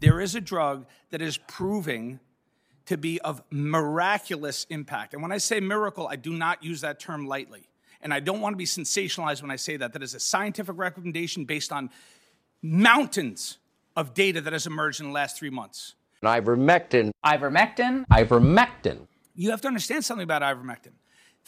there 0.00 0.20
is 0.20 0.34
a 0.34 0.40
drug 0.40 0.86
that 1.10 1.22
is 1.22 1.38
proving 1.38 2.20
to 2.86 2.96
be 2.96 3.20
of 3.20 3.42
miraculous 3.50 4.66
impact. 4.70 5.12
And 5.12 5.22
when 5.22 5.32
I 5.32 5.38
say 5.38 5.60
miracle, 5.60 6.08
I 6.08 6.16
do 6.16 6.32
not 6.32 6.62
use 6.62 6.80
that 6.80 6.98
term 6.98 7.26
lightly. 7.26 7.68
And 8.00 8.14
I 8.14 8.20
don't 8.20 8.40
want 8.40 8.54
to 8.54 8.56
be 8.56 8.64
sensationalized 8.64 9.42
when 9.42 9.50
I 9.50 9.56
say 9.56 9.76
that. 9.76 9.92
That 9.92 10.02
is 10.02 10.14
a 10.14 10.20
scientific 10.20 10.78
recommendation 10.78 11.44
based 11.44 11.72
on 11.72 11.90
mountains 12.62 13.58
of 13.96 14.14
data 14.14 14.40
that 14.40 14.52
has 14.52 14.66
emerged 14.66 15.00
in 15.00 15.06
the 15.06 15.12
last 15.12 15.36
three 15.36 15.50
months. 15.50 15.96
Ivermectin. 16.22 17.10
Ivermectin. 17.24 18.06
Ivermectin. 18.10 19.06
You 19.34 19.50
have 19.50 19.60
to 19.62 19.68
understand 19.68 20.04
something 20.04 20.24
about 20.24 20.42
ivermectin. 20.42 20.92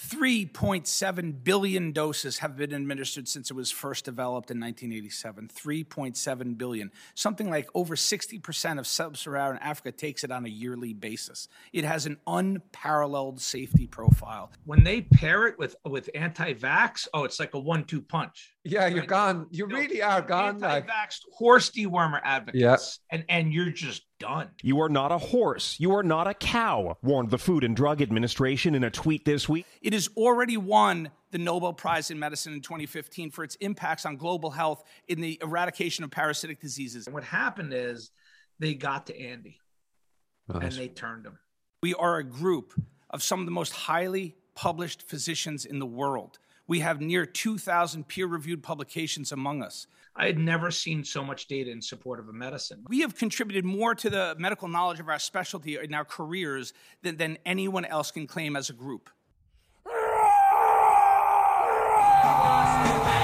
3.7 0.08 1.44
billion 1.44 1.92
doses 1.92 2.38
have 2.38 2.56
been 2.56 2.72
administered 2.72 3.28
since 3.28 3.50
it 3.50 3.54
was 3.54 3.70
first 3.70 4.04
developed 4.06 4.50
in 4.50 4.58
1987. 4.58 5.48
3.7 5.48 6.58
billion. 6.58 6.90
Something 7.14 7.50
like 7.50 7.68
over 7.74 7.94
60% 7.94 8.78
of 8.78 8.86
sub 8.86 9.16
Saharan 9.16 9.58
Africa 9.58 9.92
takes 9.92 10.24
it 10.24 10.30
on 10.30 10.46
a 10.46 10.48
yearly 10.48 10.94
basis. 10.94 11.48
It 11.72 11.84
has 11.84 12.06
an 12.06 12.16
unparalleled 12.26 13.40
safety 13.40 13.86
profile. 13.86 14.50
When 14.64 14.84
they 14.84 15.02
pair 15.02 15.46
it 15.46 15.58
with, 15.58 15.76
with 15.84 16.08
anti 16.14 16.54
vax, 16.54 17.06
oh, 17.12 17.24
it's 17.24 17.38
like 17.38 17.54
a 17.54 17.58
one 17.60 17.84
two 17.84 18.00
punch. 18.00 18.54
Yeah, 18.64 18.86
you're 18.86 19.06
gone. 19.06 19.46
You 19.50 19.66
No, 19.66 19.76
really 19.76 20.02
are 20.02 20.22
gone. 20.22 20.62
Anti-vax 20.62 21.20
horse 21.32 21.70
dewormer 21.70 22.20
advocates. 22.22 22.60
Yeah. 22.60 23.16
And, 23.16 23.24
and 23.28 23.52
you're 23.52 23.70
just 23.70 24.02
done. 24.20 24.50
You 24.62 24.80
are 24.82 24.88
not 24.88 25.10
a 25.10 25.18
horse. 25.18 25.76
You 25.80 25.96
are 25.96 26.04
not 26.04 26.28
a 26.28 26.34
cow, 26.34 26.96
warned 27.02 27.30
the 27.30 27.38
Food 27.38 27.64
and 27.64 27.74
Drug 27.74 28.00
Administration 28.00 28.76
in 28.76 28.84
a 28.84 28.90
tweet 28.90 29.24
this 29.24 29.48
week. 29.48 29.66
It 29.82 29.92
has 29.92 30.08
already 30.16 30.56
won 30.56 31.10
the 31.32 31.38
Nobel 31.38 31.72
Prize 31.72 32.10
in 32.10 32.18
Medicine 32.18 32.52
in 32.52 32.60
2015 32.60 33.30
for 33.30 33.42
its 33.42 33.56
impacts 33.56 34.06
on 34.06 34.16
global 34.16 34.50
health 34.50 34.84
in 35.08 35.20
the 35.20 35.38
eradication 35.42 36.04
of 36.04 36.10
parasitic 36.10 36.60
diseases. 36.60 37.06
And 37.06 37.14
what 37.14 37.24
happened 37.24 37.72
is 37.74 38.12
they 38.60 38.74
got 38.74 39.06
to 39.06 39.20
Andy 39.20 39.58
oh, 40.52 40.58
and 40.58 40.72
they 40.72 40.88
turned 40.88 41.26
him. 41.26 41.38
We 41.82 41.94
are 41.94 42.18
a 42.18 42.24
group 42.24 42.74
of 43.08 43.22
some 43.22 43.40
of 43.40 43.46
the 43.46 43.52
most 43.52 43.72
highly 43.72 44.36
published 44.54 45.08
physicians 45.08 45.64
in 45.64 45.78
the 45.78 45.86
world. 45.86 46.38
We 46.70 46.78
have 46.78 47.00
near 47.00 47.26
2,000 47.26 48.06
peer 48.06 48.28
reviewed 48.28 48.62
publications 48.62 49.32
among 49.32 49.60
us. 49.60 49.88
I 50.14 50.26
had 50.26 50.38
never 50.38 50.70
seen 50.70 51.02
so 51.02 51.24
much 51.24 51.48
data 51.48 51.68
in 51.68 51.82
support 51.82 52.20
of 52.20 52.28
a 52.28 52.32
medicine. 52.32 52.84
We 52.88 53.00
have 53.00 53.16
contributed 53.16 53.64
more 53.64 53.96
to 53.96 54.08
the 54.08 54.36
medical 54.38 54.68
knowledge 54.68 55.00
of 55.00 55.08
our 55.08 55.18
specialty 55.18 55.76
in 55.76 55.92
our 55.94 56.04
careers 56.04 56.72
than, 57.02 57.16
than 57.16 57.38
anyone 57.44 57.84
else 57.84 58.12
can 58.12 58.28
claim 58.28 58.54
as 58.54 58.70
a 58.70 58.72
group. 58.72 59.10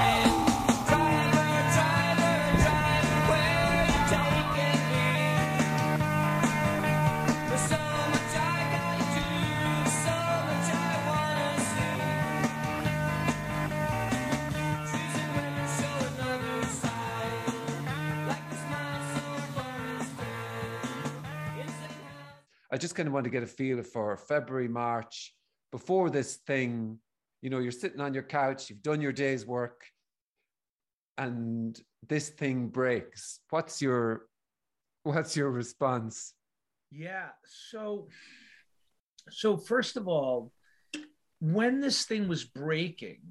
I 22.76 22.78
just 22.78 22.94
kind 22.94 23.06
of 23.06 23.14
want 23.14 23.24
to 23.24 23.30
get 23.30 23.42
a 23.42 23.46
feel 23.46 23.82
for 23.82 24.14
February, 24.18 24.68
March, 24.68 25.34
before 25.72 26.10
this 26.10 26.36
thing. 26.46 26.98
You 27.40 27.48
know, 27.48 27.58
you're 27.58 27.72
sitting 27.72 28.02
on 28.02 28.12
your 28.12 28.22
couch, 28.22 28.68
you've 28.68 28.82
done 28.82 29.00
your 29.00 29.12
day's 29.12 29.46
work, 29.46 29.86
and 31.16 31.80
this 32.06 32.28
thing 32.28 32.68
breaks. 32.68 33.40
What's 33.48 33.80
your 33.80 34.26
what's 35.04 35.34
your 35.34 35.50
response? 35.50 36.34
Yeah. 36.90 37.28
So, 37.46 38.08
so 39.30 39.56
first 39.56 39.96
of 39.96 40.06
all, 40.06 40.52
when 41.40 41.80
this 41.80 42.04
thing 42.04 42.28
was 42.28 42.44
breaking, 42.44 43.22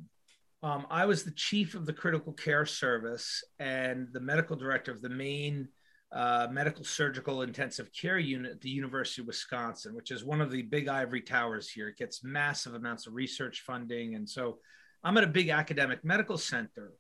um, 0.64 0.88
I 0.90 1.06
was 1.06 1.24
the 1.24 1.30
chief 1.30 1.75
of 1.75 1.86
the 1.86 1.94
critical 1.94 2.34
care 2.34 2.66
service 2.66 3.44
and 3.59 4.08
the 4.12 4.22
medical 4.22 4.56
director 4.56 4.91
of 4.91 5.03
the 5.03 5.09
main 5.09 5.68
uh, 6.16 6.48
medical 6.50 6.86
surgical 6.86 7.42
intensive 7.42 7.92
care 7.92 8.18
unit 8.18 8.53
at 8.53 8.62
the 8.62 8.70
University 8.70 9.22
of 9.22 9.28
Wisconsin, 9.28 9.94
which 9.94 10.12
is 10.12 10.24
one 10.24 10.40
of 10.40 10.50
the 10.50 10.62
big 10.62 10.88
ivory 10.88 11.22
towers 11.22 11.70
here. 11.70 11.90
It 11.90 11.98
gets 11.98 12.24
massive 12.24 12.74
amounts 12.74 13.06
of 13.06 13.14
research 13.14 13.64
funding. 13.68 14.16
And 14.16 14.28
so 14.28 14.59
I'm 15.03 15.18
at 15.18 15.26
a 15.26 15.28
big 15.28 15.50
academic 15.50 16.06
medical 16.06 16.38
center. 16.38 16.94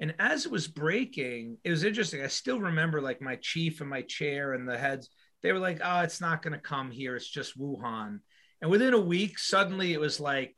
And 0.00 0.14
as 0.18 0.46
it 0.46 0.52
was 0.52 0.68
breaking, 0.68 1.58
it 1.64 1.70
was 1.70 1.84
interesting. 1.84 2.22
I 2.22 2.28
still 2.28 2.58
remember 2.58 3.02
like 3.02 3.20
my 3.20 3.36
chief 3.36 3.82
and 3.82 3.90
my 3.90 4.02
chair 4.02 4.54
and 4.54 4.66
the 4.66 4.78
heads, 4.78 5.10
they 5.42 5.52
were 5.52 5.58
like, 5.58 5.80
oh, 5.84 6.00
it's 6.00 6.22
not 6.22 6.40
going 6.40 6.54
to 6.54 6.58
come 6.58 6.90
here. 6.90 7.14
It's 7.14 7.28
just 7.28 7.58
Wuhan. 7.58 8.20
And 8.62 8.70
within 8.70 8.94
a 8.94 8.98
week, 8.98 9.38
suddenly 9.38 9.92
it 9.92 10.00
was 10.00 10.18
like 10.18 10.56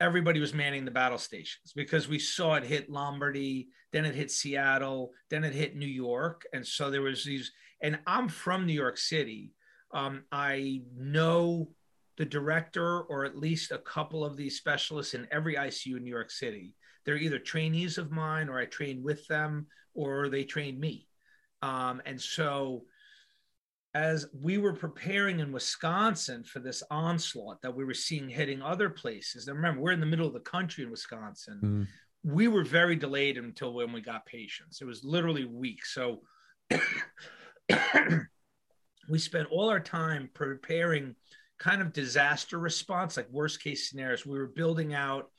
everybody 0.00 0.40
was 0.40 0.54
manning 0.54 0.84
the 0.84 0.90
battle 0.90 1.18
stations 1.18 1.72
because 1.74 2.08
we 2.08 2.18
saw 2.18 2.54
it 2.54 2.64
hit 2.64 2.90
Lombardy, 2.90 3.68
then 3.92 4.04
it 4.04 4.14
hit 4.14 4.30
Seattle, 4.30 5.12
then 5.28 5.44
it 5.44 5.52
hit 5.52 5.76
New 5.76 5.86
York. 5.86 6.46
And 6.52 6.66
so 6.66 6.90
there 6.90 7.02
was 7.02 7.24
these, 7.24 7.52
and 7.82 7.98
I'm 8.06 8.28
from 8.28 8.66
New 8.66 8.72
York 8.72 8.96
City. 8.96 9.52
Um, 9.92 10.24
I 10.32 10.82
know 10.96 11.70
the 12.16 12.24
director 12.24 13.02
or 13.02 13.24
at 13.24 13.38
least 13.38 13.72
a 13.72 13.78
couple 13.78 14.24
of 14.24 14.36
these 14.36 14.56
specialists 14.56 15.14
in 15.14 15.28
every 15.30 15.54
ICU 15.54 15.96
in 15.96 16.04
New 16.04 16.10
York 16.10 16.30
City. 16.30 16.74
They're 17.04 17.16
either 17.16 17.38
trainees 17.38 17.98
of 17.98 18.10
mine 18.10 18.48
or 18.48 18.58
I 18.58 18.66
train 18.66 19.02
with 19.02 19.26
them 19.26 19.66
or 19.94 20.28
they 20.28 20.44
train 20.44 20.78
me. 20.78 21.08
Um, 21.62 22.00
and 22.06 22.20
so 22.20 22.84
as 23.94 24.26
we 24.32 24.58
were 24.58 24.74
preparing 24.74 25.40
in 25.40 25.50
Wisconsin 25.50 26.44
for 26.44 26.60
this 26.60 26.82
onslaught 26.90 27.60
that 27.62 27.74
we 27.74 27.84
were 27.84 27.94
seeing 27.94 28.28
hitting 28.28 28.62
other 28.62 28.88
places, 28.88 29.48
and 29.48 29.56
remember, 29.56 29.80
we're 29.80 29.92
in 29.92 30.00
the 30.00 30.06
middle 30.06 30.26
of 30.26 30.32
the 30.32 30.40
country 30.40 30.84
in 30.84 30.90
Wisconsin. 30.90 31.60
Mm. 31.62 31.86
We 32.22 32.48
were 32.48 32.64
very 32.64 32.96
delayed 32.96 33.36
until 33.38 33.72
when 33.74 33.92
we 33.92 34.00
got 34.00 34.26
patients. 34.26 34.80
It 34.80 34.84
was 34.84 35.02
literally 35.02 35.44
weeks. 35.44 35.94
So 35.94 36.20
we 39.08 39.18
spent 39.18 39.48
all 39.50 39.68
our 39.70 39.80
time 39.80 40.30
preparing 40.34 41.16
kind 41.58 41.82
of 41.82 41.92
disaster 41.92 42.58
response, 42.58 43.16
like 43.16 43.28
worst 43.30 43.62
case 43.62 43.90
scenarios. 43.90 44.24
We 44.24 44.38
were 44.38 44.46
building 44.46 44.94
out 44.94 45.30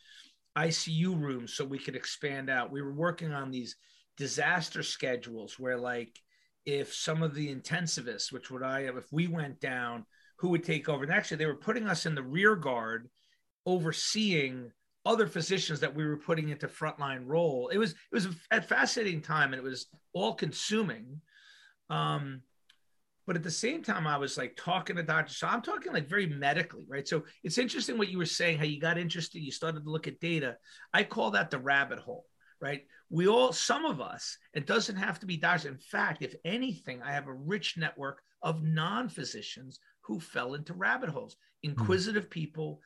ICU 0.57 1.19
rooms 1.19 1.53
so 1.53 1.63
we 1.63 1.79
could 1.79 1.95
expand 1.95 2.49
out. 2.49 2.71
We 2.71 2.81
were 2.81 2.93
working 2.93 3.31
on 3.31 3.51
these 3.51 3.77
disaster 4.17 4.83
schedules 4.83 5.57
where, 5.57 5.77
like, 5.77 6.19
if 6.65 6.93
some 6.93 7.23
of 7.23 7.33
the 7.33 7.53
intensivists, 7.53 8.31
which 8.31 8.51
would 8.51 8.63
I 8.63 8.83
have, 8.83 8.97
if 8.97 9.11
we 9.11 9.27
went 9.27 9.59
down, 9.59 10.05
who 10.37 10.49
would 10.49 10.63
take 10.63 10.89
over? 10.89 11.03
And 11.03 11.13
actually, 11.13 11.37
they 11.37 11.45
were 11.45 11.55
putting 11.55 11.87
us 11.87 12.05
in 12.05 12.15
the 12.15 12.23
rear 12.23 12.55
guard, 12.55 13.09
overseeing 13.65 14.71
other 15.05 15.27
physicians 15.27 15.79
that 15.79 15.95
we 15.95 16.05
were 16.05 16.17
putting 16.17 16.49
into 16.49 16.67
frontline 16.67 17.23
role. 17.25 17.69
It 17.69 17.77
was 17.77 17.91
it 17.91 18.13
was 18.13 18.27
a 18.51 18.61
fascinating 18.61 19.21
time, 19.21 19.53
and 19.53 19.59
it 19.59 19.63
was 19.63 19.87
all 20.13 20.33
consuming. 20.33 21.21
Um, 21.89 22.41
but 23.27 23.35
at 23.35 23.43
the 23.43 23.51
same 23.51 23.83
time, 23.83 24.07
I 24.07 24.17
was 24.17 24.37
like 24.37 24.57
talking 24.57 24.95
to 24.95 25.03
doctors. 25.03 25.37
So 25.37 25.47
I'm 25.47 25.61
talking 25.61 25.93
like 25.93 26.09
very 26.09 26.27
medically, 26.27 26.85
right? 26.87 27.07
So 27.07 27.23
it's 27.43 27.57
interesting 27.57 27.97
what 27.97 28.09
you 28.09 28.17
were 28.17 28.25
saying, 28.25 28.57
how 28.57 28.65
you 28.65 28.79
got 28.79 28.97
interested, 28.97 29.41
you 29.41 29.51
started 29.51 29.83
to 29.83 29.89
look 29.89 30.07
at 30.07 30.19
data. 30.19 30.57
I 30.93 31.03
call 31.03 31.31
that 31.31 31.51
the 31.51 31.59
rabbit 31.59 31.99
hole, 31.99 32.25
right? 32.59 32.81
We 33.11 33.27
all, 33.27 33.51
some 33.51 33.85
of 33.85 33.99
us, 33.99 34.37
it 34.53 34.65
doesn't 34.65 34.95
have 34.95 35.19
to 35.19 35.25
be 35.25 35.37
doctors. 35.37 35.65
In 35.65 35.77
fact, 35.77 36.23
if 36.23 36.33
anything, 36.45 37.01
I 37.03 37.11
have 37.11 37.27
a 37.27 37.33
rich 37.33 37.75
network 37.77 38.21
of 38.41 38.63
non 38.63 39.09
physicians 39.09 39.79
who 40.01 40.19
fell 40.19 40.53
into 40.55 40.73
rabbit 40.73 41.09
holes, 41.09 41.35
hmm. 41.63 41.71
inquisitive 41.71 42.29
people 42.29 42.79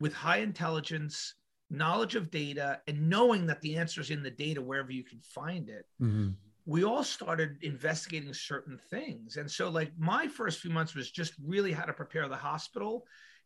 with 0.00 0.14
high 0.14 0.38
intelligence, 0.38 1.34
knowledge 1.70 2.14
of 2.14 2.30
data, 2.30 2.80
and 2.86 3.08
knowing 3.08 3.46
that 3.46 3.60
the 3.60 3.76
answer 3.76 4.00
is 4.00 4.10
in 4.10 4.22
the 4.22 4.30
data 4.30 4.62
wherever 4.62 4.90
you 4.90 5.04
can 5.04 5.20
find 5.20 5.68
it 5.68 5.84
mm-hmm. 6.00 6.30
we 6.64 6.84
all 6.84 7.04
started 7.04 7.58
investigating 7.62 8.32
certain 8.32 8.78
things. 8.90 9.36
And 9.36 9.50
so, 9.50 9.68
like, 9.68 9.92
my 9.98 10.28
first 10.28 10.60
few 10.60 10.70
months 10.70 10.94
was 10.94 11.10
just 11.10 11.34
really 11.44 11.72
how 11.72 11.84
to 11.84 11.92
prepare 11.92 12.28
the 12.28 12.36
hospital 12.36 13.04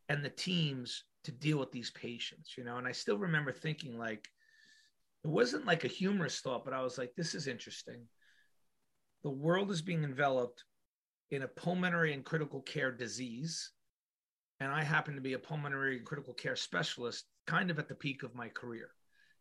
and 0.08 0.24
the 0.24 0.30
teams 0.30 1.04
to 1.24 1.32
deal 1.32 1.58
with 1.58 1.72
these 1.72 1.90
patients, 1.92 2.54
you 2.56 2.64
know. 2.64 2.78
And 2.78 2.86
I 2.86 2.92
still 2.92 3.18
remember 3.18 3.52
thinking, 3.52 3.96
like, 3.96 4.28
it 5.24 5.28
wasn't 5.28 5.66
like 5.66 5.84
a 5.84 5.88
humorous 5.88 6.40
thought, 6.40 6.64
but 6.64 6.74
I 6.74 6.82
was 6.82 6.98
like, 6.98 7.12
this 7.16 7.34
is 7.34 7.46
interesting. 7.46 8.02
The 9.22 9.30
world 9.30 9.70
is 9.70 9.82
being 9.82 10.04
enveloped 10.04 10.64
in 11.30 11.42
a 11.42 11.48
pulmonary 11.48 12.12
and 12.12 12.24
critical 12.24 12.60
care 12.60 12.90
disease. 12.90 13.70
And 14.60 14.70
I 14.72 14.82
happen 14.82 15.14
to 15.14 15.20
be 15.20 15.32
a 15.32 15.38
pulmonary 15.38 15.96
and 15.96 16.06
critical 16.06 16.34
care 16.34 16.56
specialist, 16.56 17.24
kind 17.46 17.70
of 17.70 17.78
at 17.78 17.88
the 17.88 17.94
peak 17.94 18.22
of 18.22 18.34
my 18.34 18.48
career, 18.48 18.90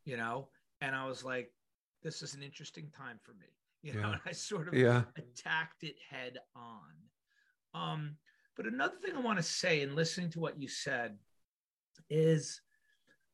you 0.05 0.17
know. 0.17 0.49
And 0.81 0.95
I 0.95 1.07
was 1.07 1.23
like, 1.23 1.51
this 2.03 2.21
is 2.21 2.33
an 2.33 2.43
interesting 2.43 2.89
time 2.95 3.19
for 3.23 3.33
me 3.33 3.47
you 3.83 3.93
know 3.93 3.99
Yeah. 3.99 4.11
and 4.13 4.21
i 4.25 4.31
sort 4.31 4.67
of 4.67 4.73
Yeah. 4.73 5.03
attacked 5.17 5.83
it 5.83 5.95
head 6.09 6.37
on 6.55 6.91
um 7.73 8.15
but 8.55 8.67
another 8.67 8.95
thing 9.03 9.15
i 9.15 9.19
want 9.19 9.37
to 9.37 9.43
say 9.43 9.81
in 9.81 9.95
listening 9.95 10.29
to 10.31 10.39
what 10.39 10.59
you 10.59 10.67
said 10.67 11.17
is 12.09 12.61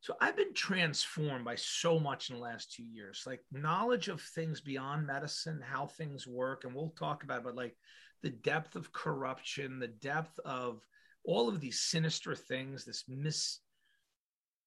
So 0.02 0.16
I've 0.22 0.38
been 0.38 0.54
transformed 0.54 1.44
by 1.44 1.56
so 1.56 2.00
much 2.00 2.30
in 2.30 2.36
the 2.36 2.42
last 2.42 2.72
two 2.72 2.84
years, 2.84 3.24
like 3.26 3.42
knowledge 3.52 4.08
of 4.08 4.22
things 4.22 4.62
beyond 4.62 5.08
medicine, 5.08 5.60
how 5.62 5.88
things 5.88 6.28
work, 6.28 6.64
and 6.64 6.74
we'll 6.74 6.94
talk 6.98 7.24
about, 7.24 7.40
it, 7.40 7.44
but 7.46 7.56
like 7.56 7.76
the 8.24 8.30
depth 8.30 8.76
of 8.76 8.94
corruption, 8.94 9.80
the 9.80 9.88
depth 9.88 10.40
of 10.46 10.82
all 11.26 11.50
of 11.50 11.60
these 11.60 11.82
sinister 11.82 12.36
things, 12.36 12.86
this 12.86 13.04
mis, 13.08 13.60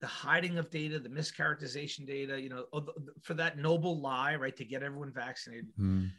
the 0.00 0.06
hiding 0.06 0.58
of 0.58 0.68
data, 0.70 0.98
the 0.98 1.08
mischaracterization 1.08 2.06
data, 2.06 2.40
you 2.40 2.48
know, 2.48 2.64
for 3.22 3.34
that 3.34 3.56
noble 3.56 4.00
lie, 4.00 4.34
right, 4.34 4.56
to 4.56 4.64
get 4.64 4.82
everyone 4.82 5.12
vaccinated. 5.12 5.68
Mm. 5.78 6.10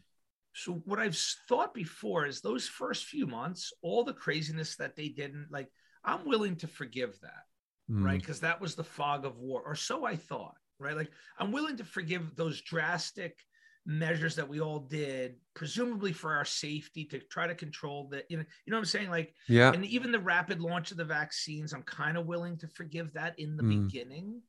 So 0.54 0.82
what 0.86 1.00
I've 1.00 1.18
thought 1.48 1.74
before 1.74 2.26
is 2.26 2.42
those 2.42 2.68
first 2.68 3.06
few 3.06 3.28
months, 3.28 3.72
all 3.82 4.04
the 4.04 4.14
craziness 4.14 4.78
that 4.78 4.96
they 4.96 5.10
didn't 5.10 5.48
like, 5.52 5.68
I'm 6.04 6.26
willing 6.26 6.56
to 6.58 6.68
forgive 6.68 7.20
that 7.22 7.44
Mm. 7.92 8.06
right? 8.06 8.20
Because 8.20 8.40
that 8.40 8.62
was 8.62 8.76
the 8.76 8.84
fog 8.84 9.26
of 9.26 9.38
war, 9.38 9.62
or 9.66 9.76
so 9.76 10.06
I 10.06 10.16
thought, 10.16 10.56
right? 10.80 10.96
Like 10.96 11.12
I'm 11.38 11.52
willing 11.52 11.78
to 11.78 11.84
forgive 11.84 12.36
those 12.36 12.62
drastic 12.62 13.38
measures 13.86 14.36
that 14.36 14.48
we 14.48 14.62
all 14.62 14.80
did, 14.80 15.36
presumably 15.56 16.14
for 16.14 16.34
our 16.34 16.46
safety 16.46 17.04
to 17.04 17.18
try 17.18 17.48
to 17.48 17.56
control 17.56 18.08
the, 18.10 18.24
you 18.30 18.38
know, 18.38 18.44
you 18.66 18.72
know 18.72 18.78
what 18.78 18.82
I'm 18.82 18.86
saying? 18.86 19.10
Like, 19.10 19.34
Yeah. 19.48 19.74
and 19.74 19.84
even 19.86 20.12
the 20.12 20.20
rapid 20.20 20.62
launch 20.62 20.92
of 20.92 20.98
the 20.98 21.06
vaccines, 21.06 21.74
I'm 21.74 21.82
kind 21.84 22.16
of 22.16 22.28
willing 22.28 22.58
to 22.60 22.68
forgive 22.68 23.12
that 23.14 23.38
in 23.40 23.58
the 23.58 23.64
Mm. 23.64 23.88
beginning. 23.88 24.42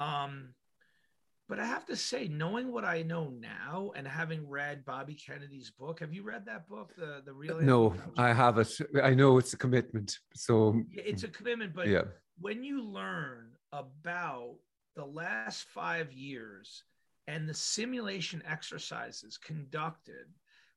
Um, 0.00 0.54
but 1.48 1.60
I 1.60 1.64
have 1.66 1.86
to 1.86 1.96
say, 1.96 2.26
knowing 2.26 2.72
what 2.72 2.84
I 2.84 3.02
know 3.02 3.28
now 3.28 3.92
and 3.94 4.06
having 4.06 4.48
read 4.48 4.84
Bobby 4.84 5.14
Kennedy's 5.14 5.70
book, 5.70 6.00
have 6.00 6.12
you 6.12 6.24
read 6.24 6.46
that 6.46 6.68
book, 6.68 6.92
the 6.96 7.22
the 7.24 7.32
real? 7.32 7.60
No, 7.60 7.94
I 8.16 8.32
haven't. 8.32 8.80
I 9.02 9.14
know 9.14 9.38
it's 9.38 9.52
a 9.52 9.58
commitment. 9.58 10.18
So 10.34 10.82
it's 10.92 11.22
a 11.22 11.28
commitment, 11.28 11.72
but 11.74 11.86
yeah. 11.88 12.02
When 12.42 12.64
you 12.64 12.82
learn 12.82 13.52
about 13.72 14.56
the 14.96 15.04
last 15.04 15.64
five 15.64 16.12
years 16.12 16.84
and 17.28 17.48
the 17.48 17.54
simulation 17.54 18.42
exercises 18.46 19.38
conducted 19.38 20.26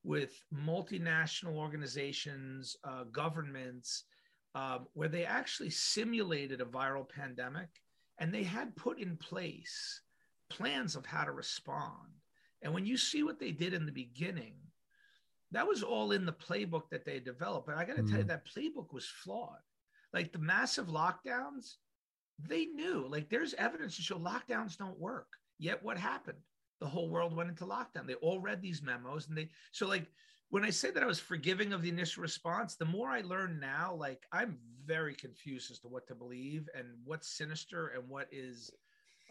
with 0.03 0.43
multinational 0.53 1.55
organizations, 1.55 2.77
uh, 2.83 3.03
governments, 3.05 4.03
um, 4.53 4.87
where 4.93 5.09
they 5.09 5.25
actually 5.25 5.71
simulated 5.71 6.61
a 6.61 6.65
viral 6.65 7.07
pandemic 7.09 7.69
and 8.19 8.33
they 8.33 8.43
had 8.43 8.75
put 8.75 8.99
in 8.99 9.17
place 9.17 10.01
plans 10.49 10.95
of 10.95 11.05
how 11.05 11.25
to 11.25 11.31
respond. 11.31 12.21
And 12.61 12.73
when 12.73 12.85
you 12.85 12.97
see 12.97 13.23
what 13.23 13.39
they 13.39 13.51
did 13.51 13.73
in 13.73 13.85
the 13.85 13.91
beginning, 13.91 14.53
that 15.51 15.67
was 15.67 15.83
all 15.83 16.11
in 16.11 16.25
the 16.25 16.33
playbook 16.33 16.89
that 16.91 17.05
they 17.05 17.19
developed. 17.19 17.67
But 17.67 17.77
I 17.77 17.85
got 17.85 17.97
to 17.97 18.03
tell 18.03 18.19
you, 18.19 18.25
Mhm. 18.25 18.27
that 18.27 18.45
playbook 18.47 18.93
was 18.93 19.07
flawed. 19.07 19.61
Like 20.15 20.31
the 20.31 20.39
massive 20.39 20.87
lockdowns, 20.87 21.75
they 22.39 22.65
knew, 22.65 23.05
like, 23.09 23.29
there's 23.29 23.53
evidence 23.55 23.95
to 23.97 24.01
show 24.01 24.17
lockdowns 24.17 24.77
don't 24.77 24.99
work. 24.99 25.27
Yet 25.59 25.83
what 25.83 25.97
happened? 25.97 26.39
The 26.79 26.87
whole 26.87 27.09
world 27.09 27.35
went 27.35 27.49
into 27.49 27.65
lockdown. 27.65 28.07
They 28.07 28.15
all 28.15 28.39
read 28.39 28.61
these 28.61 28.81
memos. 28.81 29.27
And 29.27 29.37
they, 29.37 29.49
so 29.71 29.87
like, 29.87 30.07
when 30.49 30.63
I 30.63 30.69
say 30.69 30.91
that 30.91 31.03
I 31.03 31.05
was 31.05 31.19
forgiving 31.19 31.73
of 31.73 31.81
the 31.81 31.89
initial 31.89 32.21
response, 32.23 32.75
the 32.75 32.85
more 32.85 33.09
I 33.09 33.21
learn 33.21 33.59
now, 33.59 33.93
like, 33.93 34.23
I'm 34.31 34.57
very 34.85 35.15
confused 35.15 35.71
as 35.71 35.79
to 35.79 35.87
what 35.87 36.07
to 36.07 36.15
believe 36.15 36.69
and 36.77 36.87
what's 37.03 37.37
sinister 37.37 37.87
and 37.95 38.07
what 38.07 38.27
is 38.31 38.71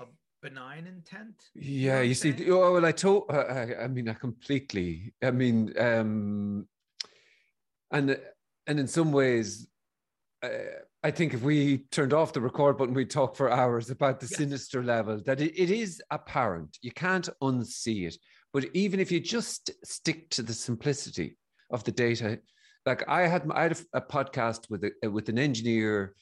a 0.00 0.04
benign 0.42 0.86
intent. 0.86 1.36
Yeah, 1.54 2.00
you 2.02 2.14
see, 2.14 2.34
oh, 2.50 2.72
well, 2.74 2.84
I 2.84 2.92
told, 2.92 3.24
uh, 3.30 3.46
I, 3.60 3.84
I 3.84 3.88
mean, 3.88 4.08
I 4.08 4.14
completely, 4.14 5.14
I 5.22 5.30
mean, 5.30 5.72
um, 5.78 6.68
and 7.90 8.18
and 8.66 8.80
in 8.80 8.88
some 8.88 9.12
ways, 9.12 9.46
uh, 9.58 9.73
I 11.02 11.10
think 11.10 11.34
if 11.34 11.42
we 11.42 11.78
turned 11.90 12.12
off 12.12 12.32
the 12.32 12.40
record 12.40 12.78
button, 12.78 12.94
we'd 12.94 13.10
talk 13.10 13.36
for 13.36 13.50
hours 13.50 13.90
about 13.90 14.20
the 14.20 14.26
Yes. 14.26 14.38
sinister 14.38 14.82
level. 14.82 15.20
That 15.26 15.40
it, 15.40 15.52
it 15.58 15.70
is 15.70 16.02
apparent. 16.10 16.78
You 16.82 16.92
can't 16.92 17.28
unsee 17.42 18.06
it. 18.08 18.16
But 18.52 18.66
even 18.72 19.00
if 19.00 19.10
you 19.12 19.20
just 19.20 19.70
stick 19.84 20.30
to 20.30 20.42
the 20.42 20.54
simplicity 20.54 21.36
of 21.70 21.84
the 21.84 21.92
data, 21.92 22.40
like 22.86 23.06
I 23.08 23.26
had, 23.26 23.50
I 23.50 23.62
had 23.64 23.72
a, 23.72 23.98
a 23.98 24.00
podcast 24.00 24.70
with 24.70 24.84
a, 25.02 25.08
with 25.08 25.28
an 25.28 25.38
engineer 25.38 26.14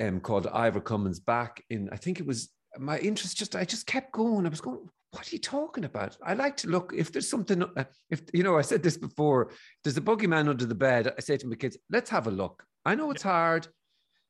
um, 0.00 0.20
called 0.20 0.46
Ivor 0.46 0.80
Cummins 0.80 1.20
back 1.20 1.62
in, 1.70 1.88
I 1.92 1.96
think 1.96 2.20
it 2.20 2.26
was 2.26 2.50
my 2.78 2.98
interest 2.98 3.36
just 3.36 3.56
I 3.56 3.64
just 3.64 3.86
kept 3.86 4.12
going. 4.12 4.46
I 4.46 4.50
was 4.50 4.60
going, 4.60 4.78
what 5.12 5.26
are 5.26 5.34
you 5.34 5.40
talking 5.40 5.84
about? 5.84 6.16
I 6.22 6.34
like 6.34 6.56
to 6.58 6.68
look 6.68 6.92
if 6.96 7.10
there's 7.10 7.28
something. 7.28 7.62
uh, 7.64 7.84
If 8.10 8.22
you 8.32 8.44
know, 8.44 8.56
I 8.56 8.62
said 8.62 8.82
this 8.82 8.96
before. 8.96 9.50
There's 9.82 9.96
a 9.96 10.00
boogeyman 10.00 10.48
under 10.48 10.66
the 10.66 10.74
bed. 10.74 11.12
I 11.16 11.20
say 11.20 11.36
to 11.36 11.46
my 11.48 11.56
kids, 11.56 11.76
let's 11.90 12.10
have 12.10 12.28
a 12.28 12.30
look. 12.30 12.64
I 12.84 12.94
know 12.94 13.10
it's 13.10 13.22
hard. 13.22 13.68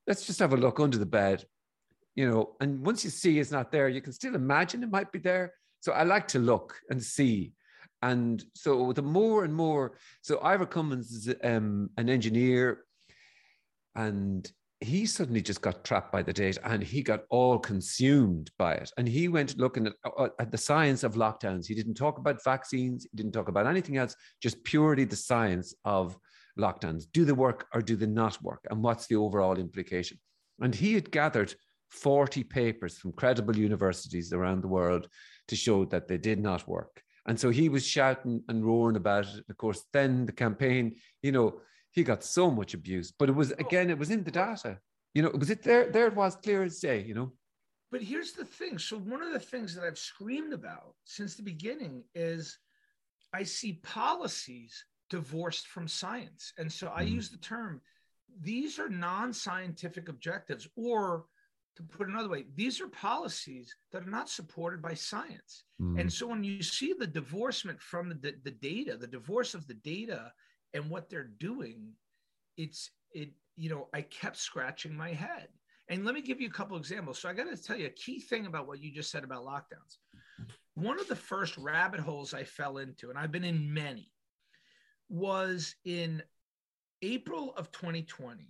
Let's 0.06 0.26
just 0.26 0.38
have 0.40 0.52
a 0.52 0.56
look 0.56 0.80
under 0.80 0.98
the 0.98 1.06
bed. 1.06 1.44
You 2.16 2.28
know, 2.28 2.56
and 2.60 2.84
once 2.84 3.04
you 3.04 3.10
see 3.10 3.38
it's 3.38 3.52
not 3.52 3.70
there, 3.70 3.88
you 3.88 4.00
can 4.00 4.12
still 4.12 4.34
imagine 4.34 4.82
it 4.82 4.90
might 4.90 5.12
be 5.12 5.20
there. 5.20 5.54
So 5.80 5.92
I 5.92 6.02
like 6.02 6.28
to 6.28 6.38
look 6.38 6.76
and 6.90 7.02
see. 7.02 7.52
And 8.02 8.42
so 8.54 8.92
the 8.92 9.02
more 9.02 9.44
and 9.44 9.54
more, 9.54 9.96
so 10.22 10.40
Ivor 10.42 10.66
Cummins 10.66 11.10
is 11.12 11.34
um, 11.44 11.90
an 11.96 12.08
engineer, 12.08 12.84
and 13.94 14.50
he 14.80 15.04
suddenly 15.04 15.42
just 15.42 15.60
got 15.60 15.84
trapped 15.84 16.10
by 16.10 16.22
the 16.22 16.32
data 16.32 16.58
and 16.64 16.82
he 16.82 17.02
got 17.02 17.24
all 17.28 17.58
consumed 17.58 18.50
by 18.58 18.74
it. 18.74 18.90
And 18.96 19.06
he 19.06 19.28
went 19.28 19.58
looking 19.58 19.86
at, 19.86 19.92
uh, 20.16 20.28
at 20.38 20.50
the 20.50 20.56
science 20.56 21.02
of 21.02 21.14
lockdowns. 21.14 21.66
He 21.66 21.74
didn't 21.74 21.94
talk 21.94 22.16
about 22.16 22.42
vaccines, 22.42 23.06
he 23.10 23.14
didn't 23.14 23.32
talk 23.32 23.48
about 23.48 23.66
anything 23.66 23.98
else, 23.98 24.16
just 24.42 24.62
purely 24.64 25.04
the 25.04 25.16
science 25.16 25.74
of 25.84 26.16
lockdowns. 26.58 27.04
Do 27.12 27.24
they 27.24 27.32
work 27.32 27.66
or 27.74 27.80
do 27.80 27.96
they 27.96 28.06
not 28.06 28.40
work? 28.42 28.66
And 28.70 28.82
what's 28.82 29.06
the 29.06 29.16
overall 29.16 29.58
implication? 29.58 30.18
And 30.60 30.74
he 30.74 30.94
had 30.94 31.10
gathered 31.10 31.54
40 31.90 32.44
papers 32.44 32.98
from 32.98 33.12
credible 33.12 33.56
universities 33.56 34.32
around 34.32 34.62
the 34.62 34.68
world 34.68 35.08
to 35.48 35.56
show 35.56 35.84
that 35.86 36.08
they 36.08 36.18
did 36.18 36.40
not 36.40 36.68
work. 36.68 37.02
And 37.26 37.38
so 37.38 37.50
he 37.50 37.68
was 37.68 37.86
shouting 37.86 38.42
and 38.48 38.64
roaring 38.64 38.96
about 38.96 39.26
it. 39.26 39.44
Of 39.48 39.56
course, 39.56 39.84
then 39.92 40.26
the 40.26 40.32
campaign, 40.32 40.96
you 41.22 41.32
know, 41.32 41.60
he 41.92 42.04
got 42.04 42.22
so 42.22 42.50
much 42.50 42.74
abuse, 42.74 43.12
but 43.16 43.28
it 43.28 43.34
was 43.34 43.52
oh. 43.52 43.56
again, 43.58 43.90
it 43.90 43.98
was 43.98 44.10
in 44.10 44.24
the 44.24 44.30
data. 44.30 44.78
You 45.14 45.22
know, 45.22 45.28
it 45.28 45.38
was 45.38 45.50
it 45.50 45.62
there, 45.62 45.90
there 45.90 46.06
it 46.06 46.14
was 46.14 46.36
clear 46.36 46.62
as 46.62 46.78
day, 46.78 47.02
you 47.02 47.14
know. 47.14 47.32
But 47.90 48.02
here's 48.02 48.32
the 48.32 48.44
thing. 48.44 48.78
So 48.78 48.96
one 48.98 49.22
of 49.22 49.32
the 49.32 49.40
things 49.40 49.74
that 49.74 49.84
I've 49.84 49.98
screamed 49.98 50.52
about 50.52 50.94
since 51.04 51.34
the 51.34 51.42
beginning 51.42 52.04
is 52.14 52.56
I 53.34 53.42
see 53.42 53.80
policies 53.82 54.84
divorced 55.10 55.66
from 55.68 55.86
science. 55.86 56.52
And 56.56 56.72
so 56.72 56.88
I 56.94 57.04
Mhm. 57.04 57.10
use 57.10 57.28
the 57.30 57.36
term 57.38 57.82
these 58.42 58.78
are 58.78 58.88
non-scientific 58.88 60.08
objectives 60.08 60.68
or 60.76 61.26
to 61.76 61.82
put 61.82 62.08
it 62.08 62.12
another 62.12 62.28
way, 62.28 62.44
these 62.54 62.80
are 62.80 62.88
policies 62.88 63.74
that 63.92 64.02
are 64.02 64.10
not 64.10 64.28
supported 64.28 64.82
by 64.82 64.94
science. 64.94 65.64
Mm. 65.80 66.00
And 66.00 66.12
so 66.12 66.26
when 66.26 66.44
you 66.44 66.62
see 66.62 66.92
the 66.92 67.06
divorcement 67.06 67.80
from 67.80 68.08
the, 68.08 68.14
the, 68.14 68.34
the 68.44 68.50
data, 68.50 68.96
the 68.96 69.06
divorce 69.06 69.54
of 69.54 69.66
the 69.66 69.74
data 69.74 70.32
and 70.74 70.90
what 70.90 71.08
they're 71.08 71.30
doing, 71.38 71.92
it's 72.56 72.90
it, 73.12 73.30
you 73.56 73.70
know, 73.70 73.88
I 73.94 74.02
kept 74.02 74.36
scratching 74.36 74.96
my 74.96 75.12
head. 75.12 75.48
And 75.88 76.04
let 76.04 76.14
me 76.14 76.22
give 76.22 76.40
you 76.40 76.48
a 76.48 76.52
couple 76.52 76.76
examples. 76.76 77.18
So 77.18 77.28
I 77.28 77.32
got 77.32 77.48
to 77.48 77.60
tell 77.60 77.76
you 77.76 77.86
a 77.86 77.90
key 77.90 78.20
thing 78.20 78.46
about 78.46 78.68
what 78.68 78.80
you 78.80 78.92
just 78.92 79.10
said 79.10 79.24
about 79.24 79.44
lockdowns. 79.44 79.98
One 80.74 81.00
of 81.00 81.08
the 81.08 81.16
first 81.16 81.56
rabbit 81.58 82.00
holes 82.00 82.32
I 82.32 82.44
fell 82.44 82.78
into, 82.78 83.10
and 83.10 83.18
I've 83.18 83.32
been 83.32 83.44
in 83.44 83.72
many, 83.72 84.12
was 85.10 85.74
in 85.84 86.22
April 87.02 87.52
of 87.56 87.70
2020. 87.72 88.48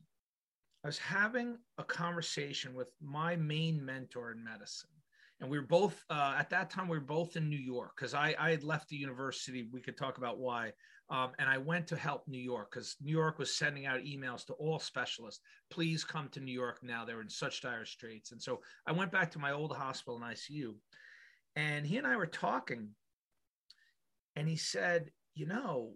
I 0.85 0.89
was 0.89 0.99
having 0.99 1.59
a 1.79 1.85
conversation 1.85 2.75
with 2.75 2.89
my 3.01 3.37
main 3.37 3.85
mentor 3.85 4.33
in 4.33 4.45
medicine. 4.45 4.91
And 5.41 5.49
we 5.49 5.59
were 5.59 5.67
both, 5.67 6.05
uh, 6.11 6.35
at 6.39 6.51
that 6.51 6.69
time, 6.69 6.87
we 6.87 6.99
were 6.99 7.05
both 7.05 7.37
in 7.37 7.49
New 7.49 7.57
York 7.57 7.93
because 7.97 8.13
I, 8.13 8.35
I 8.39 8.51
had 8.51 8.63
left 8.63 8.89
the 8.89 8.97
university. 8.97 9.69
We 9.73 9.81
could 9.81 9.97
talk 9.97 10.19
about 10.19 10.39
why. 10.39 10.73
Um, 11.09 11.33
and 11.39 11.49
I 11.49 11.57
went 11.59 11.87
to 11.89 11.97
help 11.97 12.29
New 12.29 12.39
York 12.39 12.71
because 12.71 12.97
New 13.01 13.13
York 13.13 13.39
was 13.39 13.57
sending 13.57 13.87
out 13.87 14.01
emails 14.01 14.45
to 14.47 14.53
all 14.55 14.79
specialists. 14.79 15.41
Please 15.71 16.05
come 16.05 16.29
to 16.31 16.41
New 16.41 16.53
York 16.53 16.81
now. 16.83 17.05
They 17.05 17.15
were 17.15 17.23
in 17.23 17.31
such 17.31 17.63
dire 17.63 17.87
straits. 17.87 18.33
And 18.33 18.41
so 18.41 18.61
I 18.87 18.93
went 18.93 19.11
back 19.11 19.31
to 19.33 19.39
my 19.39 19.53
old 19.53 19.75
hospital 19.75 20.17
in 20.17 20.23
ICU. 20.23 20.75
And 21.57 21.87
he 21.87 21.97
and 21.97 22.07
I 22.07 22.17
were 22.17 22.27
talking. 22.27 22.91
And 24.37 24.47
he 24.47 24.57
said, 24.57 25.11
You 25.35 25.47
know, 25.47 25.95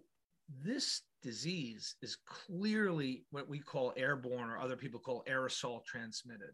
this 0.63 1.01
disease 1.23 1.95
is 2.01 2.17
clearly 2.27 3.25
what 3.31 3.49
we 3.49 3.59
call 3.59 3.93
airborne 3.97 4.49
or 4.49 4.57
other 4.57 4.75
people 4.75 4.99
call 4.99 5.23
aerosol 5.27 5.83
transmitted 5.85 6.51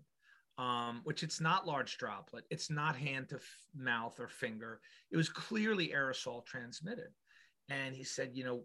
um, 0.57 1.01
which 1.05 1.23
it's 1.23 1.41
not 1.41 1.67
large 1.67 1.97
droplet 1.97 2.45
it's 2.49 2.69
not 2.69 2.95
hand 2.95 3.29
to 3.29 3.35
f- 3.35 3.43
mouth 3.75 4.19
or 4.19 4.27
finger. 4.27 4.79
It 5.09 5.17
was 5.17 5.29
clearly 5.29 5.89
aerosol 5.89 6.45
transmitted. 6.45 7.09
And 7.69 7.95
he 7.95 8.03
said 8.03 8.31
you 8.33 8.43
know 8.43 8.63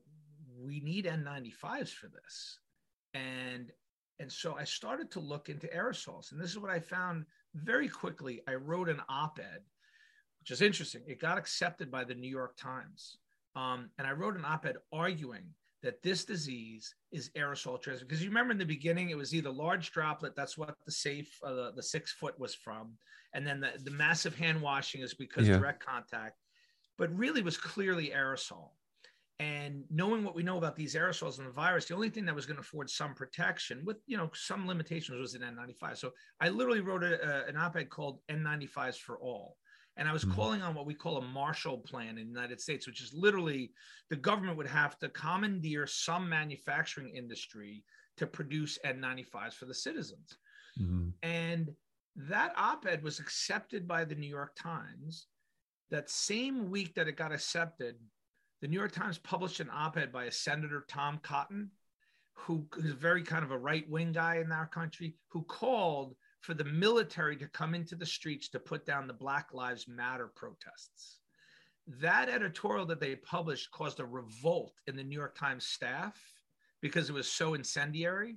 we 0.58 0.80
need 0.80 1.06
n95s 1.06 1.90
for 1.90 2.08
this. 2.08 2.58
And 3.14 3.70
and 4.18 4.32
so 4.32 4.56
i 4.56 4.64
started 4.64 5.10
to 5.12 5.20
look 5.20 5.48
into 5.48 5.68
aerosols. 5.68 6.32
And 6.32 6.40
this 6.40 6.50
is 6.50 6.58
what 6.58 6.70
i 6.70 6.80
found 6.80 7.24
very 7.54 7.88
quickly. 7.88 8.42
I 8.46 8.54
wrote 8.54 8.88
an 8.88 9.00
op-ed 9.08 9.62
which 10.40 10.50
is 10.50 10.62
interesting. 10.62 11.02
It 11.06 11.20
got 11.20 11.38
accepted 11.38 11.90
by 11.90 12.04
the 12.04 12.14
new 12.14 12.30
york 12.30 12.56
times 12.56 13.18
um, 13.56 13.90
and 13.98 14.06
I 14.06 14.12
wrote 14.12 14.36
an 14.36 14.44
op 14.44 14.66
ed 14.66 14.76
arguing 14.92 15.44
that 15.82 16.02
this 16.02 16.24
disease 16.24 16.94
is 17.12 17.30
aerosol 17.36 17.80
transmission. 17.80 18.06
Because 18.08 18.22
you 18.22 18.28
remember 18.28 18.52
in 18.52 18.58
the 18.58 18.64
beginning, 18.64 19.10
it 19.10 19.16
was 19.16 19.34
either 19.34 19.50
large 19.50 19.92
droplet, 19.92 20.34
that's 20.36 20.58
what 20.58 20.74
the 20.84 20.92
safe, 20.92 21.30
uh, 21.44 21.54
the, 21.54 21.72
the 21.76 21.82
six 21.82 22.12
foot 22.12 22.38
was 22.38 22.54
from. 22.54 22.92
And 23.34 23.46
then 23.46 23.60
the, 23.60 23.72
the 23.84 23.90
massive 23.90 24.34
hand 24.36 24.60
washing 24.60 25.00
is 25.02 25.14
because 25.14 25.48
Yeah. 25.48 25.58
direct 25.58 25.84
contact, 25.84 26.36
but 26.98 27.14
really 27.16 27.42
was 27.42 27.56
clearly 27.56 28.10
aerosol. 28.14 28.70
And 29.38 29.84
knowing 29.90 30.24
what 30.24 30.34
we 30.34 30.42
know 30.42 30.56
about 30.56 30.76
these 30.76 30.94
aerosols 30.94 31.38
and 31.38 31.46
the 31.46 31.52
virus, 31.52 31.84
the 31.84 31.94
only 31.94 32.08
thing 32.08 32.24
that 32.24 32.34
was 32.34 32.46
going 32.46 32.56
to 32.56 32.62
afford 32.62 32.88
some 32.88 33.14
protection 33.14 33.82
with, 33.84 33.98
you 34.06 34.16
know, 34.16 34.30
some 34.34 34.66
limitations 34.66 35.20
was 35.20 35.34
an 35.34 35.42
N95. 35.42 35.98
So 35.98 36.12
I 36.40 36.48
literally 36.48 36.80
wrote 36.80 37.04
a, 37.04 37.44
a- 37.44 37.46
an 37.48 37.56
op-ed 37.58 37.90
called 37.90 38.20
N95s 38.30 38.96
for 38.96 39.18
all. 39.18 39.56
And 39.96 40.08
I 40.08 40.12
was 40.12 40.24
Mhm. 40.24 40.34
calling 40.34 40.62
on 40.62 40.74
what 40.74 40.86
we 40.86 40.94
call 40.94 41.16
a 41.16 41.22
Marshall 41.22 41.78
Plan 41.78 42.18
in 42.18 42.26
the 42.26 42.32
United 42.40 42.60
States, 42.60 42.86
which 42.86 43.02
is 43.02 43.14
literally 43.14 43.74
the 44.10 44.16
government 44.16 44.58
would 44.58 44.66
have 44.66 44.98
to 44.98 45.08
commandeer 45.08 45.86
some 45.86 46.28
manufacturing 46.28 47.14
industry 47.16 47.84
to 48.18 48.26
produce 48.26 48.78
N95s 48.84 49.54
for 49.54 49.64
the 49.64 49.74
citizens. 49.74 50.38
Mhm. 50.78 51.14
And 51.22 51.76
that 52.16 52.52
op 52.56 52.86
ed 52.86 53.02
was 53.02 53.20
accepted 53.20 53.86
by 53.88 54.04
the 54.04 54.14
New 54.14 54.28
York 54.28 54.54
Times. 54.56 55.28
That 55.90 56.10
same 56.10 56.70
week 56.70 56.94
that 56.94 57.08
it 57.08 57.16
got 57.16 57.32
accepted, 57.32 57.98
the 58.60 58.68
New 58.68 58.78
York 58.78 58.92
Times 58.92 59.18
published 59.18 59.60
an 59.60 59.70
op 59.70 59.96
ed 59.96 60.12
by 60.12 60.24
a 60.24 60.32
Senator 60.32 60.84
Tom 60.88 61.18
Cotton, 61.18 61.70
who 62.34 62.68
is 62.78 62.92
very 62.92 63.22
kind 63.22 63.44
of 63.44 63.50
a 63.50 63.58
right 63.58 63.88
wing 63.88 64.12
guy 64.12 64.36
in 64.36 64.52
our 64.52 64.66
country, 64.66 65.18
who 65.28 65.42
called 65.44 66.16
for 66.46 66.54
the 66.54 66.64
military 66.64 67.36
to 67.36 67.48
come 67.48 67.74
into 67.74 67.96
the 67.96 68.06
streets 68.06 68.48
to 68.48 68.60
put 68.60 68.86
down 68.86 69.08
the 69.08 69.12
Black 69.12 69.52
Lives 69.52 69.88
Matter 69.88 70.30
protests. 70.36 71.18
That 72.00 72.28
editorial 72.28 72.86
that 72.86 73.00
they 73.00 73.16
published 73.16 73.72
caused 73.72 73.98
a 73.98 74.06
revolt 74.06 74.74
in 74.86 74.94
the 74.94 75.02
New 75.02 75.18
York 75.18 75.36
Times 75.36 75.66
staff 75.66 76.16
because 76.80 77.10
it 77.10 77.14
was 77.14 77.26
so 77.26 77.54
incendiary 77.54 78.36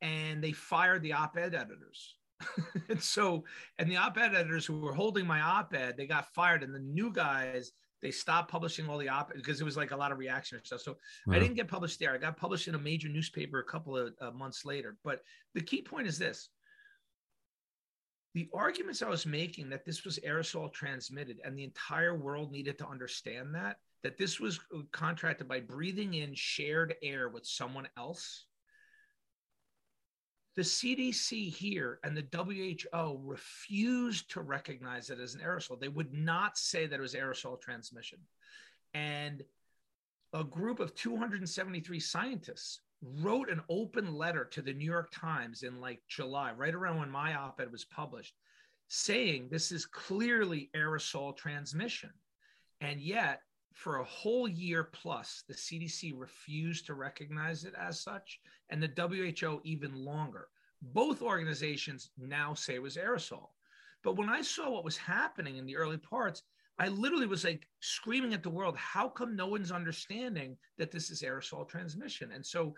and 0.00 0.42
they 0.42 0.52
fired 0.52 1.02
the 1.02 1.12
op-ed 1.12 1.54
editors. 1.54 2.16
And 2.88 3.02
so 3.02 3.44
and 3.78 3.90
the 3.90 3.96
op-ed 3.96 4.34
editors 4.34 4.64
who 4.64 4.80
were 4.80 4.94
holding 4.94 5.26
my 5.26 5.42
op-ed 5.42 5.96
they 5.98 6.06
got 6.06 6.32
fired 6.32 6.62
and 6.62 6.74
the 6.74 6.78
new 6.78 7.12
guys 7.12 7.72
they 8.00 8.10
stopped 8.10 8.50
publishing 8.50 8.88
all 8.88 8.96
the 8.96 9.08
op 9.08 9.30
ed 9.30 9.36
because 9.36 9.60
it 9.60 9.64
was 9.64 9.76
like 9.76 9.90
a 9.90 9.96
lot 9.96 10.12
of 10.12 10.18
reaction 10.18 10.56
and 10.56 10.66
stuff. 10.66 10.80
So 10.80 10.96
i 11.30 11.38
didn't 11.38 11.56
get 11.56 11.68
published 11.68 11.98
there. 11.98 12.14
I 12.14 12.18
got 12.18 12.36
published 12.36 12.68
in 12.68 12.74
a 12.74 12.78
major 12.78 13.08
newspaper 13.08 13.58
a 13.58 13.64
couple 13.64 13.98
of 13.98 14.14
uh, 14.20 14.30
months 14.30 14.64
later. 14.64 14.96
But 15.04 15.20
the 15.54 15.60
key 15.60 15.82
point 15.82 16.06
is 16.06 16.16
this 16.16 16.48
the 18.34 18.48
arguments 18.54 19.02
i 19.02 19.08
was 19.08 19.26
making 19.26 19.68
that 19.68 19.84
this 19.84 20.04
was 20.04 20.18
aerosol 20.26 20.72
transmitted 20.72 21.40
and 21.44 21.56
the 21.56 21.64
entire 21.64 22.16
world 22.16 22.52
needed 22.52 22.78
to 22.78 22.88
understand 22.88 23.54
that 23.54 23.76
that 24.02 24.16
this 24.16 24.38
was 24.38 24.60
uh, 24.74 24.80
contracted 24.92 25.48
by 25.48 25.60
breathing 25.60 26.14
in 26.14 26.34
shared 26.34 26.94
air 27.02 27.28
with 27.28 27.46
someone 27.46 27.88
else 27.96 28.46
the 30.58 30.64
CDC 30.64 31.52
here 31.52 32.00
and 32.02 32.16
the 32.16 32.26
WHO 32.34 33.20
refused 33.22 34.28
to 34.32 34.40
recognize 34.40 35.08
it 35.08 35.20
as 35.20 35.36
an 35.36 35.40
aerosol. 35.40 35.78
They 35.78 35.86
would 35.86 36.12
not 36.12 36.58
say 36.58 36.84
that 36.88 36.98
it 36.98 37.00
was 37.00 37.14
aerosol 37.14 37.60
transmission. 37.60 38.18
And 38.92 39.44
a 40.32 40.42
group 40.42 40.80
of 40.80 40.96
273 40.96 42.00
scientists 42.00 42.80
wrote 43.02 43.48
an 43.50 43.62
open 43.68 44.14
letter 44.14 44.44
to 44.44 44.62
the 44.62 44.72
New 44.72 44.84
York 44.84 45.10
Times 45.12 45.62
in 45.62 45.80
like 45.80 46.02
July, 46.08 46.52
right 46.52 46.74
around 46.74 46.98
when 46.98 47.10
my 47.10 47.34
op 47.34 47.60
ed 47.60 47.70
was 47.70 47.84
published, 47.84 48.34
saying 48.88 49.48
this 49.48 49.70
is 49.70 49.86
clearly 49.86 50.70
aerosol 50.74 51.36
transmission. 51.36 52.10
And 52.80 53.00
yet, 53.00 53.42
for 53.72 53.98
a 53.98 54.04
whole 54.04 54.48
year 54.48 54.84
plus, 54.84 55.44
the 55.46 55.54
CDC 55.54 56.12
refused 56.16 56.86
to 56.86 56.94
recognize 56.94 57.64
it 57.64 57.74
as 57.78 58.00
such, 58.00 58.40
and 58.70 58.82
the 58.82 58.90
WHO 58.96 59.60
even 59.62 60.04
longer. 60.04 60.48
Both 60.82 61.22
organizations 61.22 62.10
now 62.18 62.54
say 62.54 62.74
it 62.74 62.82
was 62.82 62.96
aerosol. 62.96 63.50
But 64.02 64.16
when 64.16 64.28
I 64.28 64.42
saw 64.42 64.70
what 64.70 64.84
was 64.84 64.96
happening 64.96 65.56
in 65.56 65.66
the 65.66 65.76
early 65.76 65.96
parts, 65.96 66.42
I 66.78 66.88
literally 66.88 67.26
was 67.26 67.44
like 67.44 67.66
screaming 67.80 68.34
at 68.34 68.42
the 68.42 68.50
world, 68.50 68.76
how 68.76 69.08
come 69.08 69.34
no 69.34 69.48
one's 69.48 69.72
understanding 69.72 70.56
that 70.78 70.92
this 70.92 71.10
is 71.10 71.22
aerosol 71.22 71.68
transmission? 71.68 72.32
And 72.32 72.44
so 72.44 72.74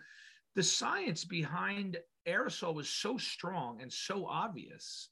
the 0.55 0.63
science 0.63 1.23
behind 1.23 1.97
aerosol 2.27 2.73
was 2.73 2.89
so 2.89 3.17
strong 3.17 3.81
and 3.81 3.91
so 3.91 4.25
obvious. 4.25 5.09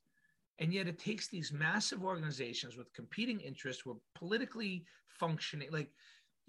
And 0.58 0.74
yet 0.74 0.88
it 0.88 1.00
takes 1.00 1.28
these 1.28 1.54
massive 1.54 2.04
organizations 2.04 2.76
with 2.78 2.94
competing 2.94 3.40
interests 3.40 3.84
who 3.84 3.92
are 3.92 4.02
politically 4.16 4.86
functioning, 5.08 5.70
like 5.72 5.92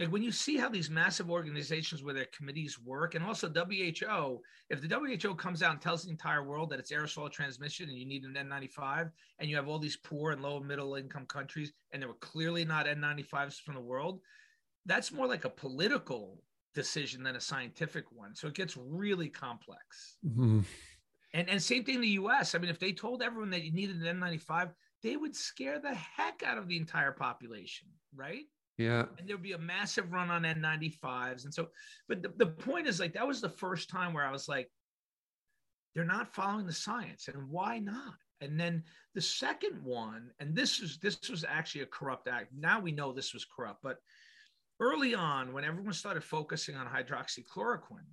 like 0.01 0.11
when 0.11 0.23
you 0.23 0.33
see 0.33 0.57
how 0.57 0.69
these 0.69 0.91
massive 0.91 1.31
organizations 1.31 2.03
where 2.03 2.15
their 2.15 2.27
committees 2.37 2.79
work 2.81 3.15
and 3.15 3.25
also 3.25 3.49
who 3.49 4.41
if 4.71 4.81
the 4.81 4.89
who 5.29 5.35
comes 5.37 5.63
out 5.63 5.73
and 5.73 5.81
tells 5.81 6.05
the 6.05 6.11
entire 6.11 6.43
world 6.43 6.71
that 6.71 6.79
it's 6.81 6.91
aerosol 6.91 7.31
transmission 7.31 7.89
and 7.89 7.99
you 7.99 8.07
need 8.07 8.25
an 8.25 8.35
n95 8.35 9.11
and 9.39 9.49
you 9.49 9.57
have 9.57 9.69
all 9.69 9.79
these 9.79 9.97
poor 9.99 10.33
and 10.33 10.43
low 10.43 10.57
and 10.57 10.67
middle 10.67 10.95
income 10.97 11.27
countries 11.27 11.73
and 11.93 12.03
there 12.03 12.09
were 12.09 12.15
clearly 12.15 12.65
not 12.65 12.87
n95s 12.87 13.61
from 13.61 13.75
the 13.75 13.81
world 13.81 14.21
that's 14.87 15.13
more 15.13 15.27
like 15.27 15.45
a 15.45 15.51
political 15.51 16.43
decision 16.75 17.23
than 17.23 17.37
a 17.37 17.41
scientific 17.41 18.05
one. 18.13 18.35
So 18.35 18.49
it 18.49 18.55
gets 18.55 18.77
really 18.77 19.29
complex. 19.29 20.17
Mhm. 20.25 20.65
and 21.35 21.49
and 21.49 21.63
same 21.63 21.85
thing 21.85 21.97
in 21.97 22.01
the 22.01 22.09
us 22.09 22.55
i 22.55 22.59
mean 22.59 22.71
if 22.71 22.79
they 22.79 22.93
told 22.93 23.23
everyone 23.23 23.51
that 23.51 23.63
you 23.63 23.73
needed 23.73 24.03
an 24.03 24.21
n95 24.21 24.75
they 25.03 25.17
would 25.17 25.35
scare 25.37 25.79
the 25.79 25.95
heck 25.95 26.43
out 26.43 26.59
of 26.59 26.67
the 26.67 26.77
entire 26.77 27.13
population 27.13 27.89
right 28.15 28.47
Yeah. 28.81 29.05
and 29.19 29.29
there'd 29.29 29.43
be 29.43 29.53
a 29.53 29.59
massive 29.59 30.11
run 30.11 30.31
on 30.31 30.43
N95s. 30.43 31.45
And 31.45 31.53
so, 31.53 31.69
but 32.09 32.23
the, 32.23 32.33
the 32.37 32.47
point 32.47 32.87
is 32.87 32.99
like 32.99 33.13
that 33.13 33.27
was 33.27 33.41
the 33.41 33.49
first 33.49 33.91
time 33.91 34.15
where 34.15 34.27
I 34.27 34.33
was 34.33 34.49
like, 34.49 34.71
they're 35.95 36.05
not 36.05 36.35
following 36.35 36.67
the 36.67 36.73
science. 36.73 37.29
And 37.29 37.51
why 37.51 37.79
not? 37.79 38.15
And 38.41 38.59
then 38.59 38.85
the 39.15 39.21
second 39.21 39.83
one, 39.85 40.31
and 40.41 40.57
this 40.57 40.81
is 40.81 40.99
this 40.99 41.19
was 41.29 41.45
actually 41.47 41.83
a 41.83 41.87
corrupt 41.87 42.27
act. 42.27 42.53
Now 42.57 42.81
we 42.81 42.91
know 42.91 43.13
this 43.13 43.35
was 43.35 43.45
corrupt, 43.45 43.81
but 43.83 43.99
early 44.81 45.15
on, 45.15 45.53
when 45.53 45.65
everyone 45.65 45.93
started 45.93 46.25
focusing 46.25 46.75
on 46.75 46.87
hydroxychloroquine, 46.87 48.09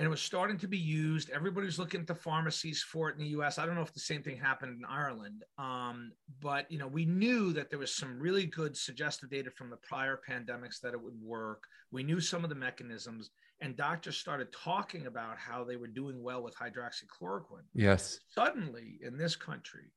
and 0.00 0.06
it 0.06 0.08
was 0.08 0.22
starting 0.22 0.56
to 0.56 0.66
be 0.66 0.78
used. 0.78 1.28
Everybody 1.28 1.66
was 1.66 1.78
looking 1.78 2.00
at 2.00 2.06
the 2.06 2.14
pharmacies 2.14 2.82
for 2.82 3.10
it 3.10 3.16
in 3.16 3.18
the 3.18 3.28
U.S. 3.32 3.58
I 3.58 3.66
don't 3.66 3.74
know 3.74 3.82
if 3.82 3.92
the 3.92 4.00
same 4.00 4.22
thing 4.22 4.38
happened 4.38 4.78
in 4.78 4.84
Ireland, 4.86 5.44
um, 5.58 6.12
but 6.40 6.72
you 6.72 6.78
know 6.78 6.86
we 6.86 7.04
knew 7.04 7.52
that 7.52 7.68
there 7.68 7.78
was 7.78 7.94
some 7.94 8.18
really 8.18 8.46
good 8.46 8.74
suggestive 8.74 9.28
data 9.28 9.50
from 9.50 9.68
the 9.68 9.76
prior 9.76 10.18
pandemics 10.26 10.80
that 10.80 10.94
it 10.94 11.02
would 11.02 11.20
work. 11.22 11.64
We 11.92 12.02
knew 12.02 12.18
some 12.18 12.44
of 12.44 12.48
the 12.48 12.56
mechanisms, 12.56 13.28
and 13.60 13.76
doctors 13.76 14.16
started 14.16 14.50
talking 14.54 15.04
about 15.04 15.36
how 15.36 15.64
they 15.64 15.76
were 15.76 15.86
doing 15.86 16.22
well 16.22 16.42
with 16.42 16.56
hydroxychloroquine. 16.56 17.66
Yes. 17.74 18.20
Suddenly, 18.30 19.00
in 19.02 19.18
this 19.18 19.36
country, 19.36 19.92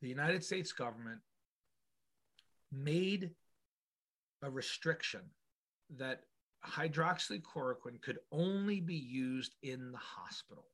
the 0.00 0.08
United 0.08 0.44
States 0.44 0.70
government 0.70 1.22
made 2.70 3.32
a 4.42 4.48
restriction 4.48 5.22
that 5.96 6.20
hydroxychloroquine 6.66 8.00
could 8.02 8.18
only 8.32 8.80
be 8.80 8.94
used 8.94 9.54
in 9.62 9.92
the 9.92 9.98
hospital. 9.98 10.66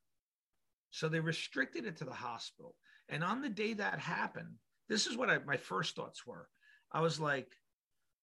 So 0.90 1.08
they 1.08 1.20
restricted 1.20 1.86
it 1.86 1.96
to 1.98 2.04
the 2.04 2.12
hospital. 2.12 2.76
And 3.08 3.24
on 3.24 3.40
the 3.40 3.48
day 3.48 3.74
that 3.74 3.98
happened, 3.98 4.54
this 4.88 5.06
is 5.06 5.16
what 5.16 5.30
I, 5.30 5.38
my 5.38 5.56
first 5.56 5.96
thoughts 5.96 6.26
were. 6.26 6.48
I 6.92 7.00
was 7.00 7.18
like, 7.18 7.48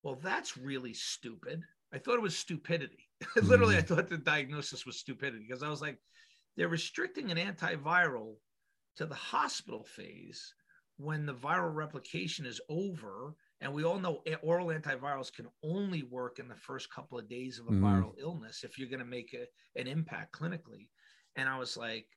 well, 0.02 0.18
that's 0.22 0.56
really 0.56 0.94
stupid. 0.94 1.62
I 1.92 1.98
thought 1.98 2.14
it 2.14 2.22
was 2.22 2.36
stupidity. 2.36 3.08
Literally, 3.42 3.76
I 3.76 3.80
mm-hmm. 3.80 3.94
thought 3.94 4.08
the 4.08 4.18
diagnosis 4.18 4.86
was 4.86 4.96
stupidity 4.96 5.44
because 5.48 5.62
I 5.62 5.68
was 5.68 5.82
like, 5.82 5.98
they're 6.56 6.68
restricting 6.68 7.30
an 7.30 7.38
antiviral 7.38 8.34
to 8.96 9.06
the 9.06 9.14
hospital 9.14 9.84
phase 9.84 10.54
when 10.96 11.26
the 11.26 11.34
viral 11.34 11.74
replication 11.74 12.46
is 12.46 12.60
over 12.68 13.34
and 13.60 13.72
we 13.72 13.84
all 13.84 13.98
know 13.98 14.22
oral 14.42 14.68
antivirals 14.68 15.32
can 15.32 15.48
only 15.62 16.02
work 16.02 16.38
in 16.38 16.48
the 16.48 16.56
first 16.56 16.90
couple 16.92 17.18
of 17.18 17.28
days 17.28 17.58
of 17.58 17.66
a 17.68 17.72
Mhm. 17.72 17.80
viral 17.82 18.14
illness 18.18 18.64
if 18.64 18.78
you're 18.78 18.88
going 18.88 19.00
to 19.00 19.04
make 19.04 19.34
a, 19.34 19.46
an 19.76 19.86
impact 19.86 20.32
clinically. 20.32 20.88
And 21.36 21.48
I 21.48 21.58
was 21.58 21.76
like, 21.76 22.08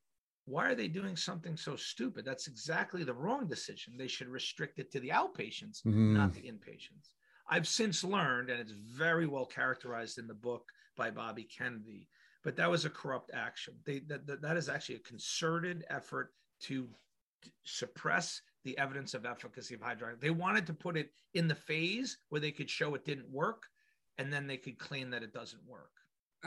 why 0.45 0.69
are 0.69 0.75
they 0.75 0.87
doing 0.87 1.15
something 1.15 1.55
so 1.55 1.75
stupid? 1.75 2.25
That's 2.25 2.47
exactly 2.47 3.03
the 3.03 3.13
wrong 3.13 3.47
decision. 3.47 3.97
They 3.97 4.07
should 4.07 4.27
restrict 4.27 4.79
it 4.79 4.91
to 4.91 4.99
the 4.99 5.09
outpatients, 5.09 5.83
Mhm. 5.85 6.13
not 6.13 6.33
the 6.33 6.43
inpatients. 6.43 7.11
I've 7.47 7.67
since 7.67 8.03
learned, 8.03 8.49
and 8.49 8.59
it's 8.59 8.71
very 8.71 9.27
well 9.27 9.45
characterized 9.45 10.17
in 10.17 10.27
the 10.27 10.33
book 10.33 10.71
by 10.95 11.11
Bobby 11.11 11.43
Kennedy, 11.43 12.09
but 12.41 12.55
that 12.55 12.69
was 12.71 12.85
a 12.85 12.89
corrupt 12.89 13.31
action. 13.33 13.81
They, 13.85 13.99
that, 13.99 14.25
that, 14.27 14.41
that 14.41 14.57
is 14.57 14.69
actually 14.69 14.95
a 14.95 14.99
concerted 14.99 15.85
effort 15.89 16.33
to 16.61 16.89
suppress 17.65 18.41
the 18.63 18.77
evidence 18.77 19.13
of 19.13 19.25
efficacy 19.25 19.75
of 19.75 19.81
hydroxychloroquine. 19.81 20.19
They 20.21 20.29
wanted 20.29 20.65
to 20.67 20.73
put 20.73 20.97
it 20.97 21.11
in 21.33 21.47
the 21.47 21.55
phase 21.55 22.17
where 22.29 22.41
they 22.41 22.51
could 22.51 22.69
show 22.69 22.95
it 22.95 23.05
didn't 23.05 23.29
work, 23.29 23.63
and 24.17 24.31
then 24.31 24.47
they 24.47 24.57
could 24.57 24.77
claim 24.77 25.09
that 25.11 25.23
it 25.23 25.33
doesn't 25.33 25.61
work. 25.67 25.91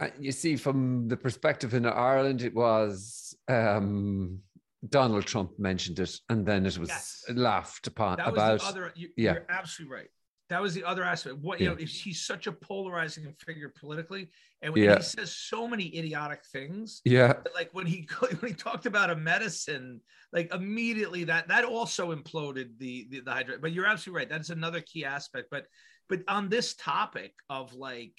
Uh, 0.01 0.09
you 0.19 0.33
see, 0.33 0.57
from 0.57 1.09
the 1.09 1.17
perspective 1.17 1.73
in 1.75 1.87
Ireland, 1.87 2.43
it 2.43 2.55
was 2.55 3.35
um, 3.49 4.41
Donald 4.89 5.25
Trump 5.25 5.59
mentioned 5.59 5.99
it, 5.99 6.19
and 6.29 6.45
then 6.45 6.67
it 6.67 6.79
was 6.79 6.89
Yes. 6.91 7.25
laughed 7.31 7.87
upon 7.87 8.19
That 8.19 8.27
was 8.33 8.35
about. 8.35 8.61
the 8.61 8.67
other. 8.67 8.93
You, 8.95 9.09
yeah. 9.17 9.33
You're 9.35 9.47
absolutely 9.49 9.97
right. 9.97 10.09
That 10.49 10.63
was 10.63 10.75
the 10.75 10.85
other 10.85 11.03
aspect. 11.03 11.37
What 11.39 11.61
you 11.61 11.67
Yeah. 11.67 11.75
know, 11.75 11.85
he's 11.85 12.25
such 12.25 12.47
a 12.47 12.53
polarizing 12.53 13.33
figure 13.39 13.69
politically, 13.81 14.31
and 14.63 14.77
Yeah. 14.77 14.97
he 14.97 15.03
says 15.03 15.35
so 15.35 15.67
many 15.67 15.97
idiotic 15.99 16.45
things. 16.53 17.01
Yeah. 17.05 17.43
Like 17.55 17.71
when 17.73 17.87
he 17.87 18.09
when 18.41 18.51
he 18.51 18.55
talked 18.55 18.87
about 18.87 19.11
a 19.11 19.17
medicine, 19.17 20.01
like 20.33 20.53
immediately 20.55 21.25
that 21.25 21.49
that 21.49 21.65
also 21.65 22.15
imploded 22.15 22.79
the 22.79 23.09
the, 23.11 23.21
the 23.21 23.33
hydra. 23.33 23.59
But 23.59 23.73
you're 23.73 23.87
absolutely 23.87 24.21
right. 24.21 24.29
That's 24.29 24.51
another 24.51 24.81
key 24.81 25.05
aspect. 25.05 25.49
But 25.51 25.67
but 26.09 26.23
on 26.29 26.49
this 26.49 26.75
topic 26.75 27.35
of 27.51 27.75
like 27.75 28.15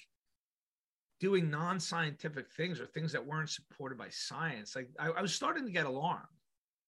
doing 1.20 1.50
non-scientific 1.50 2.50
things 2.52 2.80
or 2.80 2.86
things 2.86 3.12
that 3.12 3.26
weren't 3.26 3.50
supported 3.50 3.98
by 3.98 4.08
science, 4.10 4.76
like 4.76 4.88
I, 4.98 5.08
I 5.10 5.22
was 5.22 5.34
starting 5.34 5.64
to 5.66 5.72
get 5.72 5.86
alarmed. 5.86 6.26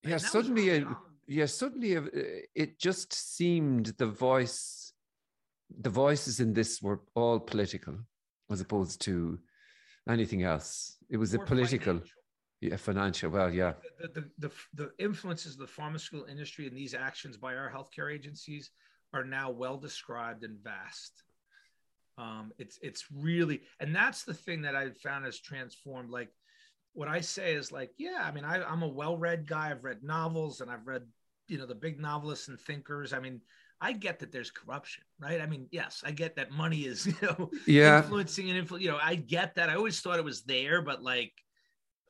Yeah. 0.03 0.13
And 0.13 0.21
that 0.21 0.23
was 0.23 0.31
Suddenly, 0.33 0.69
it, 0.69 0.87
yeah. 1.27 1.47
Suddenly, 1.47 2.47
it 2.55 2.79
just 2.79 3.13
seemed 3.13 3.87
the 3.99 4.07
voice, 4.07 4.80
the 5.79 5.91
voices 5.91 6.41
in 6.41 6.53
this 6.53 6.83
were 6.83 7.01
all 7.15 7.39
political, 7.39 7.95
as 8.51 8.61
opposed 8.61 9.01
to 9.03 9.39
anything 10.09 10.43
else. 10.43 10.97
It 11.09 11.17
was 11.17 11.35
a 11.35 11.39
political, 11.39 11.95
financial. 11.95 12.17
yeah, 12.61 12.77
financial. 12.77 13.31
Well, 13.31 13.53
yeah. 13.53 13.75
the, 14.01 14.09
the, 14.09 14.31
the, 14.39 14.51
the 14.75 14.93
influences 14.99 15.55
of 15.55 15.61
the 15.61 15.67
pharmaceutical 15.67 16.29
industry 16.31 16.67
and 16.67 16.77
these 16.77 16.95
actions 16.95 17.37
by 17.37 17.55
our 17.55 17.71
healthcare 17.71 18.13
agencies 18.13 18.71
are 19.13 19.25
now 19.25 19.51
well 19.51 19.77
described 19.77 20.45
and 20.45 20.59
vast. 20.63 21.25
Um, 22.19 22.53
it's 22.59 22.79
it's 22.83 23.07
really, 23.11 23.63
and 23.81 23.95
that's 23.95 24.25
the 24.25 24.35
thing 24.35 24.63
that 24.63 24.77
I've 24.77 24.99
found 24.99 25.25
has 25.25 25.41
transformed. 25.41 26.11
Like 26.11 26.29
what 26.93 27.09
I 27.09 27.21
say 27.21 27.55
is 27.55 27.73
like, 27.73 27.93
yeah, 27.99 28.23
I 28.23 28.31
mean, 28.31 28.45
I, 28.45 28.63
I'm 28.63 28.83
a 28.83 28.89
well-read 28.89 29.47
guy. 29.47 29.71
I've 29.71 29.85
read 29.85 30.03
novels 30.03 30.61
and 30.61 30.71
I've 30.71 30.87
read, 30.87 31.03
you 31.49 31.57
know, 31.57 31.67
the 31.67 31.75
big 31.75 31.99
novelists 31.99 32.49
and 32.49 32.61
thinkers. 32.61 33.13
I 33.13 33.21
mean, 33.21 33.41
I 33.81 33.93
get 33.93 34.19
that 34.19 34.31
there's 34.31 34.51
corruption, 34.51 35.05
right? 35.19 35.41
I 35.41 35.47
mean, 35.47 35.67
yes, 35.71 36.03
I 36.05 36.11
get 36.11 36.37
that 36.37 36.51
money 36.51 36.81
is, 36.83 37.07
you 37.07 37.15
know, 37.23 37.51
Yeah. 37.67 37.99
influencing 38.03 38.51
and 38.51 38.69
influ- 38.69 38.81
you 38.81 38.89
know, 38.89 38.99
I 39.03 39.15
get 39.15 39.55
that. 39.55 39.71
I 39.71 39.75
always 39.75 40.01
thought 40.01 40.19
it 40.19 40.25
was 40.25 40.43
there, 40.43 40.83
but 40.83 41.03
like 41.03 41.33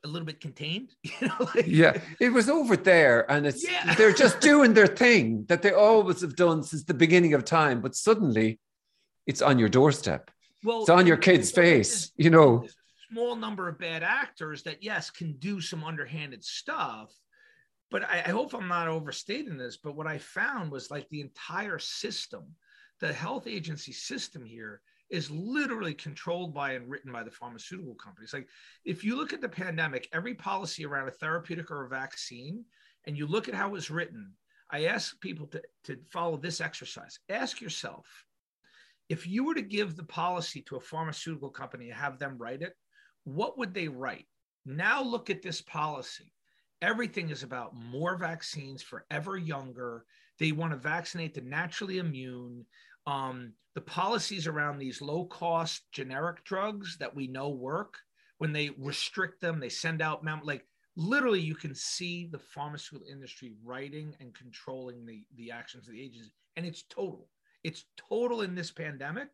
a 0.03 0.07
little 0.07 0.25
bit 0.25 0.41
contained, 0.41 0.93
you 1.03 1.27
know, 1.27 1.47
like, 1.55 1.67
Yeah, 1.67 1.97
it 2.19 2.29
was 2.29 2.49
over 2.49 2.75
there, 2.75 3.29
and 3.31 3.45
it's 3.47 3.63
Yeah. 3.63 3.93
they're 3.95 4.13
just 4.13 4.39
doing 4.51 4.73
their 4.73 4.87
thing 4.87 5.45
that 5.47 5.61
they 5.61 5.71
always 5.71 6.21
have 6.21 6.35
done 6.35 6.63
since 6.63 6.83
the 6.83 6.93
beginning 6.93 7.33
of 7.33 7.45
time. 7.45 7.79
But 7.81 7.95
suddenly, 7.95 8.59
it's 9.27 9.41
on 9.41 9.57
your 9.59 9.69
doorstep. 9.69 10.29
well, 10.63 10.81
It's 10.81 10.89
on 10.89 11.07
your 11.07 11.17
kid's 11.17 11.51
face. 11.51 12.11
You 12.17 12.31
know. 12.31 12.67
small 13.11 13.35
number 13.35 13.67
of 13.69 13.77
bad 13.77 14.03
actors 14.03 14.63
that 14.63 14.81
yes 14.83 15.09
can 15.09 15.33
do 15.37 15.61
some 15.61 15.83
underhanded 15.83 16.43
stuff 16.43 17.11
but 17.91 18.03
I, 18.03 18.23
I 18.25 18.29
hope 18.29 18.53
i'm 18.53 18.67
not 18.67 18.87
overstating 18.87 19.57
this 19.57 19.77
but 19.77 19.95
what 19.95 20.07
i 20.07 20.17
found 20.17 20.71
was 20.71 20.89
like 20.89 21.07
the 21.09 21.21
entire 21.21 21.79
system 21.79 22.43
the 22.99 23.13
health 23.13 23.47
agency 23.47 23.91
system 23.91 24.43
here 24.45 24.81
is 25.09 25.29
literally 25.29 25.93
controlled 25.93 26.53
by 26.53 26.73
and 26.73 26.89
written 26.89 27.11
by 27.11 27.23
the 27.23 27.31
pharmaceutical 27.31 27.95
companies 27.95 28.33
like 28.33 28.47
if 28.85 29.03
you 29.03 29.15
look 29.15 29.33
at 29.33 29.41
the 29.41 29.49
pandemic 29.49 30.07
every 30.13 30.33
policy 30.33 30.85
around 30.85 31.07
a 31.07 31.11
therapeutic 31.11 31.69
or 31.69 31.85
a 31.85 31.89
vaccine 31.89 32.63
and 33.05 33.17
you 33.17 33.27
look 33.27 33.47
at 33.47 33.55
how 33.55 33.67
it 33.67 33.73
was 33.73 33.91
written 33.91 34.31
i 34.71 34.85
ask 34.85 35.19
people 35.19 35.47
to, 35.47 35.61
to 35.83 35.97
follow 36.11 36.37
this 36.37 36.61
exercise 36.61 37.19
ask 37.29 37.61
yourself 37.61 38.25
if 39.11 39.27
you 39.27 39.43
were 39.43 39.55
to 39.55 39.61
give 39.61 39.97
the 39.97 40.05
policy 40.05 40.61
to 40.61 40.77
a 40.77 40.79
pharmaceutical 40.79 41.49
company 41.49 41.89
and 41.89 41.99
have 41.99 42.17
them 42.17 42.37
write 42.37 42.61
it, 42.61 42.77
what 43.25 43.57
would 43.57 43.73
they 43.73 43.89
write? 43.89 44.25
Now 44.65 45.03
look 45.03 45.29
at 45.29 45.41
this 45.41 45.61
policy. 45.61 46.31
Everything 46.81 47.29
is 47.29 47.43
about 47.43 47.75
more 47.75 48.15
vaccines 48.17 48.81
for 48.81 49.05
ever 49.11 49.37
younger. 49.37 50.05
They 50.39 50.51
want 50.51 50.71
to 50.71 50.77
vaccinate 50.77 51.33
the 51.33 51.41
naturally 51.41 51.99
immune. 51.99 52.65
Um, 53.05 53.53
the 53.75 53.81
policies 53.81 54.47
around 54.47 54.77
these 54.77 55.01
low 55.01 55.25
cost 55.25 55.83
generic 55.91 56.43
drugs 56.43 56.97
that 56.97 57.15
we 57.15 57.27
know 57.27 57.49
work, 57.49 57.97
when 58.39 58.51
they 58.51 58.71
restrict 58.77 59.41
them, 59.41 59.59
they 59.59 59.69
send 59.69 60.01
out 60.01 60.23
mem- 60.23 60.41
like 60.43 60.65
literally 60.95 61.39
you 61.39 61.55
can 61.55 61.73
see 61.73 62.25
the 62.25 62.39
pharmaceutical 62.39 63.07
industry 63.11 63.53
writing 63.63 64.15
and 64.19 64.33
controlling 64.33 65.05
the, 65.05 65.23
the 65.35 65.51
actions 65.51 65.87
of 65.87 65.93
the 65.93 66.01
agency. 66.01 66.31
And 66.55 66.65
it's 66.65 66.83
total 66.83 67.29
it's 67.63 67.85
total 68.09 68.41
in 68.41 68.55
this 68.55 68.71
pandemic. 68.71 69.29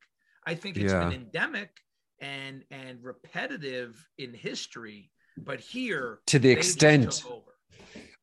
I 0.46 0.56
think 0.56 0.78
it's 0.78 0.94
Yeah. 0.94 1.00
been 1.10 1.14
endemic 1.14 1.80
and 2.20 2.64
and 2.72 3.04
repetitive 3.04 4.08
in 4.18 4.34
history, 4.34 5.12
but 5.38 5.60
here 5.60 6.20
To 6.28 6.40
the 6.40 6.50
extent, 6.50 7.24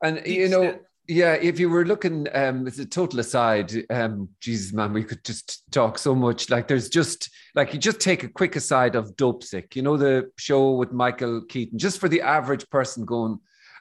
and 0.02 0.18
The 0.18 0.32
you 0.32 0.48
know, 0.48 0.80
yeah, 1.06 1.34
if 1.34 1.60
you 1.60 1.68
were 1.68 1.84
looking, 1.84 2.26
um, 2.34 2.66
it's 2.66 2.78
a 2.78 2.86
total 2.86 3.20
aside. 3.20 3.72
Um, 3.90 4.30
Jesus, 4.40 4.72
man, 4.72 4.92
we 4.92 5.04
could 5.04 5.22
just 5.24 5.70
talk 5.70 5.98
so 5.98 6.14
much. 6.14 6.50
Like, 6.50 6.66
there's 6.66 6.88
just 6.88 7.30
like 7.54 7.72
you 7.72 7.78
just 7.78 8.00
take 8.00 8.24
a 8.24 8.28
quick 8.28 8.56
aside 8.56 8.96
of 8.96 9.14
Dopesick. 9.16 9.76
You 9.76 9.82
know 9.82 9.96
the 9.96 10.30
show 10.38 10.72
with 10.72 10.92
Michael 10.92 11.42
Keaton, 11.42 11.78
just 11.78 12.00
for 12.00 12.08
the 12.08 12.22
average 12.22 12.68
person 12.70 13.04
going, 13.04 13.38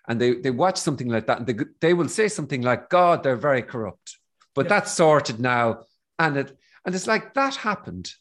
and 0.08 0.20
they 0.20 0.36
they 0.36 0.52
watch 0.52 0.78
something 0.78 1.08
like 1.08 1.28
that, 1.28 1.40
and 1.40 1.48
they 1.48 1.56
they 1.80 1.94
will 1.94 2.10
say 2.10 2.28
something 2.28 2.62
like, 2.62 2.90
"God, 2.90 3.24
they're 3.24 3.36
very 3.38 3.62
corrupt," 3.64 4.18
but 4.54 4.66
Yeah. 4.66 4.70
that's 4.70 4.94
sorted 4.94 5.40
now, 5.40 5.84
and 6.20 6.38
it 6.38 6.58
and 6.86 6.94
it's 6.94 7.08
like 7.08 7.34
that 7.36 7.56
happened, 7.56 8.14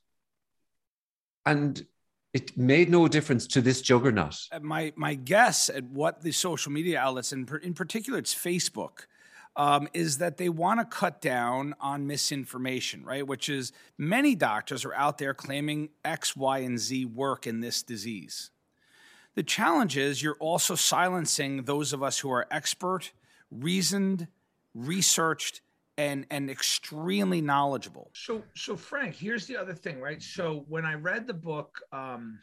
and 1.44 1.84
it 2.32 2.56
made 2.56 2.88
no 2.88 3.08
difference 3.08 3.46
to 3.48 3.60
this 3.60 3.82
juggernaut. 3.82 4.48
Uh, 4.50 4.60
my 4.60 4.92
my 4.96 5.14
guess 5.14 5.68
at 5.68 5.84
what 5.84 6.22
the 6.22 6.32
social 6.32 6.72
media 6.72 6.98
outlets, 6.98 7.32
and 7.32 7.50
in 7.62 7.74
particular, 7.74 8.18
it's 8.18 8.34
Facebook, 8.34 9.06
um, 9.56 9.88
is 9.92 10.18
that 10.18 10.38
they 10.38 10.48
want 10.48 10.80
to 10.80 10.86
cut 10.86 11.20
down 11.20 11.74
on 11.80 12.06
misinformation, 12.06 13.04
right? 13.04 13.26
Which 13.26 13.48
is 13.48 13.72
many 13.98 14.34
doctors 14.34 14.84
are 14.84 14.94
out 14.94 15.18
there 15.18 15.34
claiming 15.34 15.90
X, 16.04 16.34
Y, 16.34 16.58
and 16.58 16.78
Z 16.78 17.04
work 17.06 17.46
in 17.46 17.60
this 17.60 17.82
disease. 17.82 18.50
The 19.34 19.42
challenge 19.42 19.96
is 19.96 20.22
you're 20.22 20.36
also 20.40 20.74
silencing 20.74 21.62
those 21.64 21.92
of 21.92 22.02
us 22.02 22.18
who 22.18 22.30
are 22.30 22.46
expert, 22.50 23.12
reasoned, 23.50 24.28
researched, 24.74 25.62
and 25.98 26.26
and 26.30 26.50
extremely 26.50 27.40
knowledgeable. 27.40 28.10
So 28.14 28.42
so 28.54 28.76
Frank, 28.76 29.14
here's 29.14 29.46
the 29.46 29.56
other 29.56 29.74
thing, 29.74 30.00
right? 30.00 30.22
So 30.22 30.64
when 30.68 30.84
I 30.84 30.94
read 30.94 31.26
the 31.26 31.34
book 31.34 31.80
um, 31.92 32.38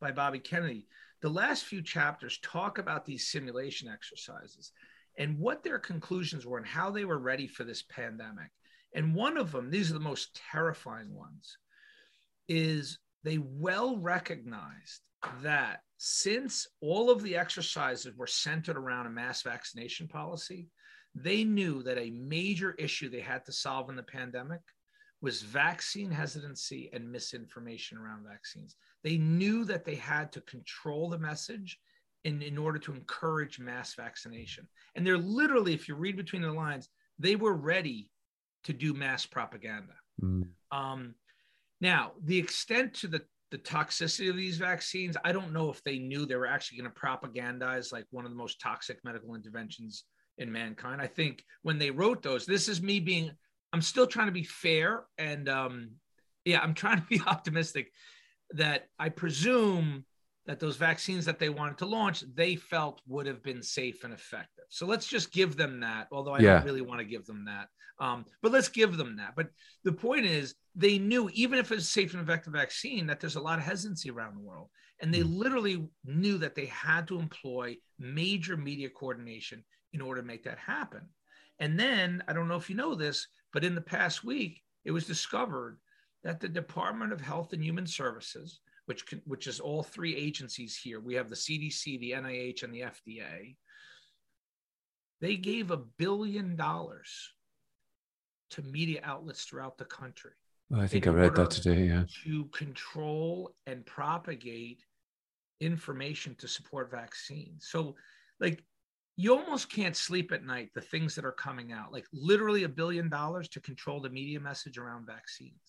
by 0.00 0.10
Bobby 0.10 0.38
Kennedy, 0.38 0.86
the 1.20 1.28
last 1.28 1.64
few 1.64 1.82
chapters 1.82 2.38
talk 2.42 2.78
about 2.78 3.04
these 3.04 3.28
simulation 3.28 3.88
exercises 3.88 4.72
and 5.18 5.38
what 5.38 5.62
their 5.62 5.78
conclusions 5.78 6.46
were 6.46 6.58
and 6.58 6.66
how 6.66 6.90
they 6.90 7.04
were 7.04 7.18
ready 7.18 7.46
for 7.46 7.64
this 7.64 7.82
pandemic. 7.82 8.50
And 8.94 9.14
one 9.14 9.36
of 9.36 9.52
them, 9.52 9.70
these 9.70 9.90
are 9.90 9.94
the 9.94 10.00
most 10.00 10.40
terrifying 10.50 11.14
ones, 11.14 11.58
is 12.48 12.98
they 13.22 13.38
well 13.38 13.96
recognized 13.96 15.00
that 15.42 15.80
since 15.96 16.66
all 16.80 17.10
of 17.10 17.22
the 17.22 17.36
exercises 17.36 18.14
were 18.16 18.26
centered 18.26 18.76
around 18.76 19.06
a 19.06 19.10
mass 19.10 19.42
vaccination 19.42 20.06
policy, 20.06 20.68
they 21.14 21.44
knew 21.44 21.82
that 21.82 21.98
a 21.98 22.10
major 22.10 22.72
issue 22.72 23.08
they 23.08 23.20
had 23.20 23.44
to 23.46 23.52
solve 23.52 23.88
in 23.88 23.96
the 23.96 24.02
pandemic 24.02 24.60
was 25.22 25.42
vaccine 25.42 26.10
hesitancy 26.10 26.90
and 26.92 27.10
misinformation 27.10 27.96
around 27.96 28.26
vaccines. 28.28 28.76
They 29.02 29.16
knew 29.16 29.64
that 29.64 29.84
they 29.84 29.94
had 29.94 30.32
to 30.32 30.40
control 30.42 31.08
the 31.08 31.18
message 31.18 31.78
in, 32.24 32.42
in 32.42 32.58
order 32.58 32.78
to 32.80 32.92
encourage 32.92 33.58
mass 33.58 33.94
vaccination. 33.94 34.66
And 34.94 35.06
they're 35.06 35.16
literally, 35.16 35.72
if 35.72 35.88
you 35.88 35.94
read 35.94 36.16
between 36.16 36.42
the 36.42 36.52
lines, 36.52 36.88
they 37.18 37.36
were 37.36 37.54
ready 37.54 38.10
to 38.64 38.72
do 38.72 38.92
mass 38.92 39.24
propaganda. 39.24 39.94
Um, 40.72 41.14
now, 41.80 42.12
the 42.24 42.38
extent 42.38 42.94
to 42.94 43.08
the, 43.08 43.22
the 43.50 43.58
toxicity 43.58 44.30
of 44.30 44.36
these 44.36 44.56
vaccines, 44.56 45.16
I 45.24 45.32
don't 45.32 45.52
know 45.52 45.70
if 45.70 45.82
they 45.84 45.98
knew 45.98 46.26
they 46.26 46.36
were 46.36 46.46
actually 46.46 46.78
going 46.78 46.90
to 46.90 47.00
propagandize 47.00 47.92
like 47.92 48.06
one 48.10 48.24
of 48.24 48.30
the 48.30 48.36
most 48.36 48.60
toxic 48.60 48.98
medical 49.04 49.34
interventions 49.34 50.04
in 50.38 50.50
mankind. 50.52 51.00
I 51.00 51.06
think 51.06 51.44
when 51.62 51.78
they 51.78 51.90
wrote 51.90 52.22
those, 52.22 52.46
this 52.46 52.68
is 52.68 52.82
me 52.82 53.00
being, 53.00 53.30
I'm 53.72 53.82
still 53.82 54.06
trying 54.06 54.26
to 54.26 54.32
be 54.32 54.44
fair. 54.44 55.04
And 55.18 55.48
um, 55.48 55.90
yeah, 56.44 56.60
I'm 56.60 56.74
trying 56.74 57.00
to 57.00 57.06
be 57.06 57.20
optimistic 57.26 57.92
that 58.50 58.88
I 58.98 59.08
presume 59.08 60.04
that 60.46 60.60
those 60.60 60.76
vaccines 60.76 61.24
that 61.24 61.38
they 61.38 61.48
wanted 61.48 61.78
to 61.78 61.86
launch, 61.86 62.22
they 62.34 62.54
felt 62.56 63.00
would 63.06 63.26
have 63.26 63.42
been 63.42 63.62
safe 63.62 64.04
and 64.04 64.12
effective. 64.12 64.64
So 64.68 64.86
let's 64.86 65.06
just 65.06 65.32
give 65.32 65.56
them 65.56 65.80
that, 65.80 66.08
although 66.12 66.34
I 66.34 66.42
Yeah. 66.42 66.56
don't 66.56 66.66
really 66.66 66.82
want 66.82 67.00
to 67.00 67.06
give 67.06 67.24
them 67.24 67.46
that. 67.46 67.68
Um, 67.98 68.26
but 68.42 68.52
let's 68.52 68.68
give 68.68 68.96
them 68.96 69.16
that. 69.16 69.34
But 69.36 69.48
the 69.84 69.92
point 69.92 70.26
is, 70.26 70.54
they 70.74 70.98
knew 70.98 71.30
even 71.32 71.58
if 71.58 71.70
it's 71.70 71.84
a 71.84 71.86
safe 71.86 72.12
and 72.12 72.22
effective 72.22 72.52
vaccine, 72.52 73.06
that 73.06 73.20
there's 73.20 73.36
a 73.36 73.40
lot 73.40 73.58
of 73.58 73.64
hesitancy 73.64 74.10
around 74.10 74.34
the 74.34 74.42
world. 74.42 74.68
And 75.00 75.14
they 75.14 75.22
literally 75.22 75.86
knew 76.04 76.38
that 76.38 76.54
they 76.54 76.66
had 76.66 77.08
to 77.08 77.18
employ 77.18 77.76
major 77.98 78.56
media 78.56 78.88
coordination 78.90 79.64
in 79.94 80.02
order 80.02 80.20
to 80.20 80.26
make 80.26 80.44
that 80.44 80.58
happen. 80.58 81.00
And 81.58 81.78
then, 81.78 82.22
I 82.28 82.34
don't 82.34 82.48
know 82.48 82.56
if 82.56 82.68
you 82.68 82.76
know 82.76 82.94
this, 82.94 83.26
but 83.52 83.64
in 83.64 83.74
the 83.74 83.80
past 83.80 84.24
week, 84.24 84.60
it 84.84 84.90
was 84.90 85.06
discovered 85.06 85.78
that 86.22 86.40
the 86.40 86.48
Department 86.48 87.12
of 87.12 87.20
Health 87.20 87.54
and 87.54 87.64
Human 87.64 87.86
Services, 87.86 88.60
which 88.84 89.06
can, 89.06 89.22
which 89.24 89.46
is 89.46 89.60
all 89.60 89.82
three 89.82 90.14
agencies 90.14 90.76
here, 90.76 91.00
we 91.00 91.14
have 91.14 91.30
the 91.30 91.36
CDC, 91.36 91.98
the 92.00 92.10
NIH, 92.12 92.62
and 92.64 92.74
the 92.74 92.80
FDA. 92.80 93.56
They 95.20 95.36
gave 95.36 95.70
a 95.70 95.78
billion 95.78 96.56
dollars 96.56 97.32
to 98.50 98.62
media 98.62 99.00
outlets 99.04 99.44
throughout 99.44 99.78
the 99.78 99.86
country 99.86 100.32
Oh, 100.72 100.80
I 100.80 100.86
think 100.86 101.06
I 101.06 101.10
read 101.10 101.34
that 101.36 101.50
today. 101.50 101.86
Yeah. 101.86 102.04
to 102.24 102.44
control 102.46 103.54
and 103.66 103.84
propagate 103.84 104.82
information 105.60 106.34
to 106.36 106.48
support 106.48 106.90
vaccines. 106.90 107.68
So, 107.70 107.96
like, 108.40 108.64
you 109.16 109.36
almost 109.36 109.70
can't 109.70 109.96
sleep 109.96 110.32
at 110.32 110.44
night. 110.44 110.70
The 110.74 110.80
things 110.80 111.14
that 111.14 111.24
are 111.24 111.32
coming 111.32 111.72
out, 111.72 111.92
like 111.92 112.06
literally 112.12 112.64
a 112.64 112.68
billion 112.68 113.08
dollars 113.08 113.48
to 113.50 113.60
control 113.60 114.00
the 114.00 114.10
media 114.10 114.40
message 114.40 114.78
around 114.78 115.06
vaccines. 115.06 115.60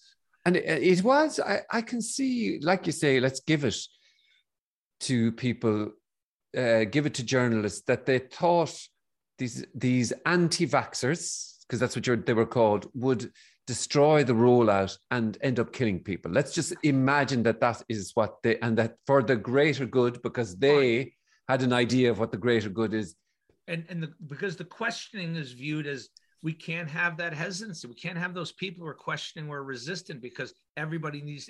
And 0.45 0.57
it, 0.57 1.03
was, 1.03 1.39
I, 1.39 1.61
I 1.71 1.81
can 1.81 2.01
see, 2.01 2.59
like 2.61 2.85
you 2.85 2.91
say, 2.91 3.19
let's 3.19 3.39
give 3.39 3.63
it 3.65 3.77
to 5.01 5.31
people, 5.31 5.91
uh, 6.55 6.83
give 6.85 7.05
it 7.05 7.15
to 7.15 7.23
journalists 7.23 7.81
that 7.87 8.05
they 8.05 8.19
thought 8.19 8.75
these 9.37 9.65
these 9.73 10.13
anti-vaxxers, 10.25 11.65
because 11.67 11.79
that's 11.79 11.95
what 11.95 12.07
you're, 12.07 12.15
they 12.15 12.33
were 12.33 12.45
called, 12.45 12.89
would 12.93 13.31
destroy 13.67 14.23
the 14.23 14.33
rollout 14.33 14.95
and 15.09 15.37
end 15.41 15.59
up 15.59 15.73
killing 15.73 15.99
people. 15.99 16.31
Let's 16.31 16.53
just 16.53 16.73
imagine 16.83 17.43
that 17.43 17.59
that 17.61 17.81
is 17.89 18.11
what 18.13 18.35
they, 18.43 18.57
and 18.59 18.77
that 18.77 18.95
for 19.05 19.23
the 19.23 19.35
greater 19.35 19.85
good, 19.85 20.21
because 20.21 20.55
they 20.55 21.13
had 21.49 21.63
an 21.63 21.73
idea 21.73 22.11
of 22.11 22.19
what 22.19 22.31
the 22.31 22.37
greater 22.37 22.69
good 22.69 22.93
is. 22.93 23.15
And 23.67 23.85
and 23.89 24.03
the, 24.03 24.13
because 24.27 24.55
the 24.55 24.63
questioning 24.65 25.35
is 25.35 25.51
viewed 25.51 25.87
as 25.87 26.09
we 26.41 26.53
can't 26.53 26.89
have 26.89 27.17
that 27.17 27.33
hesitancy. 27.33 27.87
We 27.87 27.95
can't 27.95 28.17
have 28.17 28.33
those 28.33 28.51
people 28.51 28.83
who 28.83 28.87
are 28.89 28.93
questioning 28.93 29.49
or 29.49 29.63
resistant 29.63 30.21
because 30.21 30.53
everybody 30.77 31.21
needs. 31.21 31.49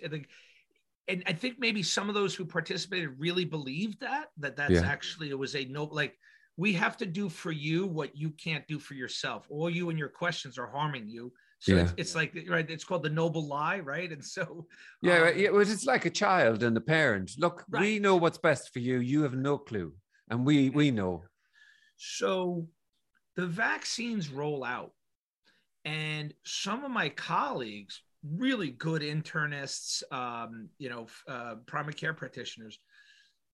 And 1.08 1.24
I 1.28 1.34
think 1.34 1.60
maybe 1.60 1.84
some 1.84 2.08
of 2.10 2.16
those 2.16 2.34
who 2.34 2.46
participated 2.46 3.10
really 3.20 3.46
believed 3.46 4.00
that 4.00 4.28
that 4.38 4.56
that's 4.56 4.72
Yeah. 4.72 4.86
actually 4.86 5.30
it 5.30 5.38
was 5.38 5.56
a 5.56 5.66
no 5.66 5.84
like 5.86 6.18
we 6.58 6.72
have 6.74 6.96
to 6.98 7.06
do 7.06 7.28
for 7.28 7.52
you 7.52 7.86
what 7.86 8.16
you 8.16 8.30
can't 8.32 8.66
do 8.68 8.80
for 8.80 8.94
yourself. 8.94 9.46
All 9.50 9.70
you 9.70 9.90
and 9.90 10.00
your 10.00 10.08
questions 10.10 10.58
are 10.58 10.68
harming 10.68 11.10
you. 11.10 11.34
So 11.60 11.76
it's, 11.76 11.90
Yeah. 11.92 11.96
it's 11.98 12.16
like 12.16 12.32
right. 12.50 12.70
It's 12.70 12.86
called 12.86 13.04
the 13.04 13.10
noble 13.10 13.46
lie, 13.48 13.80
right? 13.80 14.12
And 14.12 14.24
so 14.24 14.66
Yeah, 15.02 15.24
um, 15.30 15.38
yeah, 15.38 15.50
well, 15.50 15.62
it's 15.62 15.86
like 15.86 16.06
a 16.06 16.10
child 16.10 16.64
and 16.64 16.76
a 16.78 16.82
parent. 16.82 17.32
Look, 17.38 17.66
we 17.70 18.00
know 18.00 18.16
what's 18.16 18.38
best 18.38 18.72
for 18.74 18.80
you. 18.80 19.00
You 19.00 19.24
have 19.24 19.36
no 19.36 19.58
clue, 19.58 19.94
and 20.30 20.46
we 20.46 20.70
we 20.70 20.92
know. 20.92 21.24
So 21.98 22.68
the 23.36 23.48
vaccines 23.48 24.30
roll 24.30 24.64
out, 24.64 24.92
and 25.84 26.34
some 26.46 26.84
of 26.84 26.92
my 26.92 27.10
colleagues, 27.10 28.02
really 28.24 28.72
good 28.72 29.02
internists, 29.02 30.04
um, 30.12 30.70
you 30.78 30.90
know, 30.90 31.08
uh, 31.28 31.56
primary 31.68 31.94
care 31.94 32.14
practitioners, 32.14 32.80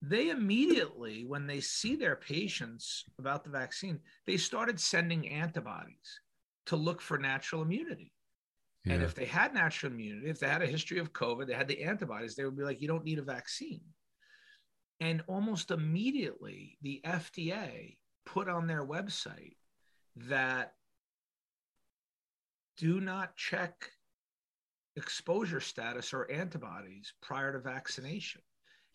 they 0.00 0.30
immediately, 0.30 1.24
when 1.24 1.46
they 1.46 1.60
see 1.60 1.94
their 1.94 2.16
patients 2.16 3.04
about 3.18 3.44
the 3.44 3.50
vaccine, 3.50 4.00
they 4.26 4.36
started 4.36 4.80
sending 4.80 5.28
antibodies 5.28 6.20
to 6.66 6.76
look 6.76 7.00
for 7.00 7.18
natural 7.18 7.62
immunity. 7.62 8.12
And 8.84 9.02
if 9.02 9.14
they 9.14 9.26
had 9.26 9.54
natural 9.54 9.92
immunity, 9.92 10.28
if 10.28 10.40
they 10.40 10.48
had 10.48 10.62
a 10.62 10.66
history 10.66 10.98
of 10.98 11.12
COVID, 11.12 11.46
they 11.46 11.54
had 11.54 11.68
the 11.68 11.84
antibodies, 11.84 12.34
they 12.34 12.44
would 12.44 12.56
be 12.56 12.64
like, 12.64 12.80
you 12.80 12.88
don't 12.88 13.04
need 13.04 13.20
a 13.20 13.22
vaccine. 13.22 13.82
And 14.98 15.22
almost 15.28 15.70
immediately, 15.70 16.78
the 16.82 17.00
FDA 17.04 17.96
put 18.24 18.48
on 18.48 18.66
their 18.66 18.84
website 18.84 19.56
that 20.16 20.74
do 22.76 23.00
not 23.00 23.36
check 23.36 23.90
exposure 24.96 25.60
status 25.60 26.12
or 26.12 26.30
antibodies 26.30 27.14
prior 27.22 27.52
to 27.52 27.58
vaccination. 27.58 28.42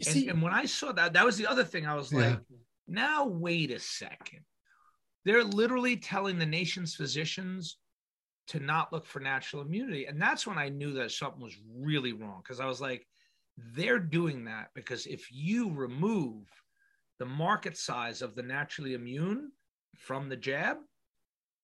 And, 0.06 0.30
and 0.30 0.42
when 0.42 0.54
I 0.54 0.66
saw 0.66 0.92
that, 0.92 1.14
that 1.14 1.26
was 1.26 1.38
the 1.38 1.48
other 1.48 1.64
thing 1.64 1.86
I 1.86 1.96
was 1.96 2.12
Yeah. 2.12 2.20
like, 2.20 2.40
now 2.88 3.26
wait 3.26 3.72
a 3.72 3.80
second. 3.80 4.42
They're 5.26 5.44
literally 5.44 5.98
telling 5.98 6.38
the 6.38 6.46
nation's 6.46 6.96
physicians 6.96 7.78
to 8.48 8.60
not 8.60 8.94
look 8.94 9.06
for 9.06 9.20
natural 9.20 9.62
immunity. 9.62 10.06
And 10.06 10.22
that's 10.22 10.48
when 10.48 10.58
I 10.58 10.70
knew 10.70 10.94
that 10.94 11.12
something 11.12 11.42
was 11.42 11.58
really 11.76 12.14
wrong 12.14 12.42
because 12.44 12.60
I 12.60 12.66
was 12.66 12.80
like, 12.80 13.06
they're 13.58 14.00
doing 14.00 14.46
that 14.46 14.70
because 14.76 15.06
if 15.06 15.32
you 15.32 15.74
remove 15.74 16.46
the 17.20 17.26
market 17.26 17.78
size 17.78 18.22
of 18.22 18.36
the 18.36 18.44
naturally 18.44 18.94
immune 18.94 19.52
from 19.98 20.30
the 20.30 20.36
jab, 20.36 20.78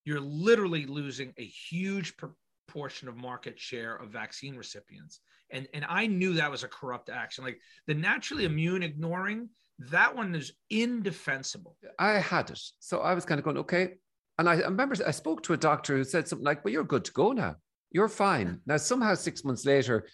you're 0.05 0.19
literally 0.19 0.85
losing 0.85 1.33
a 1.37 1.45
huge 1.45 2.15
proportion 2.17 3.07
of 3.07 3.15
market 3.15 3.59
share 3.59 3.95
of 3.95 4.09
vaccine 4.09 4.55
recipients. 4.55 5.19
And, 5.51 5.67
and 5.73 5.85
I 5.87 6.07
knew 6.07 6.33
that 6.33 6.51
was 6.51 6.63
a 6.63 6.67
corrupt 6.67 7.09
action. 7.09 7.43
Like 7.43 7.59
the 7.87 7.93
naturally 7.93 8.45
immune 8.45 8.83
ignoring, 8.83 9.49
that 9.91 10.15
one 10.15 10.33
is 10.35 10.51
indefensible. 10.69 11.77
I 11.99 12.13
had 12.13 12.49
it, 12.49 12.59
so 12.79 12.99
I 12.99 13.13
was 13.13 13.25
kind 13.25 13.39
of 13.39 13.45
going, 13.45 13.57
okay. 13.57 13.95
And 14.39 14.49
I, 14.49 14.53
I 14.53 14.65
remember 14.65 14.95
I 15.05 15.11
spoke 15.11 15.43
to 15.43 15.53
a 15.53 15.57
doctor 15.57 15.95
who 15.95 16.03
said 16.03 16.27
something 16.27 16.45
like, 16.45 16.63
"Well, 16.63 16.71
you're 16.71 16.83
good 16.83 17.05
to 17.05 17.11
go 17.11 17.33
now. 17.33 17.55
You're 17.91 18.09
fine." 18.09 18.61
Now, 18.65 18.77
somehow, 18.77 19.13
six 19.13 19.43
months 19.43 19.65
later, 19.65 20.07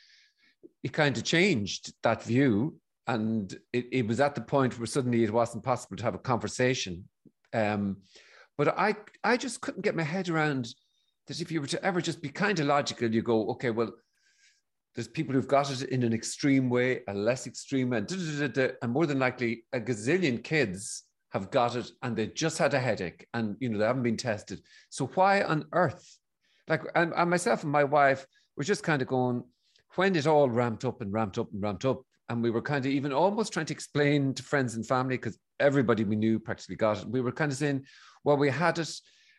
he 0.84 0.89
kind 0.89 1.15
of 1.17 1.23
changed 1.23 1.93
that 2.04 2.23
view, 2.23 2.80
and 3.10 3.58
it, 3.74 3.88
it 3.91 4.08
was 4.08 4.19
at 4.19 4.36
the 4.36 4.41
point 4.41 4.78
where 4.78 4.86
suddenly 4.86 5.24
it 5.24 5.34
wasn't 5.34 5.63
possible 5.63 5.98
to 5.98 6.04
have 6.04 6.13
a 6.13 6.19
conversation. 6.19 7.06
Um, 7.54 7.98
but 8.56 8.78
I, 8.78 8.95
I 9.24 9.36
just 9.36 9.62
couldn't 9.62 9.82
get 9.82 9.95
my 9.95 10.04
head 10.04 10.30
around 10.30 10.67
that. 11.28 11.41
If 11.41 11.52
you 11.52 11.60
were 11.60 11.67
to 11.67 11.84
ever 11.84 12.02
just 12.02 12.22
be 12.22 12.30
kind 12.30 12.60
of 12.60 12.67
logical, 12.67 13.10
you 13.10 13.24
go, 13.24 13.50
okay, 13.52 13.72
well, 13.72 13.91
there's 14.93 15.08
people 15.08 15.34
who've 15.34 15.48
got 15.48 15.72
it 15.72 15.89
in 15.89 16.04
an 16.04 16.13
extreme 16.13 16.69
way, 16.69 17.02
a 17.08 17.13
less 17.13 17.48
extreme, 17.48 17.93
and, 17.93 18.06
da, 18.06 18.15
da, 18.15 18.48
da, 18.48 18.74
and 18.84 18.91
more 18.91 19.08
than 19.08 19.17
likely, 19.17 19.63
a 19.74 19.80
gazillion 19.80 20.43
kids 20.43 21.04
have 21.32 21.50
got 21.50 21.76
it 21.76 21.89
and 22.04 22.15
they 22.15 22.28
just 22.28 22.58
had 22.58 22.74
a 22.74 22.80
headache 22.80 23.28
and 23.36 23.56
you 23.60 23.69
know 23.69 23.78
they 23.78 23.86
haven't 23.86 24.04
been 24.04 24.17
tested. 24.17 24.62
So 24.89 25.08
why 25.13 25.43
on 25.43 25.65
earth? 25.74 26.17
Like, 26.67 26.84
and, 26.95 27.13
and 27.15 27.30
myself 27.30 27.63
and 27.63 27.72
my 27.72 27.84
wife 27.84 28.26
were 28.58 28.63
just 28.63 28.84
kind 28.84 29.02
of 29.02 29.08
going 29.08 29.43
when 29.95 30.15
it 30.15 30.28
all 30.28 30.50
ramped 30.50 30.86
up 30.86 31.02
and 31.02 31.12
ramped 31.12 31.38
up 31.38 31.52
and 31.52 31.62
ramped 31.62 31.86
up, 31.86 32.02
and 32.30 32.44
we 32.44 32.52
were 32.52 32.62
kind 32.62 32.86
of 32.86 32.92
even 32.92 33.12
almost 33.12 33.52
trying 33.52 33.65
to 33.65 33.74
explain 33.74 34.34
to 34.36 34.44
friends 34.44 34.76
and 34.76 34.88
family 34.88 35.18
because 35.18 35.38
everybody 35.60 36.04
we 36.04 36.15
knew 36.15 36.39
practically 36.39 36.76
got 36.76 37.00
it. 37.00 37.08
We 37.10 37.22
were 37.22 37.32
kind 37.32 37.52
of 37.52 37.58
saying, 37.58 37.86
well, 38.24 38.38
we 38.38 38.50
had 38.50 38.78
it. 38.78 38.92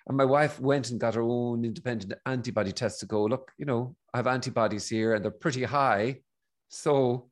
And 0.09 0.17
my 0.17 0.25
wife 0.25 0.59
went 0.59 0.91
and 0.91 0.99
got 0.99 1.15
her 1.15 1.23
own 1.23 1.65
independent 1.65 2.15
antibody 2.27 2.73
test 2.73 3.01
to 3.01 3.07
go, 3.07 3.25
look, 3.25 3.53
you 3.59 3.65
know, 3.65 3.95
I 4.13 4.19
have 4.19 4.27
antibodies 4.27 4.89
here 4.89 5.15
and 5.15 5.25
they're 5.25 5.31
pretty 5.31 5.63
high. 5.63 6.21
So, 6.69 7.31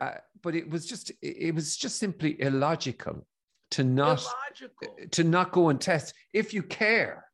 uh, 0.00 0.14
but 0.42 0.56
it 0.56 0.68
was 0.68 0.86
just, 0.86 1.12
it 1.22 1.54
was 1.54 1.76
just 1.76 1.98
simply 1.98 2.40
illogical 2.40 3.24
to 3.72 3.84
not, 3.84 4.24
Illogical. 4.60 5.06
to 5.12 5.24
not 5.24 5.52
go 5.52 5.68
and 5.68 5.80
test. 5.80 6.12
If 6.32 6.52
you 6.52 6.62
care 6.62 7.24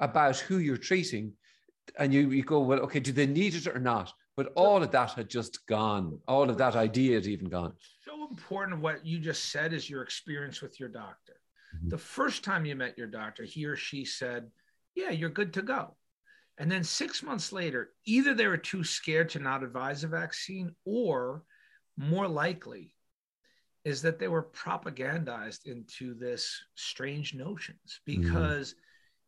about 0.00 0.38
who 0.38 0.58
you're 0.58 0.76
treating 0.76 1.34
and 1.96 2.12
you, 2.12 2.30
you 2.30 2.42
go, 2.42 2.60
well, 2.60 2.80
okay, 2.80 3.00
do 3.00 3.12
they 3.12 3.26
need 3.26 3.54
it 3.54 3.68
or 3.68 3.78
not? 3.78 4.12
But 4.36 4.52
all 4.54 4.82
of 4.82 4.90
that 4.90 5.12
had 5.12 5.30
just 5.30 5.66
gone. 5.66 6.18
All 6.28 6.50
of 6.50 6.58
that 6.58 6.76
idea 6.76 7.14
had 7.14 7.26
even 7.26 7.48
gone. 7.48 7.72
so 8.04 8.28
important 8.28 8.80
what 8.80 9.04
you 9.04 9.18
just 9.18 9.46
said 9.46 9.72
is 9.72 9.88
your 9.90 10.02
experience 10.02 10.60
with 10.62 10.78
your 10.78 10.88
doctor. 10.88 11.40
Mhm. 11.74 11.90
The 11.90 11.98
first 11.98 12.44
time 12.44 12.64
you 12.64 12.76
met 12.76 12.96
your 12.98 13.06
doctor, 13.08 13.42
he 13.44 13.66
or 13.66 13.76
she 13.76 14.04
said, 14.04 14.50
Yeah, 14.94 15.10
you're 15.10 15.28
good 15.30 15.52
to 15.54 15.62
go. 15.62 15.96
And 16.58 16.70
then 16.70 16.82
six 16.84 17.22
months 17.22 17.52
later, 17.52 17.92
either 18.04 18.32
they 18.32 18.46
were 18.46 18.56
too 18.56 18.82
scared 18.84 19.28
to 19.30 19.38
not 19.38 19.62
advise 19.62 20.04
a 20.04 20.08
vaccine, 20.08 20.74
or 20.86 21.44
more 21.96 22.26
likely 22.28 22.94
is 23.84 24.00
that 24.02 24.18
they 24.18 24.28
were 24.28 24.42
propagandized 24.42 25.66
into 25.66 26.14
this 26.14 26.58
strange 26.74 27.34
notions. 27.34 28.00
Because 28.06 28.74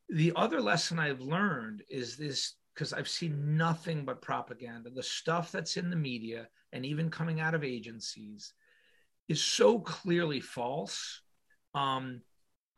the 0.09 0.33
other 0.37 0.61
lesson 0.61 0.99
I've 0.99 1.21
learned 1.21 1.83
is 1.91 2.17
this 2.17 2.55
because 2.79 2.93
I've 2.93 3.09
seen 3.09 3.57
nothing 3.57 4.05
but 4.05 4.23
propaganda. 4.23 4.89
The 4.91 5.03
stuff 5.03 5.51
that's 5.51 5.77
in 5.77 5.91
the 5.91 5.97
media 5.97 6.47
and 6.73 6.87
even 6.87 7.11
coming 7.11 7.41
out 7.41 7.53
of 7.55 7.65
agencies 7.65 8.53
is 9.29 9.43
so 9.43 9.81
clearly 9.81 10.39
false. 10.39 11.21
Um, 11.75 12.21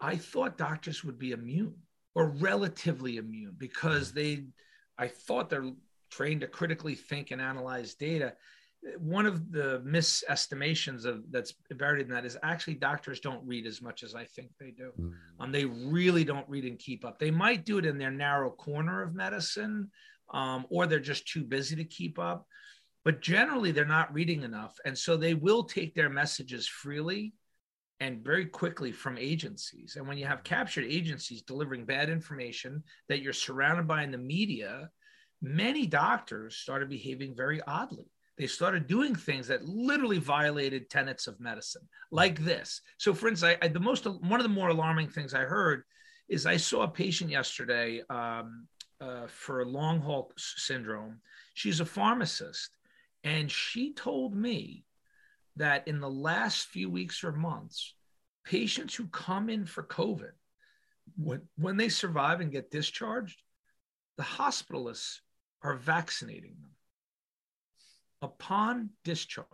I 0.00 0.16
thought 0.16 0.56
doctors 0.56 1.04
would 1.04 1.18
be 1.18 1.32
immune 1.32 1.74
or 2.14 2.30
relatively 2.30 3.18
immune 3.18 3.56
because 3.58 4.14
they, 4.14 4.44
I 4.96 5.08
thought 5.08 5.50
they're 5.50 5.70
trained 6.10 6.40
to 6.40 6.46
critically 6.46 6.94
think 6.94 7.30
and 7.30 7.42
analyze 7.42 7.92
data. 7.92 8.32
One 8.98 9.26
of 9.26 9.52
the 9.52 9.82
misestimations 9.84 11.04
of 11.04 11.30
that's 11.30 11.52
buried 11.70 12.06
in 12.06 12.12
that 12.12 12.24
is 12.24 12.38
actually 12.42 12.74
doctors 12.74 13.20
don't 13.20 13.46
read 13.46 13.66
as 13.66 13.82
much 13.82 14.02
as 14.02 14.14
I 14.14 14.24
think 14.24 14.50
they 14.58 14.70
do. 14.70 14.92
Um, 15.38 15.52
they 15.52 15.66
really 15.66 16.24
don't 16.24 16.48
read 16.48 16.64
and 16.64 16.78
keep 16.78 17.04
up. 17.04 17.18
They 17.18 17.30
might 17.30 17.66
do 17.66 17.78
it 17.78 17.84
in 17.84 17.98
their 17.98 18.10
narrow 18.10 18.50
corner 18.50 19.02
of 19.02 19.14
medicine, 19.14 19.90
um, 20.32 20.66
or 20.70 20.86
they're 20.86 20.98
just 20.98 21.28
too 21.28 21.44
busy 21.44 21.76
to 21.76 21.84
keep 21.84 22.18
up. 22.18 22.46
But 23.04 23.20
generally, 23.20 23.72
they're 23.72 23.84
not 23.84 24.12
reading 24.14 24.42
enough. 24.42 24.76
And 24.84 24.96
so 24.96 25.16
they 25.16 25.34
will 25.34 25.64
take 25.64 25.94
their 25.94 26.10
messages 26.10 26.66
freely 26.66 27.34
and 27.98 28.24
very 28.24 28.46
quickly 28.46 28.92
from 28.92 29.18
agencies. 29.18 29.96
And 29.96 30.08
when 30.08 30.16
you 30.16 30.26
have 30.26 30.42
captured 30.42 30.84
agencies 30.84 31.42
delivering 31.42 31.84
bad 31.84 32.08
information 32.08 32.82
that 33.08 33.20
you're 33.20 33.34
surrounded 33.34 33.86
by 33.86 34.04
in 34.04 34.10
the 34.10 34.18
media, 34.18 34.90
many 35.42 35.86
doctors 35.86 36.56
started 36.56 36.88
behaving 36.88 37.34
very 37.36 37.60
oddly. 37.66 38.10
They 38.40 38.46
started 38.46 38.86
doing 38.86 39.14
things 39.14 39.48
that 39.48 39.68
literally 39.68 40.16
violated 40.16 40.88
tenets 40.88 41.26
of 41.26 41.38
medicine, 41.40 41.86
like 42.10 42.42
this. 42.42 42.80
So, 42.96 43.12
for 43.12 43.28
instance, 43.28 43.58
I, 43.60 43.66
I, 43.66 43.68
the 43.68 43.80
most 43.80 44.06
one 44.06 44.40
of 44.40 44.44
the 44.44 44.48
more 44.48 44.70
alarming 44.70 45.08
things 45.08 45.34
I 45.34 45.40
heard 45.40 45.82
is 46.26 46.46
I 46.46 46.56
saw 46.56 46.84
a 46.84 46.88
patient 46.88 47.28
yesterday 47.28 48.00
um, 48.08 48.66
uh, 48.98 49.26
for 49.26 49.62
long 49.66 50.00
haul 50.00 50.32
syndrome. 50.38 51.20
She's 51.52 51.80
a 51.80 51.84
pharmacist. 51.84 52.70
And 53.24 53.50
she 53.50 53.92
told 53.92 54.34
me 54.34 54.86
that 55.56 55.86
in 55.86 56.00
the 56.00 56.08
last 56.08 56.68
few 56.68 56.88
weeks 56.88 57.22
or 57.22 57.32
months, 57.32 57.94
patients 58.46 58.94
who 58.94 59.06
come 59.08 59.50
in 59.50 59.66
for 59.66 59.82
COVID, 59.82 60.32
when, 61.18 61.42
when 61.58 61.76
they 61.76 61.90
survive 61.90 62.40
and 62.40 62.50
get 62.50 62.70
discharged, 62.70 63.42
the 64.16 64.22
hospitalists 64.22 65.18
are 65.62 65.76
vaccinating 65.76 66.54
them 66.58 66.70
upon 68.22 68.90
discharge. 69.04 69.46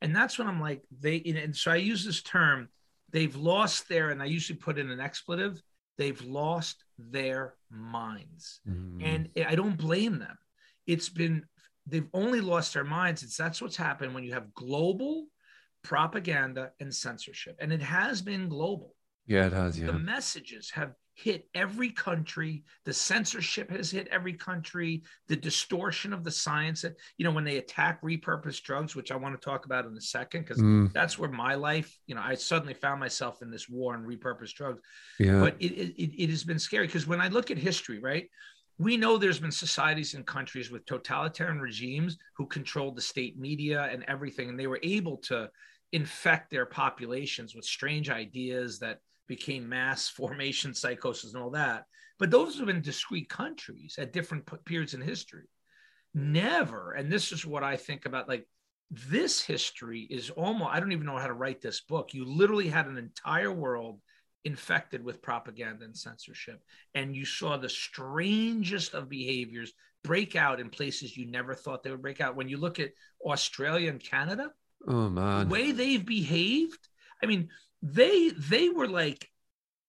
And 0.00 0.14
that's 0.14 0.38
when 0.38 0.48
I'm 0.48 0.60
like, 0.60 0.82
they, 1.00 1.22
and 1.44 1.56
so 1.56 1.70
I 1.70 1.76
use 1.76 2.04
this 2.04 2.22
term, 2.22 2.68
they've 3.10 3.34
lost 3.34 3.88
their, 3.88 4.10
and 4.10 4.22
I 4.22 4.26
usually 4.26 4.58
put 4.58 4.78
in 4.78 4.90
an 4.90 5.00
expletive, 5.00 5.62
they've 5.96 6.20
lost 6.22 6.84
their 6.98 7.54
minds. 7.70 8.60
Mm. 8.68 9.02
And 9.04 9.46
I 9.46 9.54
don't 9.54 9.78
blame 9.78 10.18
them. 10.18 10.36
It's 10.86 11.08
been, 11.08 11.44
they've 11.86 12.08
only 12.12 12.40
lost 12.40 12.74
their 12.74 12.84
minds. 12.84 13.22
It's 13.22 13.36
that's 13.36 13.62
what's 13.62 13.76
happened 13.76 14.14
when 14.14 14.24
you 14.24 14.34
have 14.34 14.52
global 14.54 15.26
propaganda 15.82 16.72
and 16.80 16.94
censorship. 16.94 17.56
And 17.60 17.72
it 17.72 17.82
has 17.82 18.20
been 18.20 18.48
global. 18.48 18.94
Yeah, 19.26 19.46
it 19.46 19.52
has. 19.52 19.78
Yeah. 19.78 19.86
The 19.86 19.98
messages 19.98 20.70
have 20.70 20.92
hit 21.14 21.48
every 21.54 21.90
country. 21.90 22.64
The 22.84 22.92
censorship 22.92 23.70
has 23.70 23.90
hit 23.90 24.08
every 24.08 24.34
country. 24.34 25.02
The 25.28 25.36
distortion 25.36 26.12
of 26.12 26.24
the 26.24 26.30
science, 26.30 26.84
you 27.16 27.24
know, 27.24 27.30
when 27.30 27.44
they 27.44 27.58
attack 27.58 28.02
repurposed 28.02 28.62
drugs, 28.62 28.96
which 28.96 29.12
I 29.12 29.16
want 29.16 29.40
to 29.40 29.44
talk 29.44 29.64
about 29.64 29.86
in 29.86 29.96
a 29.96 30.00
second, 30.00 30.42
because 30.42 30.60
mm. 30.60 30.92
that's 30.92 31.18
where 31.18 31.30
my 31.30 31.54
life, 31.54 31.96
you 32.06 32.14
know, 32.14 32.22
I 32.22 32.34
suddenly 32.34 32.74
found 32.74 33.00
myself 33.00 33.42
in 33.42 33.50
this 33.50 33.68
war 33.68 33.94
on 33.94 34.04
repurposed 34.04 34.54
drugs. 34.54 34.80
Yeah. 35.18 35.40
But 35.40 35.56
it, 35.60 35.72
it, 35.72 36.22
it 36.22 36.30
has 36.30 36.44
been 36.44 36.58
scary 36.58 36.86
because 36.86 37.06
when 37.06 37.20
I 37.20 37.28
look 37.28 37.50
at 37.50 37.58
history, 37.58 38.00
right, 38.00 38.28
we 38.78 38.96
know 38.96 39.16
there's 39.16 39.38
been 39.38 39.52
societies 39.52 40.14
and 40.14 40.26
countries 40.26 40.70
with 40.70 40.84
totalitarian 40.84 41.60
regimes 41.60 42.18
who 42.36 42.46
controlled 42.46 42.96
the 42.96 43.02
state 43.02 43.38
media 43.38 43.88
and 43.92 44.04
everything, 44.08 44.48
and 44.48 44.58
they 44.58 44.66
were 44.66 44.80
able 44.82 45.18
to 45.18 45.48
infect 45.92 46.50
their 46.50 46.66
populations 46.66 47.54
with 47.54 47.64
strange 47.64 48.10
ideas 48.10 48.80
that 48.80 48.98
became 49.28 49.68
mass 49.68 50.08
formation 50.16 50.74
psychosis 50.74 51.34
and 51.34 51.42
all 51.42 51.50
that. 51.50 51.84
But 52.18 52.30
those 52.30 52.56
have 52.58 52.66
been 52.66 52.80
discrete 52.80 53.28
countries 53.28 53.96
at 53.98 54.12
different 54.12 54.48
periods 54.64 54.94
in 54.94 55.00
history. 55.00 55.48
Never, 56.14 56.92
and 56.92 57.10
this 57.10 57.32
is 57.32 57.44
what 57.44 57.64
I 57.64 57.76
think 57.76 58.06
about 58.06 58.28
like 58.28 58.46
this 58.90 59.42
history 59.42 60.06
is 60.08 60.30
almost, 60.30 60.70
I 60.72 60.78
don't 60.78 60.92
even 60.92 61.06
know 61.06 61.18
how 61.18 61.26
to 61.26 61.32
write 61.32 61.60
this 61.60 61.80
book. 61.80 62.14
You 62.14 62.24
literally 62.24 62.68
had 62.68 62.86
an 62.86 62.98
entire 62.98 63.52
world 63.52 64.00
infected 64.44 65.02
with 65.02 65.22
propaganda 65.22 65.84
and 65.84 65.96
censorship. 65.96 66.62
And 66.94 67.16
you 67.16 67.24
saw 67.24 67.56
the 67.56 67.68
strangest 67.68 68.94
of 68.94 69.08
behaviors 69.08 69.72
break 70.02 70.36
out 70.36 70.60
in 70.60 70.68
places 70.68 71.16
you 71.16 71.26
never 71.26 71.54
thought 71.54 71.82
they 71.82 71.90
would 71.90 72.02
break 72.02 72.20
out. 72.20 72.36
When 72.36 72.48
you 72.48 72.58
look 72.58 72.78
at 72.78 72.92
Australia 73.24 73.90
and 73.90 74.02
Canada, 74.02 74.50
oh 74.86 75.08
man, 75.08 75.48
the 75.48 75.52
way 75.52 75.72
they've 75.72 76.04
behaved, 76.04 76.88
I 77.22 77.26
mean, 77.26 77.48
they 77.84 78.30
they 78.30 78.70
were 78.70 78.88
like 78.88 79.28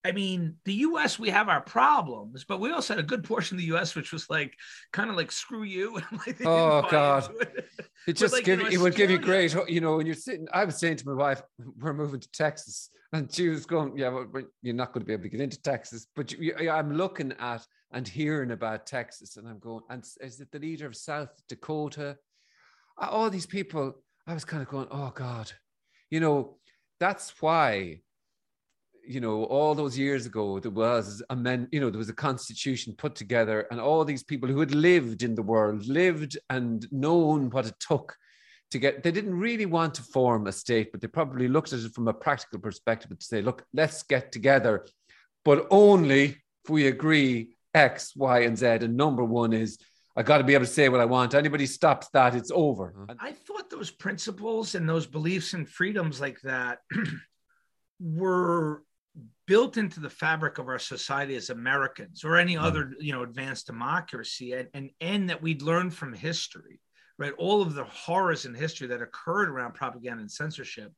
I 0.05 0.11
mean, 0.11 0.57
the 0.65 0.73
U.S. 0.73 1.17
we 1.17 1.31
have 1.31 1.49
our 1.49 1.61
problems, 1.61 2.43
but 2.43 2.59
we 2.59 2.71
also 2.71 2.93
had 2.93 3.03
a 3.03 3.07
good 3.07 3.23
portion 3.23 3.55
of 3.55 3.61
the 3.61 3.67
U.S. 3.69 3.95
which 3.95 4.13
was 4.13 4.29
like 4.29 4.53
kind 4.93 5.09
of 5.09 5.15
like 5.15 5.31
screw 5.31 5.63
you. 5.63 5.95
like, 6.27 6.45
oh 6.45 6.85
God, 6.91 7.27
it, 7.41 7.65
it 8.05 8.13
just 8.13 8.31
like, 8.31 8.43
give 8.43 8.59
you 8.59 8.65
know, 8.65 8.71
it 8.71 8.77
would 8.77 8.93
give 8.93 9.09
you 9.09 9.17
great. 9.17 9.55
You 9.67 9.81
know, 9.81 9.97
when 9.97 10.05
you're 10.05 10.13
sitting, 10.13 10.47
I 10.53 10.63
was 10.63 10.77
saying 10.77 10.97
to 10.97 11.07
my 11.07 11.15
wife, 11.15 11.41
we're 11.79 11.93
moving 11.93 12.19
to 12.19 12.31
Texas, 12.31 12.91
and 13.13 13.33
she 13.33 13.49
was 13.49 13.65
going, 13.65 13.97
yeah, 13.97 14.09
well, 14.09 14.27
you're 14.61 14.75
not 14.75 14.93
going 14.93 15.01
to 15.01 15.07
be 15.07 15.13
able 15.13 15.23
to 15.23 15.29
get 15.29 15.41
into 15.41 15.59
Texas, 15.59 16.05
but 16.15 16.31
you, 16.33 16.55
I'm 16.69 16.95
looking 16.95 17.33
at 17.39 17.65
and 17.91 18.07
hearing 18.07 18.51
about 18.51 18.85
Texas, 18.85 19.37
and 19.37 19.47
I'm 19.47 19.57
going, 19.57 19.81
and 19.89 20.05
is 20.21 20.39
it 20.39 20.51
the 20.51 20.59
leader 20.59 20.85
of 20.85 20.95
South 20.95 21.29
Dakota? 21.49 22.17
All 22.99 23.31
these 23.31 23.47
people, 23.47 23.95
I 24.27 24.35
was 24.35 24.45
kind 24.45 24.61
of 24.61 24.69
going, 24.69 24.87
oh 24.91 25.11
God, 25.15 25.51
you 26.11 26.19
know 26.19 26.57
that's 26.99 27.33
why 27.41 27.99
you 29.07 29.19
know 29.19 29.43
all 29.45 29.75
those 29.75 29.97
years 29.97 30.25
ago 30.25 30.59
there 30.59 30.71
was 30.71 31.21
a 31.29 31.35
men 31.35 31.67
you 31.71 31.79
know 31.79 31.89
there 31.89 31.99
was 31.99 32.09
a 32.09 32.13
constitution 32.13 32.93
put 32.97 33.15
together 33.15 33.67
and 33.71 33.79
all 33.79 34.03
these 34.03 34.23
people 34.23 34.49
who 34.49 34.59
had 34.59 34.73
lived 34.73 35.21
in 35.23 35.35
the 35.35 35.41
world 35.41 35.85
lived 35.87 36.37
and 36.49 36.87
known 36.91 37.49
what 37.51 37.67
it 37.67 37.75
took 37.79 38.15
to 38.71 38.79
get 38.79 39.03
they 39.03 39.11
didn't 39.11 39.37
really 39.37 39.65
want 39.65 39.93
to 39.93 40.01
form 40.01 40.47
a 40.47 40.51
state 40.51 40.91
but 40.91 41.01
they 41.01 41.07
probably 41.07 41.47
looked 41.47 41.71
at 41.71 41.79
it 41.79 41.93
from 41.93 42.07
a 42.07 42.13
practical 42.13 42.59
perspective 42.59 43.17
to 43.17 43.25
say 43.25 43.41
look 43.41 43.63
let's 43.73 44.01
get 44.03 44.31
together 44.31 44.85
but 45.43 45.67
only 45.69 46.37
if 46.63 46.69
we 46.69 46.87
agree 46.87 47.55
x 47.73 48.15
y 48.15 48.39
and 48.39 48.57
z 48.57 48.65
and 48.65 48.97
number 48.97 49.23
one 49.23 49.53
is 49.53 49.77
I 50.15 50.23
got 50.23 50.37
to 50.37 50.43
be 50.43 50.53
able 50.53 50.65
to 50.65 50.71
say 50.71 50.87
what 50.87 51.01
I 51.01 51.05
want. 51.05 51.33
Anybody 51.33 51.65
stops 51.65 52.07
that, 52.13 52.35
it's 52.35 52.51
over. 52.53 52.93
Uh-huh. 52.97 53.15
I 53.19 53.33
thought 53.33 53.69
those 53.69 53.91
principles 53.91 54.75
and 54.75 54.87
those 54.87 55.05
beliefs 55.05 55.53
and 55.53 55.67
freedoms 55.67 56.21
like 56.21 56.39
that 56.41 56.79
were 57.99 58.83
built 59.47 59.77
into 59.77 59.99
the 59.99 60.09
fabric 60.09 60.57
of 60.57 60.67
our 60.67 60.79
society 60.79 61.35
as 61.35 61.49
Americans 61.49 62.23
or 62.23 62.37
any 62.37 62.55
mm-hmm. 62.55 62.63
other, 62.63 62.93
you 62.99 63.11
know, 63.11 63.23
advanced 63.23 63.67
democracy, 63.67 64.53
and 64.53 64.69
and, 64.73 64.89
and 65.01 65.29
that 65.29 65.41
we'd 65.41 65.61
learn 65.61 65.91
from 65.91 66.13
history, 66.13 66.79
right? 67.17 67.33
All 67.37 67.61
of 67.61 67.75
the 67.75 67.83
horrors 67.85 68.45
in 68.45 68.53
history 68.53 68.87
that 68.87 69.01
occurred 69.01 69.49
around 69.49 69.73
propaganda 69.73 70.21
and 70.21 70.31
censorship, 70.31 70.93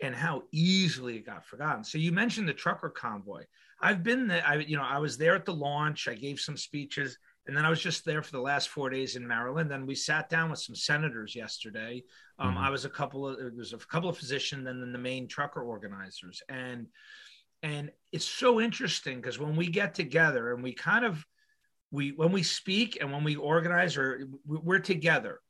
and 0.00 0.14
how 0.14 0.44
easily 0.52 1.16
it 1.16 1.26
got 1.26 1.44
forgotten. 1.44 1.82
So 1.82 1.98
you 1.98 2.12
mentioned 2.12 2.48
the 2.48 2.54
trucker 2.54 2.90
convoy. 2.90 3.44
I've 3.80 4.04
been 4.04 4.28
there. 4.28 4.44
I, 4.46 4.56
you 4.56 4.76
know, 4.76 4.84
I 4.84 4.98
was 4.98 5.18
there 5.18 5.34
at 5.34 5.44
the 5.44 5.54
launch. 5.54 6.06
I 6.06 6.14
gave 6.14 6.38
some 6.38 6.56
speeches 6.56 7.18
and 7.46 7.56
then 7.56 7.64
I 7.64 7.70
was 7.70 7.80
just 7.80 8.04
there 8.04 8.22
for 8.22 8.32
the 8.32 8.40
last 8.40 8.70
four 8.70 8.88
days 8.88 9.16
in 9.16 9.26
Maryland. 9.26 9.70
Then 9.70 9.86
we 9.86 9.94
sat 9.94 10.30
down 10.30 10.50
with 10.50 10.60
some 10.60 10.74
senators 10.74 11.34
yesterday. 11.34 12.02
Um, 12.38 12.54
mm-hmm. 12.54 12.64
I 12.64 12.70
was 12.70 12.84
a 12.84 12.90
couple 12.90 13.28
of 13.28 13.38
there 13.38 13.52
was 13.54 13.72
a 13.72 13.78
couple 13.78 14.08
of 14.08 14.16
physicians, 14.16 14.66
and 14.66 14.82
then 14.82 14.92
the 14.92 14.98
main 14.98 15.28
trucker 15.28 15.62
organizers, 15.62 16.42
and 16.48 16.86
and 17.62 17.90
it's 18.12 18.24
so 18.24 18.60
interesting 18.60 19.20
because 19.20 19.38
when 19.38 19.56
we 19.56 19.68
get 19.68 19.94
together 19.94 20.52
and 20.52 20.62
we 20.62 20.72
kind 20.72 21.04
of 21.04 21.24
we 21.90 22.10
when 22.10 22.32
we 22.32 22.42
speak 22.42 22.98
and 23.00 23.12
when 23.12 23.24
we 23.24 23.36
organize 23.36 23.96
or 23.96 24.28
we're 24.46 24.78
together. 24.78 25.40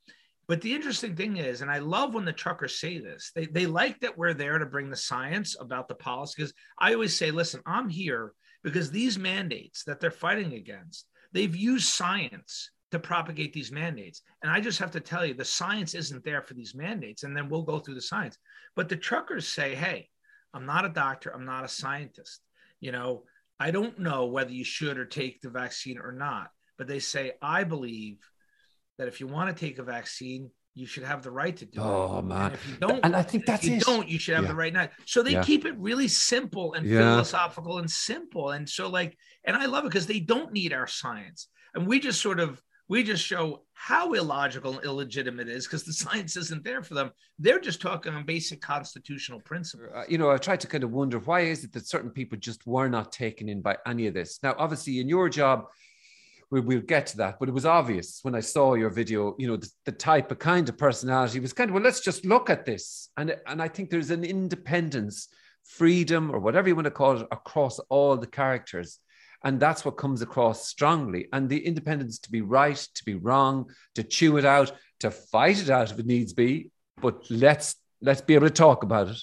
But 0.46 0.60
the 0.60 0.74
interesting 0.74 1.16
thing 1.16 1.38
is, 1.38 1.62
and 1.62 1.70
I 1.70 1.78
love 1.78 2.12
when 2.12 2.26
the 2.26 2.32
truckers 2.32 2.78
say 2.78 2.98
this, 2.98 3.32
they, 3.34 3.46
they 3.46 3.64
like 3.64 4.00
that 4.00 4.18
we're 4.18 4.34
there 4.34 4.58
to 4.58 4.66
bring 4.66 4.90
the 4.90 4.96
science 4.96 5.56
about 5.58 5.88
the 5.88 5.94
policy. 5.94 6.34
Because 6.36 6.52
I 6.78 6.92
always 6.92 7.16
say, 7.16 7.30
listen, 7.30 7.62
I'm 7.64 7.88
here 7.88 8.34
because 8.62 8.90
these 8.90 9.18
mandates 9.18 9.84
that 9.84 10.00
they're 10.00 10.10
fighting 10.10 10.52
against, 10.52 11.06
They've 11.34 11.54
used 11.54 11.88
science 11.88 12.70
to 12.92 12.98
propagate 13.00 13.52
these 13.52 13.72
mandates. 13.72 14.22
And 14.42 14.50
I 14.52 14.60
just 14.60 14.78
have 14.78 14.92
to 14.92 15.00
tell 15.00 15.26
you, 15.26 15.34
the 15.34 15.44
science 15.44 15.94
isn't 15.94 16.24
there 16.24 16.42
for 16.42 16.54
these 16.54 16.74
mandates. 16.74 17.24
And 17.24 17.36
then 17.36 17.48
we'll 17.48 17.62
go 17.62 17.80
through 17.80 17.96
the 17.96 18.00
science. 18.00 18.38
But 18.76 18.88
the 18.88 18.96
truckers 18.96 19.48
say, 19.48 19.74
hey, 19.74 20.08
I'm 20.54 20.64
not 20.64 20.84
a 20.84 20.90
doctor, 20.90 21.34
I'm 21.34 21.44
not 21.44 21.64
a 21.64 21.68
scientist. 21.68 22.40
You 22.80 22.92
know, 22.92 23.24
I 23.58 23.72
don't 23.72 23.98
know 23.98 24.26
whether 24.26 24.52
you 24.52 24.64
should 24.64 24.96
or 24.96 25.04
take 25.04 25.40
the 25.40 25.50
vaccine 25.50 25.98
or 25.98 26.12
not. 26.12 26.50
But 26.78 26.86
they 26.86 27.00
say, 27.00 27.32
I 27.42 27.64
believe 27.64 28.18
that 28.98 29.08
if 29.08 29.20
you 29.20 29.26
want 29.26 29.54
to 29.54 29.60
take 29.60 29.78
a 29.78 29.82
vaccine, 29.82 30.50
you 30.74 30.86
should 30.86 31.04
have 31.04 31.22
the 31.22 31.30
right 31.30 31.56
to 31.56 31.64
do 31.64 31.80
oh, 31.80 32.18
it. 32.18 32.24
man. 32.24 32.46
And 32.46 32.54
if 32.54 32.68
you 32.68 32.76
don't, 32.76 33.00
and 33.04 33.14
I 33.14 33.22
think 33.22 33.46
that's 33.46 33.64
if 33.64 33.70
you 33.70 33.76
it. 33.76 33.84
don't, 33.84 34.08
you 34.08 34.18
should 34.18 34.34
have 34.34 34.44
yeah. 34.44 34.50
the 34.50 34.56
right 34.56 34.72
not. 34.72 34.90
So 35.06 35.22
they 35.22 35.32
yeah. 35.32 35.44
keep 35.44 35.64
it 35.64 35.76
really 35.78 36.08
simple 36.08 36.74
and 36.74 36.86
yeah. 36.86 36.98
philosophical 36.98 37.78
and 37.78 37.90
simple. 37.90 38.50
And 38.50 38.68
so 38.68 38.88
like, 38.88 39.16
and 39.44 39.56
I 39.56 39.66
love 39.66 39.84
it 39.84 39.88
because 39.88 40.06
they 40.06 40.20
don't 40.20 40.52
need 40.52 40.72
our 40.72 40.86
science. 40.86 41.48
And 41.74 41.86
we 41.86 42.00
just 42.00 42.20
sort 42.20 42.40
of 42.40 42.60
we 42.88 43.02
just 43.02 43.24
show 43.24 43.62
how 43.72 44.12
illogical 44.12 44.76
and 44.76 44.84
illegitimate 44.84 45.48
it 45.48 45.54
is 45.54 45.66
because 45.66 45.84
the 45.84 45.92
science 46.04 46.36
isn't 46.36 46.64
there 46.64 46.82
for 46.82 46.94
them. 46.94 47.10
They're 47.38 47.60
just 47.60 47.80
talking 47.80 48.12
on 48.14 48.24
basic 48.24 48.60
constitutional 48.60 49.40
principles. 49.40 49.90
Uh, 49.94 50.04
you 50.08 50.18
know, 50.18 50.30
I 50.30 50.38
tried 50.38 50.60
to 50.60 50.66
kind 50.66 50.84
of 50.84 50.90
wonder 50.90 51.18
why 51.18 51.40
is 51.40 51.64
it 51.64 51.72
that 51.72 51.86
certain 51.86 52.10
people 52.10 52.38
just 52.38 52.66
were 52.66 52.88
not 52.88 53.12
taken 53.12 53.48
in 53.48 53.62
by 53.62 53.76
any 53.86 54.06
of 54.06 54.14
this. 54.14 54.40
Now, 54.42 54.54
obviously, 54.58 55.00
in 55.00 55.08
your 55.08 55.28
job, 55.28 55.66
we, 56.50 56.60
will 56.60 56.80
get 56.80 57.06
to 57.08 57.16
that. 57.18 57.38
But 57.38 57.48
it 57.48 57.52
was 57.52 57.66
obvious 57.66 58.20
when 58.22 58.34
I 58.34 58.40
saw 58.40 58.74
your 58.74 58.90
video, 58.90 59.34
you 59.38 59.46
know, 59.46 59.56
the, 59.56 59.70
the, 59.84 59.92
type 59.92 60.30
of 60.30 60.38
kind 60.38 60.68
of 60.68 60.78
personality 60.78 61.40
was 61.40 61.52
kind 61.52 61.70
of, 61.70 61.74
well, 61.74 61.82
let's 61.82 62.00
just 62.00 62.24
look 62.24 62.50
at 62.50 62.64
this. 62.64 63.08
And, 63.16 63.36
and 63.46 63.60
I 63.60 63.68
think 63.68 63.90
there's 63.90 64.10
an 64.10 64.24
independence, 64.24 65.28
freedom, 65.64 66.30
or 66.30 66.38
whatever 66.38 66.68
you 66.68 66.74
want 66.74 66.86
to 66.86 66.90
call 66.90 67.20
it, 67.20 67.26
across 67.30 67.78
all 67.88 68.16
the 68.16 68.26
characters. 68.26 68.98
And 69.44 69.60
that's 69.60 69.84
what 69.84 69.98
comes 69.98 70.22
across 70.22 70.66
strongly. 70.68 71.28
And 71.32 71.48
the 71.48 71.64
independence 71.64 72.18
to 72.20 72.30
be 72.30 72.40
right, 72.40 72.76
to 72.76 73.04
be 73.04 73.14
wrong, 73.14 73.66
to 73.94 74.02
chew 74.02 74.38
it 74.38 74.44
out, 74.44 74.72
to 75.00 75.10
fight 75.10 75.60
it 75.60 75.70
out 75.70 75.90
if 75.90 75.98
it 75.98 76.06
needs 76.06 76.32
be. 76.32 76.70
But 77.00 77.30
let's 77.30 77.76
let's 78.00 78.20
be 78.20 78.34
able 78.34 78.48
to 78.48 78.54
talk 78.54 78.82
about 78.82 79.08
it. 79.08 79.18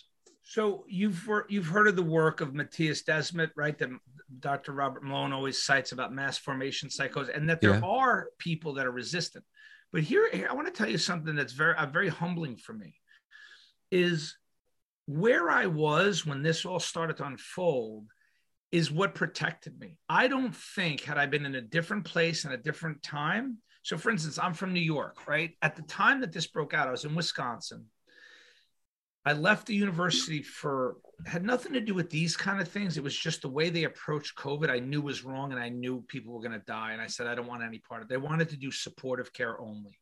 So 0.52 0.84
you've 0.90 1.30
you've 1.48 1.68
heard 1.68 1.88
of 1.88 1.96
the 1.96 2.04
work 2.04 2.42
of 2.42 2.54
Matthias 2.54 3.04
Desmet, 3.04 3.52
right? 3.56 3.78
That 3.78 3.88
Dr. 4.42 4.74
Robert 4.74 5.02
Malone 5.02 5.32
always 5.32 5.64
cites 5.64 5.94
about 5.94 6.12
mass 6.12 6.38
formation 6.38 6.90
psychosis, 6.90 7.34
and 7.34 7.50
that 7.50 7.62
there 7.62 7.76
yeah. 7.76 7.80
are 7.86 8.28
people 8.38 8.74
that 8.74 8.86
are 8.86 8.92
resistant. 8.92 9.46
But 9.94 10.04
here, 10.04 10.30
I 10.50 10.54
want 10.54 10.68
to 10.68 10.74
tell 10.74 10.90
you 10.90 10.98
something 10.98 11.36
that's 11.36 11.54
very 11.54 11.74
uh, 11.78 11.86
very 11.86 12.10
humbling 12.10 12.58
for 12.58 12.74
me. 12.74 12.96
Is 13.92 14.36
where 15.06 15.50
I 15.50 15.68
was 15.68 16.26
when 16.26 16.44
this 16.44 16.66
all 16.66 16.82
started 16.82 17.16
to 17.18 17.28
unfold 17.28 18.08
is 18.74 18.92
what 18.92 19.16
protected 19.16 19.80
me. 19.80 20.00
I 20.10 20.28
don't 20.28 20.54
think 20.54 21.06
had 21.06 21.18
I 21.18 21.28
been 21.28 21.46
in 21.46 21.56
a 21.56 21.62
different 21.62 22.04
place 22.04 22.44
and 22.44 22.54
a 22.54 22.58
different 22.58 23.02
time, 23.04 23.60
So, 23.84 23.98
for 23.98 24.10
instance, 24.12 24.38
I'm 24.38 24.54
from 24.54 24.74
New 24.74 24.82
York, 24.82 25.30
right? 25.30 25.52
At 25.62 25.78
the 25.78 25.84
time 25.84 26.20
that 26.22 26.34
this 26.34 26.48
broke 26.48 26.74
out, 26.74 26.90
I 26.90 26.92
was 26.92 27.06
in 27.06 27.16
Wisconsin. 27.16 27.86
I 29.25 29.34
left 29.34 29.67
the 29.67 29.75
university 29.75 30.41
for 30.41 30.97
had 31.25 31.45
nothing 31.45 31.73
to 31.73 31.81
do 31.81 31.93
with 31.93 32.10
these 32.10 32.36
kind 32.36 32.60
of 32.60 32.67
things. 32.67 32.97
It 32.97 33.03
was 33.03 33.15
just 33.15 33.43
the 33.43 33.49
way 33.49 33.69
they 33.69 33.84
approached 33.84 34.36
COVID. 34.36 34.69
I 34.69 34.79
knew 34.79 35.01
was 35.01 35.23
wrong, 35.23 35.51
and 35.51 35.62
I 35.62 35.69
knew 35.69 36.03
people 36.07 36.34
were 36.34 36.41
going 36.41 36.60
to 36.60 36.65
die. 36.65 36.93
And 36.93 37.01
I 37.01 37.07
said 37.07 37.27
I 37.27 37.36
don't 37.36 37.47
want 37.47 37.63
any 37.63 37.79
part 37.79 38.01
of 38.01 38.05
it. 38.05 38.10
They 38.10 38.17
wanted 38.17 38.49
to 38.49 38.57
do 38.57 38.71
supportive 38.71 39.31
care 39.31 39.60
only. 39.62 39.97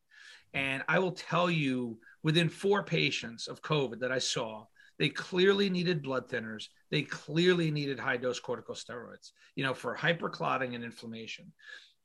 And 0.54 0.82
I 0.88 0.98
will 0.98 1.12
tell 1.12 1.50
you, 1.50 1.98
within 2.22 2.48
four 2.48 2.82
patients 2.82 3.46
of 3.46 3.62
COVID 3.62 4.00
that 4.00 4.10
I 4.10 4.18
saw, 4.18 4.64
they 4.98 5.08
clearly 5.08 5.70
needed 5.70 6.02
blood 6.02 6.28
thinners. 6.28 6.64
They 6.90 7.02
clearly 7.02 7.70
needed 7.70 7.98
high 7.98 8.16
dose 8.16 8.40
corticosteroids, 8.40 9.30
you 9.54 9.64
know, 9.64 9.74
for 9.74 9.96
hyperclotting 9.96 10.74
and 10.74 10.82
inflammation. 10.82 11.52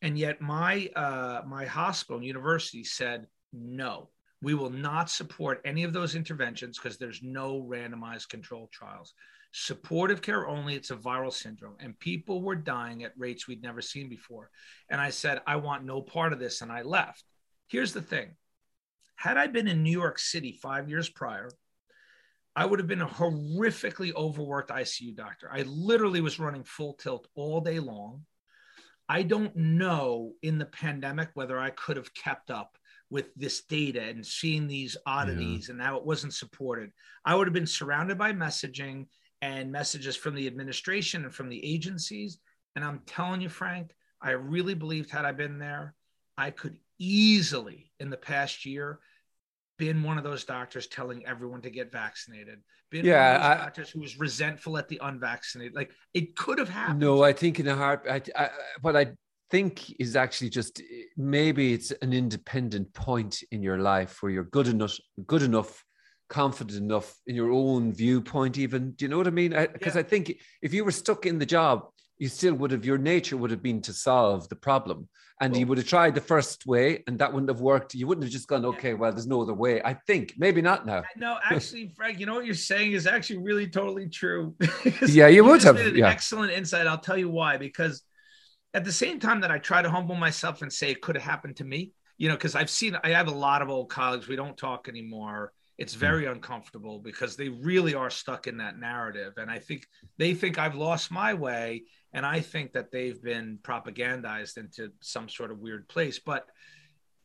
And 0.02 0.18
yet, 0.20 0.42
my 0.42 0.90
uh, 0.96 1.42
my 1.48 1.66
hospital 1.66 2.18
and 2.18 2.26
university 2.26 2.84
said 2.84 3.28
no. 3.54 4.10
We 4.42 4.54
will 4.54 4.70
not 4.70 5.10
support 5.10 5.62
any 5.66 5.84
of 5.84 5.94
those 5.94 6.16
interventions 6.16 6.78
because 6.78 6.98
there's 6.98 7.22
no 7.24 7.66
randomized 7.68 8.30
controlled 8.30 8.72
trials. 8.72 9.14
Supportive 9.52 10.22
care 10.22 10.48
only, 10.48 10.76
it's 10.76 10.92
a 10.92 10.96
viral 10.96 11.32
syndrome. 11.32 11.76
And 11.80 11.98
people 12.00 12.42
were 12.42 12.56
dying 12.56 13.04
at 13.04 13.18
rates 13.18 13.48
we'd 13.48 13.64
never 13.64 13.82
seen 13.82 14.10
before. 14.10 14.50
And 14.90 15.00
I 15.00 15.10
said, 15.10 15.42
I 15.48 15.56
want 15.56 15.86
no 15.86 16.02
part 16.02 16.34
of 16.34 16.40
this. 16.40 16.62
And 16.62 16.72
I 16.72 16.82
left. 16.82 17.24
Here's 17.68 17.94
the 17.94 18.02
thing 18.02 18.36
had 19.16 19.38
I 19.38 19.48
been 19.48 19.68
in 19.68 19.82
New 19.82 19.92
York 19.92 20.20
City 20.20 20.52
five 20.52 20.90
years 20.90 21.10
prior, 21.10 21.50
I 22.56 22.66
would 22.66 22.80
have 22.80 22.88
been 22.88 23.02
a 23.02 23.08
horrifically 23.08 24.14
overworked 24.14 24.72
ICU 24.72 25.16
doctor. 25.16 25.50
I 25.52 25.64
literally 25.64 26.22
was 26.22 26.40
running 26.40 26.64
full 26.64 26.94
tilt 26.94 27.28
all 27.36 27.62
day 27.62 27.80
long. 27.80 28.26
I 29.08 29.24
don't 29.24 29.56
know 29.56 30.34
in 30.42 30.58
the 30.58 30.66
pandemic 30.66 31.30
whether 31.34 31.60
I 31.60 31.70
could 31.70 31.98
have 31.98 32.14
kept 32.14 32.50
up 32.50 32.78
with 33.10 33.34
this 33.36 33.64
data 33.64 34.02
and 34.02 34.26
seeing 34.26 34.68
these 34.68 34.98
oddities 35.06 35.68
yeah. 35.68 35.74
and 35.74 35.82
how 35.82 35.98
it 35.98 36.06
wasn't 36.06 36.34
supported. 36.34 36.92
I 37.24 37.36
would 37.36 37.48
have 37.48 37.54
been 37.54 37.68
surrounded 37.68 38.18
by 38.18 38.34
messaging 38.34 39.08
and 39.42 39.72
messages 39.72 40.16
from 40.16 40.36
the 40.36 40.48
administration 40.48 41.24
and 41.24 41.34
from 41.34 41.50
the 41.50 41.64
agencies. 41.64 42.40
And 42.76 42.84
I'm 42.84 43.02
telling 43.06 43.42
you, 43.42 43.50
Frank, 43.50 43.92
I 44.22 44.32
really 44.32 44.74
believed 44.74 45.12
had 45.12 45.26
I 45.26 45.32
been 45.32 45.60
there, 45.60 45.94
I 46.38 46.50
could 46.52 46.78
easily 46.98 47.92
in 48.00 48.10
the 48.10 48.18
past 48.18 48.66
year 48.66 49.00
been 49.78 50.04
one 50.04 50.18
of 50.18 50.24
those 50.24 50.46
doctors 50.46 50.88
telling 50.88 51.26
everyone 51.26 51.62
to 51.62 51.70
get 51.70 51.92
vaccinated. 51.92 52.60
Been 52.92 53.06
yeah, 53.06 53.34
one 53.34 53.36
of 53.36 53.42
those 53.42 53.50
I, 53.50 53.66
doctors 53.66 53.90
who 53.90 54.00
was 54.00 54.18
resentful 54.18 54.78
at 54.78 54.88
the 54.88 55.00
unvaccinated. 55.04 55.76
Like 55.76 55.92
it 56.14 56.36
could 56.36 56.60
have 56.60 56.70
happened. 56.70 57.00
No, 57.00 57.24
I 57.24 57.34
think 57.34 57.60
in 57.60 57.68
a 57.68 57.76
heart. 57.76 58.06
I, 58.10 58.22
I, 58.36 58.50
what 58.82 58.96
I 58.96 59.12
think 59.50 60.00
is 60.00 60.16
actually 60.16 60.50
just 60.50 60.82
maybe 61.18 61.74
it's 61.74 61.92
an 61.92 62.14
independent 62.14 62.94
point 62.94 63.44
in 63.52 63.62
your 63.62 63.78
life 63.78 64.22
where 64.22 64.32
you're 64.32 64.44
good 64.44 64.68
enough, 64.68 64.98
good 65.26 65.44
enough, 65.44 65.84
confident 66.30 66.78
enough 66.78 67.16
in 67.28 67.36
your 67.36 67.52
own 67.52 67.94
viewpoint. 67.94 68.58
Even 68.58 68.92
do 68.92 69.06
you 69.06 69.10
know 69.10 69.18
what 69.18 69.28
I 69.28 69.32
mean? 69.32 69.52
Because 69.74 69.96
I, 69.96 70.00
yeah. 70.00 70.06
I 70.06 70.10
think 70.10 70.40
if 70.62 70.74
you 70.74 70.84
were 70.84 70.92
stuck 70.92 71.26
in 71.26 71.40
the 71.40 71.46
job, 71.46 71.88
you 72.18 72.30
still 72.30 72.54
would 72.56 72.72
have 72.72 72.86
your 72.86 72.98
nature 72.98 73.38
would 73.38 73.52
have 73.52 73.62
been 73.62 73.82
to 73.82 73.94
solve 73.94 74.48
the 74.50 74.56
problem 74.56 75.08
and 75.42 75.52
well, 75.52 75.60
you 75.60 75.68
would 75.68 75.78
have 75.78 75.88
tried 75.88 76.16
the 76.16 76.22
first 76.22 76.66
way 76.66 77.04
and 77.08 77.20
that 77.20 77.32
wouldn't 77.32 77.50
have 77.50 77.62
worked 77.62 77.94
you 77.94 78.08
wouldn't 78.08 78.24
have 78.24 78.32
just 78.32 78.48
gone 78.48 78.66
okay 78.66 78.94
well 78.94 79.12
there's 79.12 79.28
no 79.28 79.42
other 79.42 79.54
way 79.54 79.82
i 79.84 79.94
think 79.94 80.34
maybe 80.38 80.62
not 80.62 80.86
now 80.86 81.04
no 81.18 81.38
actually 81.44 81.92
frank 81.96 82.20
you 82.20 82.26
know 82.26 82.36
what 82.36 82.46
you're 82.46 82.56
saying 82.56 82.94
is 82.94 83.06
actually 83.06 83.38
really 83.38 83.68
totally 83.68 84.08
true 84.08 84.56
yeah 85.08 85.28
you, 85.28 85.38
you 85.38 85.44
would 85.44 85.62
have 85.62 85.96
yeah. 85.96 86.08
excellent 86.08 86.52
insight 86.52 86.88
i'll 86.88 86.98
tell 86.98 87.18
you 87.18 87.30
why 87.30 87.58
because 87.58 88.02
at 88.76 88.86
the 88.86 88.92
same 88.92 89.20
time 89.20 89.42
that 89.42 89.52
i 89.52 89.58
try 89.58 89.82
to 89.82 89.90
humble 89.90 90.16
myself 90.16 90.62
and 90.62 90.72
say 90.72 90.92
it 90.92 91.02
could 91.02 91.16
have 91.16 91.24
happened 91.24 91.56
to 91.56 91.64
me 91.64 91.92
you 92.18 92.30
know 92.30 92.36
because 92.36 92.56
i've 92.56 92.70
seen 92.70 92.98
i 93.04 93.10
have 93.10 93.28
a 93.28 93.32
lot 93.32 93.62
of 93.62 93.70
old 93.70 93.90
colleagues 93.90 94.28
we 94.28 94.36
don't 94.36 94.58
talk 94.58 94.88
anymore 94.88 95.52
it's 95.78 95.94
hmm. 95.94 96.00
very 96.00 96.26
uncomfortable 96.26 97.00
because 97.00 97.36
they 97.36 97.50
really 97.50 97.96
are 97.96 98.10
stuck 98.10 98.48
in 98.48 98.58
that 98.58 98.78
narrative 98.78 99.34
and 99.38 99.50
i 99.50 99.58
think 99.58 99.88
they 100.18 100.34
think 100.34 100.60
i've 100.60 100.76
lost 100.76 101.12
my 101.12 101.34
way 101.34 101.84
and 102.16 102.26
I 102.26 102.40
think 102.40 102.72
that 102.72 102.94
they've 102.94 103.22
been 103.22 103.60
propagandized 103.62 104.56
into 104.56 104.94
some 105.02 105.28
sort 105.28 105.52
of 105.52 105.60
weird 105.60 105.90
place. 105.90 106.18
But 106.18 106.48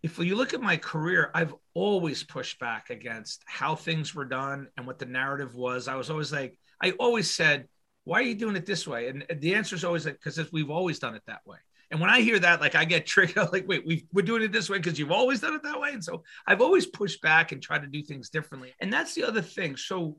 if 0.03 0.19
you 0.19 0.35
look 0.35 0.53
at 0.53 0.61
my 0.61 0.77
career, 0.77 1.31
I've 1.33 1.55
always 1.75 2.25
pushed 2.25 2.59
back 2.59 2.91
against 2.91 3.45
how 3.47 3.77
things 3.77 4.17
were 4.17 4.25
done 4.25 4.67
and 4.77 4.89
what 4.89 4.99
the 4.99 5.07
narrative 5.07 5.55
was. 5.55 5.87
I 5.87 5.95
was 5.95 6.11
always 6.11 6.33
like, 6.33 6.59
I 6.83 6.91
always 6.99 7.31
said, 7.31 7.69
why 8.05 8.21
are 8.21 8.25
you 8.25 8.35
doing 8.35 8.57
it 8.57 8.67
this 8.67 8.87
way? 8.87 9.09
And 9.09 9.25
the 9.41 9.55
answer 9.55 9.77
is 9.77 9.85
always 9.85 10.05
because 10.05 10.53
we've 10.53 10.71
always 10.71 10.99
done 10.99 11.15
it 11.15 11.23
that 11.27 11.47
way. 11.47 11.59
And 11.91 12.01
when 12.01 12.11
I 12.11 12.21
hear 12.21 12.39
that, 12.39 12.61
like 12.61 12.75
I 12.75 12.85
get 12.85 13.07
triggered, 13.07 13.53
like, 13.53 13.67
wait, 13.67 13.87
we 13.87 14.07
are 14.17 14.23
doing 14.23 14.43
it 14.43 14.53
this 14.53 14.71
way 14.71 14.79
because 14.79 14.99
you've 14.99 15.11
always 15.11 15.41
done 15.41 15.55
it 15.55 15.63
that 15.63 15.81
way. 15.81 15.93
And 15.93 16.05
so 16.05 16.23
I've 16.47 16.61
always 16.61 16.87
pushed 16.87 17.21
back 17.21 17.53
and 17.53 17.63
tried 17.63 17.83
to 17.83 17.89
do 17.89 18.03
things 18.03 18.31
differently. 18.31 18.73
And 18.81 18.93
that's 18.93 19.15
the 19.15 19.25
other 19.25 19.43
thing. 19.43 19.77
So 19.77 20.17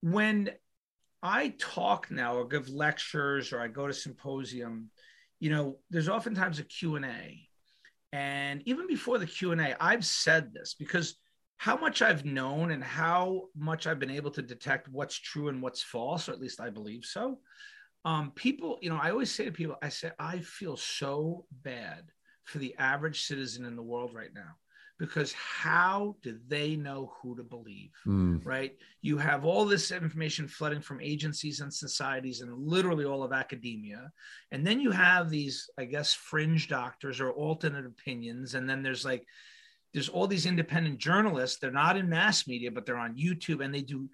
when 0.00 0.50
I 1.22 1.54
talk 1.58 2.10
now 2.10 2.34
or 2.34 2.46
give 2.46 2.68
lectures 2.68 3.52
or 3.52 3.60
I 3.60 3.68
go 3.68 3.86
to 3.86 3.92
symposium, 3.92 4.90
you 5.38 5.50
know, 5.50 5.78
there's 5.90 6.08
oftentimes 6.08 6.58
a 6.58 6.64
Q&A. 6.64 7.48
And 8.12 8.62
even 8.66 8.86
before 8.86 9.18
the 9.18 9.26
Q&A, 9.26 9.74
I've 9.80 10.04
said 10.04 10.52
this 10.52 10.74
because 10.74 11.16
how 11.62 11.76
much 11.76 12.02
I've 12.02 12.24
known 12.24 12.72
and 12.72 12.82
how 12.82 13.42
much 13.56 13.86
I've 13.86 14.00
been 14.00 14.10
able 14.10 14.32
to 14.32 14.42
detect 14.42 14.88
what's 14.88 15.16
true 15.16 15.46
and 15.46 15.62
what's 15.62 15.80
false, 15.80 16.28
or 16.28 16.32
at 16.32 16.40
least 16.40 16.60
I 16.60 16.70
believe 16.70 17.04
so. 17.04 17.38
Um, 18.04 18.32
people, 18.34 18.80
you 18.82 18.90
know, 18.90 18.98
I 19.00 19.12
always 19.12 19.30
say 19.30 19.44
to 19.44 19.52
people, 19.52 19.76
I 19.80 19.88
say, 19.88 20.10
I 20.18 20.40
feel 20.40 20.76
so 20.76 21.46
bad 21.62 22.02
for 22.42 22.58
the 22.58 22.74
average 22.80 23.22
citizen 23.22 23.64
in 23.64 23.76
the 23.76 23.82
world 23.82 24.12
right 24.12 24.34
now 24.34 24.56
because 24.98 25.32
how 25.34 26.16
do 26.20 26.36
they 26.48 26.74
know 26.74 27.12
who 27.22 27.36
to 27.36 27.42
believe 27.42 27.90
mm. 28.06 28.44
right 28.44 28.76
you 29.00 29.16
have 29.16 29.44
all 29.44 29.64
this 29.64 29.90
information 29.90 30.46
flooding 30.46 30.80
from 30.80 31.00
agencies 31.00 31.60
and 31.60 31.72
societies 31.72 32.40
and 32.40 32.52
literally 32.56 33.04
all 33.04 33.22
of 33.22 33.32
academia 33.32 34.12
and 34.50 34.66
then 34.66 34.80
you 34.80 34.90
have 34.90 35.30
these 35.30 35.70
i 35.78 35.84
guess 35.84 36.12
fringe 36.12 36.68
doctors 36.68 37.20
or 37.20 37.30
alternate 37.32 37.86
opinions 37.86 38.54
and 38.54 38.68
then 38.68 38.82
there's 38.82 39.04
like 39.04 39.24
there's 39.92 40.08
all 40.08 40.26
these 40.26 40.46
independent 40.46 40.98
journalists 40.98 41.58
they're 41.58 41.70
not 41.70 41.96
in 41.96 42.08
mass 42.08 42.46
media 42.46 42.70
but 42.70 42.86
they're 42.86 42.96
on 42.96 43.16
youtube 43.16 43.64
and 43.64 43.74
they 43.74 43.82
do 43.82 44.08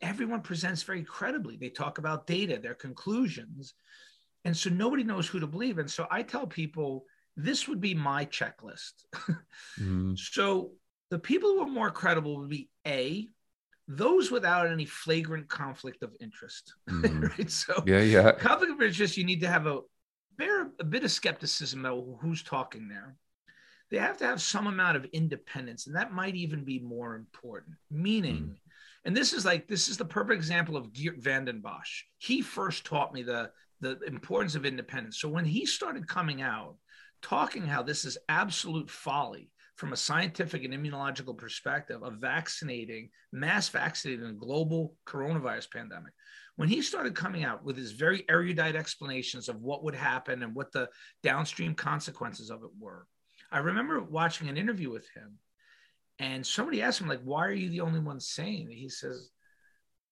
everyone 0.00 0.40
presents 0.40 0.82
very 0.82 1.02
credibly 1.02 1.56
they 1.56 1.68
talk 1.68 1.98
about 1.98 2.26
data 2.26 2.58
their 2.58 2.74
conclusions 2.74 3.74
and 4.46 4.56
so 4.56 4.70
nobody 4.70 5.04
knows 5.04 5.26
who 5.26 5.40
to 5.40 5.46
believe 5.46 5.78
and 5.78 5.90
so 5.90 6.06
i 6.10 6.22
tell 6.22 6.46
people 6.46 7.04
this 7.36 7.68
would 7.68 7.80
be 7.80 7.94
my 7.94 8.26
checklist. 8.26 8.92
mm-hmm. 9.78 10.14
So 10.16 10.72
the 11.10 11.18
people 11.18 11.50
who 11.50 11.62
are 11.62 11.70
more 11.70 11.90
credible 11.90 12.38
would 12.38 12.48
be 12.48 12.70
A, 12.86 13.28
those 13.88 14.30
without 14.30 14.66
any 14.66 14.86
flagrant 14.86 15.48
conflict 15.48 16.02
of 16.02 16.14
interest. 16.20 16.74
Mm-hmm. 16.88 17.24
right. 17.24 17.50
So 17.50 17.82
yeah, 17.86 18.00
yeah. 18.00 18.32
Conflict 18.32 18.72
of 18.72 18.82
interest, 18.82 19.16
you 19.16 19.24
need 19.24 19.40
to 19.40 19.48
have 19.48 19.66
a 19.66 19.80
bear 20.36 20.68
a 20.78 20.84
bit 20.84 21.04
of 21.04 21.10
skepticism 21.10 21.84
about 21.84 22.18
who's 22.20 22.42
talking 22.42 22.88
there. 22.88 23.16
They 23.94 24.00
have 24.00 24.18
to 24.18 24.26
have 24.26 24.42
some 24.42 24.66
amount 24.66 24.96
of 24.96 25.04
independence, 25.12 25.86
and 25.86 25.94
that 25.94 26.12
might 26.12 26.34
even 26.34 26.64
be 26.64 26.80
more 26.80 27.14
important. 27.14 27.76
Meaning, 27.92 28.36
mm-hmm. 28.38 28.52
and 29.04 29.16
this 29.16 29.32
is 29.32 29.44
like 29.44 29.68
this 29.68 29.86
is 29.86 29.96
the 29.96 30.04
perfect 30.04 30.36
example 30.36 30.76
of 30.76 30.92
Geert 30.92 31.20
Vanden 31.20 31.62
Bossche 31.62 32.02
He 32.18 32.42
first 32.42 32.84
taught 32.84 33.14
me 33.14 33.22
the 33.22 33.52
the 33.80 34.00
importance 34.00 34.56
of 34.56 34.66
independence. 34.66 35.20
So 35.20 35.28
when 35.28 35.44
he 35.44 35.64
started 35.64 36.08
coming 36.08 36.42
out 36.42 36.74
talking 37.22 37.62
how 37.62 37.84
this 37.84 38.04
is 38.04 38.18
absolute 38.28 38.90
folly 38.90 39.52
from 39.76 39.92
a 39.92 39.96
scientific 39.96 40.64
and 40.64 40.74
immunological 40.74 41.38
perspective 41.38 42.02
of 42.02 42.14
vaccinating, 42.14 43.10
mass 43.30 43.68
vaccinating 43.68 44.26
a 44.26 44.32
global 44.32 44.96
coronavirus 45.06 45.70
pandemic. 45.70 46.12
When 46.56 46.68
he 46.68 46.82
started 46.82 47.14
coming 47.14 47.44
out 47.44 47.64
with 47.64 47.76
his 47.76 47.92
very 47.92 48.24
erudite 48.28 48.74
explanations 48.74 49.48
of 49.48 49.62
what 49.62 49.84
would 49.84 49.94
happen 49.94 50.42
and 50.42 50.52
what 50.52 50.72
the 50.72 50.88
downstream 51.22 51.76
consequences 51.76 52.50
of 52.50 52.64
it 52.64 52.70
were, 52.76 53.06
I 53.54 53.58
remember 53.58 54.02
watching 54.02 54.48
an 54.48 54.56
interview 54.56 54.90
with 54.90 55.08
him 55.14 55.38
and 56.18 56.44
somebody 56.44 56.82
asked 56.82 57.00
him, 57.00 57.08
like, 57.08 57.22
why 57.22 57.46
are 57.46 57.52
you 57.52 57.70
the 57.70 57.82
only 57.82 58.00
one 58.00 58.18
saying? 58.18 58.68
He 58.68 58.88
says, 58.88 59.30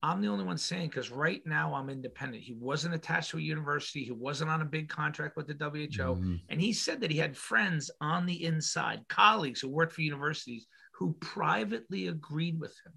I'm 0.01 0.21
the 0.21 0.29
only 0.29 0.45
one 0.45 0.59
saying 0.59 0.89
because 0.89 1.11
right 1.11 1.43
now 1.45 1.75
I'm 1.75 1.91
independent. 1.91 2.45
He 2.45 2.55
wasn't 2.55 2.95
attached 2.95 3.31
to 3.31 3.39
a 3.39 3.41
university. 3.41 4.05
He 4.05 4.13
wasn't 4.13 4.51
on 4.51 4.63
a 4.63 4.65
big 4.65 4.89
contract 4.89 5.37
with 5.37 5.49
the 5.49 5.55
WHO. 5.55 5.89
Mm-hmm. 5.89 6.35
And 6.49 6.61
he 6.61 6.73
said 6.73 7.01
that 7.01 7.11
he 7.11 7.19
had 7.19 7.37
friends 7.37 7.91
on 8.01 8.27
the 8.27 8.45
inside, 8.45 9.01
colleagues 9.09 9.61
who 9.61 9.69
worked 9.69 9.93
for 9.93 10.03
universities 10.03 10.67
who 10.95 11.13
privately 11.21 12.09
agreed 12.09 12.61
with 12.61 12.75
him, 12.87 12.93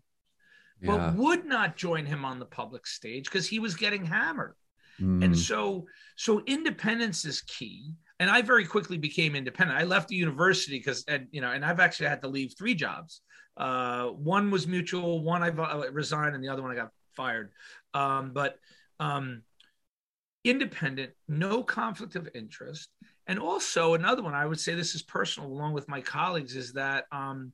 yeah. 0.82 0.98
but 0.98 1.16
would 1.16 1.46
not 1.46 1.76
join 1.76 2.06
him 2.06 2.24
on 2.24 2.38
the 2.38 2.46
public 2.46 2.86
stage 2.86 3.26
because 3.26 3.48
he 3.48 3.58
was 3.58 3.76
getting 3.76 4.06
hammered. 4.06 4.54
Mm-hmm. 5.02 5.24
And 5.24 5.38
so, 5.38 5.86
so 6.16 6.43
independence 6.46 7.26
is 7.26 7.41
key. 7.41 7.93
And 8.20 8.30
I 8.30 8.41
very 8.41 8.66
quickly 8.66 8.97
became 8.97 9.36
independent. 9.36 9.78
I 9.78 9.84
left 9.84 10.07
the 10.07 10.16
university 10.16 10.78
because, 10.78 11.03
and 11.07 11.28
you 11.32 11.41
know, 11.41 11.51
and 11.51 11.66
I've 11.66 11.82
actually 11.82 12.07
had 12.07 12.22
to 12.22 12.30
leave 12.30 12.53
three 12.57 12.74
jobs 12.74 13.22
uh, 13.57 14.07
one 14.07 14.51
was 14.51 14.68
mutual, 14.68 15.24
one 15.24 15.41
I 15.41 15.47
resigned, 15.47 16.36
and 16.36 16.43
the 16.43 16.49
other 16.49 16.61
one 16.61 16.72
I 16.72 16.76
got 16.76 16.91
fired. 17.16 17.51
Um, 17.93 18.32
but 18.34 18.57
um, 18.99 19.43
independent, 20.43 21.13
no 21.28 21.63
conflict 21.63 22.16
of 22.16 22.28
interest. 22.36 22.89
And 23.28 23.39
also 23.39 23.93
another 23.93 24.22
one, 24.22 24.36
I 24.36 24.45
would 24.45 24.59
say 24.59 24.76
this 24.76 24.93
is 24.93 25.01
personal, 25.01 25.49
along 25.49 25.74
with 25.74 25.88
my 25.88 26.01
colleagues, 26.01 26.55
is 26.55 26.74
that 26.74 27.05
um, 27.11 27.53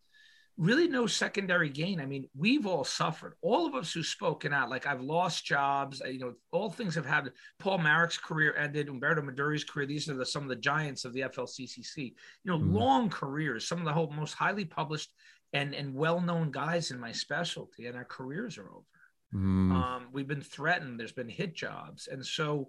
really 0.58 0.88
no 0.88 1.08
secondary 1.08 1.70
gain. 1.70 1.99
I 1.99 2.06
mean, 2.06 2.28
we've 2.38 2.66
all 2.66 2.84
suffered. 2.84 3.34
All 3.41 3.66
of 3.66 3.76
us 3.76 3.93
who've 3.93 4.06
spoken 4.06 4.54
out, 4.54 4.70
like 4.70 4.86
I've 4.86 5.02
lost 5.02 5.45
jobs. 5.45 6.02
You 6.06 6.20
know, 6.20 6.34
all 6.52 6.70
things 6.70 6.95
have 6.95 7.06
happened. 7.06 7.34
Paul 7.60 7.80
Marik's 7.80 8.18
career 8.18 8.56
ended. 8.56 8.89
Umberto 8.89 9.22
Meduri's 9.22 9.64
career. 9.64 9.86
These 9.86 10.10
are 10.10 10.16
the, 10.16 10.26
some 10.26 10.43
of 10.43 10.49
the 10.49 10.56
giants 10.56 11.06
of 11.06 11.14
the 11.14 11.22
FLCCC. 11.22 12.14
You 12.43 12.52
know, 12.52 12.60
mm. 12.60 12.74
long 12.74 13.10
careers. 13.10 13.68
Some 13.68 13.80
of 13.80 13.86
the 13.86 13.93
whole, 13.93 14.12
most 14.12 14.34
highly 14.34 14.66
published 14.66 15.12
and 15.54 15.74
and 15.74 15.93
well-known 15.93 16.52
guys 16.52 16.91
in 16.91 16.99
my 16.99 17.12
specialty, 17.12 17.88
and 17.88 17.97
our 17.97 18.06
careers 18.06 18.58
are 18.58 18.70
over. 18.70 18.86
Mm. 19.34 19.72
Um, 19.72 20.08
we've 20.12 20.28
been 20.28 20.41
threatened. 20.41 20.99
There's 20.99 21.12
been 21.12 21.30
hit 21.30 21.56
jobs, 21.56 22.08
and 22.08 22.26
so, 22.26 22.68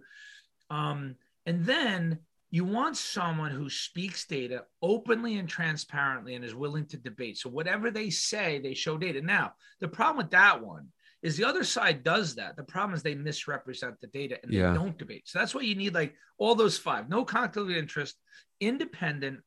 um, 0.71 1.17
and 1.47 1.65
then 1.65 2.19
you 2.53 2.67
want 2.67 2.99
someone 2.99 3.51
who 3.51 3.71
speaks 3.71 4.27
data 4.27 4.65
openly 4.83 5.39
and 5.39 5.49
transparently 5.49 6.35
and 6.35 6.45
is 6.45 6.55
willing 6.55 6.85
to 6.85 6.99
debate. 6.99 7.39
So 7.39 7.49
whatever 7.49 7.91
they 7.91 8.11
say, 8.11 8.59
they 8.59 8.75
show 8.75 8.99
data. 8.99 9.23
Now, 9.23 9.55
the 9.81 9.89
problem 9.89 10.19
with 10.19 10.33
that 10.33 10.63
one 10.63 10.89
is 11.23 11.39
the 11.39 11.47
other 11.49 11.65
side 11.65 12.05
does 12.05 12.35
that. 12.35 12.57
The 12.57 12.63
problem 12.63 12.95
is 12.95 13.03
they 13.03 13.15
misrepresent 13.15 13.99
the 14.03 14.07
data 14.09 14.37
and 14.43 14.53
yeah. 14.53 14.69
they 14.69 14.77
don't 14.77 14.99
debate. 14.99 15.23
So 15.25 15.39
that's 15.39 15.55
why 15.55 15.63
you 15.63 15.75
need 15.75 15.95
like 15.95 16.15
all 16.37 16.55
those 16.55 16.77
five: 16.77 17.09
no 17.09 17.25
conflict 17.25 17.57
of 17.57 17.71
interest, 17.75 18.17
independent, 18.61 19.41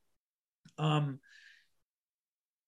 um, 0.79 1.19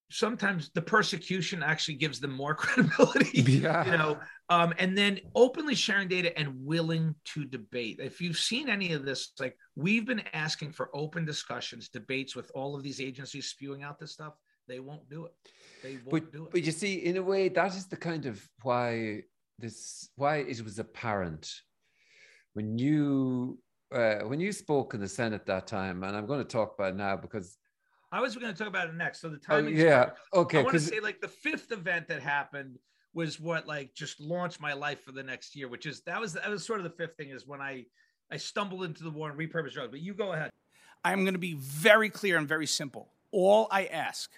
sometimes 0.10 0.70
the 0.74 0.82
persecution 0.82 1.62
actually 1.62 1.96
gives 1.96 2.20
them 2.20 2.32
more 2.32 2.56
credibility 2.62 3.42
yeah. 3.42 3.86
you 3.86 3.92
know? 3.92 4.20
Um, 4.50 4.74
and 4.78 4.98
then 4.98 5.20
openly 5.36 5.76
sharing 5.76 6.08
data 6.08 6.38
and 6.38 6.54
willing 6.66 7.14
to 7.34 7.46
debate. 7.46 8.00
If 8.02 8.22
you've 8.22 8.38
seen 8.38 8.70
any 8.70 8.94
of 8.94 9.06
this 9.06 9.34
like 9.40 9.58
we've 9.76 10.06
been 10.06 10.24
asking 10.34 10.72
for 10.72 10.90
open 10.94 11.26
discussions 11.26 11.90
debates 11.90 12.36
with 12.36 12.50
all 12.56 12.76
of 12.76 12.84
these 12.84 13.02
agencies 13.02 13.48
spewing 13.48 13.84
out 13.84 14.00
this 14.00 14.14
stuff. 14.14 14.34
They 14.68 14.80
won't 14.80 15.10
do 15.10 15.26
it. 15.26 15.34
They 15.82 15.94
won't 15.94 16.10
but, 16.10 16.32
do 16.32 16.46
it. 16.46 16.52
but 16.52 16.64
you 16.64 16.72
see 16.72 16.96
in 16.96 17.18
a 17.18 17.22
way 17.22 17.50
that 17.50 17.76
is 17.76 17.88
the 17.88 17.96
kind 17.96 18.26
of 18.26 18.42
why 18.64 19.22
this 19.60 20.10
why 20.16 20.38
it 20.38 20.62
was 20.64 20.80
apparent. 20.80 21.52
When 22.54 22.78
you 22.78 23.60
uh, 23.94 24.20
when 24.26 24.40
you 24.40 24.52
spoke 24.52 24.94
in 24.94 25.00
the 25.00 25.08
senate 25.08 25.46
that 25.46 25.66
time 25.66 26.04
and 26.04 26.16
i'm 26.16 26.26
going 26.26 26.40
to 26.40 26.46
talk 26.46 26.74
about 26.74 26.90
it 26.90 26.98
now 26.98 27.16
because 27.16 27.58
I 28.12 28.22
was 28.22 28.36
going 28.36 28.52
to 28.52 28.58
talk 28.58 28.68
about 28.68 28.88
it 28.88 28.96
next. 28.96 29.22
So 29.22 29.30
the 29.30 29.38
time. 29.38 29.66
Oh, 29.66 29.70
yeah. 29.70 30.12
Okay. 30.34 30.60
I 30.60 30.64
want 30.64 30.74
to 30.74 30.80
say 30.80 31.00
like 31.00 31.22
the 31.22 31.28
fifth 31.28 31.72
event 31.72 32.08
that 32.08 32.22
happened 32.22 32.80
was 33.14 33.40
what 33.40 33.68
like 33.68 33.94
just 33.94 34.20
launched 34.20 34.62
my 34.62 34.74
life 34.74 35.04
for 35.04 35.12
the 35.12 35.24
next 35.24 35.56
year, 35.56 35.68
which 35.68 35.86
is 35.86 36.02
that 36.02 36.20
was 36.20 36.34
that 36.34 36.50
was 36.50 36.66
sort 36.66 36.80
of 36.80 36.84
the 36.84 36.92
fifth 36.92 37.18
thing 37.18 37.30
is 37.30 37.48
when 37.48 37.62
I 37.62 37.86
I 38.32 38.38
stumbled 38.38 38.84
into 38.84 39.04
the 39.04 39.10
war 39.10 39.30
and 39.30 39.38
repurposed 39.38 39.74
drugs. 39.74 39.92
But 39.92 40.02
you 40.02 40.14
go 40.14 40.34
ahead. 40.34 40.52
I'm 41.04 41.24
going 41.24 41.34
to 41.34 41.40
be 41.40 41.54
very 41.54 42.10
clear 42.10 42.38
and 42.38 42.48
very 42.48 42.68
simple. 42.68 43.10
All 43.32 43.68
I 43.72 43.86
ask 43.86 44.32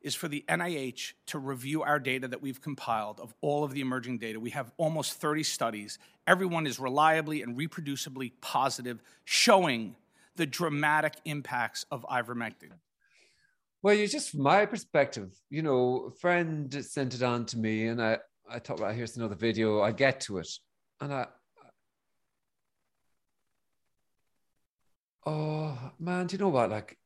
is 0.00 0.14
for 0.14 0.28
the 0.28 0.44
NIH 0.48 1.14
to 1.26 1.38
review 1.38 1.82
our 1.82 1.98
data 1.98 2.28
that 2.28 2.42
we've 2.42 2.60
compiled 2.60 3.18
of 3.20 3.34
all 3.40 3.64
of 3.64 3.72
the 3.72 3.80
emerging 3.80 4.18
data. 4.18 4.38
We 4.38 4.50
have 4.50 4.70
almost 4.76 5.14
30 5.14 5.42
studies. 5.42 5.98
Everyone 6.26 6.66
is 6.66 6.78
reliably 6.78 7.42
and 7.42 7.56
reproducibly 7.56 8.32
positive, 8.42 9.02
showing 9.24 9.96
the 10.36 10.46
dramatic 10.46 11.14
impacts 11.24 11.84
of 11.90 12.04
ivermectin? 12.10 12.72
Well, 13.82 13.94
you 13.94 14.08
just 14.08 14.30
from 14.30 14.42
my 14.42 14.64
perspective, 14.66 15.30
you 15.50 15.62
know, 15.62 16.08
a 16.08 16.10
friend 16.10 16.72
sent 16.84 17.14
it 17.14 17.22
on 17.22 17.44
to 17.46 17.58
me, 17.58 17.86
and 17.88 18.00
I 18.02 18.18
I 18.48 18.58
thought, 18.58 18.80
right, 18.80 18.94
here's 18.94 19.16
another 19.16 19.34
video. 19.34 19.82
I 19.82 19.92
get 19.92 20.20
to 20.22 20.38
it, 20.38 20.48
and 21.00 21.12
I. 21.12 21.26
Oh 25.26 25.78
man, 25.98 26.26
do 26.26 26.36
you 26.36 26.38
know 26.38 26.48
what? 26.48 26.70
Like, 26.70 26.98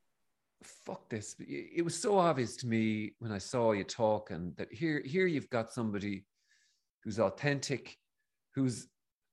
fuck 0.62 1.08
this. 1.08 1.36
It 1.40 1.84
was 1.84 2.00
so 2.00 2.18
obvious 2.18 2.56
to 2.58 2.66
me 2.66 3.12
when 3.18 3.32
I 3.32 3.38
saw 3.38 3.72
you 3.72 3.84
talking 3.84 4.52
that 4.56 4.72
here, 4.72 5.02
here 5.04 5.26
you've 5.26 5.50
got 5.50 5.72
somebody 5.72 6.24
who's 7.02 7.18
authentic, 7.18 7.96
who's 8.54 8.88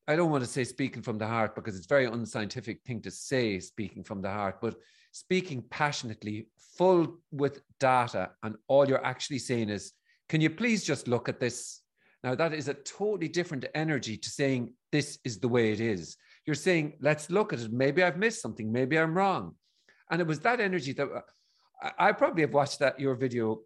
I 0.08 0.16
don't 0.16 0.30
want 0.30 0.44
to 0.44 0.50
say 0.50 0.64
speaking 0.64 1.02
from 1.02 1.18
the 1.18 1.28
heart 1.28 1.56
because 1.56 1.76
it's 1.76 1.88
very 1.88 2.06
unscientific 2.06 2.84
thing 2.84 3.02
to 3.02 3.12
say 3.12 3.60
speaking 3.60 4.04
from 4.04 4.22
the 4.22 4.30
heart, 4.30 4.58
but 4.62 4.76
speaking 5.12 5.64
passionately, 5.70 6.48
full 6.78 7.18
with 7.32 7.62
data, 7.80 8.32
and 8.44 8.56
all 8.68 8.88
you're 8.88 9.06
actually 9.06 9.40
saying 9.40 9.70
is, 9.70 9.94
can 10.30 10.42
you 10.42 10.50
please 10.50 10.84
just 10.84 11.08
look 11.08 11.28
at 11.28 11.40
this? 11.40 11.82
Now, 12.24 12.36
that 12.36 12.54
is 12.54 12.68
a 12.68 12.74
totally 12.74 13.28
different 13.28 13.66
energy 13.74 14.18
to 14.18 14.30
saying 14.30 14.74
this 14.92 15.20
is 15.24 15.40
the 15.40 15.48
way 15.48 15.72
it 15.72 15.80
is. 15.80 16.18
You're 16.46 16.56
saying, 16.56 16.98
let's 17.00 17.30
look 17.30 17.54
at 17.54 17.60
it. 17.60 17.72
Maybe 17.72 18.04
I've 18.04 18.18
missed 18.18 18.42
something. 18.42 18.72
Maybe 18.72 19.00
I'm 19.00 19.16
wrong. 19.16 19.56
And 20.12 20.22
it 20.22 20.28
was 20.28 20.40
that 20.42 20.60
energy 20.60 20.94
that 20.94 21.08
I 21.98 22.12
probably 22.12 22.42
have 22.42 22.54
watched 22.54 22.80
that 22.80 23.00
your 23.00 23.16
video 23.16 23.62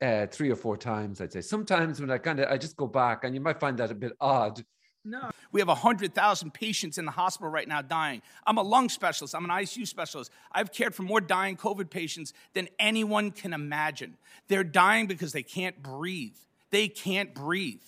uh, 0.00 0.26
three 0.26 0.50
or 0.50 0.56
four 0.56 0.76
times. 0.76 1.20
I'd 1.20 1.32
say 1.32 1.40
sometimes 1.40 2.00
when 2.00 2.10
I 2.10 2.18
kind 2.18 2.40
of 2.40 2.50
I 2.50 2.56
just 2.56 2.76
go 2.76 2.86
back, 2.86 3.24
and 3.24 3.34
you 3.34 3.40
might 3.40 3.60
find 3.60 3.78
that 3.78 3.90
a 3.90 3.94
bit 3.94 4.12
odd 4.20 4.62
no. 5.06 5.30
We 5.52 5.60
have 5.60 5.68
100,000 5.68 6.52
patients 6.52 6.98
in 6.98 7.04
the 7.04 7.10
hospital 7.10 7.50
right 7.50 7.66
now 7.66 7.82
dying. 7.82 8.22
I'm 8.46 8.58
a 8.58 8.62
lung 8.62 8.88
specialist, 8.88 9.34
I'm 9.34 9.44
an 9.44 9.50
ICU 9.50 9.86
specialist. 9.86 10.30
I've 10.52 10.72
cared 10.72 10.94
for 10.94 11.02
more 11.02 11.20
dying 11.20 11.56
COVID 11.56 11.90
patients 11.90 12.32
than 12.54 12.68
anyone 12.78 13.30
can 13.30 13.52
imagine. 13.52 14.16
They're 14.48 14.64
dying 14.64 15.06
because 15.06 15.32
they 15.32 15.42
can't 15.42 15.82
breathe. 15.82 16.36
They 16.70 16.88
can't 16.88 17.34
breathe. 17.34 17.80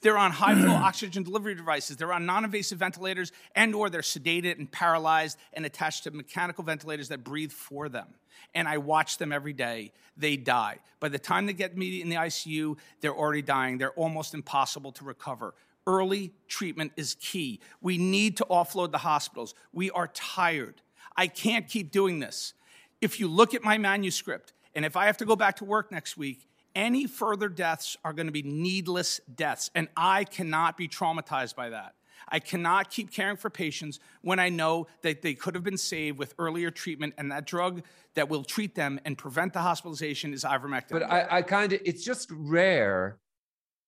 They're 0.00 0.18
on 0.18 0.32
high 0.32 0.54
flow 0.54 0.72
oxygen 0.72 1.22
delivery 1.22 1.54
devices. 1.54 1.96
They're 1.96 2.12
on 2.12 2.26
non-invasive 2.26 2.78
ventilators 2.78 3.32
and 3.54 3.74
or 3.74 3.88
they're 3.88 4.02
sedated 4.02 4.58
and 4.58 4.70
paralyzed 4.70 5.38
and 5.52 5.64
attached 5.64 6.04
to 6.04 6.10
mechanical 6.10 6.62
ventilators 6.62 7.08
that 7.08 7.24
breathe 7.24 7.52
for 7.52 7.88
them. 7.88 8.08
And 8.54 8.68
I 8.68 8.78
watch 8.78 9.18
them 9.18 9.32
every 9.32 9.52
day. 9.52 9.92
They 10.16 10.36
die. 10.36 10.78
By 11.00 11.08
the 11.08 11.18
time 11.18 11.46
they 11.46 11.52
get 11.52 11.76
me 11.76 12.02
in 12.02 12.08
the 12.08 12.16
ICU, 12.16 12.76
they're 13.00 13.14
already 13.14 13.42
dying. 13.42 13.78
They're 13.78 13.92
almost 13.92 14.34
impossible 14.34 14.92
to 14.92 15.04
recover. 15.04 15.54
Early 15.86 16.32
treatment 16.48 16.92
is 16.96 17.16
key. 17.20 17.60
We 17.80 17.98
need 17.98 18.36
to 18.38 18.46
offload 18.50 18.92
the 18.92 18.98
hospitals. 18.98 19.54
We 19.72 19.90
are 19.90 20.08
tired. 20.08 20.80
I 21.16 21.26
can't 21.26 21.68
keep 21.68 21.90
doing 21.90 22.20
this. 22.20 22.54
If 23.00 23.20
you 23.20 23.28
look 23.28 23.54
at 23.54 23.62
my 23.62 23.76
manuscript, 23.76 24.52
and 24.74 24.84
if 24.84 24.96
I 24.96 25.06
have 25.06 25.18
to 25.18 25.24
go 25.24 25.36
back 25.36 25.56
to 25.56 25.64
work 25.64 25.92
next 25.92 26.16
week, 26.16 26.48
any 26.74 27.06
further 27.06 27.48
deaths 27.48 27.96
are 28.04 28.12
going 28.12 28.26
to 28.26 28.32
be 28.32 28.42
needless 28.42 29.20
deaths, 29.32 29.70
and 29.74 29.88
I 29.96 30.24
cannot 30.24 30.76
be 30.76 30.88
traumatized 30.88 31.54
by 31.54 31.70
that. 31.70 31.94
I 32.28 32.38
cannot 32.40 32.90
keep 32.90 33.12
caring 33.12 33.36
for 33.36 33.50
patients 33.50 34.00
when 34.22 34.38
I 34.38 34.48
know 34.48 34.86
that 35.02 35.22
they 35.22 35.34
could 35.34 35.54
have 35.54 35.62
been 35.62 35.76
saved 35.76 36.18
with 36.18 36.34
earlier 36.38 36.70
treatment, 36.70 37.14
and 37.18 37.30
that 37.30 37.46
drug 37.46 37.82
that 38.14 38.28
will 38.28 38.42
treat 38.42 38.74
them 38.74 38.98
and 39.04 39.16
prevent 39.16 39.52
the 39.52 39.60
hospitalization 39.60 40.32
is 40.32 40.42
ivermectin. 40.42 40.90
But 40.90 41.02
I, 41.04 41.26
I 41.30 41.42
kind 41.42 41.72
of, 41.72 41.80
it's 41.84 42.04
just 42.04 42.30
rare 42.32 43.18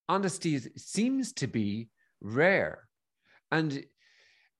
honesty 0.08 0.58
seems 0.76 1.32
to 1.34 1.46
be 1.46 1.88
rare. 2.20 2.88
And 3.50 3.84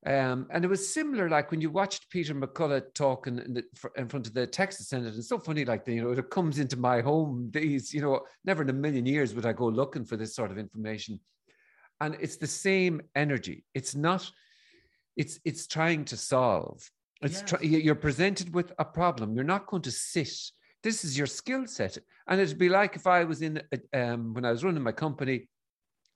um, 0.06 0.46
and 0.50 0.64
it 0.64 0.68
was 0.68 0.94
similar, 0.94 1.28
like 1.28 1.50
when 1.50 1.60
you 1.60 1.68
watched 1.68 2.10
Peter 2.10 2.32
McCullough 2.32 2.94
talking 2.94 3.38
in, 3.38 3.54
the, 3.54 3.64
in, 3.96 4.08
front 4.08 4.28
of 4.28 4.34
the 4.34 4.46
Texas 4.46 4.88
Senate. 4.88 5.16
It's 5.16 5.28
so 5.28 5.38
funny, 5.40 5.64
like 5.64 5.88
you 5.88 6.00
know, 6.00 6.12
it 6.12 6.30
comes 6.30 6.60
into 6.60 6.76
my 6.76 7.00
home. 7.00 7.50
These, 7.52 7.92
you 7.92 8.00
know, 8.00 8.20
never 8.44 8.62
in 8.62 8.70
a 8.70 8.72
million 8.72 9.04
years 9.04 9.34
would 9.34 9.46
I 9.46 9.52
go 9.52 9.66
looking 9.66 10.04
for 10.04 10.16
this 10.16 10.36
sort 10.36 10.52
of 10.52 10.58
information. 10.58 11.18
And 12.00 12.16
it's 12.20 12.36
the 12.36 12.46
same 12.46 13.00
energy. 13.16 13.64
It's 13.74 13.96
not. 13.96 14.30
It's 15.16 15.40
it's 15.44 15.66
trying 15.66 16.04
to 16.06 16.16
solve. 16.16 16.88
It's 17.20 17.40
yes. 17.40 17.50
try, 17.50 17.60
you're 17.62 17.96
presented 17.96 18.54
with 18.54 18.72
a 18.78 18.84
problem. 18.84 19.34
You're 19.34 19.44
not 19.44 19.66
going 19.66 19.82
to 19.82 19.90
sit. 19.90 20.30
This 20.86 21.04
is 21.04 21.18
your 21.18 21.26
skill 21.26 21.66
set. 21.66 21.98
And 22.28 22.40
it'd 22.40 22.58
be 22.58 22.68
like 22.68 22.94
if 22.94 23.08
I 23.08 23.24
was 23.24 23.42
in, 23.42 23.60
um, 23.92 24.32
when 24.34 24.44
I 24.44 24.52
was 24.52 24.62
running 24.62 24.84
my 24.84 24.92
company 24.92 25.48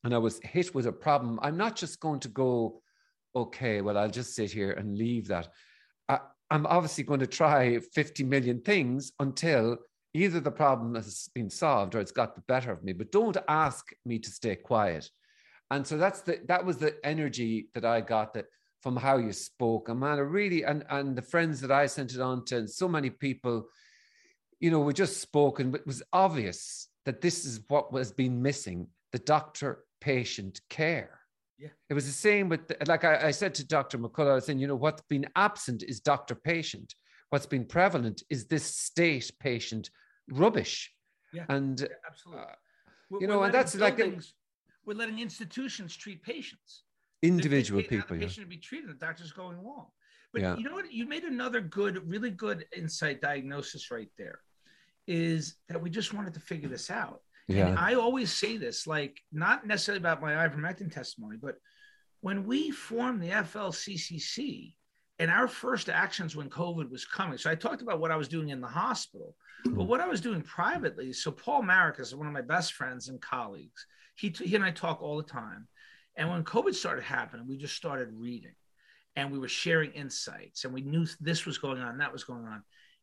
and 0.04 0.14
I 0.14 0.18
was 0.18 0.38
hit 0.44 0.72
with 0.76 0.86
a 0.86 0.92
problem, 0.92 1.40
I'm 1.42 1.56
not 1.56 1.74
just 1.74 1.98
going 1.98 2.20
to 2.20 2.28
go, 2.28 2.80
okay, 3.34 3.80
well, 3.80 3.98
I'll 3.98 4.08
just 4.08 4.36
sit 4.36 4.52
here 4.52 4.70
and 4.70 4.96
leave 4.96 5.26
that. 5.26 5.48
I, 6.08 6.20
I'm 6.52 6.66
obviously 6.66 7.02
going 7.02 7.18
to 7.18 7.26
try 7.26 7.80
50 7.80 8.22
million 8.22 8.60
things 8.60 9.10
until 9.18 9.76
either 10.14 10.38
the 10.38 10.52
problem 10.52 10.94
has 10.94 11.28
been 11.34 11.50
solved 11.50 11.96
or 11.96 11.98
it's 11.98 12.12
got 12.12 12.36
the 12.36 12.42
better 12.42 12.70
of 12.70 12.84
me, 12.84 12.92
but 12.92 13.10
don't 13.10 13.38
ask 13.48 13.90
me 14.06 14.20
to 14.20 14.30
stay 14.30 14.54
quiet. 14.54 15.10
And 15.72 15.84
so 15.84 15.98
that's 15.98 16.20
the 16.20 16.42
that 16.46 16.64
was 16.64 16.76
the 16.76 16.94
energy 17.04 17.70
that 17.74 17.84
I 17.84 18.02
got 18.02 18.34
that 18.34 18.46
from 18.82 18.94
how 18.94 19.16
you 19.16 19.32
spoke. 19.32 19.88
And 19.88 19.98
man, 19.98 20.18
I 20.18 20.22
really 20.22 20.62
and 20.62 20.84
and 20.90 21.16
the 21.16 21.22
friends 21.22 21.60
that 21.60 21.72
I 21.72 21.86
sent 21.86 22.14
it 22.14 22.20
on 22.20 22.44
to, 22.44 22.58
and 22.58 22.70
so 22.70 22.86
many 22.86 23.10
people 23.10 23.66
you 24.60 24.70
know, 24.70 24.80
we 24.80 24.92
just 24.92 25.20
spoken, 25.20 25.70
but 25.70 25.80
it 25.80 25.86
was 25.86 26.02
obvious 26.12 26.88
that 27.06 27.20
this 27.20 27.44
is 27.44 27.60
what 27.68 27.92
was 27.92 28.12
been 28.12 28.42
missing 28.42 28.86
the 29.12 29.18
doctor 29.18 29.84
patient 30.00 30.60
care. 30.68 31.18
Yeah. 31.58 31.68
It 31.88 31.94
was 31.94 32.06
the 32.06 32.12
same 32.12 32.48
with, 32.48 32.68
the, 32.68 32.76
like 32.86 33.04
I, 33.04 33.28
I, 33.28 33.30
said 33.32 33.54
to 33.56 33.66
Dr. 33.66 33.98
McCullough, 33.98 34.30
I 34.30 34.34
was 34.34 34.46
saying, 34.46 34.58
you 34.58 34.66
know, 34.66 34.76
what's 34.76 35.02
been 35.08 35.26
absent 35.36 35.82
is 35.82 36.00
doctor 36.00 36.34
patient. 36.34 36.94
What's 37.30 37.46
been 37.46 37.64
prevalent 37.64 38.22
is 38.30 38.46
this 38.46 38.64
state 38.64 39.30
patient 39.40 39.90
rubbish. 40.30 40.92
Yeah. 41.32 41.44
And, 41.48 41.80
yeah, 41.80 41.86
absolutely. 42.06 42.42
Uh, 42.42 43.18
you 43.20 43.26
know, 43.26 43.42
and 43.42 43.52
that's 43.52 43.74
buildings, 43.74 44.34
like, 44.86 44.86
we're 44.86 44.98
letting 44.98 45.18
institutions 45.18 45.96
treat 45.96 46.22
patients. 46.22 46.84
Individual 47.22 47.82
people. 47.82 48.16
The 48.16 48.26
patient 48.26 48.46
to 48.46 48.48
be 48.48 48.56
treated, 48.56 48.88
the 48.88 48.94
doctor's 48.94 49.32
going 49.32 49.58
along. 49.58 49.86
But 50.32 50.42
Yeah. 50.42 50.56
you 50.56 50.64
know 50.64 50.74
what? 50.74 50.92
You 50.92 51.06
made 51.06 51.24
another 51.24 51.60
good, 51.60 52.08
really 52.08 52.30
good 52.30 52.66
insight 52.74 53.20
diagnosis 53.20 53.90
right 53.90 54.10
there. 54.16 54.40
Is 55.12 55.56
that 55.68 55.82
we 55.82 55.90
just 55.90 56.14
wanted 56.14 56.34
to 56.34 56.40
figure 56.40 56.68
this 56.68 56.88
out. 56.88 57.20
And 57.48 57.78
I 57.78 57.94
always 57.94 58.32
say 58.32 58.58
this, 58.58 58.86
like 58.86 59.20
not 59.32 59.66
necessarily 59.66 59.98
about 59.98 60.22
my 60.22 60.34
ivermectin 60.34 60.92
testimony, 60.92 61.36
but 61.36 61.56
when 62.20 62.44
we 62.44 62.70
formed 62.70 63.20
the 63.20 63.30
FLCCC 63.30 64.74
and 65.18 65.30
our 65.30 65.48
first 65.48 65.88
actions 65.88 66.36
when 66.36 66.48
COVID 66.48 66.90
was 66.90 67.04
coming. 67.04 67.38
So 67.38 67.50
I 67.50 67.54
talked 67.54 67.82
about 67.82 68.00
what 68.00 68.10
I 68.10 68.16
was 68.16 68.28
doing 68.28 68.50
in 68.50 68.60
the 68.60 68.66
hospital, 68.66 69.34
but 69.64 69.72
hmm. 69.72 69.86
what 69.86 70.00
I 70.00 70.08
was 70.08 70.20
doing 70.20 70.42
privately. 70.42 71.12
So 71.12 71.30
Paul 71.30 71.62
Marik 71.62 71.98
is 71.98 72.14
one 72.14 72.26
of 72.26 72.32
my 72.32 72.40
best 72.40 72.72
friends 72.74 73.08
and 73.08 73.20
colleagues. 73.20 73.84
He, 74.16 74.28
he 74.28 74.54
and 74.54 74.64
I 74.64 74.70
talk 74.70 75.02
all 75.02 75.16
the 75.16 75.22
time. 75.22 75.68
And 76.16 76.30
when 76.30 76.44
COVID 76.44 76.74
started 76.74 77.04
happening, 77.04 77.46
we 77.46 77.56
just 77.56 77.76
started 77.76 78.08
reading 78.12 78.54
and 79.16 79.30
we 79.30 79.38
were 79.38 79.48
sharing 79.48 79.92
insights 79.92 80.64
and 80.64 80.72
we 80.72 80.82
knew 80.82 81.06
this 81.20 81.44
was 81.46 81.58
going 81.58 81.80
on, 81.80 81.98
that 81.98 82.12
was 82.12 82.24
going 82.24 82.44
on. 82.46 82.62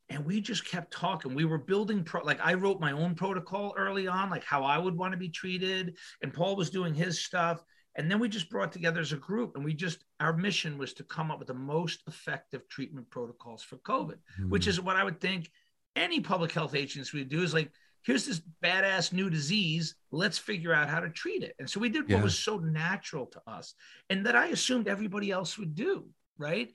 And 0.09 0.25
we 0.25 0.39
just 0.39 0.65
kept 0.65 0.91
talking. 0.93 1.35
We 1.35 1.45
were 1.45 1.57
building, 1.57 2.03
pro- 2.03 2.23
like 2.23 2.39
I 2.41 2.53
wrote 2.53 2.79
my 2.79 2.93
own 2.93 3.13
protocol 3.13 3.73
early 3.77 4.07
on, 4.07 4.29
like 4.29 4.43
how 4.43 4.63
I 4.63 4.77
would 4.77 4.97
want 4.97 5.11
to 5.11 5.17
be 5.17 5.29
treated. 5.29 5.97
And 6.21 6.33
Paul 6.33 6.55
was 6.55 6.69
doing 6.69 6.93
his 6.93 7.19
stuff. 7.19 7.61
And 7.95 8.09
then 8.09 8.19
we 8.19 8.29
just 8.29 8.49
brought 8.49 8.71
together 8.71 9.01
as 9.01 9.11
a 9.11 9.17
group 9.17 9.55
and 9.55 9.65
we 9.65 9.73
just, 9.73 10.05
our 10.19 10.31
mission 10.31 10.77
was 10.77 10.93
to 10.93 11.03
come 11.03 11.31
up 11.31 11.39
with 11.39 11.47
the 11.47 11.53
most 11.55 12.03
effective 12.07 12.67
treatment 12.69 13.09
protocols 13.09 13.63
for 13.63 13.77
COVID, 13.77 14.17
which 14.47 14.65
hmm. 14.65 14.69
is 14.69 14.79
what 14.79 14.95
I 14.95 15.03
would 15.03 15.19
think 15.19 15.49
any 15.95 16.19
public 16.21 16.51
health 16.51 16.75
agency 16.75 17.17
would 17.17 17.29
do 17.29 17.41
is 17.41 17.55
like, 17.55 17.71
here's 18.03 18.25
this 18.25 18.41
badass 18.63 19.11
new 19.11 19.29
disease. 19.29 19.95
Let's 20.11 20.37
figure 20.37 20.73
out 20.73 20.89
how 20.89 20.99
to 20.99 21.09
treat 21.09 21.43
it. 21.43 21.55
And 21.59 21.69
so 21.69 21.79
we 21.79 21.89
did 21.89 22.07
Yeah. 22.07 22.17
what 22.17 22.25
was 22.25 22.37
so 22.39 22.57
natural 22.59 23.25
to 23.25 23.41
us 23.47 23.73
and 24.09 24.25
that 24.27 24.35
I 24.35 24.47
assumed 24.47 24.87
everybody 24.87 25.31
else 25.31 25.57
would 25.57 25.73
do. 25.73 26.07
Right. 26.37 26.71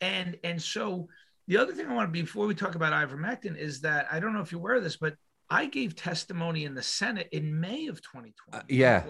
And, 0.00 0.36
and 0.42 0.60
so 0.60 1.08
the 1.46 1.58
other 1.58 1.72
thing 1.72 1.86
I 1.86 1.94
want 1.94 2.08
to, 2.08 2.12
before 2.12 2.46
we 2.46 2.54
talk 2.54 2.74
about 2.74 2.92
ivermectin 2.92 3.56
is 3.56 3.80
that 3.82 4.06
I 4.10 4.20
don't 4.20 4.32
know 4.32 4.40
if 4.40 4.52
you're 4.52 4.60
aware 4.60 4.76
of 4.76 4.82
this, 4.82 4.96
but 4.96 5.14
I 5.50 5.66
gave 5.66 5.94
testimony 5.94 6.64
in 6.64 6.74
the 6.74 6.82
Senate 6.82 7.28
in 7.32 7.60
May 7.60 7.86
of 7.86 8.00
2020. 8.00 8.34
Uh, 8.52 8.62
yeah. 8.68 9.04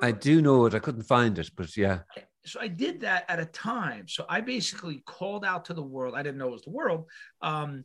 I 0.00 0.12
do 0.12 0.40
know 0.40 0.66
it. 0.66 0.74
I 0.74 0.78
couldn't 0.78 1.02
find 1.02 1.38
it, 1.38 1.50
but 1.56 1.76
yeah. 1.76 2.00
so 2.44 2.60
I 2.60 2.68
did 2.68 3.00
that 3.00 3.24
at 3.28 3.40
a 3.40 3.46
time. 3.46 4.06
So 4.06 4.24
I 4.28 4.40
basically 4.40 5.02
called 5.06 5.44
out 5.44 5.64
to 5.66 5.74
the 5.74 5.82
world. 5.82 6.14
I 6.14 6.22
didn't 6.22 6.38
know 6.38 6.48
it 6.48 6.52
was 6.52 6.62
the 6.62 6.70
world, 6.70 7.06
um, 7.40 7.84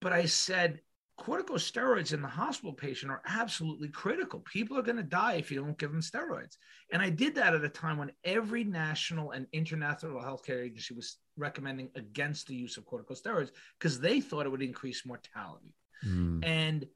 but 0.00 0.12
I 0.12 0.24
said 0.24 0.80
corticosteroids 1.18 2.12
in 2.12 2.20
the 2.20 2.28
hospital 2.28 2.72
patient 2.72 3.10
are 3.12 3.22
absolutely 3.26 3.88
critical. 3.88 4.40
People 4.40 4.76
are 4.76 4.82
going 4.82 4.96
to 4.96 5.02
die 5.02 5.34
if 5.34 5.50
you 5.50 5.60
don't 5.60 5.78
give 5.78 5.92
them 5.92 6.00
steroids. 6.00 6.56
And 6.92 7.00
I 7.00 7.10
did 7.10 7.34
that 7.36 7.54
at 7.54 7.64
a 7.64 7.68
time 7.68 7.98
when 7.98 8.10
every 8.24 8.64
national 8.64 9.30
and 9.30 9.46
international 9.52 10.20
healthcare 10.20 10.64
agency 10.64 10.94
was 10.94 11.18
recommending 11.36 11.90
against 11.94 12.46
the 12.46 12.54
use 12.54 12.76
of 12.76 12.84
corticosteroids 12.84 13.50
because 13.78 14.00
they 14.00 14.20
thought 14.20 14.46
it 14.46 14.50
would 14.50 14.62
increase 14.62 15.06
mortality. 15.06 15.74
Mm. 16.04 16.44
And 16.44 16.86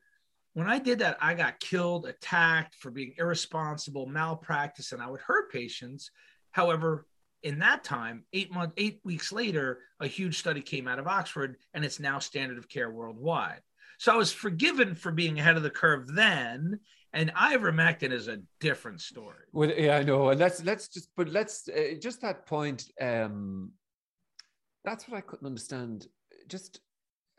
when 0.55 0.69
I 0.69 0.81
did 0.81 0.99
that, 0.99 1.17
I 1.21 1.35
got 1.35 1.61
killed, 1.61 2.07
attacked 2.07 2.75
for 2.75 2.91
being 2.91 3.15
irresponsible, 3.19 4.07
malpractice, 4.07 4.91
and 4.91 5.01
I 5.01 5.09
would 5.09 5.21
hurt 5.21 5.53
patients. 5.53 6.11
However, 6.51 7.07
in 7.45 7.61
that 7.61 7.85
time, 7.85 8.25
eight 8.33 8.51
months, 8.51 8.75
eight 8.77 9.01
weeks 9.05 9.31
later, 9.31 9.79
a 10.01 10.09
huge 10.09 10.39
study 10.39 10.61
came 10.61 10.89
out 10.89 10.99
of 10.99 11.07
Oxford, 11.07 11.57
and 11.73 11.85
it's 11.85 12.01
now 12.01 12.19
standard 12.19 12.59
of 12.59 12.69
care 12.69 12.91
worldwide. 12.91 13.61
So 13.99 14.13
I 14.13 14.17
was 14.17 14.33
forgiven 14.33 14.95
for 14.95 15.11
being 15.11 15.39
ahead 15.39 15.57
of 15.57 15.65
the 15.65 15.71
curve 15.71 16.15
then, 16.15 16.79
and 17.13 17.35
ivermectin 17.35 18.13
is 18.13 18.29
a 18.29 18.39
different 18.61 19.01
story. 19.01 19.45
Well, 19.53 19.71
yeah, 19.71 19.97
I 19.97 20.05
know, 20.05 20.29
and 20.29 20.39
let's 20.39 20.65
let's 20.65 20.89
just, 20.89 21.11
but 21.17 21.29
let's 21.29 21.69
uh, 21.69 21.95
just 22.01 22.21
that 22.23 22.47
point. 22.47 22.85
Um, 23.01 23.73
that's 24.85 25.09
what 25.09 25.19
I 25.19 25.21
couldn't 25.21 25.47
understand. 25.47 26.07
Just 26.49 26.81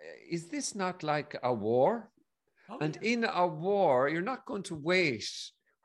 uh, 0.02 0.18
is 0.30 0.48
this 0.48 0.76
not 0.76 1.02
like 1.02 1.38
a 1.44 1.54
war? 1.54 2.12
Oh, 2.70 2.78
And 2.82 2.98
yeah. 3.02 3.12
in 3.14 3.24
a 3.24 3.48
war, 3.48 4.10
you're 4.10 4.22
not 4.22 4.46
going 4.46 4.64
to 4.64 4.76
wait 4.76 5.28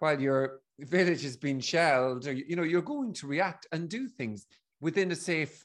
while 0.00 0.20
your 0.20 0.60
village 0.80 1.24
is 1.24 1.36
being 1.36 1.60
shelled, 1.60 2.26
or 2.26 2.32
you 2.32 2.56
know, 2.56 2.64
you're 2.64 2.82
going 2.82 3.14
to 3.14 3.28
react 3.28 3.68
and 3.70 3.88
do 3.88 4.08
things 4.08 4.46
within 4.80 5.12
a 5.12 5.16
safe 5.16 5.64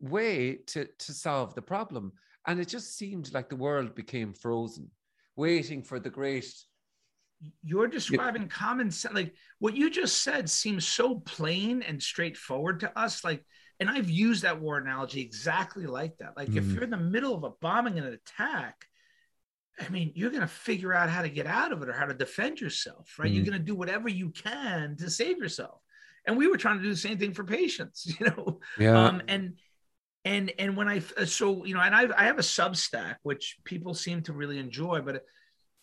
way 0.00 0.58
to 0.68 0.86
to 0.98 1.12
solve 1.12 1.56
the 1.56 1.62
problem. 1.62 2.12
And 2.46 2.60
it 2.60 2.68
just 2.68 2.96
seemed 2.96 3.32
like 3.32 3.48
the 3.48 3.56
world 3.56 3.94
became 3.94 4.32
frozen, 4.34 4.90
waiting 5.36 5.82
for 5.82 5.98
the 5.98 6.10
great. 6.10 6.52
you're 7.62 7.88
describing 7.88 8.48
common 8.48 8.90
sense 8.90 9.14
like 9.14 9.34
what 9.58 9.76
you 9.76 9.90
just 9.90 10.22
said 10.22 10.48
seems 10.48 10.86
so 10.86 11.16
plain 11.20 11.82
and 11.82 12.02
straightforward 12.02 12.80
to 12.80 12.98
us 12.98 13.22
like 13.24 13.44
and 13.80 13.90
i've 13.90 14.08
used 14.08 14.42
that 14.44 14.60
war 14.60 14.78
analogy 14.78 15.20
exactly 15.20 15.84
like 15.86 16.16
that 16.18 16.32
like 16.36 16.56
if 16.56 16.64
Mm. 16.64 16.74
you're 16.74 16.84
in 16.84 16.90
the 16.90 16.96
middle 16.96 17.34
of 17.34 17.44
a 17.44 17.50
bombing 17.60 17.98
and 17.98 18.06
an 18.06 18.14
attack 18.14 18.86
i 19.80 19.88
mean 19.90 20.12
you're 20.14 20.30
going 20.30 20.40
to 20.40 20.46
figure 20.46 20.94
out 20.94 21.10
how 21.10 21.22
to 21.22 21.28
get 21.28 21.46
out 21.46 21.72
of 21.72 21.82
it 21.82 21.88
or 21.88 21.92
how 21.92 22.06
to 22.06 22.14
defend 22.14 22.60
yourself 22.60 23.18
right 23.18 23.32
you're 23.32 23.42
Mm. 23.42 23.50
going 23.50 23.58
to 23.58 23.64
do 23.64 23.74
whatever 23.74 24.08
you 24.08 24.30
can 24.30 24.96
to 24.96 25.10
save 25.10 25.38
yourself 25.38 25.80
and 26.26 26.36
we 26.38 26.46
were 26.48 26.56
trying 26.56 26.78
to 26.78 26.82
do 26.84 26.90
the 26.90 26.96
same 26.96 27.18
thing 27.18 27.34
for 27.34 27.44
patients 27.44 28.06
you 28.20 28.26
know 28.26 28.60
Yeah. 28.78 29.06
um, 29.06 29.22
and 29.28 29.54
and 30.24 30.52
and 30.58 30.76
when 30.76 30.88
I 30.88 31.02
uh, 31.16 31.24
so 31.24 31.64
you 31.64 31.74
know, 31.74 31.80
and 31.80 31.94
I 31.94 32.08
I 32.16 32.24
have 32.24 32.38
a 32.38 32.42
Substack 32.42 33.16
which 33.22 33.58
people 33.64 33.94
seem 33.94 34.22
to 34.22 34.32
really 34.32 34.58
enjoy, 34.58 35.00
but 35.00 35.24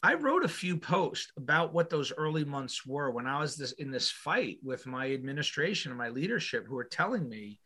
I 0.03 0.15
wrote 0.15 0.43
a 0.43 0.49
few 0.49 0.77
posts 0.77 1.31
about 1.37 1.73
what 1.73 1.89
those 1.89 2.11
early 2.11 2.43
months 2.43 2.85
were 2.85 3.11
when 3.11 3.27
I 3.27 3.39
was 3.39 3.55
this 3.55 3.73
in 3.73 3.91
this 3.91 4.09
fight 4.09 4.57
with 4.63 4.87
my 4.87 5.11
administration 5.11 5.91
and 5.91 5.97
my 5.97 6.09
leadership, 6.09 6.65
who 6.67 6.75
were 6.75 6.85
telling 6.85 7.29
me, 7.29 7.59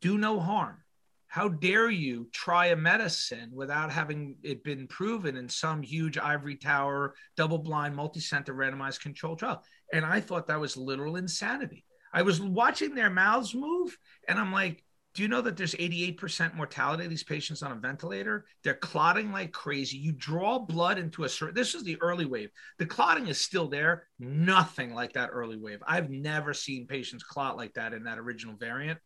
"Do 0.00 0.18
no 0.18 0.40
harm." 0.40 0.82
How 1.28 1.48
dare 1.48 1.90
you 1.90 2.28
try 2.32 2.66
a 2.66 2.76
medicine 2.76 3.50
without 3.52 3.92
having 3.92 4.36
it 4.42 4.64
been 4.64 4.86
proven 4.86 5.36
in 5.36 5.46
some 5.46 5.82
huge 5.82 6.16
ivory 6.16 6.56
tower, 6.56 7.14
double 7.36 7.58
blind, 7.58 7.94
multi 7.94 8.18
center 8.18 8.54
randomized 8.54 9.00
controlled 9.00 9.38
trial? 9.38 9.62
And 9.92 10.06
I 10.06 10.20
thought 10.20 10.46
that 10.46 10.58
was 10.58 10.76
literal 10.76 11.16
insanity. 11.16 11.84
I 12.12 12.22
was 12.22 12.40
watching 12.40 12.94
their 12.94 13.10
mouths 13.10 13.54
move, 13.54 13.96
and 14.26 14.38
I'm 14.38 14.52
like, 14.52 14.82
do 15.18 15.22
you 15.24 15.28
know 15.28 15.40
that 15.40 15.56
there's 15.56 15.74
88% 15.74 16.54
mortality 16.54 17.02
of 17.02 17.10
these 17.10 17.24
patients 17.24 17.64
on 17.64 17.72
a 17.72 17.74
ventilator? 17.74 18.44
They're 18.62 18.74
clotting 18.74 19.32
like 19.32 19.50
crazy. 19.50 19.98
You 19.98 20.12
draw 20.12 20.60
blood 20.60 20.96
into 20.96 21.24
a 21.24 21.28
certain, 21.28 21.56
this 21.56 21.74
is 21.74 21.82
the 21.82 22.00
early 22.00 22.24
wave. 22.24 22.50
The 22.78 22.86
clotting 22.86 23.26
is 23.26 23.40
still 23.40 23.66
there, 23.66 24.06
nothing 24.20 24.94
like 24.94 25.14
that 25.14 25.30
early 25.32 25.56
wave. 25.56 25.82
I've 25.84 26.08
never 26.08 26.54
seen 26.54 26.86
patients 26.86 27.24
clot 27.24 27.56
like 27.56 27.74
that 27.74 27.94
in 27.94 28.04
that 28.04 28.20
original 28.20 28.54
variant. 28.54 29.00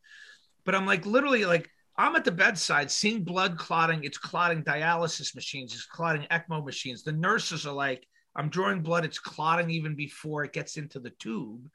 But 0.67 0.75
I'm 0.75 0.85
like, 0.85 1.07
literally, 1.07 1.47
like, 1.47 1.71
I'm 1.97 2.15
at 2.15 2.27
the 2.27 2.31
bedside 2.31 2.91
seeing 2.91 3.25
blood 3.25 3.57
clotting. 3.57 4.05
It's 4.05 4.19
clotting 4.19 4.65
dialysis 4.65 5.35
machines, 5.35 5.73
it's 5.73 5.87
clotting 5.87 6.27
ECMO 6.31 6.63
machines. 6.63 7.05
The 7.05 7.13
nurses 7.13 7.67
are 7.67 7.73
like, 7.73 8.07
I'm 8.37 8.51
drawing 8.51 8.83
blood, 8.83 9.07
it's 9.07 9.19
clotting 9.19 9.71
even 9.71 9.95
before 9.95 10.45
it 10.45 10.53
gets 10.53 10.77
into 10.77 11.01
the 11.01 11.13
tube. 11.19 11.71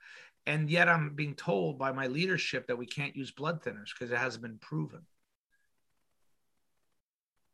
And 0.47 0.69
yet 0.71 0.87
I'm 0.87 1.13
being 1.13 1.35
told 1.35 1.77
by 1.77 1.91
my 1.91 2.07
leadership 2.07 2.67
that 2.67 2.77
we 2.77 2.85
can't 2.85 3.17
use 3.17 3.31
blood 3.31 3.61
thinners 3.61 3.89
because 3.93 4.11
it 4.11 4.17
hasn't 4.17 4.41
been 4.41 4.57
proven. 4.57 5.01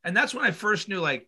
And 0.04 0.16
that's 0.16 0.34
when 0.34 0.46
I 0.46 0.52
first 0.52 0.88
knew 0.88 1.00
like 1.00 1.28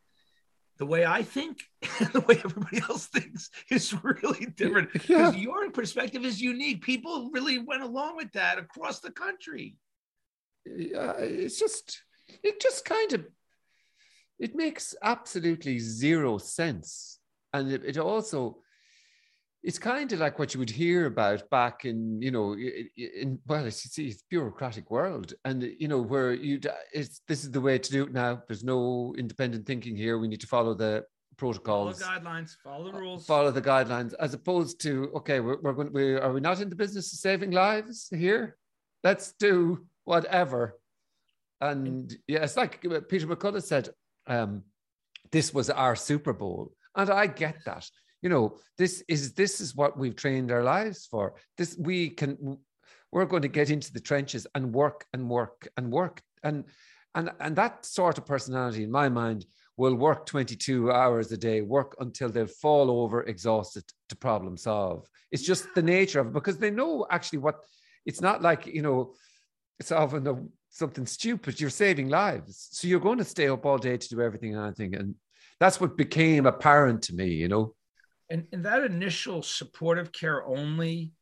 the 0.78 0.86
way 0.86 1.08
I 1.08 1.24
think 1.24 1.64
and 2.00 2.10
the 2.14 2.20
way 2.22 2.40
everybody 2.46 2.82
else 2.88 3.08
thinks 3.08 3.50
is 3.72 3.96
really 4.04 4.46
different. 4.46 4.92
Yeah. 4.94 5.32
Because 5.32 5.36
your 5.38 5.72
perspective 5.72 6.24
is 6.24 6.40
unique. 6.40 6.84
People 6.84 7.32
really 7.34 7.58
went 7.58 7.82
along 7.82 8.18
with 8.18 8.32
that 8.34 8.60
across 8.60 9.00
the 9.00 9.12
country. 9.12 9.76
yeah, 10.68 11.14
it's 11.18 11.58
just 11.58 12.04
it 12.44 12.62
just 12.62 12.86
kind 12.86 13.14
of 13.14 13.26
it 14.38 14.56
makes 14.56 14.94
absolutely 15.02 15.80
zero 15.80 16.38
sense 16.38 17.20
and 17.54 17.72
it, 17.72 17.84
it 17.86 17.98
also 17.98 18.58
it's 19.66 19.80
kind 19.80 20.14
of 20.14 20.20
like 20.20 20.38
what 20.38 20.54
you 20.54 20.60
would 20.60 20.70
hear 20.70 21.08
about 21.08 21.50
back 21.50 21.86
in 21.86 22.22
you 22.22 22.30
know 22.30 22.54
in 22.54 23.40
well 23.48 23.66
it's, 23.66 23.84
it's, 23.86 23.98
it's 23.98 24.24
bureaucratic 24.30 24.92
world. 24.92 25.34
And 25.44 25.64
you 25.80 25.88
know 25.88 26.02
where 26.02 26.34
you 26.34 26.60
it's 26.94 27.22
this 27.28 27.44
is 27.44 27.50
the 27.50 27.60
way 27.60 27.80
to 27.80 27.92
do 27.92 28.04
it 28.04 28.14
now. 28.14 28.44
There's 28.48 28.64
no 28.64 29.16
independent 29.18 29.66
thinking 29.66 29.96
here. 29.96 30.20
We 30.20 30.28
need 30.28 30.42
to 30.42 30.48
follow 30.48 30.76
the 30.76 31.04
protocols. 31.38 32.00
Follow 32.00 32.20
guidelines, 32.20 32.56
follow 32.64 32.92
the 32.92 32.98
rules. 32.98 33.26
follow 33.26 33.52
the 33.52 33.62
guidelines 33.62 34.14
as 34.20 34.36
opposed 34.36 34.80
to 34.82 35.12
okay 35.16 35.40
we're, 35.40 35.60
we're 35.62 35.74
going 35.74 35.92
we 35.92 36.14
are 36.14 36.32
we 36.32 36.40
not 36.40 36.62
in 36.62 36.70
the 36.70 36.76
business 36.76 37.12
of 37.12 37.20
saving 37.20 37.50
lives 37.50 38.08
here? 38.12 38.58
Let's 39.04 39.34
do 39.34 39.88
whatever. 40.04 40.78
And 41.60 42.16
yeah 42.28 42.44
it's 42.44 42.56
like 42.56 42.82
peter 43.10 43.26
mccullough 43.26 43.64
said 43.64 43.90
um 44.28 44.62
this 45.32 45.52
was 45.56 45.72
our 45.72 45.96
super 45.96 46.34
bowl. 46.34 46.72
And 46.96 47.10
i 47.10 47.26
get 47.26 47.58
that 47.66 47.90
you 48.26 48.30
know 48.30 48.58
this 48.78 49.04
is 49.08 49.34
this 49.34 49.62
is 49.62 49.76
what 49.76 49.98
we've 50.00 50.16
trained 50.16 50.52
our 50.52 50.64
lives 50.64 51.08
for 51.12 51.36
this 51.58 51.78
we 51.78 52.10
can 52.10 52.58
we're 53.12 53.32
going 53.34 53.44
to 53.44 53.58
get 53.60 53.70
into 53.70 53.94
the 53.94 54.00
trenches 54.00 54.48
and 54.56 54.74
work 54.74 55.06
and 55.14 55.30
work 55.30 55.68
and 55.78 55.92
work 55.92 56.22
and 56.44 56.66
and 57.14 57.30
and 57.40 57.56
that 57.56 57.86
sort 57.86 58.18
of 58.18 58.26
personality 58.26 58.84
in 58.84 58.92
my 58.92 59.08
mind 59.08 59.46
will 59.78 59.94
work 59.94 60.26
22 60.26 60.92
hours 60.92 61.32
a 61.32 61.38
day 61.38 61.62
work 61.62 61.96
until 62.00 62.30
they 62.30 62.48
fall 62.48 62.90
over 62.90 63.22
exhausted 63.24 63.84
to 64.10 64.16
problem 64.16 64.58
solve 64.58 65.08
it's 65.32 65.44
just 65.44 65.64
the 65.76 65.84
nature 65.84 66.20
of 66.20 66.28
it 66.28 66.34
because 66.34 66.58
they 66.58 66.72
know 66.72 67.06
actually 67.12 67.40
what 67.40 67.58
it's 68.08 68.22
not 68.22 68.42
like 68.42 68.66
you 68.66 68.82
know 68.82 69.14
solving 69.82 70.50
something 70.76 71.06
stupid. 71.06 71.60
You're 71.60 71.70
saving 71.70 72.10
lives. 72.10 72.68
So 72.72 72.88
you're 72.88 73.00
going 73.00 73.18
to 73.20 73.24
stay 73.24 73.48
up 73.48 73.66
all 73.66 73.78
day 73.78 73.96
to 73.96 74.10
do 74.10 74.22
everything 74.22 74.56
and 74.56 74.66
anything. 74.66 74.94
And 74.96 75.16
that's 75.58 75.80
what 75.80 75.96
became 75.96 76.46
apparent 76.46 77.04
to 77.04 77.16
me, 77.16 77.28
you 77.28 77.48
know. 77.48 77.74
And, 78.30 78.48
and 78.52 78.66
that 78.66 78.84
initial 78.84 79.42
supportive 79.42 80.12
care 80.12 80.44
only, 80.46 81.14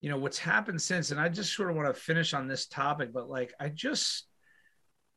you 0.00 0.10
know, 0.10 0.18
what's 0.18 0.38
happened 0.38 0.80
since, 0.80 1.10
and 1.10 1.20
I 1.20 1.28
just 1.28 1.54
sort 1.54 1.70
of 1.70 1.76
want 1.76 1.92
to 1.92 2.00
finish 2.00 2.34
on 2.34 2.46
this 2.46 2.66
topic, 2.66 3.12
but 3.12 3.28
like, 3.28 3.52
I 3.58 3.70
just, 3.70 4.26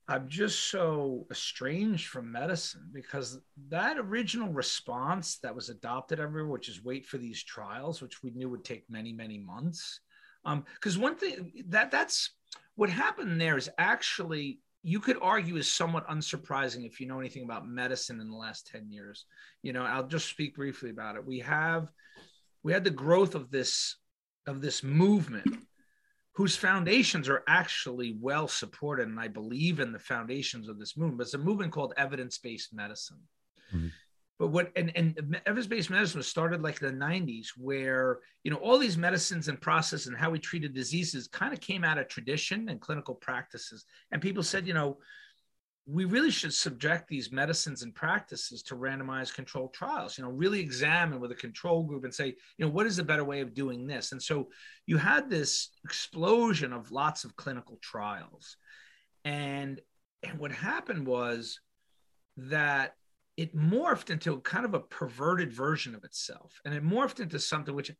I'm 0.07 0.29
just 0.29 0.69
so 0.71 1.27
estranged 1.29 2.07
from 2.07 2.31
medicine 2.31 2.89
because 2.93 3.39
that 3.67 3.97
original 3.97 4.53
response 4.53 5.39
that 5.39 5.53
was 5.53 5.69
adopted 5.69 6.19
everywhere, 6.19 6.49
which 6.49 6.69
is 6.69 6.83
wait 6.83 7.05
for 7.05 7.17
these 7.17 7.43
trials, 7.43 8.01
which 8.01 8.23
we 8.23 8.31
knew 8.31 8.49
would 8.49 8.63
take 8.63 8.89
many, 8.89 9.11
many 9.11 9.37
months. 9.37 9.99
Um, 10.45 10.63
because 10.75 10.97
one 10.97 11.15
thing 11.15 11.51
that 11.67 11.91
that's 11.91 12.31
what 12.75 12.89
happened 12.89 13.41
there 13.41 13.57
is 13.57 13.69
actually 13.77 14.61
you 14.83 14.99
could 14.99 15.17
argue 15.21 15.57
is 15.57 15.71
somewhat 15.71 16.07
unsurprising 16.07 16.85
if 16.85 16.99
you 16.99 17.07
know 17.07 17.19
anything 17.19 17.43
about 17.43 17.67
medicine 17.67 18.19
in 18.21 18.29
the 18.29 18.35
last 18.35 18.67
10 18.67 18.89
years. 18.89 19.25
You 19.63 19.73
know 19.73 19.83
i'll 19.83 20.07
just 20.07 20.29
speak 20.29 20.55
briefly 20.55 20.89
about 20.89 21.15
it. 21.15 21.25
We 21.25 21.39
have 21.39 21.89
we 22.63 22.73
had 22.73 22.83
the 22.83 22.89
growth 22.89 23.35
of 23.35 23.51
this 23.51 23.97
of 24.45 24.61
this 24.61 24.83
movement 24.83 25.57
whose 26.33 26.55
foundations 26.55 27.27
are 27.27 27.43
actually 27.47 28.15
well 28.21 28.47
supported 28.47 29.07
and 29.07 29.19
i 29.19 29.27
believe 29.27 29.79
in 29.79 29.91
the 29.91 29.99
foundations 29.99 30.69
of 30.69 30.77
this 30.79 30.95
movement 30.95 31.17
but 31.17 31.23
it's 31.23 31.33
a 31.33 31.37
movement 31.37 31.71
called 31.71 31.93
evidence-based 31.97 32.73
medicine. 32.73 33.19
Mm-hmm 33.73 33.87
but 34.39 34.47
what 34.47 34.71
and, 34.75 34.91
and 34.95 35.41
evidence-based 35.45 35.89
medicine 35.89 36.19
was 36.19 36.27
started 36.27 36.61
like 36.61 36.81
in 36.81 36.99
the 36.99 37.05
90s 37.05 37.47
where 37.57 38.19
you 38.43 38.51
know 38.51 38.57
all 38.57 38.77
these 38.77 38.97
medicines 38.97 39.47
and 39.47 39.59
process 39.59 40.05
and 40.05 40.15
how 40.15 40.29
we 40.29 40.39
treated 40.39 40.73
diseases 40.73 41.27
kind 41.27 41.53
of 41.53 41.59
came 41.59 41.83
out 41.83 41.97
of 41.97 42.07
tradition 42.07 42.69
and 42.69 42.81
clinical 42.81 43.15
practices. 43.15 43.85
And 44.11 44.21
people 44.21 44.43
said 44.43 44.67
you 44.67 44.73
know 44.73 44.97
we 45.89 46.03
really 46.03 46.31
should 46.31 46.53
subject 46.53 47.07
these 47.07 47.31
medicines 47.31 47.81
and 47.81 47.95
practices 47.95 48.61
to 48.61 48.75
randomized 48.75 49.33
controlled 49.33 49.73
trials 49.73 50.17
you 50.17 50.23
know 50.23 50.29
really 50.29 50.59
examine 50.59 51.19
with 51.19 51.31
a 51.31 51.35
control 51.35 51.83
group 51.83 52.03
and 52.03 52.13
say 52.13 52.27
you 52.57 52.65
know 52.65 52.69
what 52.69 52.85
is 52.85 52.99
a 52.99 53.03
better 53.03 53.23
way 53.23 53.41
of 53.41 53.55
doing 53.55 53.87
this? 53.87 54.11
And 54.11 54.21
so 54.21 54.49
you 54.85 54.97
had 54.97 55.29
this 55.29 55.69
explosion 55.83 56.73
of 56.73 56.91
lots 56.91 57.23
of 57.23 57.35
clinical 57.35 57.79
trials. 57.81 58.57
And 59.25 59.81
and 60.21 60.37
what 60.37 60.51
happened 60.51 61.07
was 61.07 61.59
that 62.37 62.93
it 63.37 63.55
morphed 63.55 64.09
into 64.09 64.39
kind 64.41 64.65
of 64.65 64.73
a 64.73 64.79
perverted 64.79 65.53
version 65.53 65.95
of 65.95 66.03
itself 66.03 66.59
and 66.65 66.73
it 66.73 66.83
morphed 66.83 67.19
into 67.19 67.39
something 67.39 67.73
which 67.73 67.91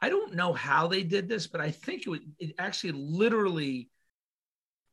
i 0.00 0.08
don't 0.08 0.34
know 0.34 0.52
how 0.52 0.86
they 0.86 1.02
did 1.02 1.28
this 1.28 1.46
but 1.46 1.60
i 1.60 1.70
think 1.70 2.06
it, 2.06 2.22
it 2.38 2.54
actually 2.58 2.92
literally 2.92 3.88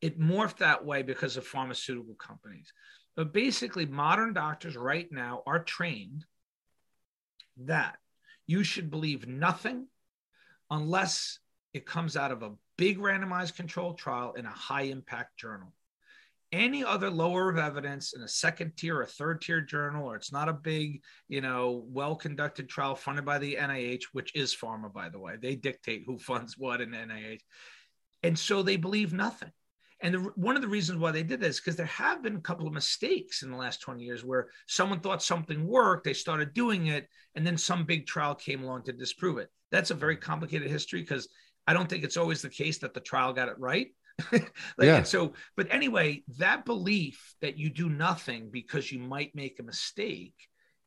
it 0.02 0.20
morphed 0.20 0.58
that 0.58 0.86
way 0.86 1.02
because 1.02 1.38
of 1.38 1.48
pharmaceutical 1.48 2.16
companies. 2.16 2.72
But 3.16 3.34
basically 3.34 3.86
modern 3.86 4.34
doctors 4.34 4.78
right 4.78 5.08
now 5.12 5.42
are 5.48 5.64
trained 5.64 6.26
that 7.58 7.98
you 8.46 8.64
should 8.64 8.92
believe 8.92 9.28
nothing 9.28 9.88
unless 10.70 11.40
it 11.74 11.86
comes 11.86 12.16
out 12.16 12.32
of 12.32 12.44
a 12.44 12.54
big 12.78 13.00
randomized 13.00 13.56
controlled 13.56 13.98
trial 13.98 14.34
in 14.34 14.46
a 14.46 14.52
high 14.52 14.84
impact 14.84 15.38
journal 15.38 15.74
any 16.52 16.84
other 16.84 17.10
lower 17.10 17.50
of 17.50 17.58
evidence 17.58 18.14
in 18.14 18.22
a 18.22 18.28
second 18.28 18.78
tier 18.78 19.00
or 19.00 19.06
third 19.06 19.42
tier 19.42 19.62
journal, 19.62 20.06
or 20.06 20.16
it's 20.16 20.32
not 20.32 20.50
a 20.50 20.54
big, 20.54 21.02
you 21.28 21.42
know, 21.42 21.84
well 21.88 22.16
conducted 22.16 22.70
trial 22.70 22.96
funded 22.96 23.26
by 23.26 23.38
the 23.38 23.56
NIH, 23.56 24.04
which 24.14 24.34
is 24.36 24.56
pharma, 24.56 24.92
by 24.92 25.10
the 25.10 25.20
way. 25.20 25.36
They 25.42 25.56
dictate 25.56 26.04
who 26.06 26.18
funds 26.18 26.58
what 26.58 26.82
in 26.82 26.92
NIH. 26.92 27.42
And 28.24 28.38
so 28.38 28.64
they 28.64 28.78
believe 28.78 29.14
nothing. 29.14 29.52
And 30.00 30.14
the, 30.14 30.20
one 30.36 30.56
of 30.56 30.62
the 30.62 30.68
reasons 30.68 31.00
why 31.00 31.12
they 31.12 31.24
did 31.24 31.42
this 31.42 31.60
because 31.60 31.76
there 31.76 31.88
have 31.88 32.22
been 32.22 32.36
a 32.36 32.42
couple 32.42 32.68
of 32.68 32.74
mistakes 32.74 33.42
in 33.42 33.50
the 33.50 33.58
last 33.58 33.82
20 33.82 34.04
years 34.04 34.24
where 34.24 34.48
someone 34.68 35.00
thought 35.00 35.24
something 35.24 35.66
worked, 35.66 36.04
they 36.04 36.14
started 36.14 36.54
doing 36.54 36.88
it, 36.88 37.08
and 37.36 37.46
then 37.46 37.58
some 37.58 37.84
big 37.84 38.06
trial 38.06 38.36
came 38.36 38.64
along 38.64 38.84
to 38.84 38.94
disprove 38.94 39.40
it. 39.40 39.50
That's 39.72 39.92
a 39.92 39.96
very 39.96 40.16
complicated 40.16 40.70
history 40.70 41.02
because 41.02 41.28
I 41.66 41.74
don't 41.74 41.90
think 41.90 42.04
it's 42.04 42.18
always 42.18 42.42
the 42.42 42.50
case 42.50 42.78
that 42.80 42.94
the 42.94 43.00
trial 43.00 43.34
got 43.34 43.50
it 43.50 43.60
right. 43.60 43.88
like, 44.32 44.44
yeah. 44.80 45.04
so, 45.04 45.34
but 45.56 45.68
anyway, 45.70 46.24
that 46.38 46.66
belief 46.66 47.36
that 47.42 47.58
you 47.58 47.70
do 47.70 47.90
nothing 47.90 48.50
because 48.52 48.92
you 48.92 49.00
might 49.00 49.36
make 49.36 49.60
a 49.60 49.64
mistake 49.64 50.36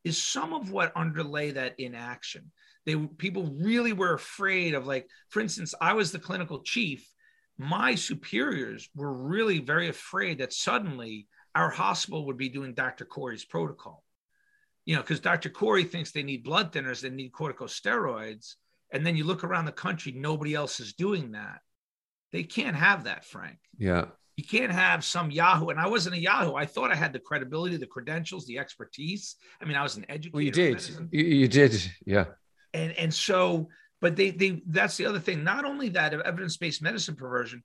is 0.05 0.21
some 0.21 0.53
of 0.53 0.71
what 0.71 0.93
underlay 0.97 1.53
that 1.53 1.79
inaction. 1.79 2.51
They 2.87 2.97
people 2.97 3.55
really 3.61 3.93
were 3.93 4.15
afraid 4.15 4.75
of 4.75 4.87
like, 4.87 5.09
for 5.29 5.41
instance, 5.41 5.75
I 5.81 5.93
was 5.93 6.13
the 6.13 6.19
clinical 6.19 6.63
chief. 6.63 7.07
My 7.59 7.95
superiors 7.95 8.89
were 8.95 9.13
really 9.13 9.59
very 9.59 9.89
afraid 9.89 10.39
that 10.39 10.53
suddenly 10.53 11.29
our 11.55 11.71
hospital 11.71 12.27
would 12.27 12.39
be 12.39 12.49
doing 12.49 12.75
Dr. 12.75 13.05
Kory's 13.05 13.45
protocol. 13.45 14.03
You 14.87 14.97
know, 14.97 15.03
because 15.03 15.21
Dr. 15.21 15.51
Kory 15.51 15.85
thinks 15.85 16.11
they 16.11 16.23
need 16.23 16.43
blood 16.43 16.73
thinners, 16.73 17.03
they 17.03 17.11
need 17.11 17.33
corticosteroids. 17.33 18.55
And 18.93 19.07
then 19.07 19.15
you 19.15 19.25
look 19.25 19.45
around 19.45 19.67
the 19.67 19.73
country, 19.73 20.13
nobody 20.13 20.55
else 20.55 20.81
is 20.81 20.95
doing 20.95 21.33
that. 21.33 21.61
They 22.33 22.43
can't 22.43 22.77
have 22.77 23.05
that, 23.05 23.25
Frank. 23.25 23.59
Yeah. 23.79 24.07
You 24.37 24.45
can't 24.45 24.73
have 24.73 25.05
some 25.05 25.31
Yahoo. 25.31 25.69
And 25.69 25.79
I 25.79 25.87
wasn't 25.87 26.17
a 26.17 26.19
Yahoo. 26.19 26.55
I 26.55 26.65
thought 26.65 26.91
I 26.91 26.95
had 26.95 27.13
the 27.13 27.19
credibility, 27.19 27.77
the 27.77 27.87
credentials, 27.87 28.47
the 28.47 28.59
expertise. 28.59 29.37
I 29.61 29.65
mean, 29.67 29.77
I 29.77 29.83
was 29.83 29.97
an 29.97 30.07
educator. 30.09 30.35
Well, 30.35 30.43
you 30.43 30.51
did. 30.51 30.91
You, 31.11 31.25
you 31.25 31.49
did. 31.49 31.91
Yeah. 32.07 32.27
And 32.73 32.93
and 32.93 33.13
so, 33.13 33.69
but 34.01 34.17
they 34.17 34.31
they 34.31 34.63
that's 34.67 34.97
the 34.97 35.07
other 35.07 35.19
thing. 35.19 35.45
Not 35.45 35.65
only 35.65 35.91
that 35.91 36.15
of 36.15 36.21
evidence-based 36.21 36.81
medicine 36.81 37.17
perversion, 37.17 37.63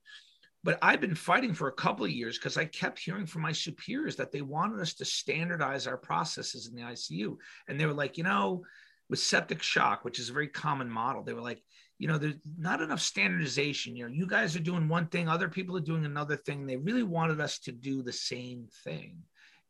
but 0.64 0.78
I've 0.82 1.00
been 1.00 1.14
fighting 1.14 1.54
for 1.54 1.68
a 1.68 1.72
couple 1.72 2.04
of 2.04 2.10
years 2.10 2.38
because 2.38 2.56
I 2.56 2.64
kept 2.64 2.98
hearing 2.98 3.24
from 3.24 3.42
my 3.42 3.52
superiors 3.52 4.16
that 4.16 4.32
they 4.32 4.42
wanted 4.42 4.80
us 4.80 4.94
to 4.94 5.04
standardize 5.04 5.86
our 5.86 5.96
processes 5.96 6.66
in 6.66 6.74
the 6.74 6.82
ICU. 6.82 7.36
And 7.68 7.78
they 7.78 7.86
were 7.86 7.92
like, 7.94 8.18
you 8.18 8.24
know, 8.24 8.64
with 9.08 9.20
septic 9.20 9.62
shock, 9.62 10.04
which 10.04 10.18
is 10.18 10.28
a 10.28 10.32
very 10.32 10.48
common 10.48 10.90
model, 10.90 11.22
they 11.22 11.34
were 11.34 11.40
like, 11.40 11.62
you 11.98 12.08
know, 12.08 12.18
there's 12.18 12.34
not 12.58 12.82
enough 12.82 13.00
standardization. 13.00 13.96
You 13.96 14.06
know, 14.06 14.14
you 14.14 14.26
guys 14.26 14.54
are 14.54 14.60
doing 14.60 14.88
one 14.88 15.06
thing, 15.06 15.28
other 15.28 15.48
people 15.48 15.76
are 15.76 15.80
doing 15.80 16.04
another 16.04 16.36
thing. 16.36 16.66
They 16.66 16.76
really 16.76 17.02
wanted 17.02 17.40
us 17.40 17.58
to 17.60 17.72
do 17.72 18.02
the 18.02 18.12
same 18.12 18.68
thing. 18.84 19.18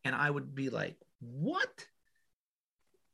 And 0.04 0.14
I 0.14 0.30
would 0.30 0.54
be 0.54 0.70
like, 0.70 0.96
what? 1.20 1.86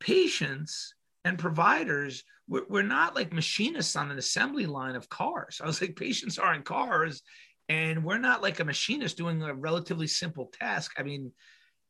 Patients 0.01 0.95
and 1.25 1.39
providers, 1.39 2.25
we're, 2.49 2.65
we're 2.69 2.83
not 2.83 3.15
like 3.15 3.33
machinists 3.33 3.97
on 3.97 4.11
an 4.11 4.19
assembly 4.19 4.67
line 4.67 4.97
of 4.97 5.09
cars. 5.09 5.61
I 5.63 5.67
was 5.67 5.81
like, 5.81 5.97
patients 5.97 6.39
are 6.39 6.55
in 6.55 6.63
cars, 6.63 7.23
and 7.69 8.05
we're 8.05 8.19
not 8.19 8.43
like 8.43 8.61
a 8.61 8.65
machinist 8.65 9.17
doing 9.17 9.43
a 9.43 9.55
relatively 9.55 10.07
simple 10.07 10.51
task. 10.59 10.93
I 10.99 11.03
mean, 11.03 11.33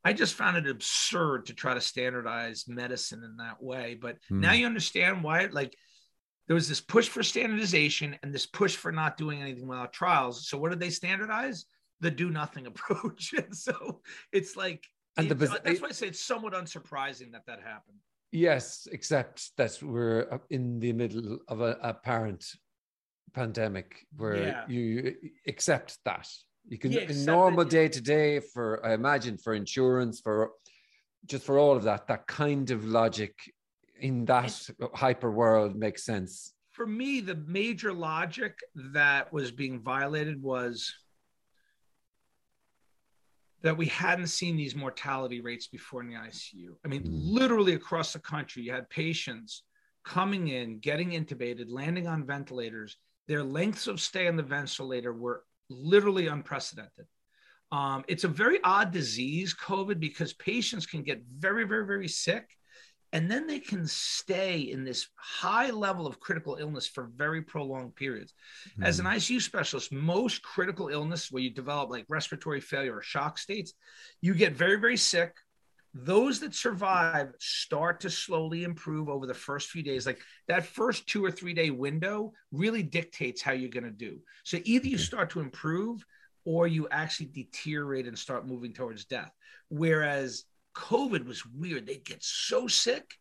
I 0.05 0.13
just 0.13 0.35
found 0.35 0.57
it 0.57 0.69
absurd 0.69 1.47
to 1.47 1.55
try 1.55 1.75
to 1.75 1.81
standardize 1.81 2.65
medicine 2.69 3.23
in 3.25 3.37
that 3.37 3.63
way. 3.63 3.97
But 4.01 4.19
hmm. 4.29 4.41
now 4.41 4.53
you 4.53 4.67
understand 4.67 5.23
why, 5.23 5.49
like, 5.51 5.75
there 6.47 6.55
was 6.55 6.69
this 6.69 6.81
push 6.81 7.09
for 7.09 7.23
standardization 7.23 8.17
and 8.23 8.33
this 8.33 8.47
push 8.47 8.77
for 8.77 8.93
not 8.93 9.17
doing 9.17 9.41
anything 9.41 9.67
without 9.67 9.93
trials. 9.93 10.49
So 10.49 10.59
what 10.59 10.71
did 10.71 10.81
they 10.81 10.91
standardize? 10.91 11.67
The 12.01 12.11
do 12.11 12.31
nothing 12.31 12.67
approach. 12.73 13.33
and 13.33 13.57
so 13.57 14.01
it's 14.33 14.57
like 14.57 14.87
and 15.17 15.29
the, 15.29 15.45
it, 15.45 15.65
that's 15.65 15.81
why 15.81 15.89
I 15.89 15.93
say 15.93 16.09
it's 16.09 16.25
somewhat 16.25 16.55
unsurprising 16.55 17.33
that 17.33 17.47
that 17.47 17.61
happened. 17.61 17.99
Yes, 18.31 18.89
except 18.91 19.55
that 19.59 19.79
we're 19.83 20.41
in 20.49 20.81
the 20.81 20.95
middle 20.95 21.39
of 21.49 21.61
a 21.61 21.77
apparent 21.83 22.47
pandemic 23.35 24.07
where 24.17 24.43
yeah. 24.43 24.65
you 24.69 25.15
accept 25.47 25.99
that. 26.07 26.29
You 26.67 26.79
can 26.79 26.93
yeah, 26.93 27.01
in 27.01 27.25
normal 27.25 27.65
day 27.65 27.89
to 27.89 28.01
day 28.01 28.41
for 28.41 28.85
I 28.87 28.95
imagine 28.95 29.37
for 29.37 29.53
insurance 29.53 30.21
for 30.21 30.53
just 31.27 31.45
for 31.45 31.59
all 31.59 31.77
of 31.77 31.83
that 31.85 32.07
that 32.07 32.27
kind 32.27 32.71
of 32.71 32.85
logic 32.85 33.35
in 34.03 34.25
that 34.27 34.69
hyper 34.95 35.31
world 35.31 35.77
makes 35.77 36.05
sense. 36.05 36.53
For 36.73 36.87
me, 36.87 37.21
the 37.21 37.37
major 37.37 37.93
logic 37.93 38.59
that 38.93 39.33
was 39.33 39.51
being 39.51 39.81
violated 39.81 40.43
was 40.43 40.93
that 43.63 43.77
we 43.77 43.87
hadn't 43.87 44.27
seen 44.27 44.57
these 44.57 44.75
mortality 44.75 45.41
rates 45.41 45.69
before 45.69 46.03
in 46.03 46.09
the 46.09 46.17
ICU. 46.17 46.75
I 46.85 46.89
mean, 46.89 47.05
mm. 47.05 47.11
literally 47.11 47.75
across 47.75 48.13
the 48.13 48.19
country, 48.19 48.65
you 48.65 48.73
had 48.73 48.91
patients 48.91 49.63
coming 50.05 50.49
in, 50.49 50.81
getting 50.81 51.11
intubated, 51.11 51.67
landing 51.69 52.09
on 52.09 52.27
ventilators. 52.27 52.97
Their 53.29 53.45
lengths 53.45 53.87
of 53.87 54.01
stay 54.01 54.27
on 54.27 54.37
the 54.37 54.43
ventilator 54.43 55.13
were 55.13 55.45
literally 55.71 56.27
unprecedented. 56.27 57.07
Um, 57.71 58.05
it's 58.09 58.25
a 58.25 58.29
very 58.29 58.59
odd 58.65 58.91
disease, 58.91 59.55
COVID, 59.55 60.01
because 60.01 60.33
patients 60.33 60.87
can 60.87 61.03
get 61.03 61.23
very, 61.39 61.65
very, 61.65 61.87
very 61.87 62.09
sick 62.09 62.51
and 63.13 63.31
then 63.31 63.47
they 63.47 63.59
can 63.59 63.87
stay 63.87 64.59
in 64.59 64.85
this 64.85 65.09
high 65.17 65.71
level 65.71 66.07
of 66.07 66.19
critical 66.19 66.57
illness 66.59 66.87
for 66.87 67.11
very 67.15 67.43
prolonged 67.43 67.95
periods. 67.95 68.33
Mm. 68.79 68.87
As 68.87 68.99
an 68.99 69.07
hmm. 69.07 69.13
ICU 69.13 69.41
specialist, 69.41 69.93
most 69.93 70.43
critical 70.43 70.89
illness 70.89 71.31
where 71.31 71.43
you 71.43 71.51
develop 71.51 71.91
like 71.91 72.07
respiratory 72.09 72.61
failure 72.61 72.97
or 72.97 73.03
shock 73.03 73.37
states, 73.37 73.75
you 74.23 74.35
get 74.35 74.55
very, 74.55 74.77
very 74.77 74.97
sick. 74.97 75.37
Those 75.95 76.41
that 76.41 76.55
survive 76.55 77.35
start 77.39 78.01
to 78.01 78.11
slowly 78.11 78.65
improve 78.65 79.11
over 79.11 79.27
the 79.27 79.35
first 79.35 79.69
few 79.69 79.83
days. 79.83 80.07
Like 80.07 80.21
that 80.49 80.65
first 80.65 81.07
two 81.07 81.23
or 81.23 81.31
three 81.31 81.53
day 81.53 81.69
window 81.69 82.33
really 82.51 82.83
dictates 82.83 83.43
how 83.43 83.53
you're 83.53 83.69
going 83.69 83.85
to 83.85 83.91
do. 83.91 84.21
So 84.43 84.59
either 84.65 84.89
you 84.89 84.97
start 84.97 85.29
to 85.31 85.41
improve 85.41 86.03
or 86.47 86.67
you 86.67 86.89
actually 86.91 87.27
deteriorate 87.27 88.07
and 88.07 88.19
start 88.19 88.47
moving 88.47 88.73
towards 88.73 89.05
death. 89.05 89.33
Whereas 89.69 90.45
COVID 90.75 91.27
was 91.27 91.47
weird. 91.47 91.87
They'd 91.87 92.05
get 92.05 92.23
so 92.23 92.67
sick 92.67 93.15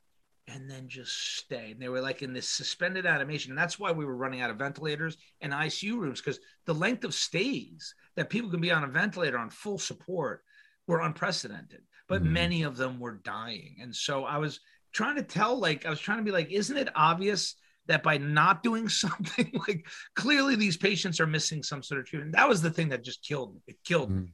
and 0.47 0.69
then 0.69 0.87
just 0.87 1.37
stay. 1.37 1.71
And 1.71 1.81
they 1.81 1.89
were 1.89 2.01
like 2.01 2.21
in 2.21 2.33
this 2.33 2.49
suspended 2.49 3.05
animation. 3.05 3.51
And 3.51 3.57
that's 3.57 3.79
why 3.79 3.91
we 3.91 4.05
were 4.05 4.15
running 4.15 4.41
out 4.41 4.49
of 4.49 4.57
ventilators 4.57 5.17
and 5.39 5.53
ICU 5.53 5.97
rooms 5.97 6.21
because 6.21 6.39
the 6.65 6.73
length 6.73 7.03
of 7.03 7.13
stays 7.13 7.93
that 8.15 8.29
people 8.29 8.49
can 8.49 8.61
be 8.61 8.71
on 8.71 8.83
a 8.83 8.87
ventilator 8.87 9.37
on 9.37 9.49
full 9.49 9.77
support 9.77 10.43
were 10.87 11.01
unprecedented. 11.01 11.81
But 12.07 12.23
mm-hmm. 12.23 12.33
many 12.33 12.63
of 12.63 12.77
them 12.77 12.99
were 12.99 13.21
dying. 13.23 13.77
And 13.81 13.95
so 13.95 14.25
I 14.25 14.37
was 14.37 14.59
trying 14.93 15.15
to 15.15 15.23
tell, 15.23 15.57
like, 15.57 15.85
I 15.85 15.89
was 15.89 15.99
trying 15.99 16.17
to 16.17 16.23
be 16.23 16.31
like, 16.31 16.51
isn't 16.51 16.77
it 16.77 16.89
obvious 16.95 17.55
that 17.87 18.03
by 18.03 18.17
not 18.17 18.63
doing 18.63 18.89
something, 18.89 19.51
like, 19.67 19.85
clearly 20.15 20.55
these 20.55 20.77
patients 20.77 21.19
are 21.19 21.27
missing 21.27 21.63
some 21.63 21.83
sort 21.83 22.01
of 22.01 22.07
treatment? 22.07 22.33
That 22.33 22.49
was 22.49 22.61
the 22.61 22.71
thing 22.71 22.89
that 22.89 23.03
just 23.03 23.25
killed 23.25 23.55
me. 23.55 23.61
It 23.67 23.77
killed 23.85 24.09
mm-hmm. 24.09 24.23
me. 24.23 24.33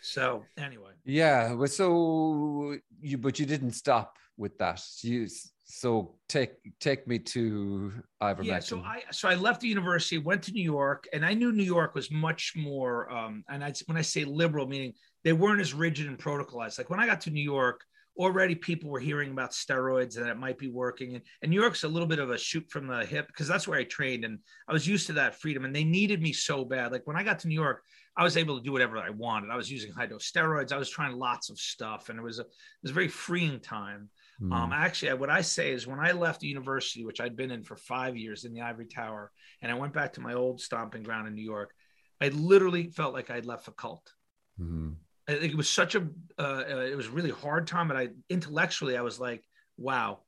So 0.00 0.44
anyway. 0.56 0.92
Yeah. 1.04 1.52
Well, 1.52 1.68
so 1.68 2.76
you, 3.00 3.18
but 3.18 3.38
you 3.38 3.46
didn't 3.46 3.72
stop 3.72 4.16
with 4.36 4.58
that. 4.58 4.82
You 5.02 5.28
so 5.64 6.14
take 6.28 6.52
take 6.78 7.06
me 7.08 7.18
to 7.18 7.92
ivermectin. 8.22 8.44
Yeah, 8.44 8.58
so 8.60 8.80
I 8.80 9.02
so 9.10 9.28
I 9.28 9.34
left 9.34 9.60
the 9.60 9.68
university, 9.68 10.18
went 10.18 10.42
to 10.44 10.52
New 10.52 10.62
York, 10.62 11.06
and 11.12 11.24
I 11.24 11.34
knew 11.34 11.52
New 11.52 11.64
York 11.64 11.94
was 11.94 12.10
much 12.10 12.52
more. 12.54 13.10
Um, 13.10 13.44
and 13.48 13.64
I 13.64 13.72
when 13.86 13.96
I 13.96 14.02
say 14.02 14.24
liberal, 14.24 14.66
meaning 14.66 14.92
they 15.24 15.32
weren't 15.32 15.60
as 15.60 15.74
rigid 15.74 16.06
and 16.06 16.18
protocolized. 16.18 16.78
Like 16.78 16.90
when 16.90 17.00
I 17.00 17.06
got 17.06 17.22
to 17.22 17.30
New 17.30 17.42
York, 17.42 17.80
already 18.16 18.54
people 18.54 18.90
were 18.90 19.00
hearing 19.00 19.32
about 19.32 19.50
steroids 19.50 20.16
and 20.16 20.24
that 20.24 20.30
it 20.30 20.38
might 20.38 20.58
be 20.58 20.68
working. 20.68 21.14
And, 21.14 21.22
and 21.42 21.50
New 21.50 21.60
York's 21.60 21.84
a 21.84 21.88
little 21.88 22.06
bit 22.06 22.18
of 22.18 22.30
a 22.30 22.38
shoot 22.38 22.64
from 22.70 22.86
the 22.86 23.04
hip 23.04 23.26
because 23.26 23.48
that's 23.48 23.66
where 23.66 23.78
I 23.78 23.84
trained 23.84 24.24
and 24.24 24.38
I 24.68 24.72
was 24.72 24.86
used 24.86 25.06
to 25.08 25.14
that 25.14 25.40
freedom. 25.40 25.64
And 25.64 25.74
they 25.74 25.84
needed 25.84 26.22
me 26.22 26.32
so 26.32 26.64
bad. 26.64 26.92
Like 26.92 27.06
when 27.06 27.16
I 27.16 27.22
got 27.22 27.40
to 27.40 27.48
New 27.48 27.60
York, 27.60 27.82
I 28.16 28.22
was 28.22 28.36
able 28.36 28.56
to 28.56 28.62
do 28.62 28.72
whatever 28.72 28.98
I 28.98 29.10
wanted. 29.10 29.50
I 29.50 29.56
was 29.56 29.70
using 29.70 29.92
high 29.92 30.06
dose 30.06 30.30
steroids. 30.30 30.72
I 30.72 30.78
was 30.78 30.88
trying 30.88 31.16
lots 31.16 31.50
of 31.50 31.58
stuff, 31.58 32.10
and 32.10 32.18
it 32.18 32.22
was 32.22 32.38
a 32.38 32.42
it 32.42 32.48
was 32.82 32.92
a 32.92 32.94
very 32.94 33.08
freeing 33.08 33.58
time. 33.58 34.08
Mm. 34.40 34.52
Um, 34.52 34.72
actually, 34.72 35.12
what 35.14 35.30
I 35.30 35.40
say 35.40 35.72
is 35.72 35.86
when 35.86 35.98
I 35.98 36.12
left 36.12 36.40
the 36.40 36.46
university, 36.46 37.04
which 37.04 37.20
I'd 37.20 37.36
been 37.36 37.50
in 37.50 37.64
for 37.64 37.76
five 37.76 38.16
years 38.16 38.44
in 38.44 38.52
the 38.52 38.60
Ivory 38.60 38.86
Tower, 38.86 39.32
and 39.62 39.72
I 39.72 39.74
went 39.74 39.94
back 39.94 40.12
to 40.12 40.20
my 40.20 40.34
old 40.34 40.60
stomping 40.60 41.02
ground 41.02 41.26
in 41.26 41.34
New 41.34 41.42
York, 41.42 41.74
I 42.20 42.28
literally 42.28 42.86
felt 42.88 43.14
like 43.14 43.30
I'd 43.30 43.46
left 43.46 43.68
a 43.68 43.72
cult. 43.72 44.12
Mm. 44.60 44.94
It 45.26 45.56
was 45.56 45.68
such 45.68 45.94
a, 45.94 46.06
uh, 46.38 46.64
uh, 46.68 46.86
it 46.90 46.96
was 46.96 47.08
really 47.08 47.30
hard 47.30 47.66
time, 47.66 47.90
and 47.90 47.98
I 47.98 48.08
intellectually 48.28 48.96
I 48.96 49.02
was 49.02 49.18
like, 49.18 49.42
wow, 49.78 50.20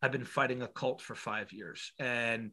I've 0.00 0.12
been 0.12 0.24
fighting 0.24 0.62
a 0.62 0.68
cult 0.68 1.02
for 1.02 1.14
five 1.14 1.52
years, 1.52 1.92
and 1.98 2.52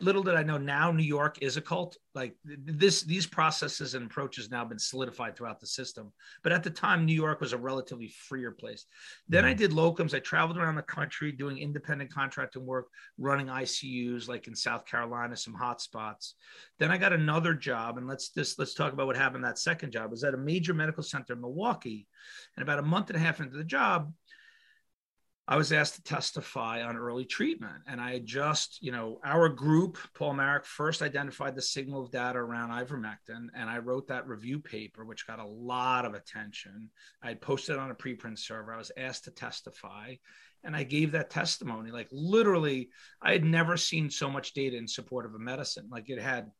little 0.00 0.22
did 0.22 0.34
I 0.34 0.42
know 0.42 0.58
now 0.58 0.92
New 0.92 1.02
York 1.02 1.38
is 1.40 1.56
a 1.56 1.60
cult. 1.62 1.96
Like 2.14 2.36
this, 2.44 3.02
these 3.02 3.26
processes 3.26 3.94
and 3.94 4.04
approaches 4.04 4.50
now 4.50 4.64
been 4.66 4.78
solidified 4.78 5.34
throughout 5.34 5.60
the 5.60 5.66
system. 5.66 6.12
But 6.42 6.52
at 6.52 6.62
the 6.62 6.70
time, 6.70 7.06
New 7.06 7.14
York 7.14 7.40
was 7.40 7.54
a 7.54 7.58
relatively 7.58 8.08
freer 8.08 8.50
place. 8.50 8.84
Then 9.28 9.46
I 9.46 9.50
mm-hmm. 9.50 9.58
did 9.58 9.70
locums. 9.70 10.14
I 10.14 10.18
traveled 10.18 10.58
around 10.58 10.74
the 10.74 10.82
country 10.82 11.32
doing 11.32 11.56
independent 11.56 12.12
contracting 12.12 12.66
work, 12.66 12.88
running 13.16 13.46
ICUs 13.46 14.28
like 14.28 14.46
in 14.46 14.54
South 14.54 14.84
Carolina, 14.84 15.36
some 15.36 15.54
hot 15.54 15.80
spots. 15.80 16.34
Then 16.78 16.90
I 16.90 16.98
got 16.98 17.14
another 17.14 17.54
job, 17.54 17.96
and 17.96 18.06
let's 18.06 18.28
just 18.28 18.58
let's 18.58 18.74
talk 18.74 18.92
about 18.92 19.06
what 19.06 19.16
happened. 19.16 19.44
That 19.44 19.58
second 19.58 19.92
job 19.92 20.10
was 20.10 20.22
at 20.22 20.34
a 20.34 20.38
major 20.38 20.74
medical 20.74 21.02
center 21.02 21.32
in 21.32 21.40
Milwaukee, 21.40 22.06
and 22.56 22.62
about 22.62 22.78
a 22.78 22.82
month 22.82 23.08
and 23.08 23.16
a 23.16 23.20
half 23.20 23.40
into 23.40 23.56
the 23.56 23.64
job, 23.64 24.12
I 25.48 25.56
was 25.56 25.72
asked 25.72 25.96
to 25.96 26.02
testify 26.02 26.82
on 26.82 26.96
early 26.96 27.24
treatment. 27.24 27.82
And 27.88 28.00
I 28.00 28.12
had 28.12 28.26
just, 28.26 28.80
you 28.80 28.92
know, 28.92 29.18
our 29.24 29.48
group, 29.48 29.98
Paul 30.14 30.34
Marik, 30.34 30.64
first 30.64 31.02
identified 31.02 31.56
the 31.56 31.62
signal 31.62 32.02
of 32.02 32.12
data 32.12 32.38
around 32.38 32.70
ivermectin. 32.70 33.48
And 33.54 33.68
I 33.68 33.78
wrote 33.78 34.06
that 34.08 34.28
review 34.28 34.60
paper, 34.60 35.04
which 35.04 35.26
got 35.26 35.40
a 35.40 35.46
lot 35.46 36.04
of 36.04 36.14
attention. 36.14 36.90
I 37.22 37.28
had 37.28 37.40
posted 37.40 37.76
on 37.76 37.90
a 37.90 37.94
preprint 37.94 38.38
server. 38.38 38.72
I 38.72 38.78
was 38.78 38.92
asked 38.96 39.24
to 39.24 39.32
testify. 39.32 40.14
And 40.62 40.76
I 40.76 40.84
gave 40.84 41.10
that 41.12 41.30
testimony. 41.30 41.90
Like 41.90 42.08
literally, 42.12 42.90
I 43.20 43.32
had 43.32 43.44
never 43.44 43.76
seen 43.76 44.10
so 44.10 44.30
much 44.30 44.54
data 44.54 44.76
in 44.76 44.86
support 44.86 45.26
of 45.26 45.34
a 45.34 45.40
medicine. 45.40 45.88
Like 45.90 46.08
it 46.08 46.20
had 46.20 46.52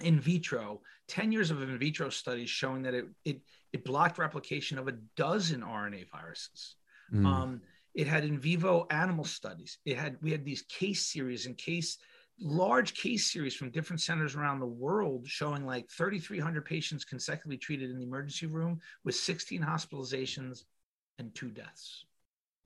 in 0.00 0.20
vitro, 0.20 0.80
10 1.08 1.32
years 1.32 1.50
of 1.50 1.60
in 1.60 1.78
vitro 1.78 2.08
studies 2.08 2.48
showing 2.48 2.82
that 2.82 2.94
it 2.94 3.06
it, 3.26 3.40
it 3.74 3.84
blocked 3.84 4.16
replication 4.16 4.78
of 4.78 4.88
a 4.88 4.96
dozen 5.16 5.60
RNA 5.60 6.06
viruses. 6.10 6.76
Mm. 7.12 7.26
Um, 7.26 7.60
it 7.96 8.06
had 8.06 8.24
in 8.24 8.38
vivo 8.38 8.86
animal 8.90 9.24
studies. 9.24 9.78
It 9.86 9.96
had 9.96 10.18
we 10.22 10.30
had 10.30 10.44
these 10.44 10.62
case 10.62 11.06
series 11.06 11.46
and 11.46 11.56
case 11.56 11.98
large 12.38 12.92
case 12.92 13.32
series 13.32 13.54
from 13.54 13.70
different 13.70 14.02
centers 14.02 14.36
around 14.36 14.60
the 14.60 14.66
world 14.66 15.26
showing 15.26 15.64
like 15.64 15.90
3,300 15.90 16.66
patients 16.66 17.06
consecutively 17.06 17.56
treated 17.56 17.90
in 17.90 17.96
the 17.96 18.04
emergency 18.04 18.44
room 18.44 18.78
with 19.04 19.14
16 19.14 19.62
hospitalizations 19.62 20.64
and 21.18 21.34
two 21.34 21.48
deaths 21.48 22.04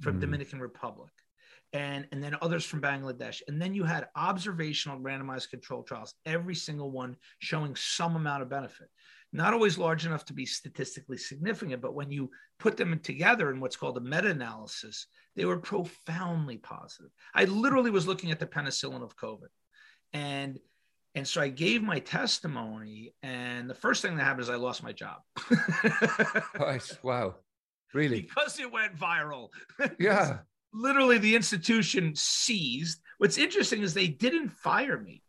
from 0.00 0.16
mm. 0.16 0.20
Dominican 0.20 0.58
Republic. 0.58 1.10
And, 1.72 2.08
and 2.10 2.20
then 2.20 2.34
others 2.42 2.64
from 2.64 2.82
Bangladesh. 2.82 3.42
And 3.46 3.62
then 3.62 3.74
you 3.74 3.84
had 3.84 4.08
observational 4.16 4.98
randomized 4.98 5.50
control 5.50 5.84
trials, 5.84 6.14
every 6.26 6.56
single 6.56 6.90
one 6.90 7.14
showing 7.38 7.76
some 7.76 8.16
amount 8.16 8.42
of 8.42 8.48
benefit 8.50 8.88
not 9.32 9.54
always 9.54 9.78
large 9.78 10.06
enough 10.06 10.24
to 10.26 10.32
be 10.32 10.44
statistically 10.44 11.16
significant, 11.16 11.80
but 11.80 11.94
when 11.94 12.10
you 12.10 12.30
put 12.58 12.76
them 12.76 12.98
together 12.98 13.50
in 13.50 13.60
what's 13.60 13.76
called 13.76 13.96
a 13.96 14.00
meta 14.00 14.28
analysis, 14.28 15.06
they 15.36 15.44
were 15.44 15.58
profoundly 15.58 16.58
positive. 16.58 17.10
I 17.34 17.44
literally 17.44 17.90
was 17.90 18.06
looking 18.06 18.32
at 18.32 18.40
the 18.40 18.46
penicillin 18.46 19.02
of 19.02 19.16
COVID. 19.16 19.48
And 20.12 20.58
and 21.14 21.26
so 21.26 21.40
I 21.40 21.48
gave 21.48 21.82
my 21.82 21.98
testimony, 21.98 23.14
and 23.24 23.68
the 23.68 23.74
first 23.74 24.00
thing 24.00 24.16
that 24.16 24.22
happened 24.22 24.42
is 24.42 24.48
I 24.50 24.54
lost 24.54 24.84
my 24.84 24.92
job. 24.92 25.18
right. 26.58 26.98
Wow. 27.02 27.34
Really? 27.92 28.22
Because 28.22 28.60
it 28.60 28.70
went 28.70 28.96
viral. 28.96 29.48
Yeah. 29.98 30.38
literally, 30.72 31.18
the 31.18 31.34
institution 31.34 32.12
seized. 32.14 33.00
What's 33.18 33.38
interesting 33.38 33.82
is 33.82 33.92
they 33.92 34.06
didn't 34.06 34.50
fire 34.50 34.98
me. 35.00 35.22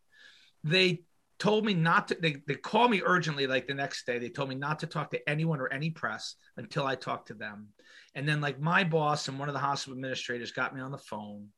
They 0.62 1.02
told 1.42 1.64
me 1.64 1.74
not 1.74 2.06
to 2.06 2.14
they, 2.14 2.36
they 2.46 2.54
called 2.54 2.88
me 2.88 3.02
urgently 3.04 3.48
like 3.48 3.66
the 3.66 3.74
next 3.74 4.06
day. 4.06 4.20
They 4.20 4.28
told 4.28 4.48
me 4.48 4.54
not 4.54 4.78
to 4.78 4.86
talk 4.86 5.10
to 5.10 5.28
anyone 5.28 5.60
or 5.60 5.66
any 5.72 5.90
press 5.90 6.36
until 6.56 6.86
i 6.86 6.94
talked 6.94 7.26
to 7.28 7.34
them. 7.34 7.66
And 8.14 8.28
then 8.28 8.40
like 8.40 8.60
my 8.60 8.84
boss 8.84 9.26
and 9.26 9.40
one 9.40 9.48
of 9.48 9.52
the 9.52 9.58
hospital 9.58 9.96
administrators 9.96 10.52
got 10.52 10.72
me 10.72 10.80
on 10.80 10.92
the 10.92 10.98
phone. 10.98 11.48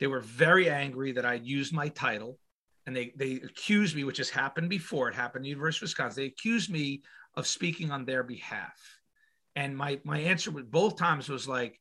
They 0.00 0.08
were 0.08 0.18
very 0.18 0.68
angry 0.68 1.12
that 1.12 1.24
i 1.24 1.34
used 1.34 1.72
my 1.72 1.90
title 1.90 2.40
and 2.86 2.96
they 2.96 3.12
they 3.14 3.34
accused 3.34 3.94
me 3.94 4.02
which 4.02 4.18
has 4.18 4.30
happened 4.30 4.68
before. 4.68 5.08
It 5.08 5.14
happened 5.14 5.42
at 5.42 5.44
the 5.44 5.50
university 5.50 5.84
of 5.84 5.90
wisconsin. 5.90 6.24
They 6.24 6.26
accused 6.26 6.68
me 6.68 7.02
of 7.36 7.46
speaking 7.46 7.92
on 7.92 8.04
their 8.04 8.24
behalf. 8.24 8.74
And 9.54 9.76
my 9.76 10.00
my 10.02 10.18
answer 10.18 10.50
with 10.50 10.72
both 10.72 10.96
times 10.96 11.28
was 11.28 11.46
like 11.46 11.80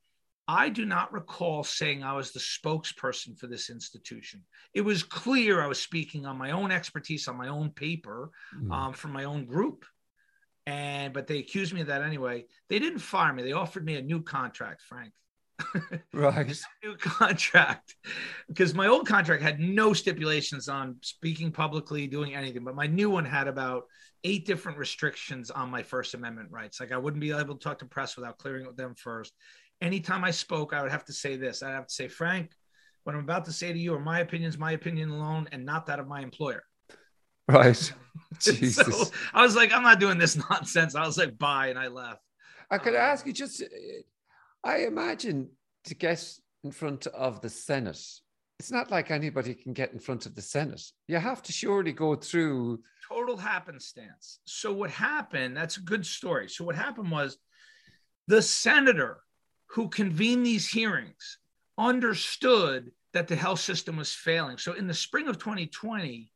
I 0.50 0.70
do 0.70 0.84
not 0.84 1.14
recall 1.14 1.64
saying 1.64 2.04
I 2.04 2.14
was 2.14 2.32
the 2.32 2.40
spokesperson 2.40 3.38
for 3.38 3.46
this 3.46 3.70
institution. 3.70 4.42
It 4.74 4.82
was 4.82 5.04
clear 5.04 5.62
I 5.62 5.68
was 5.68 5.80
speaking 5.80 6.26
on 6.26 6.40
my 6.40 6.50
own 6.52 6.72
expertise, 6.72 7.28
on 7.28 7.38
my 7.38 7.50
own 7.50 7.70
paper, 7.70 8.32
mm. 8.60 8.72
um, 8.72 8.94
from 8.94 9.12
my 9.14 9.26
own 9.26 9.46
group. 9.46 9.86
And 10.66 11.14
but 11.14 11.28
they 11.28 11.38
accused 11.38 11.72
me 11.72 11.82
of 11.82 11.88
that 11.88 12.02
anyway. 12.02 12.46
They 12.68 12.80
didn't 12.80 12.98
fire 12.98 13.32
me. 13.32 13.44
They 13.44 13.52
offered 13.52 13.86
me 13.86 13.96
a 13.98 14.02
new 14.02 14.24
contract, 14.24 14.82
Frank. 14.82 15.14
right. 16.14 16.60
new 16.84 16.96
contract 16.96 17.96
because 18.48 18.74
my 18.74 18.88
old 18.88 19.06
contract 19.06 19.44
had 19.44 19.60
no 19.60 19.94
stipulations 19.94 20.68
on 20.68 20.96
speaking 21.02 21.52
publicly, 21.52 22.08
doing 22.08 22.34
anything. 22.34 22.64
But 22.64 22.76
my 22.76 22.88
new 22.88 23.12
one 23.12 23.26
had 23.26 23.48
about 23.48 23.84
eight 24.24 24.48
different 24.48 24.80
restrictions 24.80 25.52
on 25.52 25.70
my 25.70 25.84
First 25.84 26.16
Amendment 26.16 26.50
rights. 26.50 26.80
Like 26.80 26.92
I 26.92 26.98
wouldn't 26.98 27.22
be 27.22 27.34
able 27.34 27.56
to 27.56 27.64
talk 27.64 27.80
to 27.80 27.86
press 27.86 28.16
without 28.16 28.40
clearing 28.40 28.66
with 28.66 28.78
them 28.78 28.96
first 28.96 29.34
anytime 29.82 30.24
I 30.24 30.32
spoke, 30.32 30.74
I 30.74 30.82
would 30.82 30.92
have 30.92 31.06
to 31.06 31.14
say 31.14 31.36
this. 31.36 31.64
I'd 31.64 31.72
have 31.72 31.88
to 31.88 31.94
say, 31.94 32.08
Frank, 32.08 32.52
what 33.04 33.16
I'm 33.16 33.22
about 33.22 33.46
to 33.46 33.52
say 33.52 33.72
to 33.72 33.80
you 33.80 33.94
are 33.96 34.00
my 34.00 34.20
opinions, 34.20 34.58
my 34.58 34.74
opinion 34.74 35.10
alone, 35.10 35.48
and 35.52 35.66
not 35.66 35.86
that 35.88 36.00
of 36.00 36.08
my 36.08 36.22
employer. 36.22 36.64
Right. 37.48 37.94
Jesus. 38.40 38.76
so 38.76 39.16
I 39.34 39.42
was 39.42 39.56
like, 39.56 39.74
I'm 39.74 39.84
not 39.84 40.00
doing 40.00 40.18
this 40.18 40.36
nonsense. 40.50 40.96
I 40.96 41.06
was 41.06 41.18
like, 41.18 41.38
bye, 41.38 41.68
and 41.68 41.80
I 41.80 41.88
left. 41.88 42.22
I 42.70 42.78
could 42.78 42.96
um, 42.96 43.02
ask 43.02 43.26
you 43.26 43.34
just, 43.34 43.64
I 44.64 44.80
imagine 44.80 45.50
to 45.86 45.96
get 45.96 46.24
in 46.64 46.72
front 46.72 47.08
of 47.08 47.42
the 47.42 47.50
Senate, 47.50 48.00
it's 48.60 48.72
not 48.72 48.92
like 48.92 49.10
anybody 49.10 49.56
can 49.56 49.74
get 49.74 49.94
in 49.94 50.00
front 50.00 50.26
of 50.26 50.36
the 50.36 50.42
Senate. 50.42 50.82
You 51.08 51.18
have 51.18 51.42
to 51.44 51.52
surely 51.52 51.94
go 51.94 52.16
through 52.16 52.82
total 53.08 53.38
happenstance. 53.38 54.40
So 54.46 54.74
what 54.74 54.92
happened? 54.92 55.56
That's 55.56 55.78
a 55.78 55.82
good 55.82 56.06
story. 56.06 56.50
So 56.50 56.66
what 56.66 56.76
happened 56.76 57.10
was 57.10 57.38
the 58.28 58.42
senator 58.42 59.22
who 59.72 59.90
convened 59.90 60.46
these 60.46 60.68
hearings 60.68 61.38
understood 61.78 62.92
that 63.14 63.28
the 63.28 63.36
health 63.36 63.60
system 63.60 63.98
was 63.98 64.14
failing. 64.14 64.58
So 64.58 64.74
in 64.74 64.88
the 64.88 64.94
spring 64.94 65.28
of 65.28 65.38
2020, 65.38 66.32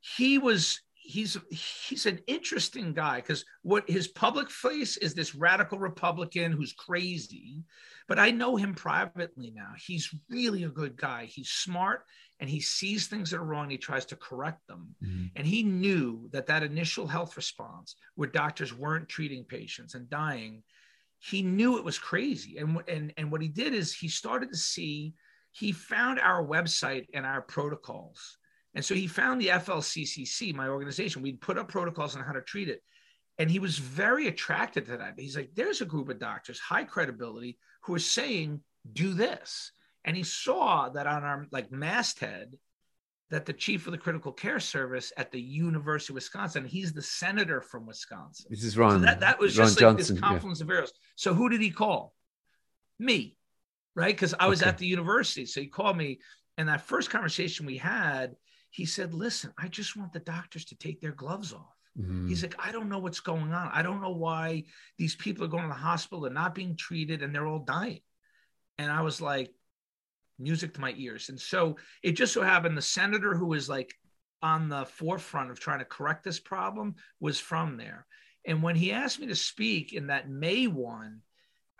he 0.00 0.38
was 0.38 0.80
he's 1.06 1.36
he's 1.50 2.06
an 2.06 2.18
interesting 2.26 2.92
guy 2.92 3.16
because 3.16 3.44
what 3.62 3.88
his 3.88 4.08
public 4.08 4.50
face 4.50 4.96
is 4.96 5.14
this 5.14 5.34
radical 5.34 5.78
Republican 5.78 6.52
who's 6.52 6.72
crazy, 6.72 7.62
but 8.08 8.18
I 8.18 8.30
know 8.30 8.56
him 8.56 8.74
privately 8.74 9.52
now. 9.54 9.70
He's 9.78 10.12
really 10.28 10.64
a 10.64 10.68
good 10.68 10.96
guy. 10.96 11.26
He's 11.26 11.48
smart 11.48 12.04
and 12.40 12.50
he 12.50 12.60
sees 12.60 13.06
things 13.06 13.30
that 13.30 13.38
are 13.38 13.44
wrong. 13.44 13.70
he 13.70 13.78
tries 13.78 14.04
to 14.06 14.16
correct 14.16 14.66
them. 14.66 14.94
Mm-hmm. 15.02 15.26
And 15.36 15.46
he 15.46 15.62
knew 15.62 16.28
that 16.32 16.46
that 16.46 16.62
initial 16.62 17.06
health 17.06 17.36
response, 17.36 17.96
where 18.14 18.28
doctors 18.28 18.74
weren't 18.74 19.08
treating 19.08 19.44
patients 19.44 19.94
and 19.94 20.10
dying, 20.10 20.62
he 21.26 21.42
knew 21.42 21.78
it 21.78 21.84
was 21.84 21.98
crazy. 21.98 22.58
And 22.58 22.82
and 22.88 23.12
and 23.16 23.30
what 23.30 23.42
he 23.42 23.48
did 23.48 23.74
is 23.74 23.92
he 23.92 24.08
started 24.08 24.50
to 24.50 24.56
see. 24.56 25.14
He 25.52 25.72
found 25.72 26.20
our 26.20 26.44
website 26.44 27.06
and 27.14 27.24
our 27.24 27.40
protocols 27.40 28.36
and 28.76 28.84
so 28.84 28.94
he 28.94 29.06
found 29.06 29.40
the 29.40 29.48
FLCCC, 29.48 30.54
my 30.54 30.68
organization. 30.68 31.22
We'd 31.22 31.40
put 31.40 31.56
up 31.56 31.66
protocols 31.66 32.14
on 32.14 32.22
how 32.22 32.32
to 32.32 32.42
treat 32.42 32.68
it. 32.68 32.82
And 33.38 33.50
he 33.50 33.58
was 33.58 33.78
very 33.78 34.28
attracted 34.28 34.84
to 34.86 34.98
that. 34.98 35.14
He's 35.16 35.34
like, 35.34 35.50
there's 35.54 35.80
a 35.80 35.86
group 35.86 36.10
of 36.10 36.18
doctors, 36.18 36.60
high 36.60 36.84
credibility, 36.84 37.56
who 37.82 37.94
are 37.94 37.98
saying, 37.98 38.60
do 38.92 39.14
this. 39.14 39.72
And 40.04 40.14
he 40.14 40.22
saw 40.22 40.90
that 40.90 41.06
on 41.06 41.24
our 41.24 41.46
like 41.50 41.72
masthead, 41.72 42.52
that 43.30 43.44
the 43.44 43.52
chief 43.52 43.86
of 43.86 43.92
the 43.92 43.98
critical 43.98 44.32
care 44.32 44.60
service 44.60 45.12
at 45.16 45.32
the 45.32 45.40
University 45.40 46.12
of 46.12 46.16
Wisconsin, 46.16 46.64
he's 46.64 46.92
the 46.92 47.02
senator 47.02 47.60
from 47.60 47.86
Wisconsin. 47.86 48.46
This 48.48 48.62
is 48.62 48.78
Ron. 48.78 49.00
So 49.00 49.06
that, 49.06 49.20
that 49.20 49.38
was 49.38 49.58
Ron 49.58 49.66
just 49.66 49.78
Johnson, 49.78 49.96
like 49.96 50.20
this 50.20 50.20
confluence 50.20 50.60
yeah. 50.60 50.64
of 50.64 50.70
errors. 50.70 50.92
So 51.16 51.34
who 51.34 51.48
did 51.48 51.60
he 51.60 51.70
call? 51.70 52.14
Me, 52.98 53.36
right? 53.94 54.14
Because 54.14 54.34
I 54.38 54.46
was 54.46 54.62
okay. 54.62 54.70
at 54.70 54.78
the 54.78 54.86
university. 54.86 55.44
So 55.46 55.60
he 55.60 55.66
called 55.66 55.96
me. 55.96 56.20
And 56.56 56.68
that 56.68 56.82
first 56.82 57.10
conversation 57.10 57.66
we 57.66 57.76
had, 57.76 58.36
he 58.70 58.86
said, 58.86 59.12
Listen, 59.12 59.52
I 59.58 59.68
just 59.68 59.96
want 59.96 60.12
the 60.12 60.20
doctors 60.20 60.64
to 60.66 60.76
take 60.76 61.00
their 61.00 61.12
gloves 61.12 61.52
off. 61.52 61.74
Mm-hmm. 61.98 62.28
He's 62.28 62.42
like, 62.42 62.54
I 62.58 62.72
don't 62.72 62.88
know 62.88 62.98
what's 62.98 63.20
going 63.20 63.52
on. 63.52 63.70
I 63.72 63.82
don't 63.82 64.02
know 64.02 64.12
why 64.12 64.64
these 64.98 65.14
people 65.14 65.44
are 65.44 65.48
going 65.48 65.64
to 65.64 65.68
the 65.68 65.74
hospital, 65.74 66.20
they're 66.20 66.32
not 66.32 66.54
being 66.54 66.76
treated, 66.76 67.22
and 67.22 67.34
they're 67.34 67.46
all 67.46 67.58
dying. 67.58 68.00
And 68.78 68.92
I 68.92 69.02
was 69.02 69.20
like, 69.20 69.50
music 70.38 70.74
to 70.74 70.80
my 70.80 70.94
ears. 70.96 71.28
And 71.28 71.40
so 71.40 71.76
it 72.02 72.12
just 72.12 72.32
so 72.32 72.42
happened 72.42 72.76
the 72.76 72.82
senator 72.82 73.34
who 73.34 73.46
was 73.46 73.68
like 73.68 73.94
on 74.42 74.68
the 74.68 74.84
forefront 74.84 75.50
of 75.50 75.60
trying 75.60 75.78
to 75.78 75.84
correct 75.84 76.24
this 76.24 76.40
problem 76.40 76.94
was 77.20 77.40
from 77.40 77.76
there. 77.76 78.06
And 78.46 78.62
when 78.62 78.76
he 78.76 78.92
asked 78.92 79.18
me 79.18 79.26
to 79.26 79.34
speak 79.34 79.92
in 79.92 80.08
that 80.08 80.30
May 80.30 80.66
one, 80.66 81.22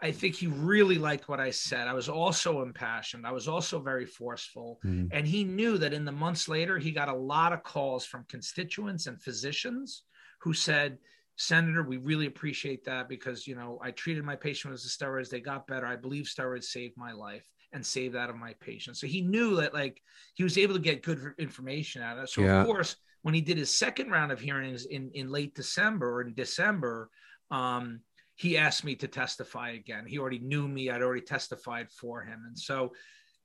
I 0.00 0.10
think 0.10 0.34
he 0.34 0.46
really 0.46 0.98
liked 0.98 1.28
what 1.28 1.40
I 1.40 1.50
said. 1.50 1.88
I 1.88 1.94
was 1.94 2.08
also 2.08 2.62
impassioned. 2.62 3.26
I 3.26 3.32
was 3.32 3.48
also 3.48 3.78
very 3.78 4.04
forceful. 4.04 4.78
Mm. 4.84 5.08
And 5.10 5.26
he 5.26 5.44
knew 5.44 5.78
that 5.78 5.94
in 5.94 6.04
the 6.04 6.12
months 6.12 6.48
later, 6.48 6.78
he 6.78 6.90
got 6.90 7.08
a 7.08 7.16
lot 7.16 7.52
of 7.52 7.62
calls 7.62 8.04
from 8.04 8.26
constituents 8.28 9.06
and 9.06 9.22
physicians 9.22 10.02
who 10.42 10.52
said, 10.52 10.98
Senator, 11.36 11.82
we 11.82 11.98
really 11.98 12.26
appreciate 12.26 12.84
that 12.84 13.08
because, 13.08 13.46
you 13.46 13.54
know, 13.54 13.78
I 13.82 13.90
treated 13.90 14.24
my 14.24 14.36
patient 14.36 14.72
with 14.72 14.82
the 14.82 14.88
steroids. 14.88 15.30
They 15.30 15.40
got 15.40 15.66
better. 15.66 15.86
I 15.86 15.96
believe 15.96 16.24
steroids 16.24 16.64
saved 16.64 16.96
my 16.96 17.12
life 17.12 17.44
and 17.76 17.86
save 17.86 18.12
that 18.14 18.30
of 18.30 18.36
my 18.36 18.54
patient. 18.58 18.96
So 18.96 19.06
he 19.06 19.20
knew 19.20 19.56
that, 19.60 19.72
like, 19.72 20.02
he 20.34 20.42
was 20.42 20.58
able 20.58 20.74
to 20.74 20.80
get 20.80 21.04
good 21.04 21.20
information 21.38 22.02
out 22.02 22.18
of 22.18 22.24
it. 22.24 22.30
So, 22.30 22.40
yeah. 22.40 22.60
of 22.60 22.66
course, 22.66 22.96
when 23.22 23.34
he 23.34 23.40
did 23.40 23.58
his 23.58 23.72
second 23.72 24.10
round 24.10 24.32
of 24.32 24.40
hearings 24.40 24.86
in, 24.86 25.10
in 25.14 25.30
late 25.30 25.54
December 25.54 26.12
or 26.14 26.22
in 26.22 26.34
December, 26.34 27.10
um, 27.50 28.00
he 28.34 28.58
asked 28.58 28.84
me 28.84 28.94
to 28.96 29.08
testify 29.08 29.70
again. 29.70 30.04
He 30.06 30.18
already 30.18 30.38
knew 30.40 30.66
me. 30.66 30.90
I'd 30.90 31.02
already 31.02 31.22
testified 31.22 31.88
for 31.90 32.22
him. 32.22 32.44
And 32.46 32.58
so, 32.58 32.92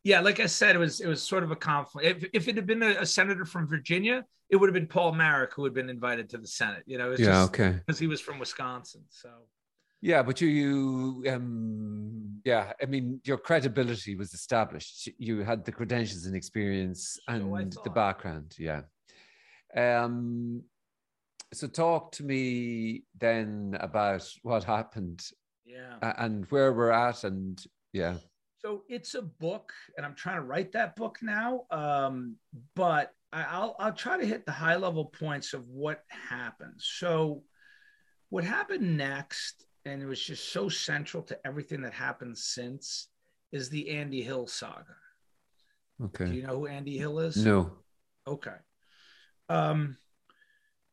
yeah, 0.04 0.20
like 0.20 0.40
I 0.40 0.48
said, 0.48 0.76
it 0.76 0.80
was 0.80 1.00
it 1.00 1.08
was 1.08 1.22
sort 1.22 1.44
of 1.44 1.52
a 1.52 1.56
conflict. 1.56 2.08
If, 2.08 2.30
if 2.34 2.48
it 2.48 2.56
had 2.56 2.68
been 2.68 2.84
a, 2.84 3.02
a 3.02 3.06
senator 3.06 3.46
from 3.46 3.68
Virginia, 3.68 4.26
it 4.50 4.56
would 4.58 4.68
have 4.68 4.74
been 4.74 4.88
Paul 4.88 5.14
Marik 5.14 5.54
who 5.54 5.64
had 5.64 5.74
been 5.74 5.90
invited 5.90 6.30
to 6.30 6.38
the 6.38 6.48
Senate. 6.48 6.84
You 6.86 6.98
know, 6.98 7.12
yeah, 7.12 7.26
just, 7.26 7.50
okay, 7.50 7.80
because 7.86 8.00
he 8.00 8.08
was 8.08 8.20
from 8.20 8.40
Wisconsin. 8.40 9.04
So, 9.10 9.30
yeah, 10.02 10.24
but 10.24 10.42
you, 10.42 10.48
you, 10.48 11.32
um, 11.32 12.42
yeah, 12.44 12.74
I 12.82 12.86
mean, 12.86 13.22
your 13.24 13.38
credibility 13.38 14.16
was 14.16 14.34
established. 14.34 15.10
You 15.18 15.40
had 15.40 15.64
the 15.64 15.72
credentials 15.72 16.26
and 16.26 16.36
experience 16.36 17.20
and 17.28 17.74
so 17.74 17.82
the 17.84 17.90
background. 17.90 18.56
Yeah. 18.58 18.82
Um, 19.76 20.64
so 21.54 21.68
talk 21.68 22.12
to 22.14 22.24
me 22.24 23.04
then 23.20 23.78
about 23.80 24.28
what 24.44 24.64
happened 24.64 25.22
yeah 25.66 26.14
and 26.18 26.46
where 26.50 26.74
we're 26.74 26.92
at 26.92 27.24
and 27.24 27.64
yeah 27.94 28.16
so 28.60 28.84
it's 28.88 29.16
a 29.16 29.22
book 29.22 29.74
and 29.98 30.06
i'm 30.06 30.16
trying 30.16 30.38
to 30.38 30.44
write 30.44 30.72
that 30.72 30.96
book 30.96 31.20
now 31.22 31.64
um, 31.72 32.36
but 32.76 33.14
I'll, 33.34 33.78
I'll 33.80 33.94
try 33.94 34.18
to 34.18 34.26
hit 34.26 34.46
the 34.46 34.52
high 34.52 34.76
level 34.76 35.06
points 35.06 35.54
of 35.54 35.66
what 35.70 36.04
happened 36.10 36.76
so 36.80 37.44
what 38.30 38.44
happened 38.44 38.98
next 38.98 39.66
and 39.86 40.02
it 40.02 40.06
was 40.06 40.22
just 40.22 40.52
so 40.52 40.70
central 40.70 41.24
to 41.24 41.48
everything 41.48 41.82
that 41.82 41.94
happened 41.94 42.38
since 42.38 43.08
is 43.52 43.70
the 43.70 43.90
andy 43.90 44.22
hill 44.22 44.48
saga. 44.48 44.96
Okay. 46.04 46.26
Do 46.26 46.34
you 46.34 46.44
know 46.44 46.60
who 46.60 46.68
andy 46.68 46.98
hill 46.98 47.20
is? 47.20 47.38
No. 47.38 47.72
Okay. 48.28 48.56
Um 49.50 49.98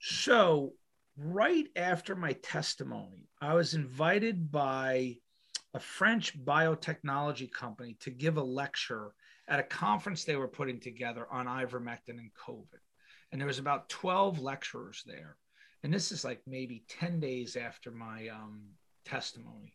so, 0.00 0.74
right 1.16 1.66
after 1.74 2.14
my 2.14 2.32
testimony, 2.34 3.28
I 3.40 3.54
was 3.54 3.74
invited 3.74 4.50
by 4.50 5.16
a 5.74 5.80
French 5.80 6.38
biotechnology 6.44 7.50
company 7.50 7.96
to 8.00 8.10
give 8.10 8.36
a 8.36 8.42
lecture 8.42 9.12
at 9.48 9.60
a 9.60 9.64
conference 9.64 10.24
they 10.24 10.36
were 10.36 10.48
putting 10.48 10.78
together 10.78 11.26
on 11.30 11.46
ivermectin 11.46 12.18
and 12.18 12.30
COVID. 12.46 12.80
And 13.32 13.40
there 13.40 13.46
was 13.46 13.58
about 13.58 13.88
12 13.88 14.38
lecturers 14.38 15.02
there. 15.04 15.36
And 15.82 15.92
this 15.92 16.12
is 16.12 16.24
like 16.24 16.40
maybe 16.46 16.84
10 16.88 17.20
days 17.20 17.56
after 17.56 17.90
my 17.90 18.28
um, 18.28 18.62
testimony. 19.04 19.74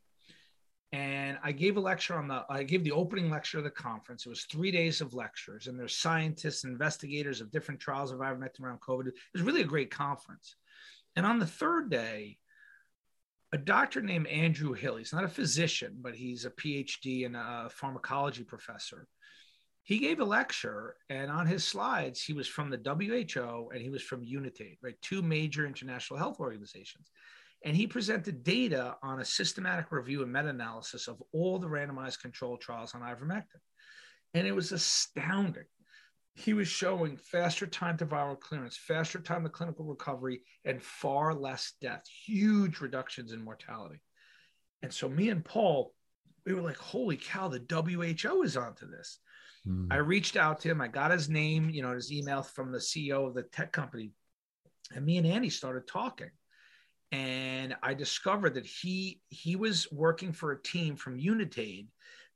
And 0.92 1.40
I 1.44 1.52
gave 1.52 1.78
a 1.78 1.80
lecture 1.80 2.16
on 2.16 2.28
the, 2.28 2.46
I 2.50 2.62
gave 2.62 2.84
the 2.84 2.92
opening 2.92 3.32
lecture 3.32 3.58
of 3.58 3.64
the 3.64 3.72
conference. 3.72 4.26
It 4.26 4.30
was 4.30 4.44
three 4.44 4.70
days 4.70 5.02
of 5.02 5.16
lectures, 5.16 5.66
and 5.66 5.80
there's 5.80 5.98
scientists, 5.98 6.64
and 6.64 6.72
investigators 6.72 7.42
of 7.42 7.52
different 7.52 7.80
trials 7.80 8.12
of 8.12 8.20
ivermectin 8.20 8.62
around 8.62 8.80
COVID. 8.82 9.08
It 9.08 9.16
was 9.34 9.42
really 9.42 9.62
a 9.62 9.66
great 9.66 9.90
conference. 9.90 10.56
And 11.16 11.26
on 11.26 11.40
the 11.40 11.48
third 11.48 11.90
day, 11.90 12.38
a 13.54 13.58
doctor 13.58 14.02
named 14.02 14.28
Andrew 14.28 14.74
Hill, 14.74 14.98
he's 14.98 15.14
not 15.14 15.24
a 15.24 15.30
physician, 15.30 15.98
but 16.00 16.16
he's 16.16 16.46
a 16.46 16.52
PhD 16.52 17.26
and 17.26 17.36
a 17.36 17.70
pharmacology 17.72 18.44
professor. 18.44 19.08
He 19.84 20.00
gave 20.00 20.22
a 20.22 20.26
lecture, 20.26 20.96
and 21.10 21.30
on 21.30 21.46
his 21.46 21.66
slides, 21.66 22.22
he 22.22 22.32
was 22.32 22.48
from 22.48 22.70
the 22.70 22.78
WHO 22.78 23.70
and 23.74 23.82
he 23.82 23.90
was 23.90 24.02
from 24.02 24.24
Unitaid, 24.24 24.78
right? 24.82 24.96
Two 25.02 25.22
major 25.22 25.66
international 25.66 26.18
health 26.18 26.40
organizations. 26.40 27.12
And 27.66 27.76
he 27.76 27.86
presented 27.86 28.44
data 28.44 28.96
on 29.04 29.20
a 29.20 29.26
systematic 29.26 29.92
review 29.92 30.24
and 30.24 30.32
meta-analysis 30.32 31.08
of 31.08 31.22
all 31.34 31.60
the 31.60 31.68
randomized 31.68 32.22
controlled 32.22 32.62
trials 32.62 32.94
on 32.96 33.02
ivermectin. 33.02 33.60
And 34.34 34.48
it 34.48 34.56
was 34.56 34.72
astounding. 34.72 35.66
He 36.36 36.54
was 36.54 36.68
showing 36.68 37.18
faster 37.18 37.68
time 37.68 37.98
to 37.98 38.06
viral 38.06 38.40
clearance 38.40 38.76
faster 38.76 39.20
time 39.20 39.44
to 39.44 39.50
clinical 39.50 39.86
recovery 39.86 40.42
and 40.66 40.82
far 40.82 41.34
less 41.34 41.74
death. 41.80 42.04
Huge 42.26 42.80
reductions 42.80 43.34
in 43.34 43.44
mortality. 43.44 44.02
And 44.82 44.92
so 44.92 45.08
me 45.08 45.30
and 45.30 45.46
paul 45.46 45.94
we 46.46 46.54
were 46.54 46.62
like 46.62 46.78
holy 46.78 47.18
cow 47.18 47.48
the 47.48 47.60
who 47.70 48.44
is 48.44 48.58
onto 48.58 48.90
this 48.90 49.20
mm. 49.68 49.88
i 49.92 49.98
reached 49.98 50.36
out 50.36 50.60
to 50.60 50.70
him 50.70 50.82
i 50.82 50.88
got 50.88 51.12
his 51.12 51.30
name 51.30 51.70
you 51.70 51.82
know 51.82 51.94
his 51.94 52.12
email 52.12 52.42
from 52.42 52.72
the 52.72 52.78
ceo 52.78 53.28
of 53.28 53.34
the 53.34 53.44
tech 53.44 53.72
company 53.72 54.12
and 54.96 55.06
me 55.06 55.18
and 55.18 55.28
andy 55.28 55.50
started 55.50 55.88
talking 55.88 56.30
and 57.14 57.76
I 57.84 57.94
discovered 57.94 58.56
that 58.56 58.66
he 58.66 59.22
he 59.30 59.56
was 59.56 59.88
working 59.92 60.34
for 60.34 60.52
a 60.52 60.62
team 60.62 60.96
from 60.96 61.20
Unitaid 61.20 61.88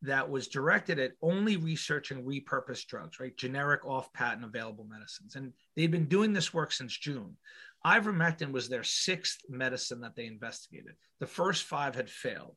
that 0.03 0.29
was 0.29 0.47
directed 0.47 0.99
at 0.99 1.13
only 1.23 1.57
researching 1.57 2.23
repurposed 2.23 2.85
drugs, 2.85 3.19
right? 3.19 3.35
Generic 3.35 3.83
off 3.85 4.13
patent 4.13 4.45
available 4.45 4.85
medicines. 4.87 5.35
And 5.35 5.53
they've 5.75 5.89
been 5.89 6.05
doing 6.05 6.31
this 6.31 6.53
work 6.53 6.71
since 6.71 6.95
June. 6.95 7.35
Ivermectin 7.83 8.51
was 8.51 8.69
their 8.69 8.83
sixth 8.83 9.39
medicine 9.49 10.01
that 10.01 10.15
they 10.15 10.27
investigated. 10.27 10.93
The 11.19 11.25
first 11.25 11.63
five 11.63 11.95
had 11.95 12.11
failed, 12.11 12.55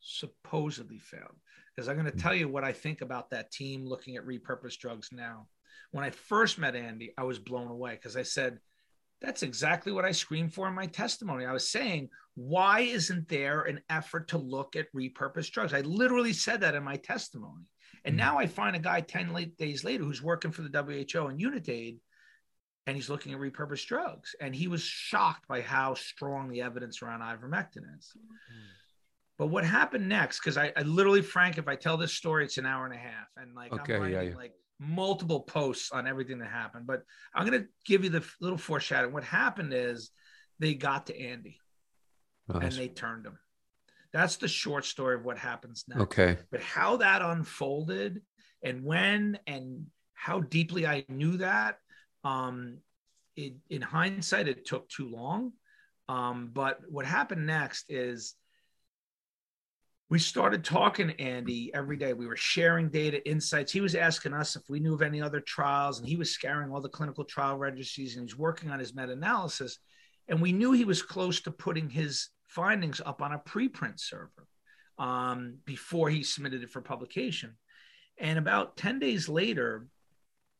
supposedly 0.00 0.98
failed. 0.98 1.36
Because 1.74 1.88
I'm 1.88 1.96
going 1.96 2.10
to 2.10 2.16
tell 2.16 2.34
you 2.34 2.48
what 2.48 2.64
I 2.64 2.72
think 2.72 3.00
about 3.00 3.30
that 3.30 3.50
team 3.50 3.86
looking 3.86 4.16
at 4.16 4.26
repurposed 4.26 4.78
drugs 4.78 5.08
now. 5.12 5.46
When 5.90 6.04
I 6.04 6.10
first 6.10 6.58
met 6.58 6.76
Andy, 6.76 7.12
I 7.16 7.24
was 7.24 7.38
blown 7.38 7.68
away 7.68 7.92
because 7.94 8.16
I 8.16 8.22
said, 8.22 8.58
that's 9.22 9.42
exactly 9.42 9.92
what 9.92 10.04
I 10.04 10.12
screamed 10.12 10.52
for 10.52 10.66
in 10.68 10.74
my 10.74 10.86
testimony. 10.86 11.46
I 11.46 11.52
was 11.52 11.70
saying, 11.70 12.08
why 12.34 12.80
isn't 12.80 13.28
there 13.28 13.62
an 13.62 13.80
effort 13.88 14.28
to 14.28 14.38
look 14.38 14.74
at 14.74 14.92
repurposed 14.92 15.52
drugs? 15.52 15.72
I 15.72 15.80
literally 15.82 16.32
said 16.32 16.60
that 16.60 16.74
in 16.74 16.82
my 16.82 16.96
testimony. 16.96 17.64
And 18.04 18.12
mm-hmm. 18.12 18.26
now 18.26 18.38
I 18.38 18.46
find 18.46 18.74
a 18.74 18.80
guy 18.80 19.00
10 19.00 19.32
late 19.32 19.56
days 19.56 19.84
later 19.84 20.04
who's 20.04 20.22
working 20.22 20.50
for 20.50 20.62
the 20.62 21.04
WHO 21.14 21.26
and 21.26 21.40
Unitaid, 21.40 21.98
and 22.86 22.96
he's 22.96 23.08
looking 23.08 23.32
at 23.32 23.38
repurposed 23.38 23.86
drugs. 23.86 24.34
And 24.40 24.54
he 24.54 24.66
was 24.66 24.82
shocked 24.82 25.46
by 25.46 25.60
how 25.60 25.94
strong 25.94 26.48
the 26.48 26.62
evidence 26.62 27.00
around 27.00 27.20
ivermectin 27.20 27.84
is. 27.96 28.12
Mm-hmm. 28.16 28.81
But 29.38 29.46
what 29.48 29.64
happened 29.64 30.08
next? 30.08 30.40
Because 30.40 30.56
I, 30.56 30.72
I, 30.76 30.82
literally, 30.82 31.22
Frank, 31.22 31.58
if 31.58 31.66
I 31.66 31.74
tell 31.74 31.96
this 31.96 32.12
story, 32.12 32.44
it's 32.44 32.58
an 32.58 32.66
hour 32.66 32.84
and 32.84 32.94
a 32.94 32.98
half. 32.98 33.26
And 33.36 33.54
like, 33.54 33.72
okay, 33.72 33.94
I'm 33.94 34.02
writing 34.02 34.16
yeah, 34.16 34.22
yeah. 34.30 34.36
like 34.36 34.52
multiple 34.78 35.40
posts 35.40 35.90
on 35.90 36.06
everything 36.06 36.38
that 36.38 36.50
happened. 36.50 36.86
But 36.86 37.02
I'm 37.34 37.46
going 37.46 37.62
to 37.62 37.68
give 37.86 38.04
you 38.04 38.10
the 38.10 38.24
little 38.40 38.58
foreshadowing. 38.58 39.12
What 39.12 39.24
happened 39.24 39.72
is 39.72 40.10
they 40.58 40.74
got 40.74 41.06
to 41.06 41.18
Andy 41.18 41.58
Right. 42.48 42.64
and 42.64 42.72
they 42.72 42.88
turned 42.88 43.26
him. 43.26 43.38
That's 44.12 44.36
the 44.36 44.48
short 44.48 44.84
story 44.84 45.14
of 45.14 45.24
what 45.24 45.38
happens 45.38 45.84
next. 45.88 46.02
Okay. 46.02 46.38
But 46.50 46.60
how 46.60 46.98
that 46.98 47.22
unfolded 47.22 48.20
and 48.62 48.84
when 48.84 49.38
and 49.46 49.86
how 50.14 50.40
deeply 50.40 50.86
I 50.86 51.04
knew 51.08 51.38
that, 51.38 51.78
um, 52.24 52.78
it, 53.36 53.54
in 53.70 53.80
hindsight, 53.80 54.48
it 54.48 54.66
took 54.66 54.88
too 54.88 55.08
long. 55.08 55.52
Um, 56.08 56.50
but 56.52 56.80
what 56.88 57.06
happened 57.06 57.46
next 57.46 57.86
is 57.88 58.34
we 60.12 60.18
started 60.18 60.62
talking 60.62 61.12
Andy 61.12 61.72
every 61.72 61.96
day. 61.96 62.12
We 62.12 62.26
were 62.26 62.36
sharing 62.36 62.90
data, 62.90 63.26
insights. 63.26 63.72
He 63.72 63.80
was 63.80 63.94
asking 63.94 64.34
us 64.34 64.56
if 64.56 64.68
we 64.68 64.78
knew 64.78 64.92
of 64.92 65.00
any 65.00 65.22
other 65.22 65.40
trials, 65.40 65.98
and 65.98 66.06
he 66.06 66.16
was 66.16 66.30
scouring 66.30 66.70
all 66.70 66.82
the 66.82 66.90
clinical 66.90 67.24
trial 67.24 67.56
registries 67.56 68.14
and 68.14 68.28
he's 68.28 68.36
working 68.36 68.70
on 68.70 68.78
his 68.78 68.94
meta 68.94 69.12
analysis. 69.12 69.78
And 70.28 70.42
we 70.42 70.52
knew 70.52 70.72
he 70.72 70.84
was 70.84 71.00
close 71.00 71.40
to 71.40 71.50
putting 71.50 71.88
his 71.88 72.28
findings 72.46 73.00
up 73.00 73.22
on 73.22 73.32
a 73.32 73.38
preprint 73.38 74.00
server 74.00 74.46
um, 74.98 75.56
before 75.64 76.10
he 76.10 76.22
submitted 76.22 76.62
it 76.62 76.68
for 76.68 76.82
publication. 76.82 77.56
And 78.18 78.38
about 78.38 78.76
10 78.76 78.98
days 78.98 79.30
later, 79.30 79.86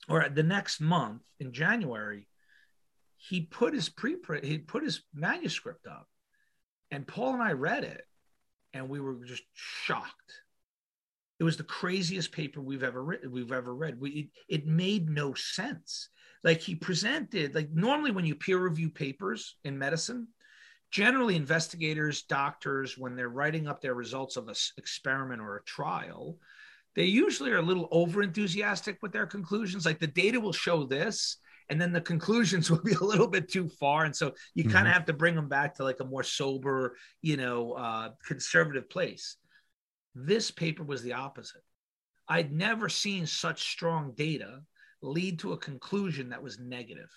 or 0.09 0.30
the 0.30 0.42
next 0.42 0.80
month 0.80 1.20
in 1.40 1.53
January, 1.53 2.26
he 3.18 3.42
put 3.42 3.74
his 3.74 3.90
preprint, 3.90 4.44
he 4.44 4.57
put 4.57 4.82
his 4.82 5.03
manuscript 5.12 5.86
up. 5.86 6.09
And 6.90 7.07
Paul 7.07 7.34
and 7.34 7.42
I 7.42 7.53
read 7.53 7.84
it 7.84 8.07
and 8.72 8.88
we 8.88 9.00
were 9.00 9.14
just 9.24 9.42
shocked. 9.54 10.32
It 11.38 11.44
was 11.44 11.56
the 11.56 11.64
craziest 11.64 12.32
paper 12.32 12.60
we've 12.60 12.84
ever 12.84 13.02
written, 13.02 13.32
we've 13.32 13.52
ever 13.52 13.74
read. 13.74 14.00
We, 14.00 14.10
it, 14.48 14.62
it 14.62 14.66
made 14.66 15.08
no 15.08 15.34
sense. 15.34 16.08
Like 16.44 16.60
he 16.60 16.74
presented, 16.74 17.54
like 17.54 17.70
normally 17.72 18.10
when 18.10 18.24
you 18.24 18.34
peer 18.34 18.58
review 18.58 18.90
papers 18.90 19.56
in 19.64 19.78
medicine, 19.78 20.28
generally 20.90 21.36
investigators, 21.36 22.22
doctors, 22.22 22.98
when 22.98 23.16
they're 23.16 23.28
writing 23.28 23.66
up 23.66 23.80
their 23.80 23.94
results 23.94 24.36
of 24.36 24.48
an 24.48 24.54
experiment 24.76 25.40
or 25.40 25.56
a 25.56 25.64
trial, 25.64 26.38
they 26.94 27.04
usually 27.04 27.50
are 27.50 27.58
a 27.58 27.62
little 27.62 27.88
over 27.90 28.22
enthusiastic 28.22 28.98
with 29.02 29.12
their 29.12 29.26
conclusions. 29.26 29.86
Like 29.86 29.98
the 29.98 30.06
data 30.06 30.38
will 30.38 30.52
show 30.52 30.84
this, 30.84 31.38
and 31.72 31.80
then 31.80 31.90
the 31.90 32.02
conclusions 32.02 32.70
will 32.70 32.82
be 32.82 32.92
a 32.92 33.02
little 33.02 33.26
bit 33.26 33.48
too 33.48 33.66
far. 33.66 34.04
And 34.04 34.14
so 34.14 34.34
you 34.54 34.68
kind 34.68 34.86
of 34.86 34.92
have 34.92 35.06
to 35.06 35.14
bring 35.14 35.34
them 35.34 35.48
back 35.48 35.74
to 35.76 35.84
like 35.84 36.00
a 36.00 36.04
more 36.04 36.22
sober, 36.22 36.96
you 37.22 37.38
know, 37.38 37.72
uh, 37.72 38.10
conservative 38.26 38.90
place. 38.90 39.36
This 40.14 40.50
paper 40.50 40.84
was 40.84 41.02
the 41.02 41.14
opposite. 41.14 41.62
I'd 42.28 42.52
never 42.52 42.90
seen 42.90 43.26
such 43.26 43.70
strong 43.70 44.12
data 44.14 44.60
lead 45.00 45.38
to 45.38 45.54
a 45.54 45.58
conclusion 45.58 46.28
that 46.28 46.42
was 46.42 46.58
negative. 46.58 47.10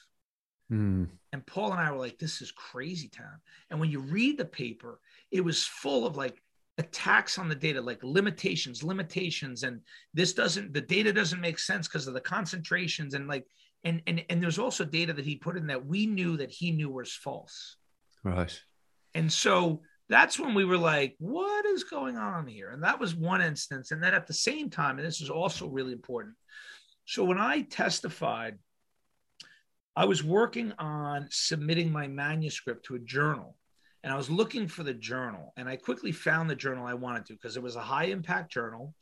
Hmm. 0.69 1.03
And 1.33 1.45
Paul 1.45 1.73
and 1.73 1.81
I 1.81 1.91
were 1.91 1.99
like, 1.99 2.17
this 2.17 2.41
is 2.41 2.51
crazy 2.51 3.09
town. 3.09 3.41
And 3.69 3.79
when 3.79 3.91
you 3.91 3.99
read 3.99 4.37
the 4.37 4.45
paper, 4.45 5.01
it 5.31 5.41
was 5.41 5.65
full 5.65 6.07
of 6.07 6.15
like 6.15 6.41
attacks 6.77 7.37
on 7.37 7.49
the 7.49 7.55
data, 7.55 7.81
like 7.81 7.99
limitations, 8.03 8.83
limitations. 8.83 9.63
And 9.63 9.81
this 10.13 10.31
doesn't, 10.33 10.73
the 10.73 10.81
data 10.81 11.11
doesn't 11.11 11.41
make 11.41 11.59
sense 11.59 11.89
because 11.89 12.07
of 12.07 12.13
the 12.13 12.21
concentrations. 12.21 13.15
And 13.15 13.27
like, 13.27 13.45
and, 13.85 14.01
and, 14.07 14.25
and 14.29 14.41
there's 14.41 14.59
also 14.59 14.83
data 14.83 15.13
that 15.13 15.25
he 15.25 15.35
put 15.35 15.55
in 15.55 15.67
that 15.67 15.85
we 15.85 16.07
knew 16.07 16.37
that 16.37 16.51
he 16.51 16.71
knew 16.71 16.89
was 16.89 17.13
false. 17.13 17.77
Right. 18.23 18.59
And 19.13 19.31
so 19.31 19.81
that's 20.09 20.39
when 20.39 20.55
we 20.55 20.65
were 20.65 20.77
like, 20.77 21.15
what 21.19 21.65
is 21.65 21.83
going 21.83 22.17
on 22.17 22.47
here? 22.47 22.71
And 22.71 22.83
that 22.83 22.99
was 22.99 23.15
one 23.15 23.41
instance. 23.41 23.91
And 23.91 24.03
then 24.03 24.15
at 24.15 24.25
the 24.25 24.33
same 24.33 24.71
time, 24.71 24.97
and 24.97 25.07
this 25.07 25.21
is 25.21 25.29
also 25.29 25.67
really 25.67 25.93
important. 25.93 26.35
So 27.05 27.23
when 27.23 27.37
I 27.37 27.61
testified, 27.61 28.57
I 29.95 30.05
was 30.05 30.23
working 30.23 30.73
on 30.79 31.27
submitting 31.29 31.91
my 31.91 32.07
manuscript 32.07 32.85
to 32.87 32.95
a 32.95 32.99
journal. 32.99 33.55
And 34.03 34.11
I 34.11 34.17
was 34.17 34.29
looking 34.29 34.67
for 34.67 34.83
the 34.83 34.93
journal. 34.93 35.53
And 35.57 35.69
I 35.69 35.75
quickly 35.75 36.11
found 36.11 36.49
the 36.49 36.55
journal 36.55 36.85
I 36.85 36.95
wanted 36.95 37.27
to 37.27 37.33
because 37.33 37.55
it 37.55 37.63
was 37.63 37.75
a 37.75 37.81
high 37.81 38.05
impact 38.05 38.51
journal. 38.51 38.95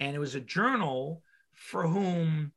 And 0.00 0.14
it 0.14 0.18
was 0.18 0.34
a 0.34 0.40
journal 0.40 1.22
for 1.52 1.86
whom 1.86 2.52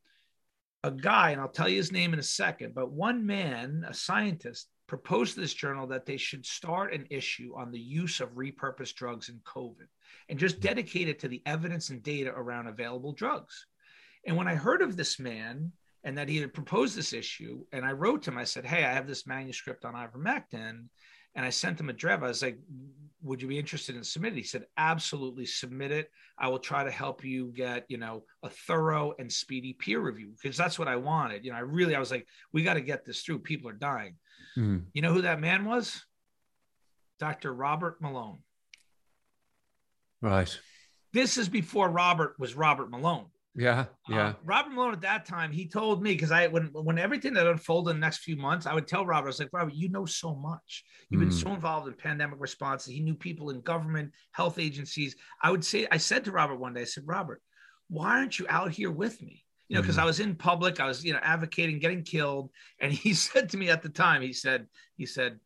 a 0.88 0.91
guy, 0.91 1.31
and 1.31 1.39
I'll 1.39 1.47
tell 1.47 1.69
you 1.69 1.77
his 1.77 1.91
name 1.91 2.13
in 2.13 2.19
a 2.19 2.23
second, 2.23 2.73
but 2.73 2.91
one 2.91 3.25
man, 3.25 3.85
a 3.88 3.93
scientist, 3.93 4.69
proposed 4.88 5.35
to 5.35 5.41
this 5.41 5.53
journal 5.53 5.85
that 5.88 6.05
they 6.05 6.17
should 6.17 6.45
start 6.45 6.93
an 6.93 7.05
issue 7.09 7.53
on 7.55 7.71
the 7.71 7.79
use 7.79 8.21
of 8.21 8.35
repurposed 8.35 8.95
drugs 8.95 9.29
in 9.29 9.35
COVID 9.45 9.88
and 10.29 10.39
just 10.39 10.61
dedicate 10.61 11.09
it 11.09 11.19
to 11.19 11.27
the 11.27 11.43
evidence 11.45 11.89
and 11.89 12.01
data 12.01 12.31
around 12.33 12.67
available 12.67 13.11
drugs. 13.11 13.67
And 14.25 14.35
when 14.38 14.47
I 14.47 14.55
heard 14.55 14.81
of 14.81 14.95
this 14.95 15.19
man 15.19 15.71
and 16.03 16.17
that 16.17 16.29
he 16.29 16.38
had 16.38 16.53
proposed 16.53 16.95
this 16.95 17.11
issue, 17.11 17.65
and 17.73 17.85
I 17.85 17.91
wrote 17.91 18.23
to 18.23 18.31
him, 18.31 18.38
I 18.38 18.45
said, 18.45 18.65
Hey, 18.65 18.85
I 18.85 18.93
have 18.93 19.07
this 19.07 19.27
manuscript 19.27 19.83
on 19.83 19.93
ivermectin. 19.93 20.85
And 21.38 21.45
I 21.45 21.49
sent 21.51 21.79
him 21.79 21.89
a 21.89 21.93
draft. 21.93 22.23
I 22.23 22.27
was 22.27 22.41
like, 22.41 22.59
Would 23.21 23.41
you 23.41 23.47
be 23.47 23.59
interested 23.59 23.95
in 23.95 24.03
submitting? 24.03 24.39
He 24.39 24.43
said, 24.43 24.65
Absolutely, 24.75 25.45
submit 25.45 25.91
it. 25.91 26.09
I 26.38 26.49
will 26.49 26.59
try 26.59 26.83
to 26.83 26.91
help 26.91 27.23
you 27.23 27.53
get, 27.55 27.85
you 27.88 27.97
know, 27.97 28.23
a 28.43 28.49
thorough 28.49 29.13
and 29.19 29.31
speedy 29.31 29.73
peer 29.73 29.99
review 30.01 30.33
because 30.41 30.57
that's 30.57 30.77
what 30.77 30.88
I 30.88 30.97
wanted. 30.97 31.45
You 31.45 31.51
know, 31.51 31.57
I 31.57 31.61
really, 31.61 31.95
I 31.95 31.99
was 31.99 32.11
like, 32.11 32.27
we 32.51 32.63
got 32.63 32.73
to 32.73 32.81
get 32.81 33.05
this 33.05 33.21
through. 33.21 33.39
People 33.39 33.69
are 33.69 33.73
dying. 33.73 34.15
Hmm. 34.55 34.79
You 34.93 35.01
know 35.01 35.13
who 35.13 35.21
that 35.21 35.39
man 35.39 35.65
was? 35.65 36.03
Dr. 37.19 37.53
Robert 37.53 38.01
Malone. 38.01 38.39
Right. 40.21 40.59
This 41.13 41.38
is 41.38 41.49
before 41.49 41.89
Robert 41.89 42.35
was 42.38 42.55
Robert 42.55 42.89
Malone. 42.89 43.27
Yeah. 43.58 43.86
Yeah. 44.08 44.28
Uh, 44.28 44.34
Robert 44.45 44.72
Malone 44.72 44.93
at 44.93 45.01
that 45.01 45.26
time, 45.26 45.51
he 45.51 45.68
told 45.68 46.03
me 46.03 46.14
because 46.14 46.32
I 46.32 46.45
when 46.45 46.68
when 46.74 46.99
everything 46.99 47.34
that 47.34 47.47
unfolded 47.47 47.95
in 47.95 47.99
the 47.99 48.05
next 48.05 48.20
few 48.20 48.38
months, 48.38 48.68
I 48.68 48.74
would 48.76 48.88
tell 48.88 49.03
Robert, 49.03 49.26
I 49.26 49.30
was 49.30 49.39
like, 49.39 49.49
Robert, 49.51 49.74
you 49.74 49.89
know 49.89 50.05
so 50.05 50.36
much. 50.36 50.84
You've 51.10 51.22
been 51.22 51.30
Mm. 51.30 51.43
so 51.43 51.53
involved 51.53 51.88
in 51.88 51.95
pandemic 51.95 52.39
responses. 52.39 52.93
He 52.93 52.99
knew 52.99 53.16
people 53.16 53.49
in 53.49 53.62
government, 53.62 54.12
health 54.32 54.60
agencies. 54.60 55.16
I 55.41 55.49
would 55.49 55.66
say, 55.66 55.88
I 55.91 55.97
said 55.97 56.24
to 56.26 56.32
Robert 56.32 56.58
one 56.58 56.76
day, 56.76 56.82
I 56.82 56.86
said, 56.86 57.08
Robert, 57.08 57.41
why 57.89 58.20
aren't 58.20 58.38
you 58.38 58.45
out 58.47 58.70
here 58.72 58.91
with 58.91 59.20
me? 59.24 59.43
You 59.70 59.76
know, 59.76 59.82
because 59.82 59.97
Mhm. 59.97 60.03
I 60.03 60.05
was 60.05 60.20
in 60.20 60.36
public, 60.36 60.80
I 60.80 60.86
was, 60.86 61.03
you 61.03 61.14
know, 61.14 61.20
advocating 61.24 61.80
getting 61.80 62.03
killed. 62.03 62.51
And 62.80 62.93
he 62.93 63.14
said 63.26 63.49
to 63.49 63.58
me 63.58 63.70
at 63.70 63.82
the 63.82 63.89
time, 63.89 64.22
he 64.22 64.34
said, 64.34 64.68
he 64.97 65.08
said, 65.08 65.39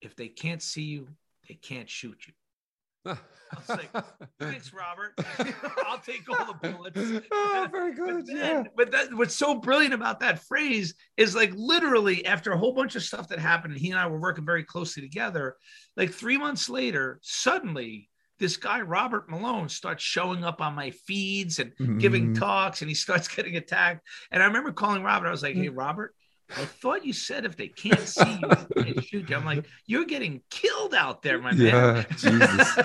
if 0.00 0.16
they 0.16 0.28
can't 0.28 0.62
see 0.62 0.84
you, 0.84 1.08
they 1.46 1.54
can't 1.56 1.90
shoot 1.90 2.26
you. 2.26 2.32
Was 3.04 3.18
like, 3.68 3.90
Thanks, 4.38 4.72
Robert. 4.72 5.12
I'll 5.86 5.98
take 5.98 6.28
all 6.28 6.46
the 6.46 6.68
bullets. 6.70 7.26
oh, 7.32 7.68
very 7.70 7.92
But 7.92 7.96
good. 7.96 8.26
then, 8.26 8.36
Yeah. 8.36 8.62
but 8.76 8.90
that, 8.92 9.12
what's 9.14 9.34
so 9.34 9.56
brilliant 9.56 9.94
about 9.94 10.20
that 10.20 10.42
phrase 10.44 10.94
is 11.16 11.34
like 11.34 11.52
literally 11.54 12.24
after 12.26 12.52
a 12.52 12.58
whole 12.58 12.72
bunch 12.74 12.96
of 12.96 13.02
stuff 13.02 13.28
that 13.28 13.38
happened, 13.38 13.72
and 13.74 13.80
he 13.80 13.90
and 13.90 13.98
I 13.98 14.06
were 14.06 14.20
working 14.20 14.44
very 14.46 14.64
closely 14.64 15.02
together. 15.02 15.56
Like 15.96 16.12
three 16.12 16.38
months 16.38 16.68
later, 16.68 17.18
suddenly 17.22 18.08
this 18.38 18.56
guy 18.56 18.80
Robert 18.80 19.28
Malone 19.28 19.68
starts 19.68 20.02
showing 20.02 20.44
up 20.44 20.62
on 20.62 20.74
my 20.74 20.90
feeds 20.90 21.58
and 21.58 21.72
giving 22.00 22.32
Mhm. 22.34 22.38
talks, 22.38 22.80
and 22.80 22.88
he 22.88 22.94
starts 22.94 23.28
getting 23.34 23.56
attacked. 23.56 24.06
And 24.30 24.42
I 24.42 24.46
remember 24.46 24.72
calling 24.72 25.02
Robert. 25.02 25.26
I 25.26 25.30
was 25.30 25.42
like, 25.42 25.56
"Hey, 25.56 25.68
Robert." 25.68 26.14
I 26.56 26.64
thought 26.64 27.04
you 27.04 27.12
said 27.12 27.44
if 27.44 27.56
they 27.56 27.68
can't 27.68 28.00
see 28.00 28.38
you, 28.40 28.48
they 28.74 28.84
can't 28.84 29.04
shoot 29.04 29.30
you. 29.30 29.36
I'm 29.36 29.44
like, 29.44 29.64
you're 29.86 30.04
getting 30.04 30.42
killed 30.50 30.94
out 30.94 31.22
there, 31.22 31.40
my 31.40 31.52
man. 31.52 31.58
Yeah, 31.58 32.04
Jesus. 32.16 32.78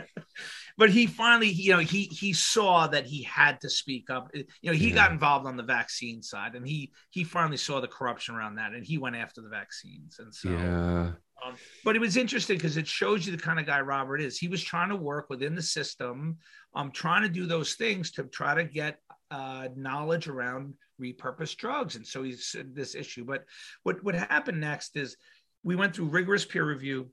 but 0.78 0.90
he 0.90 1.06
finally, 1.06 1.48
you 1.48 1.72
know, 1.72 1.78
he 1.78 2.04
he 2.04 2.32
saw 2.32 2.86
that 2.88 3.06
he 3.06 3.22
had 3.22 3.60
to 3.62 3.70
speak 3.70 4.10
up. 4.10 4.30
You 4.34 4.44
know, 4.64 4.72
he 4.72 4.90
got 4.90 5.10
involved 5.10 5.46
on 5.46 5.56
the 5.56 5.62
vaccine 5.62 6.22
side, 6.22 6.54
and 6.54 6.66
he 6.66 6.92
he 7.10 7.24
finally 7.24 7.56
saw 7.56 7.80
the 7.80 7.88
corruption 7.88 8.34
around 8.34 8.56
that, 8.56 8.72
and 8.72 8.84
he 8.84 8.98
went 8.98 9.16
after 9.16 9.40
the 9.40 9.48
vaccines. 9.48 10.18
And 10.18 10.34
so, 10.34 10.50
Yeah. 10.50 11.12
um, 11.44 11.54
but 11.84 11.96
it 11.96 12.00
was 12.00 12.16
interesting 12.16 12.56
because 12.56 12.76
it 12.76 12.86
shows 12.86 13.26
you 13.26 13.32
the 13.34 13.42
kind 13.42 13.58
of 13.58 13.66
guy 13.66 13.80
Robert 13.80 14.20
is. 14.20 14.38
He 14.38 14.48
was 14.48 14.62
trying 14.62 14.90
to 14.90 14.96
work 14.96 15.30
within 15.30 15.54
the 15.54 15.62
system, 15.62 16.38
um, 16.74 16.90
trying 16.90 17.22
to 17.22 17.28
do 17.28 17.46
those 17.46 17.74
things 17.74 18.10
to 18.12 18.24
try 18.24 18.54
to 18.54 18.64
get 18.64 18.98
uh, 19.30 19.68
knowledge 19.76 20.28
around 20.28 20.74
repurposed 21.00 21.56
drugs. 21.56 21.96
And 21.96 22.06
so 22.06 22.22
he's 22.22 22.54
this 22.72 22.94
issue. 22.94 23.24
But 23.24 23.44
what 23.82 24.02
what 24.02 24.14
happened 24.14 24.60
next 24.60 24.96
is 24.96 25.16
we 25.62 25.76
went 25.76 25.94
through 25.94 26.06
rigorous 26.06 26.44
peer 26.44 26.64
review, 26.64 27.10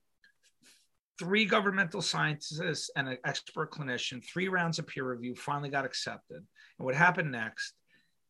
three 1.19 1.45
governmental 1.45 2.01
scientists 2.01 2.89
and 2.95 3.07
an 3.07 3.17
expert 3.25 3.71
clinician, 3.71 4.23
three 4.23 4.47
rounds 4.47 4.79
of 4.79 4.87
peer 4.87 5.09
review, 5.09 5.35
finally 5.35 5.69
got 5.69 5.85
accepted. 5.85 6.37
And 6.37 6.85
what 6.85 6.95
happened 6.95 7.31
next 7.31 7.73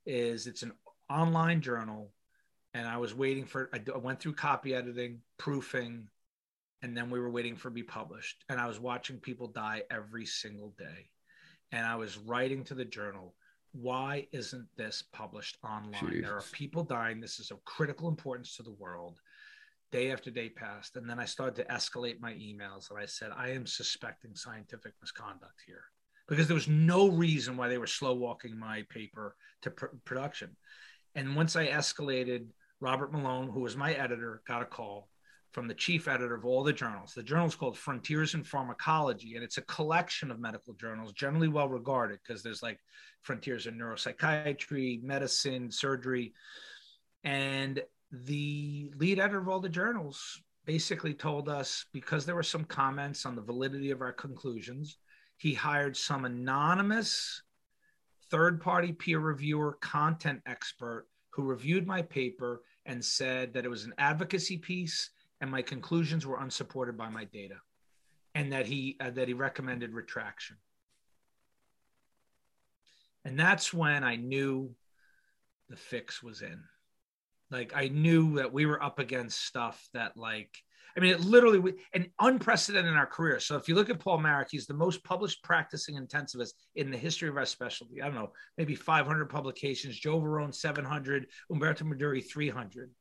is 0.05 0.47
it's 0.47 0.63
an 0.63 0.73
online 1.09 1.61
journal 1.61 2.11
and 2.73 2.87
I 2.87 2.97
was 2.97 3.13
waiting 3.13 3.45
for 3.45 3.69
I 3.73 3.97
went 3.97 4.19
through 4.19 4.33
copy 4.33 4.73
editing, 4.73 5.19
proofing, 5.37 6.07
and 6.81 6.97
then 6.97 7.09
we 7.09 7.19
were 7.19 7.29
waiting 7.29 7.55
for 7.55 7.69
be 7.69 7.83
published. 7.83 8.43
And 8.49 8.59
I 8.59 8.67
was 8.67 8.79
watching 8.79 9.17
people 9.17 9.47
die 9.47 9.83
every 9.91 10.25
single 10.25 10.73
day. 10.77 11.09
And 11.71 11.85
I 11.85 11.95
was 11.95 12.17
writing 12.17 12.63
to 12.65 12.73
the 12.73 12.85
journal, 12.85 13.35
why 13.73 14.27
isn't 14.31 14.67
this 14.77 15.03
published 15.11 15.57
online? 15.63 16.21
There 16.21 16.37
are 16.37 16.43
people 16.51 16.83
dying. 16.83 17.19
This 17.19 17.39
is 17.39 17.51
of 17.51 17.63
critical 17.65 18.07
importance 18.07 18.55
to 18.57 18.63
the 18.63 18.71
world. 18.71 19.19
Day 19.91 20.11
after 20.11 20.31
day 20.31 20.49
passed. 20.49 20.95
And 20.95 21.07
then 21.09 21.19
I 21.19 21.25
started 21.25 21.55
to 21.55 21.71
escalate 21.73 22.19
my 22.19 22.33
emails 22.33 22.89
and 22.89 22.99
I 22.99 23.05
said, 23.05 23.31
I 23.35 23.49
am 23.49 23.67
suspecting 23.67 24.35
scientific 24.35 24.93
misconduct 25.01 25.61
here. 25.67 25.83
because 26.27 26.47
there 26.47 26.55
was 26.55 26.67
no 26.69 27.09
reason 27.09 27.57
why 27.57 27.67
they 27.67 27.77
were 27.77 27.87
slow 27.87 28.13
walking 28.13 28.57
my 28.57 28.83
paper 28.89 29.35
to 29.61 29.69
pr- 29.71 29.85
production. 30.05 30.55
And 31.15 31.35
once 31.35 31.55
I 31.55 31.67
escalated, 31.67 32.47
Robert 32.79 33.11
Malone, 33.11 33.49
who 33.49 33.59
was 33.59 33.75
my 33.75 33.93
editor, 33.93 34.41
got 34.47 34.61
a 34.61 34.65
call 34.65 35.09
from 35.53 35.67
the 35.67 35.73
chief 35.73 36.07
editor 36.07 36.33
of 36.33 36.45
all 36.45 36.63
the 36.63 36.73
journals. 36.73 37.13
The 37.13 37.23
journal 37.23 37.45
is 37.45 37.55
called 37.55 37.77
Frontiers 37.77 38.33
in 38.33 38.43
Pharmacology, 38.43 39.35
and 39.35 39.43
it's 39.43 39.59
a 39.59 39.63
collection 39.63 40.31
of 40.31 40.39
medical 40.39 40.73
journals, 40.73 41.13
generally 41.13 41.47
well 41.47 41.69
regarded 41.69 42.19
because 42.25 42.41
there's 42.41 42.63
like 42.63 42.79
Frontiers 43.21 43.67
in 43.67 43.77
Neuropsychiatry, 43.77 45.03
Medicine, 45.03 45.69
Surgery. 45.69 46.33
And 47.23 47.81
the 48.11 48.91
lead 48.97 49.19
editor 49.19 49.39
of 49.39 49.47
all 49.47 49.59
the 49.59 49.69
journals 49.69 50.41
basically 50.65 51.13
told 51.13 51.47
us 51.47 51.85
because 51.93 52.25
there 52.25 52.35
were 52.35 52.43
some 52.43 52.65
comments 52.65 53.25
on 53.25 53.35
the 53.35 53.41
validity 53.41 53.91
of 53.91 54.01
our 54.01 54.13
conclusions, 54.13 54.97
he 55.37 55.53
hired 55.53 55.95
some 55.95 56.25
anonymous 56.25 57.43
third 58.31 58.59
party 58.59 58.91
peer 58.91 59.19
reviewer 59.19 59.77
content 59.81 60.41
expert 60.47 61.05
who 61.29 61.43
reviewed 61.43 61.85
my 61.85 62.01
paper 62.01 62.61
and 62.85 63.03
said 63.03 63.53
that 63.53 63.65
it 63.65 63.69
was 63.69 63.85
an 63.85 63.93
advocacy 63.97 64.57
piece 64.57 65.11
and 65.43 65.51
my 65.51 65.61
conclusions 65.61 66.25
were 66.25 66.39
unsupported 66.39 66.97
by 66.97 67.09
my 67.09 67.25
data 67.25 67.57
and 68.33 68.53
that 68.53 68.65
he 68.65 68.95
uh, 69.01 69.09
that 69.09 69.27
he 69.27 69.33
recommended 69.33 69.93
retraction 69.93 70.55
and 73.25 73.37
that's 73.37 73.73
when 73.73 74.05
i 74.05 74.15
knew 74.15 74.73
the 75.67 75.75
fix 75.75 76.23
was 76.23 76.41
in 76.41 76.63
like 77.51 77.73
i 77.75 77.89
knew 77.89 78.37
that 78.37 78.53
we 78.53 78.65
were 78.65 78.81
up 78.81 78.99
against 78.99 79.45
stuff 79.45 79.85
that 79.93 80.15
like 80.15 80.49
I 80.95 80.99
mean, 80.99 81.11
it 81.11 81.21
literally 81.21 81.73
and 81.95 82.07
unprecedented 82.19 82.91
in 82.91 82.97
our 82.97 83.07
career. 83.07 83.39
So 83.39 83.55
if 83.55 83.67
you 83.67 83.73
look 83.73 83.89
at 83.89 83.99
Paul 83.99 84.19
Marik, 84.19 84.49
he's 84.51 84.67
the 84.67 84.75
most 84.75 85.03
published 85.03 85.43
practicing 85.43 85.95
intensivist 85.95 86.51
in 86.75 86.91
the 86.91 86.97
history 86.97 87.27
of 87.29 87.35
our 87.35 87.47
specialty. 87.47 87.99
I 87.99 88.05
don't 88.05 88.13
know, 88.13 88.31
maybe 88.59 88.75
500 88.75 89.25
publications. 89.25 89.97
Joe 89.97 90.21
Varon 90.21 90.53
700, 90.53 91.25
Umberto 91.49 91.85
Meduri 91.85 92.23
300, 92.23 92.91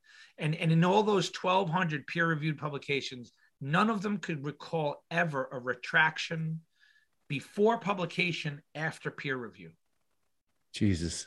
and 0.42 0.54
and 0.56 0.72
in 0.72 0.84
all 0.84 1.02
those 1.02 1.30
1,200 1.30 2.06
peer-reviewed 2.06 2.58
publications, 2.58 3.32
none 3.60 3.88
of 3.88 4.02
them 4.02 4.18
could 4.18 4.44
recall 4.44 5.04
ever 5.10 5.48
a 5.52 5.58
retraction 5.58 6.60
before 7.28 7.78
publication 7.78 8.60
after 8.74 9.10
peer 9.10 9.36
review. 9.36 9.70
Jesus. 10.74 11.26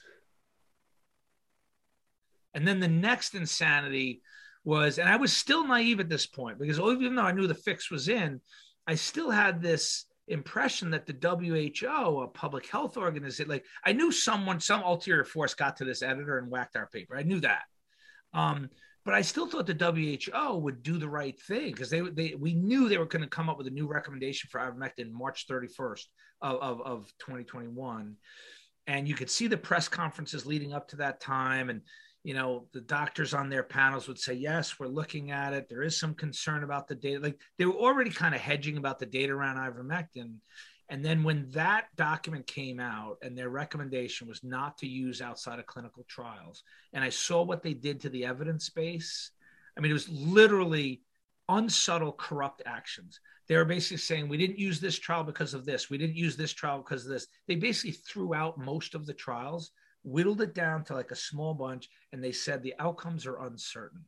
And 2.54 2.68
then 2.68 2.80
the 2.80 2.88
next 2.88 3.36
insanity 3.36 4.22
was, 4.64 5.00
and 5.00 5.10
I 5.10 5.16
was 5.16 5.32
still 5.32 5.66
naive 5.66 6.00
at 6.00 6.10
this 6.10 6.26
point 6.26 6.60
because 6.60 6.80
even 6.80 7.16
though 7.16 7.24
I 7.24 7.32
knew 7.32 7.48
the 7.48 7.54
fix 7.54 7.90
was 7.90 8.10
in, 8.10 8.42
I 8.86 8.96
still 8.96 9.32
had 9.32 9.62
this 9.62 10.06
impression 10.28 10.92
that 10.92 11.06
the 11.06 11.14
WHO, 11.14 12.22
a 12.22 12.28
public 12.28 12.68
health 12.68 12.98
organization, 12.98 13.50
like 13.50 13.66
I 13.86 13.94
knew 13.94 14.12
someone, 14.12 14.60
some 14.60 14.84
ulterior 14.84 15.24
force 15.24 15.54
got 15.54 15.78
to 15.78 15.86
this 15.86 16.02
editor 16.02 16.38
and 16.38 16.50
whacked 16.50 16.76
our 16.76 16.88
paper. 16.88 17.16
I 17.16 17.24
knew 17.24 17.40
that. 17.42 17.64
Um, 18.34 18.70
but 19.06 19.14
I 19.14 19.22
still 19.22 19.46
thought 19.46 19.68
the 19.68 20.26
WHO 20.34 20.58
would 20.58 20.82
do 20.82 20.98
the 20.98 21.08
right 21.08 21.40
thing 21.40 21.72
because 21.72 21.92
they, 21.92 22.02
they 22.02 22.36
we 22.36 22.54
knew 22.54 22.90
they 22.90 22.98
were 22.98 23.06
going 23.06 23.22
to 23.22 23.30
come 23.30 23.50
up 23.50 23.58
with 23.58 23.68
a 23.68 23.72
new 23.72 23.88
recommendation 23.88 24.50
for 24.52 24.60
ivermectin 24.60 25.12
March 25.12 25.48
31st 25.48 26.06
of, 26.42 26.56
of, 26.60 26.82
of 26.82 27.14
2021. 27.20 28.16
And 28.88 29.08
you 29.08 29.14
could 29.16 29.30
see 29.30 29.48
the 29.48 29.58
press 29.58 29.88
conferences 29.88 30.46
leading 30.46 30.74
up 30.74 30.88
to 30.90 30.96
that 30.98 31.22
time. 31.22 31.70
And 31.70 31.82
you 32.24 32.34
know 32.34 32.66
the 32.74 32.82
doctors 32.82 33.36
on 33.36 33.50
their 33.50 33.62
panels 33.62 34.08
would 34.08 34.18
say 34.18 34.34
yes 34.34 34.80
we're 34.80 34.88
looking 34.88 35.30
at 35.30 35.54
it 35.54 35.70
there 35.70 35.84
is 35.84 36.00
some 36.00 36.16
concern 36.16 36.64
about 36.64 36.88
the 36.88 36.96
data 36.96 37.20
like 37.20 37.40
they 37.60 37.66
were 37.66 37.76
already 37.76 38.10
kind 38.10 38.34
of 38.34 38.42
hedging 38.42 38.78
about 38.78 38.98
the 38.98 39.06
data 39.06 39.32
around 39.32 39.58
ivermectin 39.58 40.38
and 40.90 41.04
then 41.04 41.24
when 41.24 41.50
that 41.52 41.86
document 41.96 42.46
came 42.48 42.80
out 42.80 43.18
and 43.22 43.38
their 43.38 43.50
recommendation 43.50 44.28
was 44.28 44.44
not 44.44 44.78
to 44.78 44.88
use 44.88 45.22
outside 45.22 45.60
of 45.60 45.66
clinical 45.66 46.04
trials 46.08 46.64
and 46.94 47.04
i 47.04 47.10
saw 47.10 47.42
what 47.42 47.64
they 47.64 47.74
did 47.74 48.00
to 48.00 48.10
the 48.10 48.26
evidence 48.26 48.70
base 48.70 49.32
i 49.78 49.82
mean 49.82 49.92
it 49.92 49.94
was 49.94 50.10
literally 50.10 51.02
unsubtle 51.50 52.12
corrupt 52.12 52.62
actions. 52.66 53.20
They 53.48 53.56
were 53.56 53.66
basically 53.66 53.98
saying 53.98 54.28
we 54.28 54.38
didn't 54.38 54.60
use 54.60 54.80
this 54.80 54.98
trial 54.98 55.24
because 55.24 55.54
of 55.54 55.66
this. 55.66 55.90
We 55.90 55.98
didn't 55.98 56.18
use 56.18 56.36
this 56.36 56.54
trial 56.54 56.80
because 56.80 57.06
of 57.06 57.12
this. 57.12 57.28
They 57.48 57.56
basically 57.56 57.92
threw 57.92 58.34
out 58.34 58.58
most 58.58 58.96
of 58.96 59.06
the 59.06 59.14
trials 59.14 59.72
whittled 60.04 60.42
it 60.42 60.54
down 60.54 60.84
to 60.86 60.94
like 60.94 61.12
a 61.12 61.16
small 61.16 61.54
bunch, 61.54 61.90
and 62.12 62.24
they 62.24 62.32
said 62.32 62.62
the 62.62 62.76
outcomes 62.80 63.26
are 63.26 63.42
uncertain. 63.42 64.04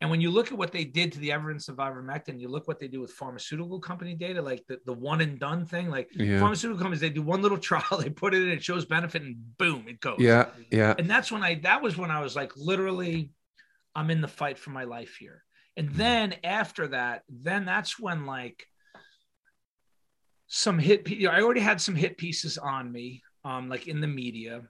And 0.00 0.10
when 0.10 0.20
you 0.20 0.30
look 0.30 0.52
at 0.52 0.58
what 0.58 0.70
they 0.70 0.84
did 0.84 1.12
to 1.12 1.18
the 1.18 1.32
evidence 1.32 1.68
of 1.68 1.76
ivermectin, 1.76 2.40
you 2.40 2.48
look 2.48 2.68
what 2.68 2.78
they 2.78 2.86
do 2.86 3.00
with 3.00 3.10
pharmaceutical 3.10 3.80
company 3.80 4.14
data, 4.14 4.40
like 4.40 4.64
the, 4.68 4.78
the 4.86 4.92
one 4.92 5.20
and 5.20 5.40
done 5.40 5.66
thing. 5.66 5.90
Like 5.90 6.08
yeah. 6.14 6.38
pharmaceutical 6.38 6.78
companies, 6.78 7.00
they 7.00 7.10
do 7.10 7.22
one 7.22 7.42
little 7.42 7.58
trial, 7.70 7.98
they 7.98 8.08
put 8.08 8.32
it 8.32 8.42
in, 8.42 8.48
it 8.50 8.62
shows 8.62 8.84
benefit, 8.84 9.22
and 9.22 9.36
boom, 9.58 9.86
it 9.88 10.00
goes. 10.00 10.18
Yeah, 10.20 10.46
yeah. 10.70 10.94
And 10.98 11.10
that's 11.10 11.32
when 11.32 11.42
I 11.42 11.56
that 11.62 11.82
was 11.82 11.96
when 11.96 12.12
I 12.12 12.20
was 12.20 12.36
like, 12.36 12.52
literally, 12.56 13.32
I'm 13.94 14.10
in 14.10 14.20
the 14.20 14.28
fight 14.28 14.58
for 14.58 14.70
my 14.70 14.84
life 14.84 15.16
here. 15.18 15.42
And 15.76 15.90
then 15.90 16.34
after 16.44 16.88
that, 16.88 17.22
then 17.28 17.64
that's 17.64 17.98
when 17.98 18.24
like 18.24 18.66
some 20.46 20.78
hit. 20.78 21.08
I 21.26 21.42
already 21.42 21.60
had 21.60 21.80
some 21.80 21.96
hit 21.96 22.18
pieces 22.18 22.56
on 22.56 22.90
me 22.90 23.22
um, 23.44 23.68
like 23.68 23.88
in 23.88 24.00
the 24.00 24.06
media. 24.06 24.62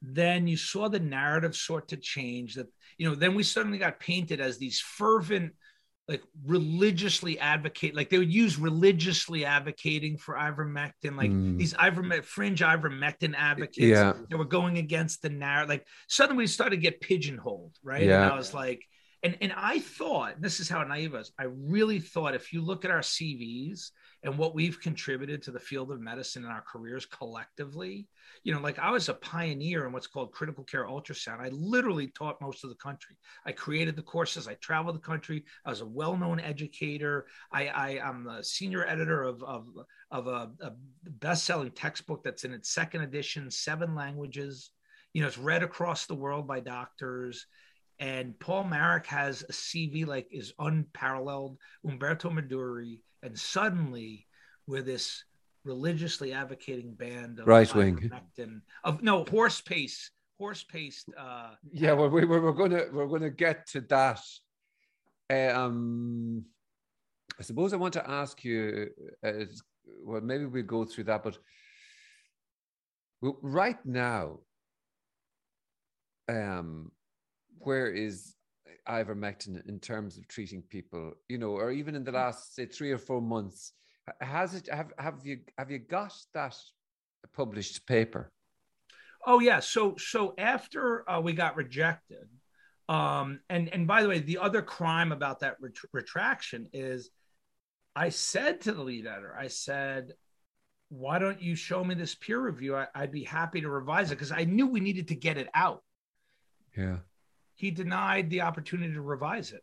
Then 0.00 0.46
you 0.46 0.56
saw 0.56 0.88
the 0.88 1.00
narrative 1.00 1.54
sort 1.56 1.88
to 1.88 1.96
change 1.96 2.54
that, 2.54 2.68
you 2.98 3.08
know, 3.08 3.14
then 3.14 3.34
we 3.34 3.42
suddenly 3.42 3.78
got 3.78 4.00
painted 4.00 4.40
as 4.40 4.58
these 4.58 4.80
fervent, 4.80 5.52
like 6.08 6.22
religiously 6.44 7.38
advocate, 7.38 7.94
like 7.94 8.10
they 8.10 8.18
would 8.18 8.32
use 8.32 8.58
religiously 8.58 9.44
advocating 9.44 10.18
for 10.18 10.34
ivermectin, 10.34 11.16
like 11.16 11.30
mm. 11.30 11.56
these 11.58 11.74
ivermectin, 11.74 12.24
fringe 12.24 12.60
ivermectin 12.60 13.34
advocates 13.36 13.78
yeah. 13.78 14.12
that 14.28 14.36
were 14.36 14.44
going 14.44 14.78
against 14.78 15.22
the 15.22 15.30
narrative. 15.30 15.68
Like 15.68 15.86
suddenly 16.08 16.42
we 16.42 16.46
started 16.48 16.76
to 16.76 16.82
get 16.82 17.00
pigeonholed, 17.00 17.76
right? 17.82 18.02
Yeah. 18.02 18.24
And 18.24 18.32
I 18.32 18.36
was 18.36 18.52
like, 18.52 18.84
and, 19.22 19.38
and 19.40 19.52
I 19.56 19.78
thought, 19.78 20.40
this 20.40 20.58
is 20.58 20.68
how 20.68 20.82
naive 20.82 21.14
I 21.14 21.18
was, 21.18 21.32
I 21.38 21.44
really 21.44 22.00
thought 22.00 22.34
if 22.34 22.52
you 22.52 22.62
look 22.62 22.84
at 22.84 22.90
our 22.90 23.00
CVs 23.00 23.90
and 24.24 24.38
what 24.38 24.54
we've 24.54 24.80
contributed 24.80 25.42
to 25.42 25.50
the 25.50 25.58
field 25.58 25.90
of 25.90 26.00
medicine 26.00 26.44
in 26.44 26.50
our 26.50 26.62
careers 26.62 27.06
collectively. 27.06 28.06
You 28.44 28.54
know, 28.54 28.60
like 28.60 28.78
I 28.78 28.90
was 28.90 29.08
a 29.08 29.14
pioneer 29.14 29.86
in 29.86 29.92
what's 29.92 30.06
called 30.06 30.32
critical 30.32 30.64
care 30.64 30.86
ultrasound. 30.86 31.40
I 31.40 31.48
literally 31.48 32.08
taught 32.08 32.40
most 32.40 32.62
of 32.62 32.70
the 32.70 32.76
country. 32.76 33.16
I 33.44 33.52
created 33.52 33.96
the 33.96 34.02
courses. 34.02 34.46
I 34.46 34.54
traveled 34.54 34.94
the 34.94 35.00
country. 35.00 35.44
I 35.64 35.70
was 35.70 35.80
a 35.80 35.86
well-known 35.86 36.38
educator. 36.38 37.26
I, 37.50 37.66
I 37.68 37.88
am 38.02 38.24
the 38.24 38.42
senior 38.42 38.86
editor 38.86 39.22
of 39.22 39.42
of, 39.42 39.66
of 40.10 40.26
a, 40.28 40.50
a 40.60 40.72
best-selling 41.04 41.72
textbook 41.72 42.22
that's 42.22 42.44
in 42.44 42.52
its 42.52 42.70
second 42.70 43.02
edition, 43.02 43.50
seven 43.50 43.94
languages. 43.94 44.70
You 45.14 45.22
know, 45.22 45.28
it's 45.28 45.38
read 45.38 45.62
across 45.62 46.06
the 46.06 46.14
world 46.14 46.46
by 46.46 46.60
doctors. 46.60 47.46
And 47.98 48.38
Paul 48.38 48.64
Marik 48.64 49.06
has 49.06 49.42
a 49.42 49.52
CV 49.52 50.06
like 50.06 50.28
is 50.30 50.54
unparalleled. 50.58 51.58
Umberto 51.84 52.30
Meduri 52.30 53.00
and 53.22 53.38
suddenly 53.38 54.26
we're 54.66 54.82
this 54.82 55.24
religiously 55.64 56.32
advocating 56.32 56.94
band 56.94 57.38
of 57.38 57.46
right 57.46 57.72
wing. 57.74 58.10
Of 58.84 59.02
no 59.02 59.24
horse 59.24 59.60
pace 59.60 60.10
horse 60.38 60.64
paced 60.64 61.08
uh 61.16 61.50
yeah 61.70 61.92
well 61.92 62.08
we, 62.08 62.24
we're 62.24 62.52
gonna 62.52 62.84
we're 62.92 63.06
gonna 63.06 63.30
get 63.30 63.66
to 63.68 63.80
that. 63.82 64.20
Um 65.30 66.44
i 67.38 67.42
suppose 67.42 67.72
i 67.72 67.76
want 67.76 67.94
to 67.94 68.10
ask 68.10 68.44
you 68.44 68.88
uh, 69.24 69.44
well 70.04 70.20
maybe 70.20 70.44
we'll 70.44 70.64
go 70.64 70.84
through 70.84 71.04
that 71.04 71.22
but 71.22 71.38
right 73.40 73.78
now 73.86 74.40
um 76.28 76.90
where 77.58 77.86
is 77.86 78.34
ivermectin 78.88 79.66
in 79.68 79.78
terms 79.78 80.16
of 80.16 80.26
treating 80.28 80.62
people, 80.62 81.12
you 81.28 81.38
know, 81.38 81.50
or 81.50 81.70
even 81.70 81.94
in 81.94 82.04
the 82.04 82.12
last 82.12 82.54
say 82.54 82.66
three 82.66 82.90
or 82.90 82.98
four 82.98 83.20
months? 83.20 83.72
Has 84.20 84.54
it 84.54 84.68
have 84.70 84.92
have 84.98 85.20
you 85.24 85.40
have 85.58 85.70
you 85.70 85.78
got 85.78 86.12
that 86.34 86.56
published 87.32 87.86
paper? 87.86 88.32
Oh 89.26 89.40
yeah. 89.40 89.60
So 89.60 89.94
so 89.96 90.34
after 90.38 91.08
uh, 91.08 91.20
we 91.20 91.32
got 91.32 91.56
rejected, 91.56 92.28
um, 92.88 93.40
and 93.48 93.68
and 93.72 93.86
by 93.86 94.02
the 94.02 94.08
way, 94.08 94.18
the 94.18 94.38
other 94.38 94.62
crime 94.62 95.12
about 95.12 95.40
that 95.40 95.56
ret- 95.60 95.76
retraction 95.92 96.68
is, 96.72 97.10
I 97.94 98.08
said 98.08 98.62
to 98.62 98.72
the 98.72 98.82
lead 98.82 99.06
editor, 99.06 99.36
I 99.38 99.46
said, 99.46 100.14
why 100.88 101.20
don't 101.20 101.40
you 101.40 101.54
show 101.54 101.84
me 101.84 101.94
this 101.94 102.16
peer 102.16 102.40
review? 102.40 102.74
I, 102.74 102.88
would 102.96 103.12
be 103.12 103.22
happy 103.22 103.60
to 103.60 103.68
revise 103.68 104.10
it 104.10 104.16
because 104.16 104.32
I 104.32 104.44
knew 104.44 104.66
we 104.66 104.80
needed 104.80 105.08
to 105.08 105.14
get 105.14 105.38
it 105.38 105.48
out. 105.54 105.82
Yeah 106.76 106.96
he 107.54 107.70
denied 107.70 108.30
the 108.30 108.42
opportunity 108.42 108.94
to 108.94 109.02
revise 109.02 109.52
it. 109.52 109.62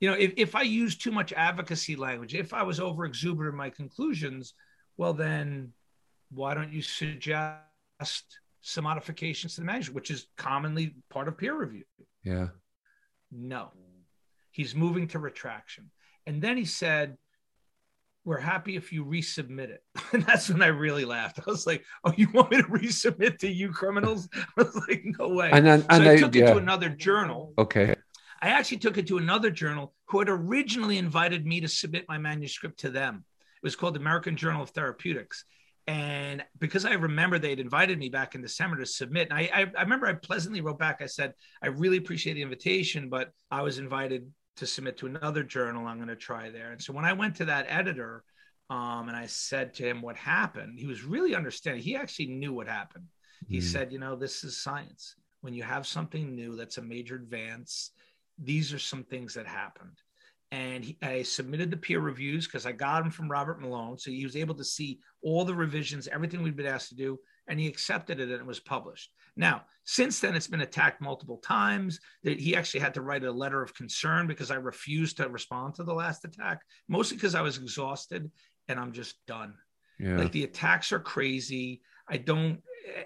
You 0.00 0.10
know, 0.10 0.16
if, 0.16 0.34
if 0.36 0.54
I 0.54 0.62
use 0.62 0.96
too 0.96 1.10
much 1.10 1.32
advocacy 1.32 1.96
language, 1.96 2.34
if 2.34 2.54
I 2.54 2.62
was 2.62 2.78
over 2.78 3.04
exuberant 3.04 3.54
in 3.54 3.58
my 3.58 3.70
conclusions, 3.70 4.54
well, 4.96 5.12
then 5.12 5.72
why 6.30 6.54
don't 6.54 6.72
you 6.72 6.82
suggest 6.82 8.24
some 8.60 8.84
modifications 8.84 9.54
to 9.54 9.62
the 9.62 9.66
manuscript, 9.66 9.94
which 9.94 10.10
is 10.10 10.26
commonly 10.36 10.94
part 11.10 11.28
of 11.28 11.36
peer 11.38 11.56
review? 11.56 11.84
Yeah. 12.22 12.48
No. 13.32 13.70
He's 14.50 14.74
moving 14.74 15.08
to 15.08 15.18
retraction. 15.18 15.90
And 16.26 16.42
then 16.42 16.56
he 16.56 16.64
said, 16.64 17.16
we're 18.28 18.38
happy 18.38 18.76
if 18.76 18.92
you 18.92 19.06
resubmit 19.06 19.70
it. 19.70 19.82
And 20.12 20.24
that's 20.24 20.48
when 20.48 20.62
I 20.62 20.68
really 20.68 21.04
laughed. 21.04 21.40
I 21.46 21.50
was 21.50 21.66
like, 21.66 21.84
oh, 22.04 22.12
you 22.16 22.30
want 22.32 22.50
me 22.50 22.58
to 22.58 22.62
resubmit 22.68 23.38
to 23.38 23.48
you 23.48 23.70
criminals? 23.70 24.28
I 24.58 24.62
was 24.62 24.76
like, 24.88 25.02
no 25.18 25.28
way. 25.28 25.50
And 25.50 25.66
then, 25.66 25.84
and 25.88 26.04
so 26.04 26.10
I 26.10 26.16
took 26.16 26.36
it 26.36 26.40
yeah. 26.40 26.52
to 26.52 26.58
another 26.58 26.90
journal. 26.90 27.54
Okay. 27.58 27.94
I 28.40 28.48
actually 28.48 28.78
took 28.78 28.98
it 28.98 29.06
to 29.08 29.18
another 29.18 29.50
journal 29.50 29.94
who 30.06 30.18
had 30.18 30.28
originally 30.28 30.98
invited 30.98 31.46
me 31.46 31.60
to 31.60 31.68
submit 31.68 32.04
my 32.08 32.18
manuscript 32.18 32.80
to 32.80 32.90
them. 32.90 33.24
It 33.62 33.66
was 33.66 33.76
called 33.76 33.94
the 33.94 34.00
American 34.00 34.36
Journal 34.36 34.62
of 34.62 34.70
Therapeutics. 34.70 35.44
And 35.86 36.44
because 36.58 36.84
I 36.84 36.92
remember 36.92 37.38
they'd 37.38 37.60
invited 37.60 37.98
me 37.98 38.10
back 38.10 38.34
in 38.34 38.42
December 38.42 38.76
to 38.76 38.86
submit, 38.86 39.28
and 39.30 39.38
I, 39.38 39.50
I, 39.52 39.66
I 39.76 39.82
remember 39.82 40.06
I 40.06 40.12
pleasantly 40.12 40.60
wrote 40.60 40.78
back. 40.78 41.00
I 41.00 41.06
said, 41.06 41.32
I 41.62 41.68
really 41.68 41.96
appreciate 41.96 42.34
the 42.34 42.42
invitation, 42.42 43.08
but 43.08 43.32
I 43.50 43.62
was 43.62 43.78
invited 43.78 44.30
to 44.58 44.66
submit 44.66 44.96
to 44.98 45.06
another 45.06 45.42
journal. 45.42 45.86
I'm 45.86 45.96
going 45.96 46.08
to 46.08 46.16
try 46.16 46.50
there. 46.50 46.72
And 46.72 46.82
so 46.82 46.92
when 46.92 47.04
I 47.04 47.12
went 47.12 47.36
to 47.36 47.44
that 47.46 47.66
editor 47.68 48.24
um, 48.70 49.08
and 49.08 49.16
I 49.16 49.26
said 49.26 49.74
to 49.74 49.82
him 49.88 50.02
what 50.02 50.16
happened, 50.16 50.78
he 50.78 50.86
was 50.86 51.04
really 51.04 51.34
understanding. 51.34 51.82
He 51.82 51.96
actually 51.96 52.28
knew 52.28 52.52
what 52.52 52.68
happened. 52.68 53.06
He 53.48 53.58
Mm. 53.58 53.62
said, 53.62 53.92
you 53.92 53.98
know, 53.98 54.16
this 54.16 54.44
is 54.44 54.62
science. 54.62 55.14
When 55.40 55.54
you 55.54 55.62
have 55.62 55.86
something 55.86 56.34
new 56.34 56.56
that's 56.56 56.78
a 56.78 56.82
major 56.82 57.14
advance, 57.16 57.92
these 58.38 58.72
are 58.72 58.78
some 58.78 59.04
things 59.04 59.34
that 59.34 59.46
happened. 59.46 59.96
And 60.50 60.84
he, 60.84 60.98
I 61.02 61.22
submitted 61.22 61.70
the 61.70 61.76
peer 61.76 62.00
reviews 62.00 62.46
because 62.46 62.66
I 62.66 62.72
got 62.72 63.02
them 63.02 63.10
from 63.10 63.30
Robert 63.30 63.60
Malone. 63.60 63.98
So 63.98 64.10
he 64.10 64.24
was 64.24 64.36
able 64.36 64.54
to 64.56 64.64
see 64.64 64.98
all 65.22 65.44
the 65.44 65.54
revisions, 65.54 66.08
everything 66.08 66.42
we'd 66.42 66.56
been 66.56 66.66
asked 66.66 66.88
to 66.88 66.94
do, 66.96 67.18
and 67.48 67.60
he 67.60 67.66
accepted 67.68 68.18
it 68.20 68.30
and 68.30 68.40
it 68.40 68.46
was 68.46 68.60
published. 68.60 69.10
Now, 69.38 69.62
since 69.84 70.20
then, 70.20 70.34
it's 70.34 70.48
been 70.48 70.60
attacked 70.60 71.00
multiple 71.00 71.38
times. 71.38 72.00
That 72.24 72.38
he 72.38 72.54
actually 72.54 72.80
had 72.80 72.92
to 72.94 73.00
write 73.00 73.24
a 73.24 73.32
letter 73.32 73.62
of 73.62 73.74
concern 73.74 74.26
because 74.26 74.50
I 74.50 74.56
refused 74.56 75.16
to 75.16 75.28
respond 75.30 75.76
to 75.76 75.84
the 75.84 75.94
last 75.94 76.26
attack, 76.26 76.60
mostly 76.88 77.16
because 77.16 77.34
I 77.34 77.40
was 77.40 77.56
exhausted 77.56 78.30
and 78.68 78.78
I'm 78.78 78.92
just 78.92 79.14
done. 79.26 79.54
Yeah. 79.98 80.18
Like 80.18 80.32
the 80.32 80.44
attacks 80.44 80.92
are 80.92 81.00
crazy. 81.00 81.80
I 82.08 82.18
don't, 82.18 82.60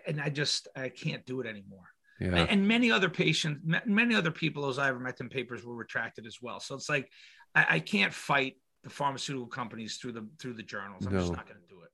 and 0.07 0.21
I 0.21 0.29
just, 0.31 0.67
I 0.75 0.89
can't 0.89 1.25
do 1.25 1.41
it 1.41 1.47
anymore. 1.47 1.89
yeah. 2.21 2.47
And 2.49 2.67
many 2.67 2.91
other 2.91 3.09
patients, 3.11 3.61
many 3.87 4.15
other 4.15 4.31
people, 4.31 4.63
those 4.63 4.79
ivermectin 4.79 5.31
papers 5.31 5.65
were 5.65 5.77
retracted 5.77 6.27
as 6.27 6.39
well. 6.43 6.61
So 6.61 6.75
it's 6.75 6.89
like 6.89 7.09
I, 7.55 7.67
I 7.71 7.81
can't 7.81 8.13
fight 8.13 8.55
the 8.83 8.91
pharmaceutical 8.91 9.47
companies 9.47 9.97
through 9.99 10.13
the 10.13 10.27
through 10.41 10.55
the 10.55 10.63
journals. 10.63 11.07
I'm 11.07 11.13
just 11.13 11.33
not 11.33 11.47
going 11.47 11.61
to 11.61 11.69
do 11.69 11.83
it. 11.83 11.91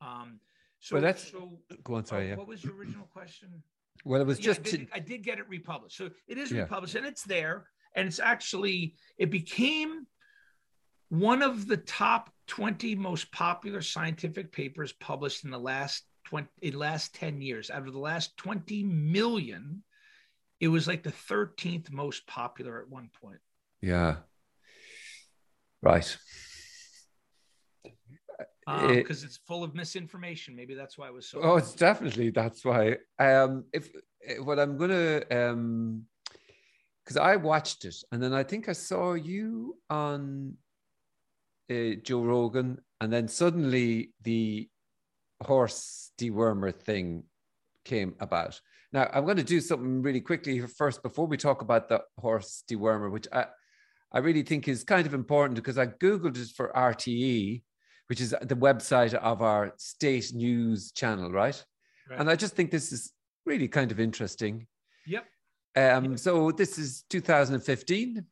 Um, 0.00 0.40
so 0.80 0.94
Well, 0.96 1.02
that's- 1.02 1.30
so. 1.30 1.58
Go 1.84 1.94
on, 1.94 2.04
sorry. 2.04 2.26
oh, 2.26 2.28
Yeah. 2.28 2.36
What 2.36 2.46
was 2.48 2.62
your 2.64 2.74
original 2.74 3.06
question? 3.06 3.62
Well, 4.04 4.20
it 4.20 4.26
was 4.26 4.38
Yeah, 4.38 4.44
just 4.44 4.60
I 4.60 4.62
to, 4.64 4.76
did, 4.78 4.88
I 4.94 4.98
did 5.00 5.22
get 5.24 5.38
it 5.38 5.48
republished. 5.48 5.96
So 5.96 6.10
it 6.28 6.38
is 6.38 6.50
Yeah. 6.52 6.62
republished 6.62 6.94
and 6.94 7.06
it's 7.06 7.24
there. 7.24 7.68
And 7.94 8.06
it's 8.06 8.20
actually, 8.20 8.96
it 9.18 9.30
became 9.30 10.06
one 11.08 11.42
of 11.42 11.66
the 11.66 11.76
top 11.78 12.30
20 12.46 12.94
most 12.94 13.32
popular 13.32 13.80
scientific 13.82 14.52
papers 14.52 14.92
published 14.92 15.44
in 15.44 15.50
the 15.50 15.58
last 15.58 16.04
20, 16.24 16.48
in 16.62 16.74
last 16.74 17.14
10 17.14 17.40
years. 17.40 17.70
Out 17.70 17.86
of 17.86 17.92
the 17.92 17.98
last 17.98 18.36
20 18.36 18.84
million, 18.84 19.82
it 20.60 20.68
was 20.68 20.86
like 20.86 21.02
the 21.02 21.10
13th 21.12 21.90
most 21.90 22.26
popular 22.26 22.80
at 22.82 22.88
one 22.88 23.10
point. 23.20 23.40
yeah. 23.80 24.18
Right. 25.80 26.16
Because 28.68 29.24
it's 29.24 29.38
full 29.46 29.64
of 29.64 29.74
misinformation. 29.74 30.54
Maybe 30.54 30.74
that's 30.74 30.98
why 30.98 31.08
it 31.08 31.14
was 31.14 31.28
so. 31.28 31.40
Oh, 31.42 31.56
it's 31.56 31.74
definitely 31.74 32.30
that's 32.30 32.64
why. 32.64 32.96
Um, 33.18 33.64
if 33.72 33.88
eh, 34.26 34.38
what 34.38 34.58
I'm 34.58 34.76
gonna 34.76 35.22
um, 35.30 36.04
because 37.04 37.16
I 37.16 37.36
watched 37.36 37.86
it 37.86 37.96
and 38.12 38.22
then 38.22 38.34
I 38.34 38.42
think 38.42 38.68
I 38.68 38.72
saw 38.72 39.14
you 39.14 39.78
on 39.88 40.56
uh, 41.70 41.94
Joe 42.02 42.22
Rogan, 42.22 42.78
and 43.00 43.12
then 43.12 43.28
suddenly 43.28 44.12
the 44.22 44.68
horse 45.42 46.10
dewormer 46.18 46.74
thing 46.74 47.24
came 47.84 48.14
about. 48.20 48.60
Now 48.92 49.08
I'm 49.12 49.24
going 49.24 49.36
to 49.38 49.44
do 49.44 49.60
something 49.60 50.02
really 50.02 50.20
quickly 50.20 50.54
here 50.54 50.68
first 50.68 51.02
before 51.02 51.26
we 51.26 51.36
talk 51.36 51.62
about 51.62 51.88
the 51.88 52.02
horse 52.18 52.62
dewormer, 52.68 53.10
which 53.10 53.28
I 53.32 53.46
I 54.10 54.18
really 54.18 54.42
think 54.42 54.68
is 54.68 54.84
kind 54.84 55.06
of 55.06 55.14
important 55.14 55.56
because 55.56 55.78
I 55.78 55.86
googled 55.86 56.38
it 56.38 56.48
for 56.56 56.72
RTE, 56.74 57.62
which 58.08 58.20
is 58.20 58.30
the 58.40 58.56
website 58.56 59.14
of 59.14 59.42
our 59.42 59.72
state 59.76 60.32
news 60.34 60.92
channel, 60.92 61.30
right? 61.30 61.62
Right. 62.10 62.20
And 62.20 62.28
I 62.30 62.36
just 62.36 62.54
think 62.56 62.70
this 62.70 62.90
is 62.92 63.12
really 63.46 63.68
kind 63.68 63.90
of 63.92 64.00
interesting. 64.00 64.66
Yep. 65.06 65.24
Um, 65.76 66.16
so 66.16 66.50
this 66.50 66.78
is 66.78 67.04
2015, 67.10 68.24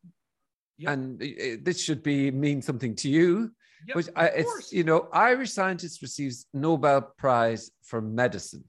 Yep. 0.79 0.93
and 0.93 1.19
this 1.65 1.81
should 1.81 2.03
be 2.03 2.31
mean 2.31 2.61
something 2.61 2.95
to 2.97 3.09
you. 3.09 3.51
Yep, 3.87 3.97
Which 3.97 4.09
I, 4.17 4.27
it's 4.27 4.51
course. 4.51 4.73
you 4.73 4.85
know, 4.85 5.09
Irish 5.13 5.53
scientist 5.53 6.03
receives 6.03 6.47
Nobel 6.53 7.03
Prize 7.19 7.71
for 7.83 8.01
medicine, 8.03 8.65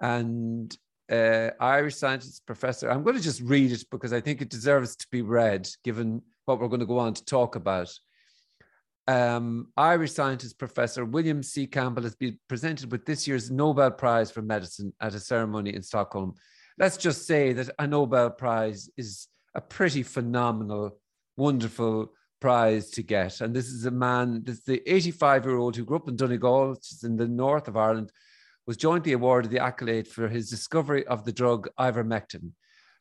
and 0.00 0.76
uh, 1.12 1.50
Irish 1.60 1.96
scientist 1.96 2.44
professor. 2.46 2.90
I'm 2.90 3.02
going 3.02 3.16
to 3.16 3.22
just 3.22 3.40
read 3.42 3.72
it 3.72 3.84
because 3.90 4.12
I 4.12 4.20
think 4.20 4.40
it 4.40 4.48
deserves 4.48 4.96
to 4.96 5.06
be 5.10 5.22
read, 5.22 5.68
given 5.84 6.22
what 6.46 6.60
we're 6.60 6.68
going 6.68 6.80
to 6.80 6.86
go 6.86 6.98
on 6.98 7.14
to 7.14 7.24
talk 7.24 7.56
about. 7.56 7.92
Um, 9.06 9.68
Irish 9.76 10.12
scientist 10.12 10.58
professor 10.58 11.04
William 11.04 11.42
C. 11.42 11.66
Campbell 11.66 12.02
has 12.02 12.14
been 12.14 12.38
presented 12.48 12.92
with 12.92 13.04
this 13.06 13.26
year's 13.26 13.50
Nobel 13.50 13.90
Prize 13.90 14.30
for 14.30 14.42
medicine 14.42 14.92
at 15.00 15.14
a 15.14 15.20
ceremony 15.20 15.74
in 15.74 15.82
Stockholm. 15.82 16.34
Let's 16.78 16.96
just 16.96 17.26
say 17.26 17.52
that 17.54 17.70
a 17.78 17.86
Nobel 17.86 18.30
Prize 18.30 18.88
is 18.96 19.26
a 19.54 19.60
pretty 19.60 20.02
phenomenal, 20.02 20.98
wonderful 21.36 22.12
prize 22.40 22.90
to 22.90 23.02
get. 23.02 23.40
And 23.40 23.54
this 23.54 23.68
is 23.68 23.84
a 23.84 23.90
man, 23.90 24.42
this 24.44 24.58
is 24.58 24.64
the 24.64 24.82
85 24.86 25.44
year 25.44 25.56
old 25.56 25.76
who 25.76 25.84
grew 25.84 25.96
up 25.96 26.08
in 26.08 26.16
Donegal, 26.16 26.70
which 26.70 26.92
is 26.92 27.04
in 27.04 27.16
the 27.16 27.28
north 27.28 27.68
of 27.68 27.76
Ireland, 27.76 28.10
was 28.66 28.76
jointly 28.76 29.12
awarded 29.12 29.50
the 29.50 29.62
accolade 29.62 30.08
for 30.08 30.28
his 30.28 30.48
discovery 30.48 31.06
of 31.06 31.24
the 31.24 31.32
drug 31.32 31.68
ivermectin. 31.78 32.52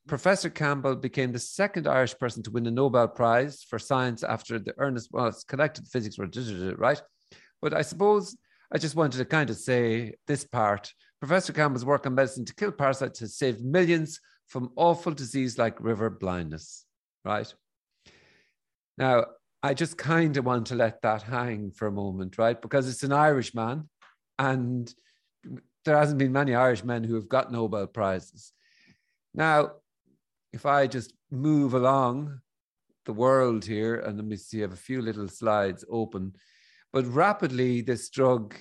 Professor 0.08 0.50
Campbell 0.50 0.96
became 0.96 1.32
the 1.32 1.40
second 1.40 1.88
Irish 1.88 2.18
person 2.18 2.42
to 2.44 2.52
win 2.52 2.66
a 2.66 2.72
Nobel 2.72 3.08
Prize 3.08 3.64
for 3.64 3.78
science 3.78 4.24
after 4.24 4.58
the 4.58 4.74
Ernest, 4.78 5.10
well, 5.12 5.32
connected 5.48 5.88
physics, 5.88 6.18
were 6.18 6.28
right? 6.78 7.02
But 7.62 7.74
I 7.74 7.82
suppose 7.82 8.36
I 8.74 8.78
just 8.78 8.96
wanted 8.96 9.18
to 9.18 9.26
kind 9.26 9.50
of 9.50 9.58
say 9.58 10.16
this 10.28 10.44
part. 10.44 10.92
Professor 11.20 11.54
Campbell's 11.54 11.86
work 11.86 12.06
on 12.06 12.16
medicine 12.16 12.46
to 12.46 12.56
kill 12.56 12.72
parasites 12.72 13.20
has 13.20 13.36
saved 13.36 13.64
millions 13.64 14.20
from 14.48 14.72
awful 14.76 15.14
disease 15.14 15.58
like 15.58 15.80
river 15.80 16.10
blindness, 16.10 16.86
right? 17.24 17.54
Now, 18.98 19.26
I 19.62 19.74
just 19.74 19.98
kind 19.98 20.38
of 20.38 20.46
want 20.46 20.68
to 20.68 20.76
let 20.76 21.02
that 21.02 21.22
hang 21.22 21.72
for 21.72 21.88
a 21.88 21.92
moment, 21.92 22.38
right? 22.38 22.60
Because 22.60 22.88
it's 22.90 23.04
an 23.04 23.12
Irish 23.12 23.54
man, 23.54 23.90
and 24.38 24.92
there 25.86 25.98
hasn't 25.98 26.20
been 26.20 26.32
many 26.32 26.56
Irish 26.56 26.84
men 26.84 27.04
who 27.04 27.16
have 27.16 27.30
got 27.30 27.52
Nobel 27.52 27.88
Prizes. 27.88 28.54
Now, 29.34 29.74
if 30.54 30.66
I 30.66 30.88
just 30.88 31.14
move 31.32 31.74
along 31.74 32.40
the 33.06 33.14
world 33.14 33.66
here, 33.66 33.96
and 34.00 34.18
let 34.18 34.26
me 34.26 34.36
see, 34.36 34.60
I 34.60 34.62
have 34.62 34.74
a 34.74 34.78
few 34.78 35.02
little 35.02 35.28
slides 35.28 35.86
open, 35.90 36.36
but 36.92 37.06
rapidly 37.08 37.82
this 37.82 38.10
drug, 38.10 38.56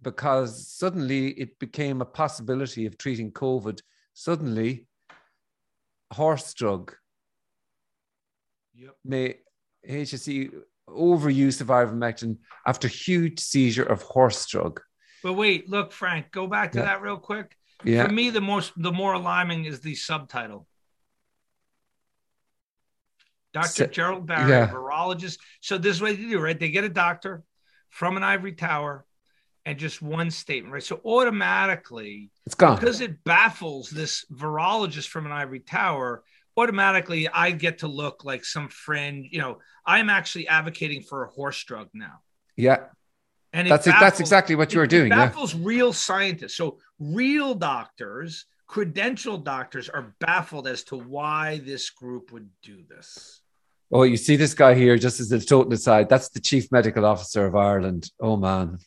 because 0.00 0.68
suddenly 0.68 1.28
it 1.32 1.58
became 1.58 2.00
a 2.00 2.04
possibility 2.06 2.86
of 2.86 2.98
treating 2.98 3.30
COVID, 3.32 3.80
suddenly 4.14 4.86
horse 6.12 6.52
drug 6.54 6.94
Yep. 8.74 8.96
may 9.04 9.36
HSE 9.88 10.50
overuse 10.88 11.60
of 11.60 11.68
ivermectin 11.68 12.38
after 12.66 12.88
huge 12.88 13.38
seizure 13.38 13.84
of 13.84 14.02
horse 14.02 14.46
drug. 14.46 14.80
But 15.22 15.34
wait, 15.34 15.68
look, 15.68 15.92
Frank, 15.92 16.30
go 16.32 16.46
back 16.46 16.72
to 16.72 16.78
Yeah. 16.78 16.84
that 16.86 17.02
real 17.02 17.18
quick. 17.18 17.56
Yeah. 17.84 18.06
For 18.06 18.12
me, 18.12 18.30
the 18.30 18.40
most 18.40 18.72
the 18.76 18.92
more 18.92 19.12
alarming 19.12 19.66
is 19.66 19.80
the 19.80 19.94
subtitle. 19.94 20.66
Dr. 23.52 23.68
So- 23.68 23.86
Gerald 23.86 24.26
Barry, 24.26 24.50
yeah. 24.50 24.68
virologist. 24.68 25.38
So 25.60 25.78
this 25.78 25.96
is 25.96 26.02
what 26.02 26.16
they 26.16 26.22
do, 26.22 26.40
right? 26.40 26.58
They 26.58 26.70
get 26.70 26.84
a 26.84 26.88
doctor 26.88 27.42
from 27.90 28.16
an 28.16 28.22
ivory 28.22 28.52
tower 28.52 29.04
and 29.64 29.78
just 29.78 30.00
one 30.02 30.30
statement, 30.30 30.72
right? 30.72 30.82
So 30.82 31.00
automatically, 31.04 32.30
It's 32.46 32.54
gone. 32.54 32.78
because 32.78 33.00
it 33.00 33.22
baffles 33.24 33.90
this 33.90 34.24
virologist 34.32 35.08
from 35.08 35.26
an 35.26 35.32
ivory 35.32 35.60
tower, 35.60 36.24
automatically 36.56 37.28
I 37.28 37.50
get 37.52 37.78
to 37.78 37.88
look 37.88 38.24
like 38.24 38.44
some 38.44 38.68
friend. 38.68 39.24
You 39.30 39.38
know, 39.40 39.58
I'm 39.86 40.08
actually 40.10 40.48
advocating 40.48 41.02
for 41.02 41.24
a 41.24 41.28
horse 41.30 41.62
drug 41.64 41.88
now. 41.94 42.20
Yeah. 42.56 42.86
And 43.52 43.70
That's 43.70 43.86
it, 43.86 43.94
that's 44.00 44.18
exactly 44.20 44.54
what 44.54 44.72
you 44.72 44.78
were 44.78 44.84
it- 44.84 44.90
doing. 44.90 45.12
It 45.12 45.16
Yeah. 45.16 45.26
baffles 45.26 45.54
real 45.54 45.92
scientists. 45.92 46.56
So 46.56 46.78
real 46.98 47.54
doctors, 47.54 48.46
credentialed 48.68 49.44
doctors, 49.44 49.90
are 49.90 50.14
baffled 50.20 50.66
as 50.66 50.82
to 50.84 50.96
why 50.96 51.58
this 51.58 51.90
group 51.90 52.32
would 52.32 52.48
do 52.62 52.82
this. 52.88 53.41
Oh, 53.92 54.04
you 54.04 54.16
see 54.16 54.36
this 54.36 54.54
guy 54.54 54.74
here, 54.74 54.96
just 54.96 55.20
as 55.20 55.30
a 55.32 55.40
total 55.40 55.72
aside, 55.72 56.08
that's 56.08 56.30
the 56.30 56.40
chief 56.40 56.72
medical 56.72 57.04
officer 57.04 57.44
of 57.44 57.54
Ireland. 57.54 58.10
Oh 58.20 58.36
man. 58.36 58.78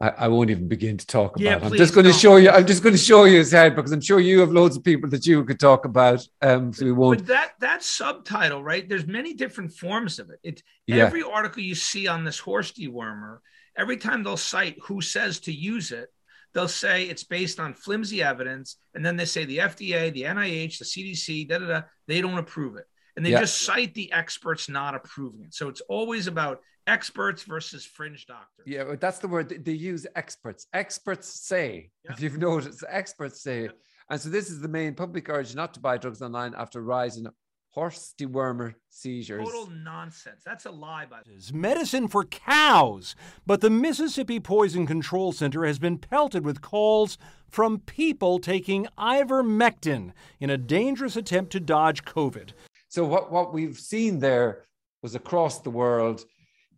I, 0.00 0.08
I 0.08 0.28
won't 0.28 0.48
even 0.50 0.66
begin 0.66 0.96
to 0.96 1.06
talk 1.06 1.38
Yeah, 1.38 1.56
about. 1.56 1.72
I'm 1.72 1.76
just 1.76 1.92
going 1.94 2.06
to 2.06 2.12
show 2.12 2.36
you. 2.36 2.48
I'm 2.50 2.66
just 2.66 2.82
going 2.82 2.94
to 2.94 2.98
show 2.98 3.24
you 3.24 3.36
his 3.36 3.52
head 3.52 3.76
because 3.76 3.92
I'm 3.92 4.00
sure 4.00 4.18
you 4.18 4.40
have 4.40 4.50
loads 4.50 4.76
of 4.76 4.82
people 4.82 5.10
that 5.10 5.26
you 5.26 5.44
could 5.44 5.60
talk 5.60 5.84
about. 5.84 6.26
Um, 6.40 6.72
so 6.72 6.86
we 6.86 6.92
won't. 6.92 7.18
But 7.18 7.26
that 7.26 7.52
that 7.60 7.82
subtitle, 7.84 8.62
right? 8.64 8.88
There's 8.88 9.06
many 9.06 9.34
different 9.34 9.72
forms 9.74 10.18
of 10.18 10.30
it. 10.30 10.40
It 10.42 10.62
Yeah. 10.86 11.04
every 11.04 11.22
article 11.22 11.62
you 11.62 11.74
see 11.74 12.08
on 12.08 12.24
this 12.24 12.38
horse 12.38 12.72
dewormer, 12.72 13.38
every 13.76 13.98
time 13.98 14.22
they'll 14.22 14.38
cite 14.38 14.78
who 14.84 15.02
says 15.02 15.38
to 15.40 15.52
use 15.52 15.92
it, 15.92 16.08
they'll 16.54 16.66
say 16.66 17.04
it's 17.04 17.24
based 17.24 17.60
on 17.60 17.74
flimsy 17.74 18.22
evidence, 18.22 18.76
and 18.94 19.04
then 19.04 19.16
they 19.16 19.26
say 19.26 19.44
the 19.44 19.58
FDA, 19.58 20.10
the 20.12 20.22
NIH, 20.22 20.78
the 20.78 20.84
CDC, 20.86 21.46
da 21.46 21.58
da 21.58 21.66
da, 21.66 21.82
they 22.08 22.22
don't 22.22 22.38
approve 22.38 22.76
it, 22.76 22.86
and 23.16 23.24
they 23.24 23.30
Yeah. 23.30 23.40
just 23.40 23.62
cite 23.62 23.94
the 23.94 24.10
experts 24.12 24.68
not 24.68 24.94
approving 24.94 25.44
it. 25.44 25.54
So 25.54 25.68
it's 25.68 25.80
always 25.82 26.26
about 26.26 26.60
experts 26.86 27.42
versus 27.42 27.84
fringe 27.84 28.26
doctors. 28.26 28.66
Yeah, 28.66 28.84
but 28.84 29.00
that's 29.00 29.18
the 29.18 29.28
word 29.28 29.48
they- 29.48 29.58
they 29.58 29.72
use. 29.72 30.06
Experts. 30.16 30.66
Experts 30.72 31.28
say. 31.28 31.90
Yeah. 32.04 32.12
If 32.12 32.20
you've 32.20 32.38
noticed, 32.38 32.82
experts 32.88 33.42
say. 33.42 33.64
Yeah. 33.64 33.70
And 34.08 34.20
so 34.20 34.28
this 34.28 34.50
is 34.50 34.60
the 34.60 34.68
main 34.68 34.94
public 34.94 35.28
urge 35.28 35.54
not 35.54 35.74
to 35.74 35.80
buy 35.80 35.96
drugs 35.98 36.20
online 36.22 36.54
after 36.56 36.82
rise 36.82 37.16
in 37.16 37.28
horse 37.72 38.12
dewormer 38.18 38.74
seizures. 38.88 39.44
Total 39.44 39.66
nonsense. 39.70 40.42
That's 40.44 40.66
a 40.66 40.72
lie 40.72 41.06
by 41.06 41.20
the 41.24 41.34
is 41.34 41.52
medicine 41.52 42.08
for 42.08 42.24
cows. 42.24 43.14
But 43.46 43.60
the 43.60 43.70
Mississippi 43.70 44.40
Poison 44.40 44.88
Control 44.88 45.30
Center 45.30 45.64
has 45.64 45.78
been 45.78 45.96
pelted 45.98 46.44
with 46.44 46.60
calls 46.60 47.16
from 47.48 47.78
people 47.78 48.40
taking 48.40 48.88
ivermectin 48.98 50.12
in 50.40 50.50
a 50.50 50.58
dangerous 50.58 51.14
attempt 51.14 51.52
to 51.52 51.60
dodge 51.60 52.04
COVID. 52.04 52.50
So 52.90 53.04
what 53.04 53.32
what 53.32 53.54
we've 53.54 53.78
seen 53.78 54.18
there 54.18 54.66
was 55.02 55.14
across 55.14 55.60
the 55.60 55.70
world 55.70 56.24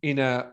in 0.02 0.18
a 0.18 0.52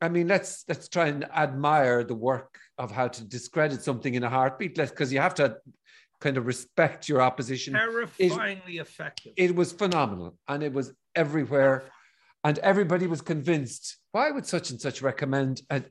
I 0.00 0.08
mean 0.08 0.28
let's 0.28 0.64
let's 0.68 0.88
try 0.88 1.08
and 1.08 1.24
admire 1.24 2.04
the 2.04 2.14
work 2.14 2.58
of 2.78 2.90
how 2.90 3.08
to 3.08 3.24
discredit 3.24 3.82
something 3.82 4.14
in 4.14 4.22
a 4.22 4.30
heartbeat 4.30 4.76
because 4.76 5.12
you 5.12 5.20
have 5.20 5.34
to 5.34 5.56
kind 6.20 6.36
of 6.36 6.46
respect 6.46 7.08
your 7.08 7.20
opposition. 7.20 7.74
terrifyingly 7.74 8.78
effective. 8.78 9.32
It 9.36 9.54
was 9.54 9.72
phenomenal 9.72 10.38
and 10.48 10.62
it 10.62 10.72
was 10.72 10.92
everywhere 11.14 11.84
and 12.44 12.58
everybody 12.58 13.06
was 13.08 13.20
convinced 13.20 13.98
why 14.12 14.30
would 14.30 14.46
such 14.46 14.70
and 14.70 14.80
such 14.80 15.02
recommend 15.02 15.62
a, 15.70 15.82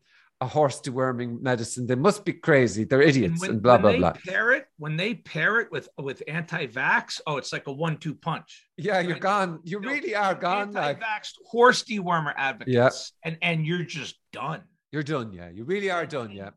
a 0.44 0.48
horse 0.58 0.78
deworming 0.86 1.32
medicine 1.50 1.84
they 1.88 1.96
must 2.08 2.22
be 2.30 2.34
crazy 2.48 2.84
they're 2.84 3.08
idiots 3.12 3.42
and, 3.42 3.52
when, 3.54 3.60
blah 3.66 3.74
when 3.74 3.82
blah 3.82 3.92
they 3.92 4.00
blah 4.04 4.14
Pair 4.34 4.48
it 4.58 4.66
when 4.84 4.96
they 5.02 5.12
pair 5.34 5.54
it 5.62 5.70
with 5.76 5.88
with 6.08 6.20
anti-vax. 6.28 7.22
Oh, 7.28 7.38
it's 7.42 7.52
like 7.56 7.68
a 7.68 7.76
one-two 7.86 8.16
punch. 8.28 8.52
yeah 8.88 9.00
you're 9.00 9.14
Right. 9.14 9.32
gone 9.32 9.50
you 9.64 9.80
No, 9.80 9.90
really 9.94 10.16
are 10.26 10.36
gone 10.36 10.72
like 10.74 10.98
Anti-vax 10.98 11.24
horse 11.54 11.82
dewormer 11.90 12.34
advocates. 12.36 12.74
Yeah. 12.76 12.90
and 13.28 13.36
and 13.42 13.58
you're 13.68 13.88
just 14.00 14.16
done. 14.32 14.62
you're 14.92 15.04
done 15.16 15.32
yeah 15.40 15.50
you 15.58 15.64
really 15.74 15.90
are 15.98 16.06
done 16.20 16.32
yeah 16.42 16.52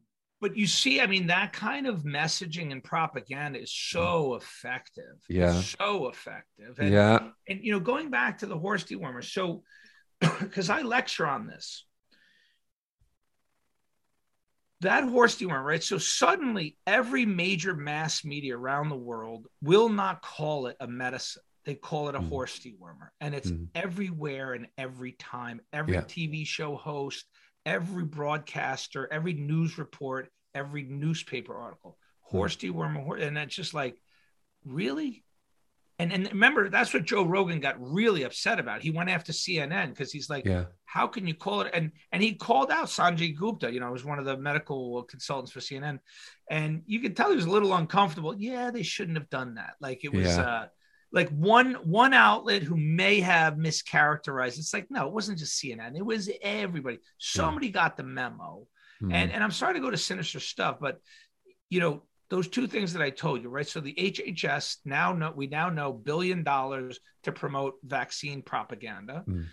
But 0.45 0.53
you 0.61 0.67
see, 0.67 1.01
I 1.01 1.07
mean, 1.15 1.29
that 1.29 1.49
kind 1.67 1.87
of 1.93 1.97
messaging 2.05 2.69
and 2.75 2.83
propaganda 2.85 3.59
is 3.67 3.73
so 3.73 4.07
mm. 4.33 4.37
effective. 4.43 5.17
It's 5.29 5.39
Yeah. 5.41 5.57
so 5.81 6.09
effective. 6.15 6.73
And, 6.83 6.93
yeah 6.93 7.19
and 7.49 7.57
you 7.65 7.73
know, 7.73 7.81
going 7.93 8.09
back 8.19 8.33
to 8.41 8.47
the 8.53 8.59
horse 8.65 8.85
dewormer, 8.85 9.25
so 9.25 9.63
because 10.21 10.69
I 10.69 10.83
lecture 10.83 11.27
on 11.27 11.47
this, 11.53 11.86
that 14.81 15.05
horse 15.05 15.37
dewormer, 15.39 15.65
right? 15.65 15.83
So 15.83 15.99
suddenly, 15.99 16.77
every 16.87 17.25
major 17.27 17.75
mass 17.75 18.25
media 18.25 18.57
around 18.57 18.89
the 18.89 18.97
world 18.97 19.47
will 19.63 19.89
not 19.89 20.23
call 20.23 20.67
it 20.67 20.77
a 20.81 20.87
medicine; 20.87 21.43
they 21.65 21.75
call 21.75 22.09
it 22.09 22.15
a 22.15 22.21
Mm. 22.21 22.29
horse 22.29 22.59
dewormer, 22.59 23.09
and 23.21 23.35
it's 23.35 23.51
Mm. 23.51 23.69
everywhere 23.75 24.53
and 24.53 24.69
every 24.79 25.13
time. 25.13 25.61
Every 25.73 25.95
Yeah. 25.95 26.03
TV 26.03 26.45
show 26.45 26.77
host, 26.77 27.27
every 27.65 28.05
broadcaster, 28.05 29.09
every 29.13 29.33
news 29.33 29.79
report, 29.79 30.31
every 30.55 30.85
newspaper 30.85 31.55
article, 31.57 31.99
Mm. 31.99 32.31
horse 32.31 32.57
dewormer, 32.57 33.03
hor- 33.05 33.17
and 33.17 33.37
it's 33.39 33.55
just 33.57 33.75
like, 33.75 34.01
really? 34.65 35.25
And 35.99 36.13
and 36.13 36.29
remember, 36.29 36.69
that's 36.69 36.93
what 36.93 37.05
Joe 37.05 37.25
Rogan 37.25 37.61
got 37.61 37.77
really 37.81 38.25
upset 38.25 38.61
about. 38.61 38.83
He 38.83 38.91
went 38.91 39.11
after 39.11 39.33
CNN 39.33 39.91
because 39.91 40.13
he's 40.13 40.29
like, 40.31 40.45
yeah 40.45 40.65
how 40.97 41.07
can 41.07 41.27
you 41.27 41.35
call 41.35 41.61
it? 41.61 41.71
And 41.75 41.93
and 42.11 42.23
he 42.23 42.35
called 42.35 42.71
out 42.71 42.87
Sanjay 42.87 43.37
Gupta, 43.37 43.71
you 43.71 43.81
know, 43.81 43.93
was 43.93 44.05
one 44.05 44.19
of 44.19 44.25
the 44.25 44.39
medical 44.39 45.03
consultants 45.03 45.53
for 45.53 45.61
CNN, 45.61 45.99
and 46.51 46.83
you 46.87 47.01
could 47.01 47.15
tell 47.15 47.29
he 47.29 47.37
was 47.37 47.45
a 47.45 47.51
little 47.51 47.75
uncomfortable. 47.75 48.35
Yeah, 48.35 48.71
they 48.71 48.83
shouldn't 48.83 49.19
have 49.19 49.29
done 49.29 49.57
that. 49.57 49.75
Like 49.79 50.05
it 50.05 50.13
was. 50.15 50.25
Yeah. 50.25 50.41
uh 50.41 50.67
like 51.13 51.29
one 51.31 51.75
one 51.85 52.15
outlet 52.15 52.63
who 52.63 52.77
may 52.77 53.21
have 53.21 53.55
mischaracterized. 53.55 54.59
It's 54.59 54.73
like 54.75 54.91
no, 54.91 55.07
it 55.07 55.13
wasn't 55.13 55.39
just 55.39 55.63
CNN. 55.63 55.97
It 55.97 56.05
was 56.05 56.31
everybody. 56.43 56.99
Somebody 57.19 57.71
got 57.71 57.97
the 57.97 58.03
memo, 58.03 58.67
Mm. 59.03 59.13
and 59.13 59.31
and 59.31 59.45
I'm 59.45 59.51
sorry 59.51 59.75
to 59.75 59.81
go 59.81 59.91
to 59.91 59.97
sinister 59.99 60.41
stuff, 60.41 60.79
but 60.81 61.01
you 61.69 61.81
know 61.81 62.03
those 62.29 62.49
two 62.49 62.67
things 62.67 62.93
that 62.93 63.03
I 63.03 63.11
told 63.11 63.43
you, 63.43 63.49
right? 63.49 63.67
So 63.67 63.81
the 63.81 63.95
HHS 63.95 64.79
now 64.85 65.13
know 65.13 65.33
we 65.35 65.47
now 65.47 65.71
know 65.71 65.93
billion 65.93 66.43
dollars 66.43 66.99
to 67.23 67.33
promote 67.33 67.75
vaccine 67.85 68.43
propaganda. 68.43 69.25
Mm. 69.29 69.47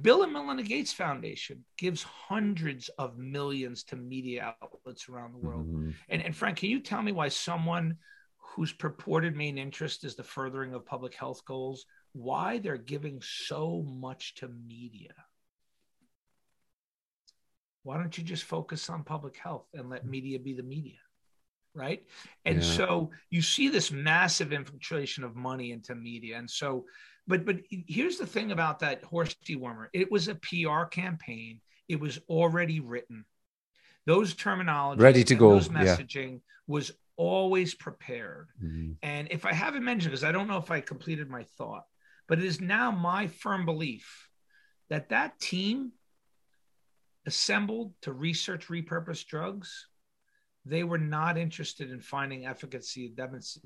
Bill 0.00 0.22
and 0.22 0.32
Melinda 0.32 0.62
Gates 0.62 0.92
Foundation 0.92 1.64
gives 1.76 2.02
hundreds 2.02 2.88
of 2.90 3.18
millions 3.18 3.84
to 3.84 3.96
media 3.96 4.54
outlets 4.62 5.08
around 5.08 5.32
the 5.34 5.38
world. 5.38 5.66
Mhm. 5.66 5.94
And, 6.08 6.22
and 6.22 6.34
Frank, 6.34 6.58
can 6.58 6.70
you 6.70 6.80
tell 6.80 7.02
me 7.02 7.12
why 7.12 7.28
someone 7.28 7.98
whose 8.38 8.72
purported 8.72 9.36
main 9.36 9.58
interest 9.58 10.04
is 10.04 10.14
the 10.14 10.22
furthering 10.22 10.72
of 10.72 10.86
public 10.86 11.14
health 11.14 11.44
goals, 11.44 11.84
why 12.12 12.58
they're 12.58 12.78
giving 12.78 13.20
so 13.20 13.82
much 13.82 14.34
to 14.36 14.48
media? 14.48 15.12
Why 17.82 17.98
don't 17.98 18.16
you 18.16 18.24
just 18.24 18.44
focus 18.44 18.88
on 18.88 19.04
public 19.04 19.36
health 19.36 19.66
and 19.74 19.90
let 19.90 20.06
media 20.06 20.38
be 20.38 20.54
the 20.54 20.62
media? 20.62 21.01
Right. 21.74 22.06
And 22.44 22.58
Yeah. 22.62 22.70
so 22.76 23.10
you 23.30 23.40
see 23.40 23.68
this 23.68 23.90
massive 23.90 24.52
infiltration 24.52 25.24
of 25.24 25.34
money 25.36 25.72
into 25.72 25.94
media. 25.94 26.36
And 26.38 26.50
so, 26.50 26.86
but 27.26 27.44
but 27.46 27.60
here's 27.70 28.18
the 28.18 28.26
thing 28.26 28.52
about 28.52 28.80
that 28.80 29.02
horse 29.04 29.34
dewormer. 29.46 29.88
It 29.92 30.10
was 30.10 30.28
a 30.28 30.34
PR 30.34 30.84
campaign. 30.84 31.60
It 31.88 31.98
was 31.98 32.18
already 32.28 32.80
written. 32.80 33.24
Those 34.04 34.34
terminology 34.34 35.02
Ready 35.02 35.24
to 35.24 35.34
go, 35.34 35.50
Those 35.50 35.68
yeah. 35.70 35.82
messaging 35.84 36.40
was 36.66 36.92
always 37.16 37.74
prepared. 37.74 38.48
Mhm. 38.62 38.96
And 39.02 39.28
if 39.30 39.44
I 39.46 39.52
haven't 39.52 39.84
mentioned, 39.84 40.10
because 40.10 40.24
I 40.24 40.32
don't 40.32 40.48
know 40.48 40.58
if 40.58 40.70
I 40.70 40.80
completed 40.80 41.30
my 41.30 41.44
thought, 41.56 41.86
but 42.26 42.38
it 42.38 42.44
is 42.44 42.60
now 42.60 42.90
my 42.90 43.28
firm 43.28 43.64
belief 43.64 44.28
that 44.88 45.08
that 45.10 45.38
team 45.40 45.92
assembled 47.26 47.94
to 48.02 48.12
research 48.12 48.66
repurposed 48.68 49.26
drugs, 49.26 49.88
they 50.64 50.84
were 50.84 50.98
not 50.98 51.36
interested 51.36 51.90
in 51.90 52.00
finding 52.00 52.46
efficacy, 52.46 53.12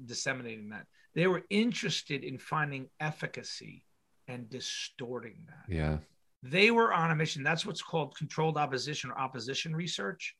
disseminating 0.04 0.70
that. 0.70 0.86
They 1.14 1.26
were 1.26 1.42
interested 1.50 2.24
in 2.24 2.38
finding 2.38 2.88
efficacy 3.00 3.84
and 4.28 4.48
distorting 4.48 5.46
that. 5.48 5.72
yeah 5.72 5.98
They 6.42 6.70
were 6.70 6.92
on 6.92 7.10
a 7.10 7.16
mission. 7.16 7.42
That's 7.42 7.66
what's 7.66 7.82
called 7.82 8.16
controlled 8.16 8.56
opposition 8.56 9.10
or 9.10 9.18
opposition 9.18 9.74
research. 9.74 10.34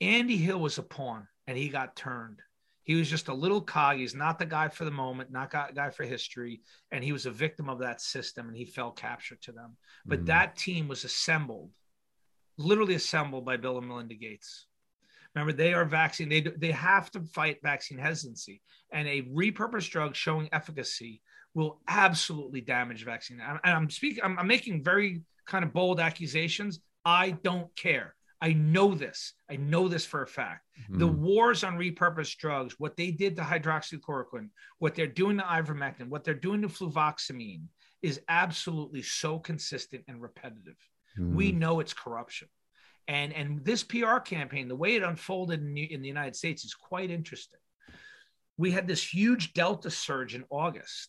Andy 0.00 0.36
Hill 0.36 0.60
was 0.60 0.78
a 0.78 0.82
pawn 0.82 1.26
and 1.46 1.58
he 1.58 1.68
got 1.68 1.96
turned. 1.96 2.40
He 2.84 2.94
was 2.94 3.10
just 3.10 3.28
a 3.28 3.34
little 3.34 3.60
cog. 3.60 3.98
He's 3.98 4.14
not 4.14 4.38
the 4.38 4.46
guy 4.46 4.68
for 4.68 4.84
the 4.84 4.90
moment, 4.90 5.30
not 5.30 5.50
guy, 5.50 5.70
guy 5.74 5.90
for 5.90 6.04
history. 6.04 6.62
And 6.90 7.04
he 7.04 7.12
was 7.12 7.26
a 7.26 7.30
victim 7.30 7.68
of 7.68 7.80
that 7.80 8.00
system 8.00 8.48
and 8.48 8.56
he 8.56 8.64
fell 8.64 8.90
capture 8.90 9.36
to 9.42 9.52
them. 9.52 9.76
But 10.06 10.20
Mhm. 10.20 10.26
that 10.26 10.56
team 10.56 10.88
was 10.88 11.04
assembled, 11.04 11.70
literally 12.56 12.94
assembled 12.94 13.44
by 13.44 13.58
Bill 13.58 13.78
and 13.78 13.86
Melinda 13.86 14.14
Gates. 14.14 14.66
Remember, 15.34 15.52
they 15.52 15.72
are 15.74 15.84
vaccine. 15.84 16.28
They 16.28 16.40
they 16.40 16.72
have 16.72 17.10
to 17.12 17.22
fight 17.22 17.58
vaccine 17.62 17.98
hesitancy, 17.98 18.62
and 18.92 19.06
a 19.06 19.22
repurposed 19.22 19.90
drug 19.90 20.16
showing 20.16 20.48
efficacy 20.52 21.22
will 21.54 21.80
absolutely 21.88 22.60
damage 22.60 23.04
vaccine. 23.04 23.40
And 23.40 23.58
I'm 23.64 23.90
speaking. 23.90 24.22
I'm, 24.24 24.38
I'm 24.38 24.46
making 24.46 24.82
very 24.82 25.22
kind 25.46 25.64
of 25.64 25.72
bold 25.72 26.00
accusations. 26.00 26.80
I 27.04 27.32
don't 27.42 27.74
care. 27.76 28.14
I 28.42 28.54
know 28.54 28.94
this. 28.94 29.34
I 29.50 29.56
know 29.56 29.86
this 29.88 30.06
for 30.06 30.22
a 30.22 30.26
fact. 30.26 30.66
The 30.90 31.06
Mhm. 31.08 31.18
wars 31.18 31.62
on 31.62 31.76
repurposed 31.76 32.38
drugs, 32.38 32.74
what 32.78 32.96
they 32.96 33.10
did 33.10 33.36
to 33.36 33.42
hydroxychloroquine, 33.42 34.48
what 34.78 34.94
they're 34.94 35.06
doing 35.06 35.36
to 35.38 35.44
ivermectin, 35.44 36.08
what 36.08 36.24
they're 36.24 36.34
doing 36.34 36.62
to 36.62 36.68
fluvoxamine, 36.68 37.64
is 38.02 38.20
absolutely 38.28 39.02
so 39.02 39.38
consistent 39.38 40.04
and 40.08 40.22
repetitive 40.22 40.78
we 41.18 41.52
Mhm. 41.52 41.56
know 41.56 41.80
it's 41.80 41.92
corruption 41.92 42.48
and 43.08 43.32
and 43.32 43.64
this 43.64 43.82
pr 43.82 44.18
campaign 44.24 44.68
the 44.68 44.76
way 44.76 44.96
it 44.96 45.02
unfolded 45.02 45.60
in 45.60 45.74
the, 45.74 45.92
in 45.92 46.02
the 46.02 46.08
united 46.08 46.36
states 46.36 46.64
is 46.64 46.74
quite 46.74 47.10
interesting. 47.10 47.60
We 48.56 48.70
had 48.70 48.86
this 48.86 49.02
huge 49.02 49.52
delta 49.52 49.90
surge 49.90 50.34
in 50.34 50.44
august. 50.50 51.08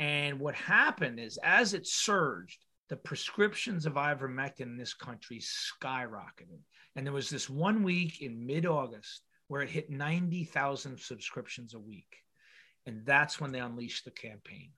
And 0.00 0.40
what 0.40 0.54
happened 0.54 1.20
is 1.20 1.38
as 1.42 1.74
it 1.74 1.86
surged 1.86 2.58
the 2.88 2.96
prescriptions 2.96 3.86
of 3.86 3.94
ivermectin 3.94 4.62
in 4.62 4.76
this 4.76 4.94
country 4.94 5.40
skyrocketed. 5.40 6.60
And 6.96 7.06
there 7.06 7.12
was 7.12 7.30
this 7.30 7.48
one 7.48 7.82
week 7.82 8.20
in 8.20 8.46
mid-august 8.46 9.22
where 9.48 9.62
it 9.62 9.70
hit 9.70 9.90
90,000 9.90 10.98
subscriptions 10.98 11.74
a 11.74 11.78
week. 11.78 12.16
And 12.86 13.04
that's 13.04 13.40
when 13.40 13.52
they 13.52 13.60
unleashed 13.60 14.04
the 14.04 14.10
campaign. 14.10 14.70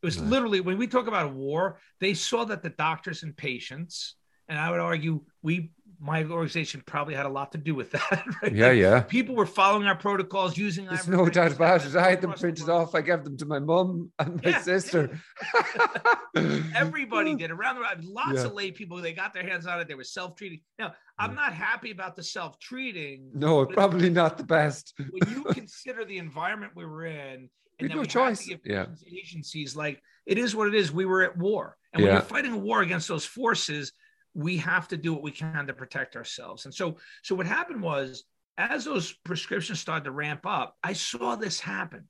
It 0.00 0.06
was 0.06 0.20
literally 0.20 0.60
when 0.60 0.78
we 0.78 0.86
talk 0.86 1.08
about 1.08 1.26
a 1.26 1.30
war, 1.30 1.80
they 2.00 2.14
saw 2.14 2.44
that 2.44 2.62
the 2.62 2.70
doctors 2.70 3.24
and 3.24 3.36
patients 3.36 4.14
and 4.48 4.58
I 4.58 4.70
would 4.70 4.80
argue 4.80 5.20
we 5.42 5.70
my 6.00 6.22
organization 6.22 6.80
probably 6.86 7.12
had 7.12 7.26
a 7.26 7.28
lot 7.28 7.50
to 7.50 7.58
do 7.58 7.74
with 7.74 7.90
that. 7.96 8.24
Right? 8.40 8.54
Yeah, 8.54 8.70
yeah. 8.70 9.00
People 9.00 9.34
were 9.34 9.46
following 9.46 9.88
our 9.88 9.96
protocols, 9.96 10.56
using. 10.56 10.86
There's 10.86 11.08
no 11.08 11.28
doubt 11.28 11.50
about 11.52 11.84
it. 11.84 11.96
I 11.96 12.10
had 12.10 12.20
them 12.20 12.32
printed 12.34 12.68
off. 12.68 12.94
I 12.94 13.00
gave 13.00 13.24
them 13.24 13.36
to 13.38 13.44
my 13.46 13.58
mum 13.58 14.12
and 14.20 14.40
my 14.44 14.50
Yeah, 14.50 14.60
sister. 14.62 15.18
Everybody 16.74 17.34
did 17.34 17.50
around 17.50 17.76
the 17.76 17.80
world. 17.80 18.04
Lots 18.04 18.34
Yeah. 18.38 18.44
of 18.44 18.52
lay 18.54 18.70
people. 18.70 18.98
They 18.98 19.12
got 19.12 19.34
their 19.34 19.42
hands 19.42 19.66
on 19.66 19.80
it. 19.80 19.88
They 19.88 19.94
were 19.94 20.04
self-treating. 20.04 20.60
Now, 20.78 20.94
I'm 21.18 21.34
not 21.34 21.52
happy 21.52 21.90
about 21.90 22.14
the 22.16 22.22
self-treating. 22.22 23.30
No, 23.34 23.66
probably 23.66 24.10
not 24.10 24.38
the 24.38 24.44
best. 24.44 24.94
when 25.10 25.32
you 25.34 25.44
consider 25.44 26.04
the 26.04 26.18
environment 26.18 26.72
we 26.76 26.86
were 26.86 27.06
in, 27.06 27.50
and 27.80 27.88
no 27.90 28.00
we 28.00 28.06
choice. 28.06 28.48
Yeah. 28.64 28.86
agencies 29.06 29.74
like 29.76 30.00
it 30.26 30.38
is 30.38 30.54
what 30.54 30.68
it 30.68 30.74
is. 30.74 30.92
We 30.92 31.06
were 31.06 31.22
at 31.22 31.36
war, 31.36 31.76
and 31.92 32.02
when 32.02 32.12
you're 32.12 32.22
fighting 32.22 32.52
a 32.52 32.58
war 32.58 32.82
against 32.82 33.08
those 33.08 33.24
forces, 33.24 33.92
we 34.38 34.56
have 34.58 34.86
to 34.86 34.96
do 34.96 35.12
what 35.12 35.22
we 35.22 35.32
can 35.32 35.66
to 35.66 35.74
protect 35.74 36.14
ourselves. 36.14 36.64
And 36.64 36.72
so, 36.72 36.96
so 37.24 37.34
what 37.34 37.46
happened 37.46 37.82
was, 37.82 38.22
as 38.56 38.84
those 38.84 39.12
prescriptions 39.24 39.80
started 39.80 40.04
to 40.04 40.12
ramp 40.12 40.46
up, 40.46 40.76
I 40.82 40.92
saw 40.92 41.34
this 41.34 41.58
happen. 41.58 42.04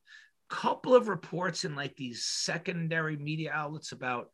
Couple 0.51 0.95
of 0.95 1.09
reports 1.09 1.65
in 1.65 1.75
like 1.75 1.97
these 1.97 2.27
secondary 2.27 3.17
media 3.17 3.51
outlets 3.53 3.93
about, 3.93 4.29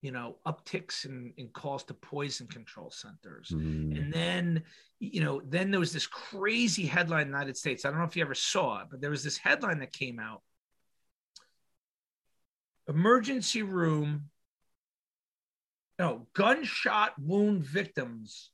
you 0.00 0.12
know, 0.12 0.36
upticks 0.46 1.04
in, 1.04 1.32
in 1.38 1.48
calls 1.48 1.82
to 1.84 1.94
poison 1.94 2.46
control 2.46 2.92
centers. 2.92 3.48
Mm. 3.52 3.98
And 3.98 4.12
then, 4.12 4.62
you 5.00 5.20
know, 5.20 5.42
then 5.44 5.72
there 5.72 5.80
was 5.80 5.92
this 5.92 6.06
crazy 6.06 6.86
headline 6.86 7.22
in 7.22 7.32
the 7.32 7.36
United 7.36 7.56
States. 7.56 7.84
I 7.84 7.90
don't 7.90 7.98
know 7.98 8.04
if 8.04 8.16
you 8.16 8.22
ever 8.22 8.34
saw 8.34 8.82
it, 8.82 8.86
but 8.92 9.00
there 9.00 9.10
was 9.10 9.24
this 9.24 9.38
headline 9.38 9.80
that 9.80 9.92
came 9.92 10.20
out. 10.20 10.42
Emergency 12.88 13.62
room, 13.62 14.30
no, 16.00 16.26
gunshot 16.34 17.12
wound 17.18 17.62
victims 17.62 18.50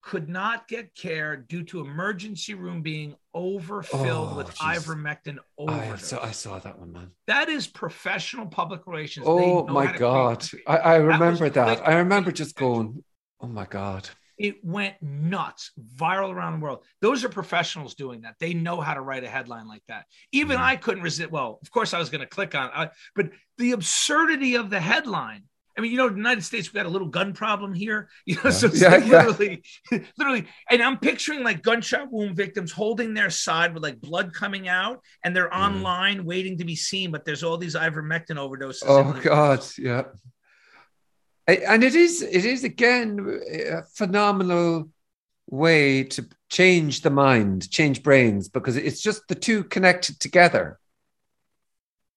could 0.00 0.28
not 0.30 0.66
get 0.68 0.94
care 0.94 1.36
due 1.36 1.62
to 1.64 1.80
emergency 1.80 2.54
room 2.54 2.80
being 2.80 3.14
overfilled 3.34 4.30
Oh, 4.32 4.36
with 4.36 4.48
jeez. 4.54 4.76
ivermectin 4.76 5.36
I 5.58 5.62
overdose. 5.62 6.06
saw, 6.06 6.24
I 6.24 6.30
saw 6.30 6.58
that 6.60 6.78
one, 6.78 6.92
man. 6.92 7.10
that 7.26 7.48
is 7.50 7.66
professional 7.66 8.46
public 8.46 8.86
relations. 8.86 9.26
They 9.26 9.30
Oh 9.32 9.66
my 9.66 9.94
God. 9.96 10.42
I, 10.66 10.76
I 10.78 10.94
remember 10.96 11.50
that. 11.50 11.78
quick, 11.78 11.88
I 11.88 11.96
remember 11.98 12.32
just 12.32 12.56
going, 12.56 13.02
oh 13.40 13.48
my 13.48 13.66
God. 13.66 14.08
it 14.38 14.64
went 14.64 14.94
nuts, 15.02 15.72
viral 15.98 16.32
around 16.32 16.60
the 16.60 16.64
world. 16.64 16.84
Those 17.02 17.24
are 17.24 17.28
professionals 17.28 17.94
doing 17.94 18.20
that. 18.22 18.36
They 18.38 18.54
know 18.54 18.80
how 18.80 18.94
to 18.94 19.00
write 19.00 19.24
a 19.24 19.28
headline 19.28 19.66
like 19.68 19.82
that. 19.88 20.06
Even 20.32 20.56
Mhm. 20.58 20.62
I 20.62 20.76
couldn't 20.76 21.02
resist. 21.02 21.30
Well, 21.30 21.58
of 21.60 21.70
course, 21.70 21.92
I 21.92 21.98
was 21.98 22.10
going 22.10 22.20
to 22.22 22.26
click 22.26 22.54
on, 22.54 22.70
it, 22.80 22.90
but 23.14 23.30
the 23.58 23.72
absurdity 23.72 24.54
of 24.54 24.70
the 24.70 24.80
headline. 24.80 25.42
I 25.76 25.82
mean, 25.82 25.90
you 25.92 25.98
know, 25.98 26.08
the 26.08 26.16
United 26.16 26.42
States, 26.42 26.72
we 26.72 26.78
got 26.78 26.86
a 26.86 26.90
little 26.90 27.08
gun 27.08 27.32
problem 27.34 27.74
here. 27.74 28.08
You 28.26 28.36
know, 28.36 28.40
Yeah. 28.44 28.50
so 28.50 28.66
Yeah, 28.72 28.88
like 28.90 29.06
yeah. 29.06 29.26
literally, 29.26 29.62
literally, 30.18 30.46
and 30.70 30.82
I'm 30.82 30.98
picturing 30.98 31.42
like 31.42 31.62
gunshot 31.62 32.10
wound 32.10 32.34
victims 32.36 32.72
holding 32.72 33.12
their 33.14 33.30
side 33.30 33.74
with 33.74 33.82
like 33.82 34.00
blood 34.00 34.32
coming 34.32 34.68
out, 34.68 35.02
and 35.22 35.34
they're 35.36 35.50
Mhm. 35.50 35.58
online 35.66 36.24
waiting 36.24 36.58
to 36.58 36.64
be 36.64 36.76
seen, 36.76 37.10
but 37.10 37.24
there's 37.24 37.42
all 37.42 37.58
these 37.58 37.74
ivermectin 37.74 38.36
overdoses. 38.36 38.84
Oh 38.86 39.12
God, 39.22 39.64
yeah. 39.78 40.04
And 41.48 41.84
it 41.84 41.94
is, 41.94 42.22
it 42.22 42.44
is 42.44 42.64
again 42.64 43.40
a 43.70 43.82
phenomenal 43.94 44.88
way 45.48 46.02
to 46.02 46.26
change 46.50 47.02
the 47.02 47.10
mind, 47.10 47.70
change 47.70 48.02
brains, 48.02 48.48
because 48.48 48.76
it's 48.76 49.00
just 49.00 49.28
the 49.28 49.36
two 49.36 49.62
connected 49.62 50.18
together. 50.18 50.80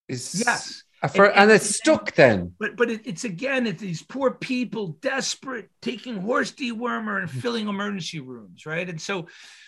Is 0.08 0.44
Yes. 0.44 0.84
For, 1.08 1.26
And- 1.26 1.34
and, 1.34 1.44
and- 1.44 1.52
it's 1.52 1.76
stuck 1.76 2.14
then. 2.16 2.54
But 2.60 2.76
but 2.76 2.90
it, 2.90 3.02
it's 3.06 3.24
again, 3.24 3.68
it's 3.68 3.82
these 3.82 4.04
poor 4.04 4.32
people 4.32 4.98
desperate 5.02 5.70
taking 5.82 6.18
horse 6.18 6.52
dewormer 6.52 7.20
and 7.20 7.30
mm. 7.30 7.42
filling 7.42 7.68
emergency 7.68 8.20
rooms, 8.20 8.66
right? 8.66 8.88
And 8.90 9.00
so, 9.00 9.28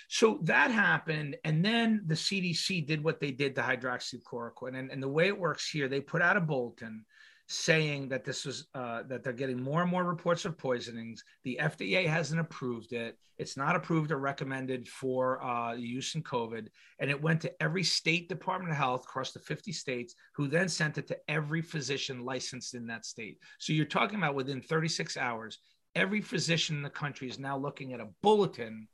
so 0.10 0.40
that 0.44 0.72
happened, 0.72 1.38
and 1.46 1.64
then 1.64 2.04
the 2.06 2.16
CDC 2.16 2.86
did 2.86 3.04
what 3.04 3.20
they 3.20 3.32
did 3.32 3.56
to 3.56 3.62
hydroxychloroquine, 3.62 4.78
and, 4.78 4.92
and 4.92 5.02
the 5.02 5.08
way 5.08 5.28
it 5.28 5.40
works 5.40 5.70
here, 5.70 5.88
they 5.88 6.02
put 6.02 6.22
out 6.22 6.38
a 6.38 6.42
bulletin 6.42 7.06
saying 7.52 8.08
that 8.08 8.24
this 8.24 8.46
was 8.46 8.68
uh, 8.74 9.04
that 9.04 9.24
they're 9.24 9.34
getting 9.34 9.62
more 9.62 9.82
and 9.82 9.92
more 9.92 10.04
reports 10.04 10.46
of 10.46 10.58
poisonings. 10.58 11.24
The 11.44 11.60
FDA 11.62 12.08
hasn't 12.08 12.40
approved 12.40 12.94
it. 12.94 13.18
It's 13.38 13.58
not 13.58 13.76
approved 13.76 14.12
or 14.12 14.18
recommended 14.18 14.88
for 14.88 15.44
uh, 15.44 15.74
use 15.74 16.16
in 16.16 16.24
COVID. 16.24 16.68
And 17.00 17.10
it 17.10 17.22
went 17.22 17.42
to 17.42 17.62
every 17.62 17.84
state 17.84 18.30
department 18.30 18.72
of 18.72 18.78
health 18.78 19.04
across 19.04 19.32
the 19.32 19.40
50 19.40 19.72
states, 19.74 20.16
who 20.34 20.48
then 20.48 20.70
sent 20.70 20.98
it 20.98 21.08
to 21.08 21.18
every 21.28 21.62
physician 21.62 22.24
licensed 22.24 22.74
in 22.74 22.88
that 22.88 23.06
state. 23.06 23.38
So 23.60 23.74
you're 23.74 23.86
talking 23.86 24.18
about 24.18 24.36
within 24.36 24.62
36 24.62 25.18
hours, 25.18 25.60
every 25.96 26.22
physician 26.22 26.78
in 26.78 26.84
the 26.84 26.90
country 26.90 27.28
is 27.28 27.40
now 27.40 27.58
looking 27.58 27.94
at 27.94 28.00
a 28.00 28.10
bulletin 28.22 28.88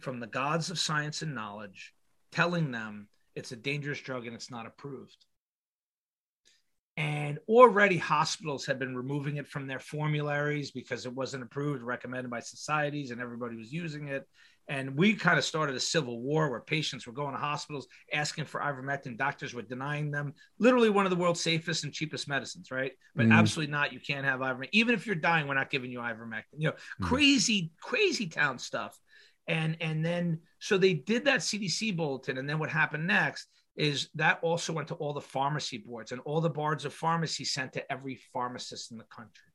from 0.00 0.18
the 0.18 0.26
gods 0.26 0.70
of 0.70 0.78
science 0.78 1.22
and 1.22 1.34
knowledge 1.34 1.92
telling 2.32 2.70
them 2.72 3.06
it's 3.36 3.52
a 3.52 3.56
dangerous 3.56 4.00
drug 4.00 4.26
and 4.26 4.34
it's 4.34 4.50
not 4.50 4.66
approved. 4.66 5.26
And 6.96 7.38
already 7.48 7.96
hospitals 7.96 8.66
had 8.66 8.78
been 8.78 8.94
removing 8.94 9.36
it 9.36 9.48
from 9.48 9.66
their 9.66 9.80
formularies 9.80 10.70
because 10.70 11.06
it 11.06 11.14
wasn't 11.14 11.42
approved, 11.42 11.82
recommended 11.82 12.30
by 12.30 12.40
societies, 12.40 13.10
and 13.10 13.20
everybody 13.20 13.56
was 13.56 13.72
using 13.72 14.08
it. 14.08 14.28
And 14.68 14.96
we 14.96 15.14
kind 15.14 15.38
of 15.38 15.44
started 15.44 15.74
a 15.74 15.80
civil 15.80 16.20
war 16.20 16.50
where 16.50 16.60
patients 16.60 17.06
were 17.06 17.12
going 17.12 17.32
to 17.32 17.38
hospitals 17.38 17.88
asking 18.12 18.44
for 18.44 18.60
ivermectin. 18.60 19.16
Doctors 19.16 19.54
were 19.54 19.62
denying 19.62 20.10
them. 20.10 20.34
Literally 20.58 20.90
one 20.90 21.04
of 21.06 21.10
the 21.10 21.16
world's 21.16 21.40
safest 21.40 21.84
and 21.84 21.92
cheapest 21.92 22.28
medicines, 22.28 22.70
right? 22.70 22.92
But 23.16 23.26
Mm. 23.26 23.32
absolutely 23.32 23.72
not. 23.72 23.92
You 23.92 23.98
can't 23.98 24.24
have 24.24 24.40
ivermectin. 24.40 24.68
Even 24.72 24.94
if 24.94 25.06
you're 25.06 25.16
dying, 25.16 25.48
we're 25.48 25.54
not 25.54 25.70
giving 25.70 25.90
you 25.90 25.98
ivermectin. 26.00 26.58
You 26.58 26.68
know, 26.68 26.76
Mm. 27.00 27.08
crazy, 27.08 27.72
crazy 27.80 28.28
town 28.28 28.58
stuff. 28.58 28.96
And 29.48 29.76
and 29.80 30.04
then 30.04 30.42
so 30.60 30.78
they 30.78 30.94
did 30.94 31.24
that 31.24 31.42
CDC 31.42 31.90
bulletin. 31.96 32.38
And 32.38 32.48
then 32.48 32.60
what 32.60 32.70
happened 32.70 33.06
next 33.06 33.48
is 33.76 34.10
that 34.14 34.38
also 34.42 34.72
went 34.72 34.88
to 34.88 34.94
all 34.94 35.12
the 35.12 35.20
pharmacy 35.20 35.78
boards 35.78 36.12
and 36.12 36.20
all 36.22 36.40
the 36.40 36.50
boards 36.50 36.84
of 36.84 36.92
pharmacy 36.92 37.44
sent 37.44 37.72
to 37.72 37.92
every 37.92 38.16
pharmacist 38.32 38.90
in 38.92 38.98
the 38.98 39.04
country. 39.04 39.52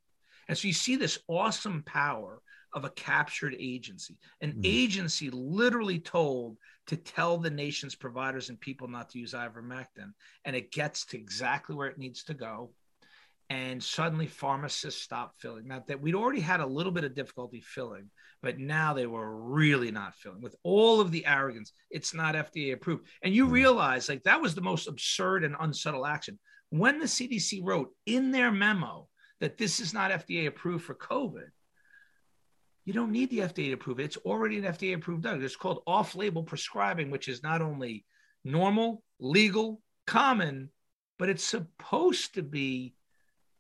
And 0.48 0.58
so 0.58 0.68
you 0.68 0.74
see 0.74 0.96
this 0.96 1.20
awesome 1.28 1.84
power 1.84 2.42
of 2.74 2.86
a 2.86 2.90
captured 2.92 3.56
agency, 3.60 4.18
an 4.42 4.54
Mhm. 4.54 4.62
agency 4.66 5.30
literally 5.30 6.00
told 6.00 6.58
to 6.88 6.98
tell 6.98 7.38
the 7.38 7.50
nation's 7.50 7.96
providers 7.96 8.50
and 8.50 8.60
people 8.60 8.88
not 8.88 9.10
to 9.10 9.20
use 9.20 9.34
ivermectin. 9.34 10.14
And 10.46 10.56
it 10.56 10.72
gets 10.72 11.06
to 11.08 11.18
exactly 11.18 11.76
where 11.76 11.90
it 11.90 11.98
needs 11.98 12.24
to 12.26 12.34
go. 12.34 12.74
And 13.50 13.82
suddenly 13.82 14.28
pharmacists 14.28 15.02
stopped 15.02 15.40
filling. 15.40 15.68
Now 15.68 15.82
that 15.88 16.02
we'd 16.02 16.16
already 16.16 16.42
had 16.42 16.60
a 16.60 16.66
little 16.66 16.92
bit 16.92 17.06
of 17.06 17.16
difficulty 17.16 17.62
filling, 17.62 18.10
but 18.42 18.60
now 18.60 18.94
they 18.94 19.08
were 19.08 19.38
really 19.42 19.90
not 19.90 20.16
filling 20.16 20.42
with 20.42 20.56
all 20.64 21.00
of 21.00 21.12
the 21.12 21.26
arrogance. 21.26 21.72
It's 21.90 22.14
not 22.14 22.36
FDA 22.36 22.74
approved. 22.74 23.08
And 23.24 23.34
you 23.34 23.48
Mhm. 23.48 23.52
realize 23.52 24.10
like 24.10 24.24
that 24.24 24.42
was 24.42 24.54
the 24.54 24.62
most 24.62 24.88
absurd 24.88 25.46
and 25.46 25.56
unsubtle 25.60 26.06
action. 26.06 26.40
When 26.70 27.00
the 27.00 27.08
CDC 27.08 27.62
wrote 27.64 27.96
in 28.06 28.32
their 28.32 28.52
memo 28.52 29.08
that 29.40 29.58
this 29.58 29.80
is 29.80 29.94
not 29.94 30.12
FDA 30.12 30.48
approved 30.48 30.84
for 30.84 30.96
COVID, 30.96 31.50
you 32.84 32.94
don't 32.94 33.12
need 33.12 33.30
the 33.30 33.42
FDA 33.44 33.68
to 33.68 33.74
approve 33.74 34.02
it. 34.02 34.06
It's 34.06 34.18
already 34.18 34.58
an 34.58 34.66
FDA 34.66 34.94
approved 34.94 35.24
drug. 35.24 35.42
It's 35.42 35.56
called 35.56 35.84
off 35.88 36.16
label 36.16 36.44
prescribing, 36.44 37.12
which 37.12 37.30
is 37.30 37.44
not 37.44 37.62
only 37.62 38.06
normal, 38.44 39.04
legal, 39.20 39.82
common, 40.06 40.72
but 41.18 41.30
it's 41.30 41.44
supposed 41.44 42.34
to 42.34 42.44
be 42.44 42.94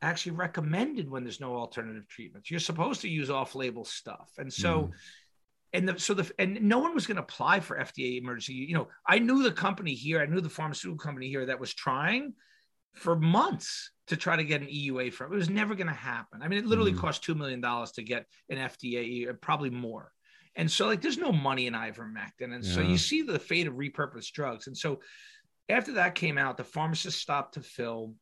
actually 0.01 0.33
recommended 0.33 1.09
when 1.09 1.23
there's 1.23 1.39
no 1.39 1.55
alternative 1.55 2.07
treatments. 2.07 2.51
You're 2.51 2.59
supposed 2.59 3.01
to 3.01 3.09
use 3.09 3.29
off 3.29 3.55
label 3.55 3.83
stuff. 3.85 4.29
And 4.37 4.51
so, 4.51 4.83
Mm. 4.83 4.91
and 5.73 5.89
the, 5.89 5.99
so 5.99 6.13
the 6.13 6.31
and 6.39 6.61
no 6.61 6.79
one 6.79 6.93
was 6.93 7.07
going 7.07 7.17
to 7.17 7.23
apply 7.23 7.59
for 7.59 7.77
FDA 7.77 8.17
emergency. 8.17 8.53
You 8.53 8.75
know, 8.75 8.89
I 9.05 9.19
knew 9.19 9.43
the 9.43 9.51
company 9.51 9.93
here, 9.93 10.21
I 10.21 10.25
knew 10.25 10.41
the 10.41 10.49
pharmaceutical 10.49 11.03
company 11.03 11.29
here 11.29 11.45
that 11.47 11.59
was 11.59 11.73
trying 11.73 12.33
for 12.93 13.15
months 13.15 13.91
to 14.07 14.17
try 14.17 14.35
to 14.35 14.43
get 14.43 14.61
an 14.61 14.67
EUA 14.67 15.11
from. 15.13 15.33
It 15.33 15.35
was 15.35 15.49
never 15.49 15.75
going 15.75 15.87
to 15.87 15.93
happen. 15.93 16.41
I 16.41 16.47
mean, 16.47 16.59
it 16.59 16.65
literally 16.65 16.93
Mhm. 16.93 16.99
cost 16.99 17.23
two 17.23 17.35
million 17.35 17.61
dollars 17.61 17.91
to 17.93 18.03
get 18.03 18.25
an 18.49 18.57
FDA, 18.57 19.27
uh, 19.29 19.33
probably 19.33 19.69
more. 19.69 20.11
And 20.55 20.71
so, 20.71 20.87
like, 20.87 21.01
there's 21.01 21.19
no 21.19 21.31
money 21.31 21.67
in 21.67 21.73
ivermectin, 21.73 22.53
and 22.55 22.65
so 22.65 22.81
you 22.81 22.97
see 22.97 23.21
the 23.21 23.37
fate 23.37 23.67
of 23.67 23.75
repurposed 23.75 24.31
drugs. 24.31 24.65
And 24.65 24.75
so, 24.75 25.01
after 25.69 25.91
that 25.93 26.15
came 26.15 26.37
out, 26.39 26.57
the 26.57 26.63
pharmacists 26.63 27.21
stopped 27.21 27.55
to 27.55 27.61
fill, 27.61 28.15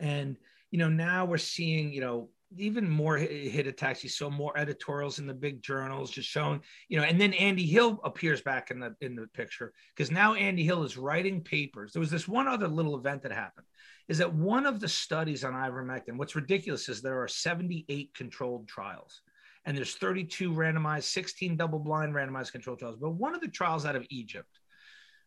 and 0.00 0.36
you 0.74 0.78
know 0.78 0.88
now 0.88 1.24
we're 1.24 1.38
seeing 1.38 1.92
you 1.92 2.00
know 2.00 2.30
even 2.58 2.90
more 2.90 3.16
hit 3.16 3.68
attacks. 3.68 4.02
You 4.02 4.08
saw 4.08 4.28
more 4.28 4.58
editorials 4.58 5.20
in 5.20 5.26
the 5.28 5.32
big 5.32 5.62
journals 5.62 6.10
just 6.10 6.28
showing, 6.28 6.62
you 6.88 6.98
know, 6.98 7.04
and 7.04 7.20
then 7.20 7.32
Andy 7.34 7.64
Hill 7.64 8.00
appears 8.02 8.40
back 8.40 8.72
in 8.72 8.80
the 8.80 8.96
in 9.00 9.14
the 9.14 9.28
picture 9.28 9.72
because 9.94 10.10
now 10.10 10.34
Andy 10.34 10.64
Hill 10.64 10.82
is 10.82 10.96
writing 10.96 11.42
papers. 11.42 11.92
There 11.92 12.00
was 12.00 12.10
this 12.10 12.26
one 12.26 12.48
other 12.48 12.66
little 12.66 12.96
event 12.96 13.22
that 13.22 13.30
happened 13.30 13.66
is 14.08 14.18
that 14.18 14.34
one 14.34 14.66
of 14.66 14.80
the 14.80 14.88
studies 14.88 15.44
on 15.44 15.52
ivermectin, 15.52 16.16
what's 16.16 16.34
ridiculous 16.34 16.88
is 16.88 17.00
there 17.00 17.22
are 17.22 17.28
78 17.28 18.12
controlled 18.12 18.66
trials 18.66 19.22
and 19.64 19.76
there's 19.76 19.94
32 19.94 20.50
randomized, 20.50 21.04
16 21.04 21.56
double 21.56 21.78
blind 21.78 22.14
randomized 22.14 22.50
controlled 22.50 22.80
trials. 22.80 22.98
But 23.00 23.10
one 23.10 23.36
of 23.36 23.40
the 23.40 23.46
trials 23.48 23.86
out 23.86 23.94
of 23.94 24.08
Egypt 24.10 24.58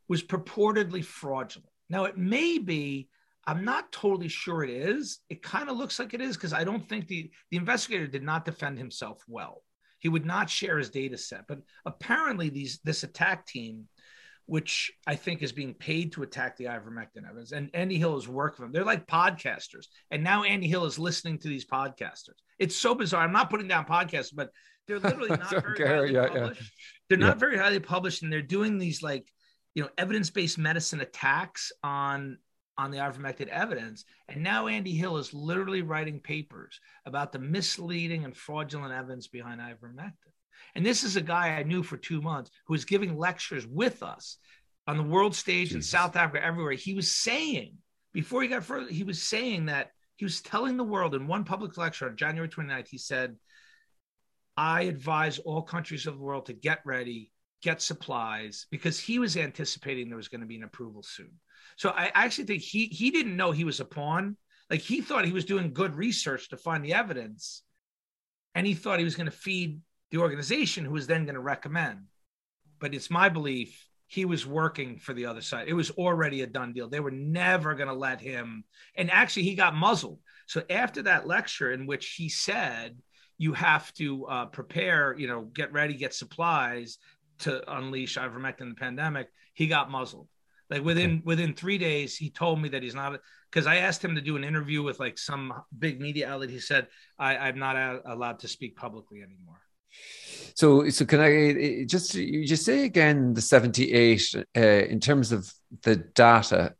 was 0.09 0.21
purportedly 0.21 1.05
fraudulent. 1.05 1.71
Now, 1.89 2.03
it 2.03 2.17
may 2.17 2.57
be, 2.57 3.07
I'm 3.47 3.63
not 3.63 3.91
totally 3.93 4.27
sure 4.27 4.63
it 4.63 4.69
is. 4.69 5.19
It 5.29 5.41
kind 5.41 5.69
of 5.69 5.77
looks 5.77 5.97
like 5.99 6.13
it 6.13 6.21
is 6.21 6.35
because 6.35 6.53
I 6.53 6.65
don't 6.65 6.87
think 6.87 7.07
the, 7.07 7.31
the 7.49 7.57
investigator 7.57 8.05
did 8.05 8.23
not 8.23 8.43
defend 8.45 8.77
himself 8.77 9.23
well. 9.27 9.63
He 9.99 10.09
would 10.09 10.25
not 10.25 10.49
share 10.49 10.77
his 10.77 10.89
data 10.89 11.17
set. 11.17 11.47
But 11.47 11.59
apparently, 11.85 12.49
these 12.49 12.79
this 12.83 13.03
attack 13.03 13.47
team, 13.47 13.85
which 14.45 14.91
I 15.07 15.15
think 15.15 15.41
is 15.41 15.51
being 15.53 15.73
paid 15.73 16.11
to 16.11 16.23
attack 16.23 16.57
the 16.57 16.65
ivermectin 16.65 17.25
evidence, 17.27 17.53
and 17.53 17.69
Andy 17.73 17.97
Hill 17.97 18.17
is 18.17 18.27
working 18.27 18.63
them. 18.65 18.71
They're 18.73 18.83
like 18.83 19.07
podcasters, 19.07 19.87
and 20.11 20.23
now 20.23 20.43
Andy 20.43 20.67
Hill 20.67 20.85
is 20.85 20.99
listening 20.99 21.39
to 21.39 21.47
these 21.47 21.65
podcasters. 21.65 22.37
It's 22.59 22.75
so 22.75 22.93
bizarre. 22.93 23.23
I'm 23.23 23.31
not 23.33 23.49
putting 23.49 23.67
down 23.67 23.85
podcasts, 23.85 24.31
but 24.35 24.49
they're 24.87 24.99
literally 24.99 25.29
not 25.37 25.49
very 25.49 25.73
Okay, 25.73 25.87
highly 25.87 26.13
yeah, 26.13 26.23
yeah. 26.33 26.39
published. 26.41 26.71
They're 27.09 27.19
Yeah. 27.19 27.27
not 27.27 27.39
very 27.39 27.57
highly 27.57 27.79
published, 27.79 28.23
and 28.23 28.31
they're 28.31 28.41
doing 28.41 28.77
these 28.77 29.01
like 29.01 29.25
you 29.73 29.83
know 29.83 29.89
evidence-based 29.97 30.57
medicine 30.57 30.99
attacks 31.01 31.71
on 31.81 32.37
on 32.77 32.91
the 32.91 32.97
ivermectin 32.97 33.47
evidence. 33.47 34.05
And 34.29 34.43
now 34.43 34.67
andy 34.67 34.93
hill 34.93 35.17
is 35.17 35.33
literally 35.33 35.81
writing 35.81 36.19
papers 36.19 36.79
about 37.05 37.31
the 37.31 37.39
misleading 37.39 38.25
and 38.25 38.35
fraudulent 38.35 38.93
evidence 38.93 39.27
behind 39.27 39.61
ivermectin. 39.61 40.13
And 40.75 40.85
this 40.85 41.03
is 41.03 41.15
a 41.15 41.21
guy 41.21 41.49
i 41.49 41.63
knew 41.63 41.83
for 41.83 41.97
two 41.97 42.21
months 42.21 42.51
who 42.65 42.73
was 42.73 42.85
giving 42.85 43.17
lectures 43.17 43.65
with 43.65 44.03
us 44.03 44.37
on 44.85 44.97
the 44.97 45.03
world 45.03 45.35
stage 45.35 45.73
in 45.73 45.81
south 45.81 46.15
africa 46.15 46.45
everywhere. 46.45 46.73
He 46.73 46.93
was 46.93 47.11
saying 47.11 47.77
before 48.13 48.41
he 48.41 48.47
got 48.47 48.63
further 48.63 48.91
he 48.91 49.03
was 49.03 49.21
saying 49.21 49.65
that 49.67 49.91
he 50.15 50.25
was 50.25 50.41
telling 50.41 50.77
the 50.77 50.83
world 50.83 51.13
in 51.15 51.27
one 51.27 51.43
public 51.43 51.77
lecture 51.77 52.07
on 52.07 52.15
january 52.15 52.49
29th 52.49 52.87
he 52.87 52.97
said 52.97 53.35
i 54.55 54.83
advise 54.83 55.39
all 55.39 55.61
countries 55.61 56.07
of 56.07 56.15
the 56.15 56.23
world 56.23 56.47
to 56.47 56.53
get 56.53 56.79
ready 56.85 57.31
get 57.61 57.81
supplies 57.81 58.67
because 58.69 58.99
he 58.99 59.19
was 59.19 59.35
anticipating 59.35 60.07
there 60.07 60.17
was 60.17 60.27
going 60.27 60.41
to 60.41 60.47
be 60.47 60.57
an 60.57 60.63
approval 60.63 61.03
soon. 61.03 61.31
So 61.77 61.89
I 61.89 62.11
actually 62.13 62.45
think 62.45 62.61
he 62.61 62.85
he 62.85 63.11
didn't 63.11 63.37
know 63.37 63.51
he 63.51 63.63
was 63.63 63.79
a 63.79 63.85
pawn. 63.85 64.37
Like 64.69 64.81
he 64.81 65.01
thought 65.01 65.25
he 65.25 65.31
was 65.31 65.45
doing 65.45 65.73
good 65.73 65.95
research 65.95 66.49
to 66.49 66.57
find 66.57 66.83
the 66.83 66.93
evidence, 66.93 67.63
and 68.55 68.65
he 68.65 68.73
thought 68.73 68.99
he 68.99 69.05
was 69.05 69.15
going 69.15 69.29
to 69.29 69.31
feed 69.31 69.79
the 70.11 70.17
organization, 70.17 70.85
who 70.85 70.93
was 70.93 71.07
then 71.07 71.25
going 71.25 71.35
to 71.35 71.41
recommend. 71.41 72.05
But 72.79 72.93
it's 72.93 73.09
my 73.09 73.29
belief 73.29 73.87
he 74.07 74.25
was 74.25 74.45
working 74.45 74.97
for 74.97 75.13
the 75.13 75.25
other 75.25 75.41
side. 75.41 75.67
It 75.67 75.73
was 75.73 75.91
already 75.91 76.41
a 76.41 76.47
done 76.47 76.73
deal. 76.73 76.87
They 76.87 77.01
were 77.01 77.11
never 77.11 77.75
going 77.75 77.89
to 77.89 77.93
let 77.93 78.21
him. 78.21 78.63
And 78.95 79.11
actually, 79.11 79.43
he 79.43 79.55
got 79.55 79.75
muzzled. 79.75 80.19
So 80.47 80.63
after 80.69 81.03
that 81.03 81.27
lecture, 81.27 81.71
in 81.71 81.85
which 81.85 82.13
he 82.13 82.29
said, 82.29 82.97
"You 83.37 83.53
have 83.53 83.93
to 83.95 84.25
uh, 84.25 84.45
prepare, 84.45 85.15
you 85.17 85.27
know, 85.27 85.41
get 85.41 85.73
ready, 85.73 85.93
get 85.95 86.13
supplies." 86.13 86.97
To 87.39 87.61
unleash 87.77 88.17
ivermectin 88.17 88.61
in 88.61 88.69
the 88.69 88.75
pandemic, 88.75 89.27
he 89.53 89.67
got 89.67 89.91
muzzled. 89.91 90.27
Like 90.69 90.83
within 90.83 91.21
within 91.23 91.53
three 91.53 91.77
days, 91.77 92.17
he 92.17 92.29
told 92.29 92.61
me 92.61 92.67
that 92.69 92.83
he's 92.83 92.93
not 92.95 93.17
because 93.49 93.67
I 93.67 93.77
asked 93.77 94.03
him 94.03 94.15
to 94.15 94.21
do 94.21 94.35
an 94.35 94.43
interview 94.43 94.83
with 94.83 94.99
like 94.99 95.17
some 95.17 95.53
big 95.77 96.01
media 96.01 96.29
outlet. 96.29 96.49
He 96.49 96.59
said, 96.59 96.87
I, 97.17 97.37
"I'm 97.37 97.57
not 97.57 97.77
a- 97.77 98.01
allowed 98.05 98.39
to 98.39 98.49
speak 98.49 98.75
publicly 98.75 99.21
anymore." 99.21 99.61
So, 100.55 100.89
so 100.89 101.05
can 101.05 101.21
I 101.21 101.85
just 101.85 102.13
you 102.15 102.45
just 102.45 102.65
say 102.65 102.83
again 102.83 103.33
the 103.33 103.39
seventy-eight 103.41 104.35
uh, 104.57 104.59
in 104.59 104.99
terms 104.99 105.31
of 105.31 105.49
the 105.83 105.95
data 105.95 106.75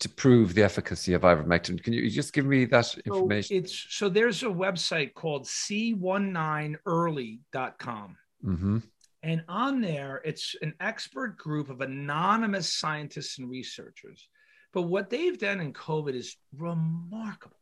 to 0.00 0.08
prove 0.08 0.54
the 0.54 0.62
efficacy 0.62 1.12
of 1.12 1.20
ivermectin? 1.22 1.82
Can 1.82 1.92
you 1.92 2.08
just 2.08 2.32
give 2.32 2.46
me 2.46 2.64
that 2.64 2.86
So 2.86 3.00
information? 3.04 3.56
it's 3.58 3.86
so 3.90 4.08
there's 4.08 4.42
a 4.42 4.46
website 4.46 5.12
called 5.14 5.44
c19early.com. 5.44 8.16
hmm 8.42 8.78
And 9.22 9.44
on 9.48 9.80
there, 9.80 10.20
it's 10.24 10.56
an 10.62 10.74
expert 10.80 11.36
group 11.38 11.70
of 11.70 11.80
anonymous 11.80 12.74
scientists 12.74 13.38
and 13.38 13.48
researchers. 13.48 14.28
But 14.72 14.82
what 14.82 15.10
they've 15.10 15.38
done 15.38 15.60
in 15.60 15.72
COVID 15.72 16.14
is 16.14 16.36
remarkable. 16.56 17.56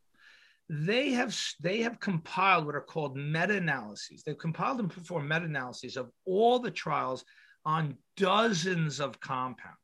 They 0.69 1.11
have 1.11 1.37
they 1.59 1.81
have 1.81 1.99
compiled 1.99 2.65
what 2.65 2.75
are 2.75 2.81
called 2.81 3.17
meta-analyses. 3.17 4.23
They've 4.23 4.37
compiled 4.37 4.79
and 4.79 4.89
performed 4.89 5.27
meta-analyses 5.27 5.97
of 5.97 6.09
all 6.25 6.59
the 6.59 6.71
trials 6.71 7.25
on 7.65 7.97
dozens 8.15 8.99
of 8.99 9.19
compounds 9.19 9.75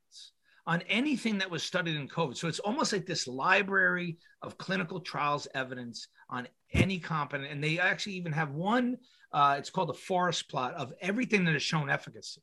on 0.68 0.82
anything 0.90 1.38
that 1.38 1.50
was 1.50 1.64
studied 1.64 1.96
in 1.96 2.08
COVID. 2.10 2.36
So 2.36 2.48
it's 2.48 2.60
almost 2.60 2.92
like 2.92 3.06
this 3.06 3.26
library 3.26 4.18
of 4.42 4.58
clinical 4.58 5.00
trials 5.00 5.48
evidence 5.56 6.10
on 6.30 6.48
any 6.74 7.00
compound. 7.00 7.46
And 7.46 7.64
they 7.64 7.80
actually 7.80 8.14
even 8.14 8.34
have 8.34 8.52
one, 8.52 8.98
uh, 9.32 9.56
it's 9.58 9.70
called 9.70 9.90
the 9.90 9.94
forest 9.94 10.50
plot 10.50 10.74
of 10.76 10.94
everything 11.02 11.46
that 11.46 11.54
has 11.54 11.64
shown 11.64 11.90
efficacy. 11.90 12.42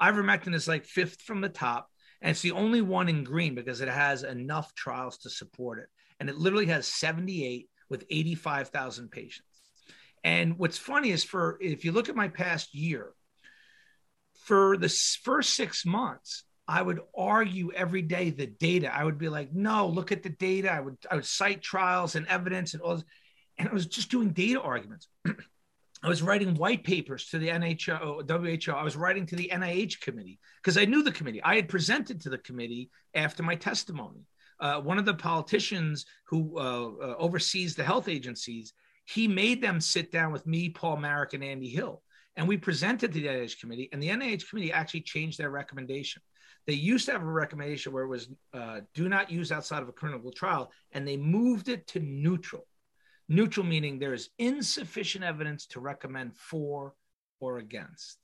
Ivermectin 0.00 0.54
is 0.54 0.68
like 0.68 0.84
fifth 0.84 1.22
from 1.22 1.40
the 1.40 1.48
top, 1.48 1.90
and 2.20 2.30
it's 2.30 2.42
the 2.42 2.52
only 2.52 2.82
one 2.82 3.08
in 3.08 3.24
green 3.24 3.54
because 3.54 3.80
it 3.80 3.88
has 3.88 4.22
enough 4.22 4.74
trials 4.74 5.18
to 5.18 5.30
support 5.30 5.78
it. 5.78 5.88
And 6.18 6.28
it 6.28 6.36
literally 6.36 6.66
has 6.66 6.86
78 6.86 7.68
with 7.88 8.04
85,000 8.10 9.10
patients. 9.10 9.46
And 10.24 10.58
what's 10.58 10.78
funny 10.78 11.10
is 11.10 11.22
for 11.22 11.58
if 11.60 11.84
you 11.84 11.92
look 11.92 12.08
at 12.08 12.16
my 12.16 12.28
past 12.28 12.74
year, 12.74 13.12
for 14.44 14.76
the 14.76 14.88
first 15.22 15.54
six 15.54 15.86
months, 15.86 16.44
I 16.68 16.82
would 16.82 17.00
argue 17.16 17.72
every 17.72 18.02
day 18.02 18.30
the 18.30 18.46
data. 18.46 18.94
I 18.94 19.04
would 19.04 19.18
be 19.18 19.28
like, 19.28 19.52
no, 19.52 19.86
look 19.86 20.10
at 20.10 20.22
the 20.22 20.30
data. 20.30 20.70
I 20.72 20.80
would 20.80 20.96
I 21.10 21.14
would 21.14 21.24
cite 21.24 21.62
trials 21.62 22.16
and 22.16 22.26
evidence 22.26 22.74
and 22.74 22.82
all 22.82 22.96
this. 22.96 23.04
And 23.58 23.68
I 23.68 23.72
was 23.72 23.86
just 23.86 24.10
doing 24.10 24.30
data 24.30 24.60
arguments. 24.60 25.08
I 26.06 26.08
was 26.08 26.22
writing 26.22 26.54
white 26.54 26.84
papers 26.84 27.26
to 27.30 27.38
the 27.40 27.48
NHL, 27.48 28.30
WHO. 28.30 28.72
I 28.72 28.84
was 28.84 28.94
writing 28.94 29.26
to 29.26 29.34
the 29.34 29.50
NIH 29.52 30.00
committee 30.00 30.38
because 30.62 30.78
I 30.78 30.84
knew 30.84 31.02
the 31.02 31.10
committee. 31.10 31.42
I 31.42 31.56
had 31.56 31.68
presented 31.68 32.20
to 32.20 32.30
the 32.30 32.38
committee 32.38 32.90
after 33.14 33.42
my 33.42 33.56
testimony. 33.56 34.20
Uh, 34.60 34.80
one 34.80 34.98
of 34.98 35.04
the 35.04 35.14
politicians 35.14 36.06
who 36.28 36.60
uh, 36.60 36.60
uh, 36.60 37.14
oversees 37.18 37.74
the 37.74 37.82
health 37.82 38.08
agencies, 38.08 38.72
he 39.04 39.26
made 39.26 39.60
them 39.60 39.80
sit 39.80 40.12
down 40.12 40.30
with 40.30 40.46
me, 40.46 40.68
Paul 40.68 40.98
Marik, 40.98 41.34
and 41.34 41.42
Andy 41.42 41.68
Hill. 41.68 42.02
And 42.36 42.46
we 42.46 42.56
presented 42.56 43.12
to 43.12 43.20
the 43.20 43.26
NIH 43.26 43.58
committee, 43.58 43.88
and 43.92 44.00
the 44.00 44.10
NIH 44.10 44.48
committee 44.48 44.72
actually 44.72 45.00
changed 45.00 45.38
their 45.38 45.50
recommendation. 45.50 46.22
They 46.68 46.74
used 46.74 47.06
to 47.06 47.12
have 47.12 47.22
a 47.22 47.24
recommendation 47.24 47.92
where 47.92 48.04
it 48.04 48.08
was 48.08 48.28
uh, 48.54 48.82
do 48.94 49.08
not 49.08 49.32
use 49.32 49.50
outside 49.50 49.82
of 49.82 49.88
a 49.88 49.92
clinical 49.92 50.30
trial, 50.30 50.70
and 50.92 51.06
they 51.06 51.16
moved 51.16 51.68
it 51.68 51.88
to 51.88 51.98
neutral. 51.98 52.64
Neutral 53.28 53.66
meaning 53.66 53.98
there 53.98 54.14
is 54.14 54.30
insufficient 54.38 55.24
evidence 55.24 55.66
to 55.66 55.80
recommend 55.80 56.36
for 56.36 56.94
or 57.40 57.58
against. 57.58 58.18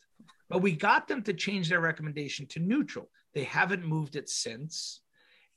But 0.49 0.63
we 0.63 0.73
got 0.73 1.09
them 1.09 1.23
to 1.23 1.33
change 1.33 1.69
their 1.69 1.81
recommendation 1.81 2.47
to 2.49 2.61
neutral. 2.61 3.11
They 3.35 3.45
haven't 3.45 3.85
moved 3.85 4.17
it 4.17 4.29
since. 4.29 5.01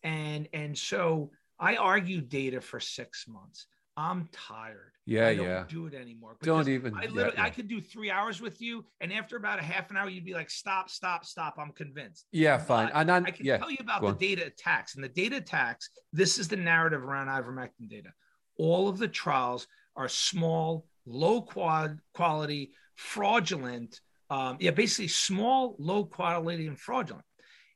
And, 0.04 0.48
and 0.54 0.78
so 0.78 1.32
I 1.60 1.76
argued 1.76 2.30
data 2.30 2.62
for 2.62 2.80
six 2.80 3.28
months. 3.28 3.68
I'm 3.98 4.28
tired. 4.32 4.92
Yeah, 5.06 5.28
I 5.28 5.36
don't 5.36 5.46
yeah. 5.46 5.64
do 5.70 5.86
it 5.86 5.94
anymore. 5.94 6.36
Don't 6.42 6.68
even- 6.68 6.96
I 6.96 7.04
yeah, 7.04 7.10
literally, 7.12 7.38
I 7.38 7.50
could 7.50 7.68
do 7.68 7.80
three 7.80 8.10
hours 8.10 8.42
with 8.42 8.60
you, 8.60 8.86
and 9.00 9.14
after 9.14 9.38
about 9.38 9.60
a 9.60 9.62
half 9.62 9.90
an 9.90 9.98
hour, 9.98 10.10
you'd 10.10 10.26
be 10.26 10.34
like, 10.34 10.50
"Stop, 10.50 10.90
stop, 10.90 11.24
stop!" 11.24 11.56
I'm 11.58 11.72
convinced. 11.72 12.26
Yeah, 12.32 12.58
fine. 12.58 12.88
But 12.88 12.96
And 12.96 13.10
then 13.10 13.26
I 13.26 13.32
can 13.32 13.46
yeah, 13.46 13.58
tell 13.58 13.70
you 13.70 13.78
about 13.80 14.02
the 14.02 14.14
data 14.14 14.48
attacks. 14.48 14.96
And 14.96 15.04
the 15.04 15.10
data 15.10 15.38
attacks, 15.38 15.90
this 16.12 16.40
is 16.40 16.48
the 16.48 16.58
narrative 16.58 17.04
around 17.04 17.28
ivermectin 17.28 17.88
data. 17.88 18.10
All 18.58 18.88
of 18.88 18.98
the 18.98 19.08
trials 19.08 19.68
are 19.96 20.08
small, 20.08 20.86
low 21.06 21.42
quality, 21.42 22.72
fraudulent. 22.96 24.02
Um, 24.30 24.58
yeah, 24.60 24.72
basically 24.72 25.08
small, 25.08 25.76
low 25.78 26.06
quality, 26.06 26.68
and 26.68 26.80
fraudulent. 26.80 27.26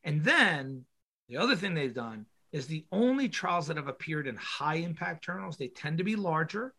And 0.03 0.23
then 0.23 0.85
the 1.27 1.38
other 1.38 1.56
thing 1.56 1.73
they've 1.73 1.93
done 1.93 2.26
is 2.51 2.65
the 2.65 2.85
only 2.91 3.30
trials 3.30 3.68
that 3.68 3.77
have 3.77 3.88
appeared 3.88 4.27
in 4.27 4.35
high 4.35 4.76
impact 4.76 5.23
journals, 5.23 5.57
they 5.57 5.68
tend 5.68 5.99
to 5.99 6.03
be 6.03 6.15
larger, 6.15 6.73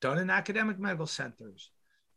done 0.00 0.18
in 0.18 0.28
academic 0.28 0.78
medical 0.78 1.06
centers. 1.06 1.70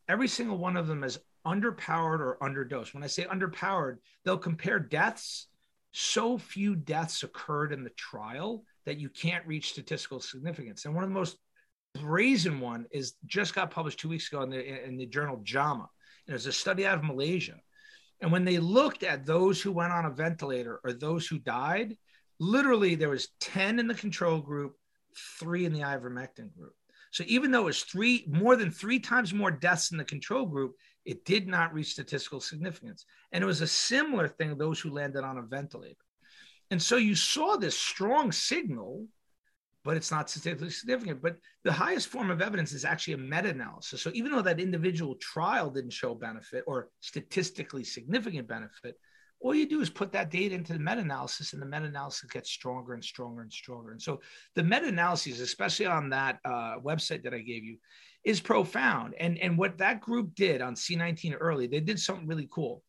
Every 0.10 0.27
single 0.27 0.57
one 0.57 0.76
of 0.76 0.88
them 0.88 1.03
is 1.03 1.19
underpowered 1.45 2.19
or 2.19 2.38
underdosed. 2.41 2.94
When 2.94 3.03
I 3.03 3.07
say 3.07 3.23
underpowered, 3.23 3.98
they'll 4.23 4.38
compare 4.38 4.80
deaths. 4.80 5.48
So 5.94 6.38
few 6.38 6.76
deaths 6.76 7.23
occurred 7.23 7.72
in 7.72 7.84
the 7.84 7.91
trial 7.91 8.65
that 8.85 8.99
you 8.99 9.10
can't 9.10 9.45
reach 9.47 9.72
statistical 9.72 10.19
significance. 10.19 10.85
And 10.85 10.93
one 10.93 11.03
of 11.03 11.10
the 11.10 11.15
most 11.15 11.38
brazen 12.01 12.60
one 12.60 12.85
is 12.91 13.14
just 13.26 13.55
got 13.55 13.72
published 13.72 13.99
two 13.99 14.10
weeks 14.10 14.31
ago 14.31 14.41
in 14.41 14.49
the 14.49 14.85
in 14.85 14.97
the 14.97 15.05
journal 15.05 15.39
JAMA. 15.43 15.88
And 16.27 16.34
it 16.34 16.34
was 16.34 16.47
a 16.47 16.51
study 16.51 16.85
out 16.85 16.97
of 16.97 17.03
Malaysia. 17.03 17.55
And 18.22 18.31
when 18.31 18.45
they 18.45 18.57
looked 18.57 19.03
at 19.03 19.26
those 19.26 19.61
who 19.61 19.72
went 19.72 19.91
on 19.91 20.05
a 20.05 20.10
ventilator 20.10 20.80
or 20.84 20.93
those 20.93 21.27
who 21.27 21.39
died, 21.39 21.97
literally 22.39 22.95
there 22.95 23.10
was 23.10 23.30
10 23.41 23.80
in 23.80 23.88
the 23.88 23.93
control 23.93 24.39
group, 24.39 24.76
three 25.39 25.65
in 25.65 25.73
the 25.73 25.81
ivermectin 25.81 26.53
group. 26.55 26.73
So 27.11 27.23
even 27.27 27.51
though 27.51 27.61
it 27.61 27.65
was 27.65 27.84
three 27.84 28.26
more 28.27 28.55
than 28.55 28.72
three 28.72 28.99
times 28.99 29.34
more 29.34 29.51
deaths 29.51 29.91
in 29.91 29.97
the 29.97 30.03
control 30.05 30.45
group, 30.45 30.76
it 31.05 31.26
did 31.26 31.47
not 31.47 31.73
reach 31.73 31.91
statistical 31.91 32.39
significance. 32.39 33.05
And 33.31 33.43
it 33.43 33.47
was 33.47 33.61
a 33.61 33.68
similar 33.68 34.27
thing 34.27 34.57
those 34.57 34.80
who 34.80 34.89
landed 34.89 35.23
on 35.23 35.38
a 35.38 35.41
ventilator. 35.41 36.02
And 36.73 36.81
so 36.81 36.97
you 36.97 37.13
saw 37.13 37.55
this 37.55 37.77
strong 37.77 38.31
signal, 38.31 39.05
but 39.83 39.95
it's 39.95 40.09
not 40.09 40.27
statistically 40.27 40.71
significant. 40.71 41.21
But 41.21 41.37
the 41.63 41.71
highest 41.71 42.07
form 42.07 42.31
of 42.31 42.41
evidence 42.41 42.71
is 42.71 42.83
actually 42.83 43.13
a 43.13 43.17
meta 43.19 43.49
analysis. 43.49 44.01
So 44.01 44.09
even 44.15 44.31
though 44.31 44.41
that 44.41 44.59
individual 44.59 45.13
trial 45.17 45.69
didn't 45.69 45.93
show 45.93 46.15
benefit 46.15 46.63
or 46.65 46.89
statistically 46.99 47.83
significant 47.83 48.47
benefit, 48.47 48.95
all 49.39 49.53
you 49.53 49.69
do 49.69 49.81
is 49.81 49.89
put 49.91 50.11
that 50.13 50.31
data 50.31 50.55
into 50.55 50.73
the 50.73 50.79
meta-analysis 50.79 51.53
and 51.53 51.61
the 51.61 51.67
meta-analysis 51.67 52.27
gets 52.31 52.49
stronger 52.49 52.95
and 52.95 53.05
stronger 53.05 53.41
and 53.41 53.51
stronger 53.51 53.91
and 53.91 54.01
so 54.01 54.21
the 54.55 54.63
meta-analyses 54.63 55.41
especially 55.41 55.85
on 55.85 56.09
that 56.09 56.39
uh, 56.45 56.75
website 56.79 57.21
that 57.23 57.33
i 57.33 57.39
gave 57.39 57.65
you 57.65 57.75
is 58.23 58.39
profound 58.39 59.13
and 59.19 59.37
and 59.39 59.57
what 59.57 59.77
that 59.77 59.99
group 59.99 60.33
did 60.33 60.61
on 60.61 60.75
c19 60.75 61.35
early 61.41 61.67
they 61.67 61.81
did 61.81 61.99
something 61.99 62.25
really 62.25 62.47
cool 62.49 62.81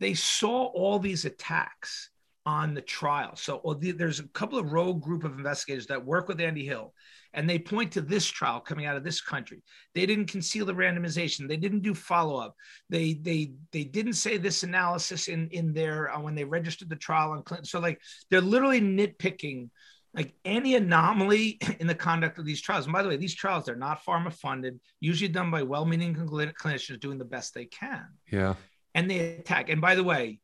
they 0.00 0.14
saw 0.14 0.64
all 0.68 0.98
these 0.98 1.26
attacks 1.26 2.08
on 2.48 2.74
the 2.74 2.80
trial 2.80 3.36
so 3.36 3.78
there's 3.80 4.20
a 4.20 4.28
couple 4.28 4.58
of 4.58 4.72
rogue 4.72 5.02
group 5.02 5.24
of 5.24 5.36
investigators 5.38 5.86
that 5.86 6.04
work 6.04 6.28
with 6.28 6.40
andy 6.40 6.64
hill 6.64 6.92
and 7.34 7.48
they 7.48 7.58
point 7.58 7.92
to 7.92 8.00
this 8.00 8.26
trial 8.26 8.60
coming 8.60 8.86
out 8.86 8.96
of 8.96 9.04
this 9.04 9.20
country. 9.20 9.62
They 9.94 10.06
didn't 10.06 10.26
conceal 10.26 10.64
the 10.64 10.74
randomization. 10.74 11.48
They 11.48 11.56
didn't 11.56 11.82
do 11.82 11.94
follow 11.94 12.36
up. 12.36 12.54
They 12.88 13.14
they 13.14 13.52
they 13.72 13.84
didn't 13.84 14.14
say 14.14 14.38
this 14.38 14.62
analysis 14.62 15.28
in 15.28 15.48
in 15.50 15.72
their 15.72 16.10
uh, 16.10 16.20
when 16.20 16.34
they 16.34 16.44
registered 16.44 16.88
the 16.88 16.96
trial 16.96 17.32
on 17.32 17.42
Clinton. 17.42 17.66
So 17.66 17.80
like 17.80 18.00
they're 18.30 18.40
literally 18.40 18.80
nitpicking 18.80 19.68
like 20.14 20.34
any 20.44 20.74
anomaly 20.74 21.58
in 21.80 21.86
the 21.86 21.94
conduct 21.94 22.38
of 22.38 22.46
these 22.46 22.62
trials. 22.62 22.86
And 22.86 22.92
by 22.92 23.02
the 23.02 23.08
way, 23.08 23.16
these 23.16 23.34
trials 23.34 23.66
they're 23.66 23.76
not 23.76 24.04
pharma 24.04 24.32
funded, 24.32 24.80
usually 25.00 25.28
done 25.28 25.50
by 25.50 25.62
well-meaning 25.62 26.14
clinicians 26.14 27.00
doing 27.00 27.18
the 27.18 27.24
best 27.24 27.54
they 27.54 27.66
can. 27.66 28.06
Yeah. 28.32 28.54
And 28.94 29.10
they 29.10 29.36
attack. 29.36 29.68
And 29.68 29.80
by 29.80 29.94
the 29.94 30.02
way, 30.02 30.40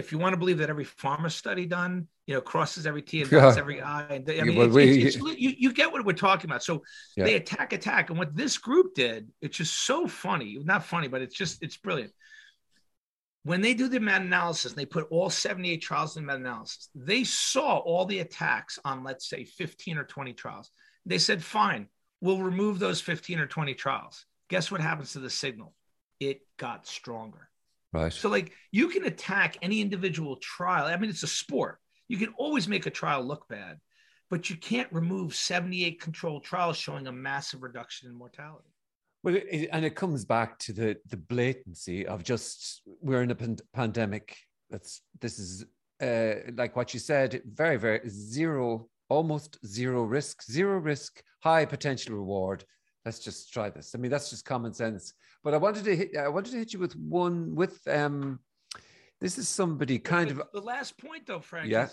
if 0.00 0.10
you 0.10 0.18
want 0.18 0.32
to 0.32 0.36
believe 0.36 0.58
that 0.58 0.70
every 0.70 0.84
pharma 0.84 1.30
study 1.30 1.66
done, 1.66 2.08
you 2.26 2.34
know, 2.34 2.40
crosses 2.40 2.86
every 2.86 3.02
T 3.02 3.22
and 3.22 3.30
dots 3.30 3.56
every 3.56 3.80
I. 3.80 4.16
I 4.16 4.18
mean, 4.18 4.24
it's, 4.26 4.74
we, 4.74 5.04
it's, 5.04 5.16
it's, 5.16 5.24
you, 5.38 5.54
you 5.56 5.72
get 5.72 5.92
what 5.92 6.04
we're 6.04 6.12
talking 6.12 6.50
about. 6.50 6.64
So 6.64 6.82
yeah. 7.16 7.24
they 7.24 7.34
attack, 7.34 7.72
attack. 7.72 8.10
And 8.10 8.18
what 8.18 8.34
this 8.34 8.58
group 8.58 8.94
did, 8.94 9.28
it's 9.40 9.58
just 9.58 9.86
so 9.86 10.08
funny. 10.08 10.58
Not 10.64 10.84
funny, 10.84 11.06
but 11.06 11.22
it's 11.22 11.36
just, 11.36 11.62
it's 11.62 11.76
brilliant. 11.76 12.12
When 13.44 13.60
they 13.60 13.74
do 13.74 13.88
the 13.88 14.00
meta 14.00 14.16
analysis 14.16 14.72
they 14.72 14.86
put 14.86 15.06
all 15.10 15.30
78 15.30 15.78
trials 15.78 16.16
in 16.16 16.26
meta 16.26 16.38
analysis, 16.38 16.88
they 16.94 17.24
saw 17.24 17.78
all 17.78 18.06
the 18.06 18.18
attacks 18.18 18.78
on, 18.84 19.04
let's 19.04 19.28
say, 19.28 19.44
15 19.44 19.98
or 19.98 20.04
20 20.04 20.32
trials. 20.32 20.70
They 21.06 21.18
said, 21.18 21.42
fine, 21.42 21.88
we'll 22.20 22.42
remove 22.42 22.78
those 22.78 23.00
15 23.00 23.38
or 23.38 23.46
20 23.46 23.74
trials. 23.74 24.26
Guess 24.48 24.70
what 24.70 24.80
happens 24.80 25.12
to 25.12 25.20
the 25.20 25.30
signal? 25.30 25.74
It 26.18 26.40
got 26.58 26.86
stronger. 26.86 27.49
Right. 27.92 28.12
So, 28.12 28.28
like, 28.28 28.52
you 28.70 28.88
can 28.88 29.04
attack 29.04 29.56
any 29.62 29.80
individual 29.80 30.36
trial. 30.36 30.86
I 30.86 30.96
mean, 30.96 31.10
it's 31.10 31.22
a 31.22 31.28
sport. 31.28 31.78
You 32.08 32.18
can 32.18 32.32
always 32.38 32.68
make 32.68 32.86
a 32.86 32.90
trial 32.90 33.24
look 33.24 33.48
bad, 33.48 33.78
but 34.30 34.48
you 34.50 34.56
can't 34.56 34.92
remove 34.92 35.34
78 35.34 36.00
controlled 36.00 36.44
trials 36.44 36.76
showing 36.76 37.06
a 37.06 37.12
massive 37.12 37.62
reduction 37.62 38.08
in 38.08 38.14
mortality. 38.14 38.70
Well, 39.22 39.34
it, 39.36 39.68
and 39.72 39.84
it 39.84 39.94
comes 39.96 40.24
back 40.24 40.58
to 40.60 40.72
the 40.72 40.96
the 41.08 41.16
blatancy 41.16 42.06
of 42.06 42.22
just 42.24 42.82
we're 43.02 43.22
in 43.22 43.30
a 43.30 43.34
pan- 43.34 43.58
pandemic. 43.74 44.36
That's 44.70 45.02
this 45.20 45.38
is 45.38 45.66
uh, 46.02 46.50
like 46.54 46.74
what 46.76 46.94
you 46.94 47.00
said. 47.00 47.42
Very, 47.44 47.76
very 47.76 48.08
zero, 48.08 48.88
almost 49.08 49.58
zero 49.66 50.02
risk, 50.04 50.42
zero 50.44 50.78
risk, 50.78 51.22
high 51.42 51.66
potential 51.66 52.14
reward. 52.14 52.64
Let's 53.04 53.18
just 53.18 53.52
try 53.52 53.68
this. 53.70 53.94
I 53.94 53.98
mean, 53.98 54.10
that's 54.10 54.30
just 54.30 54.44
common 54.44 54.72
sense. 54.72 55.12
But 55.42 55.54
I 55.54 55.56
wanted 55.56 55.84
to 55.84 55.96
hit, 55.96 56.16
I 56.16 56.28
wanted 56.28 56.52
to 56.52 56.58
hit 56.58 56.72
you 56.72 56.78
with 56.78 56.94
one 56.94 57.54
with 57.54 57.80
um. 57.88 58.40
This 59.20 59.36
is 59.36 59.48
somebody 59.48 59.98
kind 59.98 60.30
the, 60.30 60.40
of 60.40 60.48
the 60.54 60.62
last 60.62 60.98
point 60.98 61.26
though, 61.26 61.40
Frank. 61.40 61.70
Yeah. 61.70 61.88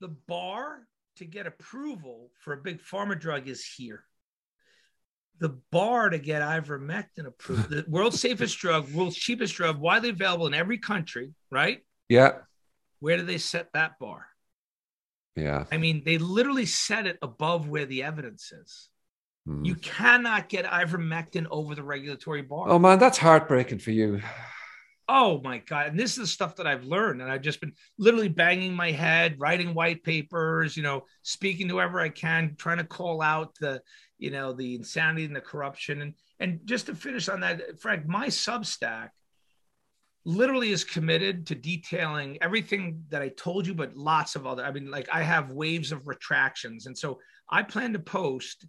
the 0.00 0.08
bar 0.08 0.86
to 1.16 1.26
get 1.26 1.46
approval 1.46 2.30
for 2.42 2.54
a 2.54 2.56
big 2.56 2.80
pharma 2.80 3.18
drug 3.18 3.48
is 3.48 3.62
here. 3.64 4.04
The 5.38 5.60
bar 5.70 6.08
to 6.08 6.18
get 6.18 6.40
ivermectin 6.40 7.26
approved, 7.26 7.68
the 7.68 7.84
world's 7.88 8.20
safest 8.20 8.58
drug, 8.58 8.90
world's 8.92 9.16
cheapest 9.16 9.54
drug, 9.54 9.78
widely 9.78 10.10
available 10.10 10.46
in 10.46 10.54
every 10.54 10.78
country, 10.78 11.34
right? 11.50 11.80
Yeah. 12.08 12.38
Where 13.00 13.18
do 13.18 13.24
they 13.24 13.38
set 13.38 13.68
that 13.74 13.98
bar? 13.98 14.26
Yeah. 15.36 15.64
I 15.70 15.76
mean, 15.76 16.02
they 16.04 16.18
literally 16.18 16.66
set 16.66 17.06
it 17.06 17.18
above 17.22 17.68
where 17.68 17.86
the 17.86 18.02
evidence 18.02 18.52
is. 18.52 18.88
Hmm. 19.46 19.64
You 19.64 19.74
cannot 19.76 20.48
get 20.48 20.64
ivermectin 20.64 21.46
over 21.50 21.74
the 21.74 21.82
regulatory 21.82 22.42
bar. 22.42 22.68
Oh 22.68 22.78
man, 22.78 22.98
that's 22.98 23.18
heartbreaking 23.18 23.78
for 23.78 23.90
you. 23.90 24.20
Oh 25.12 25.40
my 25.42 25.58
god! 25.58 25.88
And 25.88 25.98
this 25.98 26.12
is 26.12 26.16
the 26.18 26.26
stuff 26.28 26.54
that 26.56 26.68
I've 26.68 26.84
learned, 26.84 27.20
and 27.20 27.32
I've 27.32 27.42
just 27.42 27.60
been 27.60 27.72
literally 27.98 28.28
banging 28.28 28.74
my 28.74 28.92
head, 28.92 29.40
writing 29.40 29.74
white 29.74 30.04
papers, 30.04 30.76
you 30.76 30.84
know, 30.84 31.04
speaking 31.22 31.66
to 31.66 31.74
whoever 31.74 32.00
I 32.00 32.10
can, 32.10 32.54
trying 32.56 32.78
to 32.78 32.84
call 32.84 33.20
out 33.20 33.56
the, 33.60 33.82
you 34.18 34.30
know, 34.30 34.52
the 34.52 34.76
insanity 34.76 35.24
and 35.24 35.34
the 35.34 35.40
corruption. 35.40 36.02
And 36.02 36.14
and 36.38 36.60
just 36.64 36.86
to 36.86 36.94
finish 36.94 37.28
on 37.28 37.40
that, 37.40 37.80
Frank, 37.80 38.06
my 38.06 38.28
Substack 38.28 39.08
literally 40.24 40.70
is 40.70 40.84
committed 40.84 41.46
to 41.48 41.56
detailing 41.56 42.38
everything 42.40 43.02
that 43.08 43.20
I 43.20 43.30
told 43.30 43.66
you, 43.66 43.74
but 43.74 43.96
lots 43.96 44.36
of 44.36 44.46
other. 44.46 44.64
I 44.64 44.70
mean, 44.70 44.92
like 44.92 45.08
I 45.12 45.22
have 45.22 45.50
waves 45.50 45.90
of 45.90 46.06
retractions, 46.06 46.86
and 46.86 46.96
so 46.96 47.18
I 47.50 47.64
plan 47.64 47.94
to 47.94 47.98
post 47.98 48.64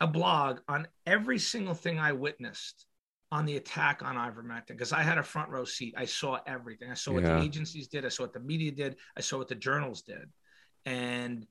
a 0.00 0.06
blog 0.06 0.58
on 0.68 0.86
every 1.06 1.38
single 1.38 1.74
thing 1.74 1.98
I 1.98 2.12
witnessed 2.12 2.86
on 3.32 3.44
the 3.44 3.56
attack 3.56 4.02
on 4.04 4.14
ivermectin 4.16 4.68
because 4.68 4.92
I 4.92 5.02
had 5.02 5.18
a 5.18 5.22
front 5.22 5.50
row 5.50 5.64
seat. 5.64 5.94
I 5.96 6.04
saw 6.04 6.38
everything. 6.46 6.90
I 6.90 6.94
saw 6.94 7.12
what 7.12 7.24
the 7.24 7.40
agencies 7.40 7.88
did. 7.88 8.04
I 8.04 8.08
saw 8.08 8.24
what 8.24 8.32
the 8.32 8.40
media 8.40 8.70
did. 8.70 8.96
I 9.16 9.20
saw 9.20 9.38
what 9.38 9.48
the 9.48 9.54
journals 9.54 10.02
did, 10.02 10.30
and 10.84 11.46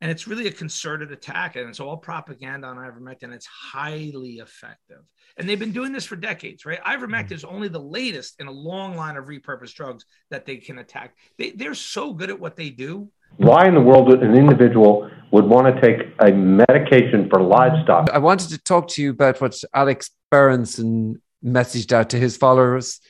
and 0.00 0.10
it's 0.10 0.26
really 0.26 0.46
a 0.48 0.52
concerted 0.52 1.12
attack, 1.12 1.56
and 1.56 1.68
it's 1.68 1.78
all 1.78 1.96
propaganda 1.96 2.66
on 2.66 2.78
ivermectin. 2.78 3.32
It's 3.32 3.46
highly 3.46 4.38
effective, 4.38 5.02
and 5.36 5.48
they've 5.48 5.58
been 5.58 5.72
doing 5.72 5.92
this 5.92 6.06
for 6.06 6.16
decades, 6.16 6.66
right? 6.66 6.82
Ivermectin 6.82 7.26
mm-hmm. 7.26 7.34
is 7.34 7.44
only 7.44 7.68
the 7.68 7.78
latest 7.78 8.40
in 8.40 8.48
a 8.48 8.52
long 8.52 8.96
line 8.96 9.16
of 9.16 9.26
repurposed 9.26 9.74
drugs 9.74 10.04
that 10.30 10.46
they 10.46 10.56
can 10.56 10.78
attack. 10.78 11.14
They, 11.38 11.50
they're 11.50 11.74
so 11.74 12.12
good 12.12 12.30
at 12.30 12.40
what 12.40 12.56
they 12.56 12.70
do 12.70 13.10
why 13.36 13.66
in 13.66 13.74
the 13.74 13.80
world 13.80 14.08
would 14.08 14.22
an 14.22 14.34
individual 14.34 15.10
would 15.30 15.44
want 15.44 15.74
to 15.74 15.80
take 15.80 16.08
a 16.18 16.32
medication 16.32 17.28
for 17.28 17.40
livestock? 17.40 18.10
I 18.10 18.18
wanted 18.18 18.50
to 18.50 18.58
talk 18.58 18.88
to 18.88 19.02
you 19.02 19.10
about 19.10 19.40
what 19.40 19.54
Alex 19.74 20.10
Berenson 20.30 21.20
messaged 21.44 21.92
out 21.92 22.10
to 22.10 22.18
his 22.18 22.36
followers. 22.36 23.00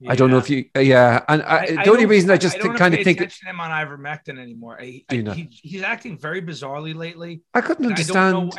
Yeah. 0.00 0.12
I 0.12 0.16
don't 0.16 0.30
know 0.30 0.38
if 0.38 0.50
you, 0.50 0.66
uh, 0.76 0.80
yeah. 0.80 1.22
And 1.28 1.42
I, 1.42 1.58
I, 1.78 1.84
the 1.84 1.90
only 1.90 2.06
reason 2.06 2.30
I 2.30 2.36
just 2.36 2.56
I 2.56 2.76
kind 2.76 2.92
of 2.92 3.04
think 3.04 3.18
attention 3.18 3.48
him 3.48 3.60
on 3.60 3.70
ivermectin 3.70 4.38
anymore. 4.38 4.78
I, 4.80 5.04
you 5.10 5.22
know? 5.22 5.32
he, 5.32 5.48
he's 5.50 5.82
acting 5.82 6.18
very 6.18 6.42
bizarrely 6.42 6.94
lately. 6.94 7.42
I 7.54 7.60
couldn't 7.60 7.86
understand. 7.86 8.34
Know, 8.34 8.50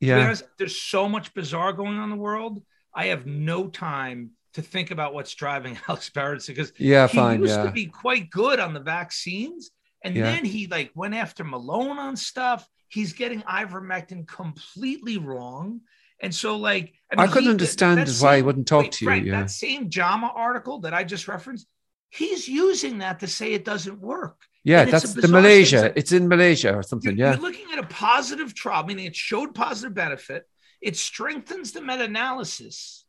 yeah, 0.00 0.24
honest, 0.24 0.44
there's 0.58 0.80
so 0.80 1.08
much 1.08 1.34
bizarre 1.34 1.72
going 1.72 1.98
on 1.98 2.04
in 2.04 2.10
the 2.10 2.22
world. 2.22 2.62
I 2.94 3.06
have 3.06 3.26
no 3.26 3.68
time 3.68 4.30
to 4.54 4.62
think 4.62 4.90
about 4.90 5.14
what's 5.14 5.34
driving 5.34 5.78
Alex 5.88 6.10
Berenson 6.10 6.54
because 6.54 6.72
yeah, 6.78 7.08
he 7.08 7.16
fine, 7.16 7.40
used 7.40 7.56
yeah. 7.56 7.64
to 7.64 7.72
be 7.72 7.86
quite 7.86 8.30
good 8.30 8.60
on 8.60 8.74
the 8.74 8.80
vaccines 8.80 9.70
and 10.04 10.16
yeah. 10.16 10.24
then 10.24 10.44
he 10.44 10.66
like 10.66 10.90
went 10.94 11.14
after 11.14 11.44
Malone 11.44 11.98
on 11.98 12.16
stuff. 12.16 12.68
He's 12.88 13.12
getting 13.12 13.42
ivermectin 13.42 14.26
completely 14.26 15.18
wrong. 15.18 15.80
And 16.20 16.34
so, 16.34 16.56
like, 16.56 16.92
I, 17.10 17.16
mean, 17.16 17.28
I 17.28 17.32
couldn't 17.32 17.44
he, 17.44 17.50
understand 17.50 17.98
why 17.98 18.04
same, 18.04 18.36
he 18.36 18.42
wouldn't 18.42 18.68
talk 18.68 18.82
wait, 18.82 18.92
to 18.92 19.04
you. 19.04 19.10
Right, 19.10 19.24
yeah. 19.24 19.40
That 19.40 19.50
same 19.50 19.90
JAMA 19.90 20.32
article 20.34 20.80
that 20.80 20.94
I 20.94 21.02
just 21.02 21.26
referenced, 21.26 21.66
he's 22.10 22.46
using 22.46 22.98
that 22.98 23.20
to 23.20 23.26
say 23.26 23.52
it 23.52 23.64
doesn't 23.64 24.00
work. 24.00 24.36
Yeah, 24.62 24.84
that's 24.84 25.14
the 25.14 25.26
Malaysia. 25.26 25.80
Thing. 25.80 25.92
It's 25.96 26.12
in 26.12 26.28
Malaysia 26.28 26.76
or 26.76 26.84
something. 26.84 27.16
You're, 27.16 27.26
yeah. 27.28 27.34
You're 27.34 27.42
looking 27.42 27.72
at 27.72 27.80
a 27.80 27.86
positive 27.88 28.54
trial, 28.54 28.84
meaning 28.84 29.06
it 29.06 29.16
showed 29.16 29.54
positive 29.54 29.94
benefit. 29.94 30.46
It 30.80 30.96
strengthens 30.96 31.72
the 31.72 31.80
meta 31.80 32.04
analysis. 32.04 33.04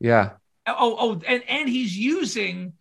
Yeah. 0.00 0.30
Oh, 0.66 0.96
oh, 0.98 1.20
and, 1.26 1.44
and 1.48 1.68
he's 1.68 1.96
using 1.96 2.72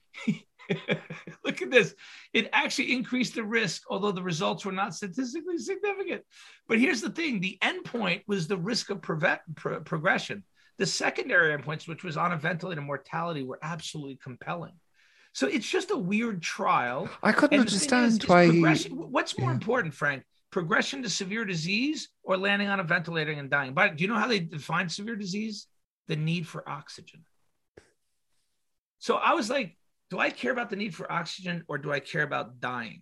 Look 1.45 1.61
at 1.61 1.71
this. 1.71 1.95
It 2.37 2.49
actually 2.53 2.93
increased 2.93 3.33
the 3.33 3.43
risk, 3.43 3.81
although 3.89 4.11
the 4.11 4.21
results 4.21 4.63
were 4.63 4.71
not 4.71 4.93
statistically 4.93 5.57
significant. 5.57 6.21
But 6.67 6.79
here's 6.79 7.01
the 7.01 7.09
thing 7.09 7.39
the 7.39 7.57
endpoint 7.63 8.21
was 8.27 8.47
the 8.47 8.57
risk 8.57 8.91
of 8.91 9.01
prevent, 9.01 9.41
pro- 9.55 9.81
progression. 9.81 10.43
The 10.77 10.85
secondary 10.85 11.57
endpoints, 11.57 11.87
which 11.87 12.03
was 12.03 12.15
on 12.15 12.33
a 12.33 12.37
ventilator 12.37 12.81
mortality, 12.81 13.41
were 13.41 13.57
absolutely 13.63 14.19
compelling. 14.21 14.73
So 15.33 15.47
it's 15.47 15.67
just 15.67 15.89
a 15.89 15.97
weird 15.97 16.43
trial. 16.43 17.09
I 17.23 17.31
couldn't 17.31 17.59
understand 17.59 18.05
is, 18.05 18.17
is 18.17 18.29
why. 18.29 18.49
What's 18.49 19.37
more 19.39 19.49
yeah. 19.49 19.55
important, 19.55 19.95
Frank? 19.95 20.23
Progression 20.51 21.01
to 21.03 21.09
severe 21.09 21.43
disease 21.43 22.09
or 22.21 22.37
landing 22.37 22.67
on 22.67 22.79
a 22.79 22.83
ventilator 22.83 23.31
and 23.31 23.49
dying? 23.49 23.73
But 23.73 23.95
do 23.95 24.03
you 24.03 24.09
know 24.09 24.19
how 24.19 24.27
they 24.27 24.41
define 24.41 24.89
severe 24.89 25.15
disease? 25.15 25.65
The 26.07 26.15
need 26.15 26.47
for 26.47 26.67
oxygen. 26.69 27.25
So 28.99 29.15
I 29.15 29.33
was 29.33 29.49
like, 29.49 29.76
do 30.09 30.19
I 30.19 30.29
care 30.29 30.51
about 30.51 30.69
the 30.69 30.75
need 30.75 30.95
for 30.95 31.11
oxygen 31.11 31.63
or 31.67 31.77
do 31.77 31.91
I 31.91 31.99
care 31.99 32.23
about 32.23 32.59
dying? 32.59 33.01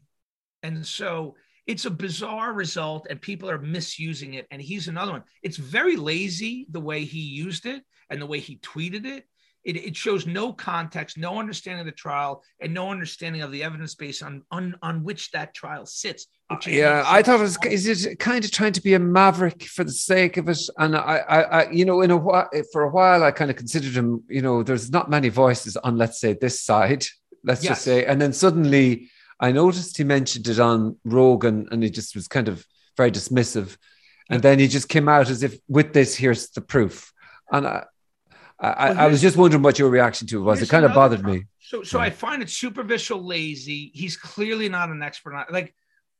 And 0.63 0.85
so 0.85 1.35
it's 1.67 1.85
a 1.85 1.91
bizarre 1.91 2.53
result 2.53 3.07
and 3.09 3.21
people 3.21 3.49
are 3.49 3.59
misusing 3.59 4.35
it. 4.35 4.47
And 4.51 4.61
he's 4.61 4.87
another 4.87 5.11
one. 5.11 5.23
It's 5.43 5.57
very 5.57 5.95
lazy 5.95 6.67
the 6.69 6.79
way 6.79 7.05
he 7.05 7.19
used 7.19 7.65
it 7.65 7.83
and 8.09 8.21
the 8.21 8.25
way 8.25 8.39
he 8.39 8.57
tweeted 8.57 9.05
it. 9.05 9.25
It, 9.65 9.75
it 9.77 9.95
shows 9.95 10.25
no 10.25 10.53
context, 10.53 11.17
no 11.17 11.39
understanding 11.39 11.81
of 11.81 11.85
the 11.85 11.91
trial, 11.91 12.43
and 12.61 12.73
no 12.73 12.89
understanding 12.91 13.41
of 13.41 13.51
the 13.51 13.63
evidence 13.63 13.95
base 13.95 14.21
on, 14.21 14.43
on, 14.51 14.75
on 14.81 15.03
which 15.03 15.31
that 15.31 15.53
trial 15.53 15.85
sits. 15.85 16.27
yeah, 16.67 17.03
I 17.05 17.21
thought 17.23 17.39
it 17.39 17.43
was 17.43 17.57
is 17.65 18.05
it 18.05 18.19
kind 18.19 18.45
of 18.45 18.51
trying 18.51 18.73
to 18.73 18.81
be 18.81 18.93
a 18.93 18.99
maverick 18.99 19.63
for 19.63 19.83
the 19.83 19.91
sake 19.91 20.37
of 20.37 20.47
it, 20.47 20.59
and 20.77 20.95
I, 20.95 21.17
I, 21.27 21.41
I, 21.41 21.71
you 21.71 21.83
know, 21.83 22.01
in 22.01 22.11
a 22.11 22.17
while 22.17 22.49
for 22.71 22.83
a 22.83 22.89
while, 22.89 23.23
I 23.23 23.31
kind 23.31 23.49
of 23.49 23.57
considered 23.57 23.93
him. 23.93 24.23
You 24.29 24.43
know, 24.43 24.63
there's 24.63 24.91
not 24.91 25.09
many 25.09 25.29
voices 25.29 25.75
on, 25.77 25.97
let's 25.97 26.19
say, 26.21 26.33
this 26.33 26.61
side. 26.61 27.05
Let's 27.43 27.63
yes. 27.63 27.71
just 27.71 27.83
say, 27.83 28.05
and 28.05 28.21
then 28.21 28.33
suddenly 28.33 29.09
I 29.39 29.51
noticed 29.51 29.97
he 29.97 30.03
mentioned 30.03 30.47
it 30.47 30.59
on 30.59 30.97
Rogan 31.03 31.67
and 31.71 31.83
he 31.83 31.89
just 31.89 32.15
was 32.15 32.27
kind 32.27 32.47
of 32.47 32.65
very 32.95 33.11
dismissive. 33.11 33.77
And 34.29 34.41
then 34.41 34.59
he 34.59 34.67
just 34.67 34.89
came 34.89 35.07
out 35.07 35.29
as 35.29 35.43
if 35.43 35.57
with 35.67 35.93
this, 35.93 36.15
here's 36.15 36.49
the 36.49 36.61
proof. 36.61 37.11
And 37.51 37.67
I, 37.67 37.85
I, 38.59 38.89
Well, 38.91 38.99
I 38.99 39.07
was 39.07 39.21
just 39.21 39.35
wondering 39.37 39.63
what 39.63 39.77
your 39.79 39.89
reaction 39.89 40.27
to 40.27 40.39
it 40.39 40.43
was. 40.43 40.61
It 40.61 40.69
kind 40.69 40.85
of 40.85 40.93
bothered 40.93 41.21
problem. 41.21 41.39
me. 41.41 41.45
So, 41.59 41.83
so 41.83 41.97
Yeah. 41.97 42.05
I 42.05 42.09
find 42.09 42.41
it 42.41 42.49
superficial, 42.49 43.21
lazy. 43.25 43.91
He's 43.93 44.15
clearly 44.17 44.69
not 44.69 44.89
an 44.89 45.01
expert 45.03 45.33
on 45.35 45.45
like. 45.49 45.73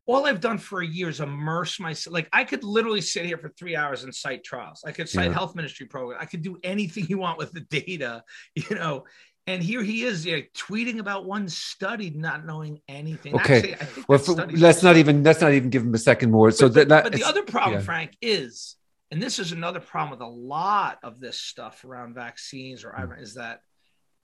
All 0.07 0.27
I've 0.27 0.39
done 0.39 0.59
for 0.59 0.81
a 0.83 0.85
year 0.85 1.09
is 1.09 1.19
immerse 1.19 1.79
myself. 1.79 2.13
Like 2.13 2.29
I 2.31 2.43
could 2.43 2.63
literally 2.63 3.01
sit 3.01 3.25
here 3.25 3.39
for 3.39 3.49
three 3.49 3.75
hours 3.75 4.03
and 4.03 4.13
cite 4.13 4.43
trials. 4.43 4.83
I 4.85 4.91
could 4.91 5.09
cite 5.09 5.29
Yeah. 5.29 5.33
health 5.33 5.55
ministry 5.55 5.87
program. 5.87 6.19
I 6.21 6.25
could 6.25 6.43
do 6.43 6.59
anything 6.63 7.05
you 7.09 7.17
want 7.17 7.39
with 7.39 7.51
the 7.53 7.61
data, 7.61 8.23
you 8.53 8.75
know. 8.75 9.05
And 9.47 9.63
here 9.63 9.81
he 9.81 10.03
is, 10.03 10.23
yeah, 10.23 10.41
tweeting 10.55 10.99
about 10.99 11.25
one 11.25 11.47
study, 11.49 12.11
not 12.11 12.45
knowing 12.45 12.81
anything. 12.87 13.33
Okay. 13.33 13.55
Actually, 13.57 13.73
I 13.73 13.85
think 13.85 14.07
Well, 14.09 14.19
for, 14.19 14.33
let's 14.33 14.83
not 14.83 14.95
even 14.97 15.23
let's 15.23 15.41
not 15.41 15.53
even 15.53 15.71
give 15.71 15.81
him 15.81 15.93
a 15.95 15.97
second 15.97 16.29
more. 16.29 16.51
So 16.51 16.67
but, 16.67 16.73
that, 16.75 16.87
but- 16.87 16.89
that 16.89 17.03
but 17.05 17.13
the 17.19 17.23
other 17.23 17.41
problem, 17.41 17.79
yeah. 17.79 17.85
Frank, 17.85 18.15
is, 18.21 18.75
and 19.11 19.21
this 19.21 19.39
is 19.39 19.51
another 19.51 19.79
problem 19.79 20.11
with 20.11 20.21
a 20.27 20.31
lot 20.31 20.99
of 21.03 21.19
this 21.19 21.39
stuff 21.39 21.85
around 21.85 22.15
vaccines 22.15 22.83
or 22.83 22.91
Hmm. 22.91 23.13
is 23.19 23.35
that 23.35 23.61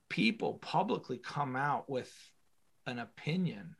people 0.08 0.54
publicly 0.54 1.18
come 1.18 1.56
out 1.56 1.88
with 1.88 2.12
an 2.86 2.98
opinion 2.98 3.76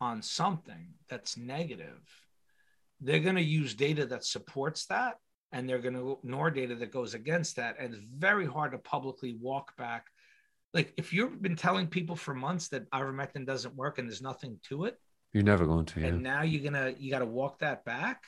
on 0.00 0.22
something 0.22 0.94
that's 1.08 1.36
negative. 1.36 2.00
They're 3.00 3.20
going 3.20 3.36
to 3.36 3.42
use 3.42 3.74
data 3.74 4.06
that 4.06 4.24
supports 4.24 4.86
that, 4.86 5.16
and 5.52 5.68
they're 5.68 5.80
going 5.80 5.94
to 5.94 6.18
ignore 6.22 6.50
data 6.50 6.74
that 6.76 6.92
goes 6.92 7.14
against 7.14 7.56
that. 7.56 7.76
And 7.78 7.92
it's 7.94 8.02
very 8.04 8.46
hard 8.46 8.72
to 8.72 8.78
publicly 8.78 9.36
walk 9.40 9.76
back. 9.76 10.06
Like 10.72 10.94
if 10.96 11.12
you've 11.12 11.42
been 11.42 11.56
telling 11.56 11.88
people 11.88 12.16
for 12.16 12.34
months 12.34 12.68
that 12.68 12.90
ivermectin 12.90 13.46
doesn't 13.46 13.74
work 13.74 13.98
and 13.98 14.08
there's 14.08 14.22
nothing 14.22 14.58
to 14.68 14.84
it, 14.84 14.96
you're 15.32 15.42
never 15.42 15.66
going 15.66 15.84
to. 15.86 16.00
Yeah. 16.00 16.06
and 16.08 16.22
now 16.22 16.42
you're 16.42 16.62
gonna 16.62 16.94
you 16.98 17.10
got 17.10 17.18
to 17.18 17.26
walk 17.26 17.58
that 17.58 17.84
back 17.84 18.22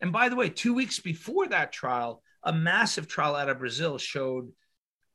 and 0.00 0.12
by 0.12 0.28
the 0.28 0.36
way 0.36 0.48
two 0.48 0.74
weeks 0.74 1.00
before 1.00 1.46
that 1.48 1.72
trial 1.72 2.22
a 2.42 2.52
massive 2.52 3.08
trial 3.08 3.34
out 3.34 3.48
of 3.48 3.58
brazil 3.58 3.98
showed 3.98 4.50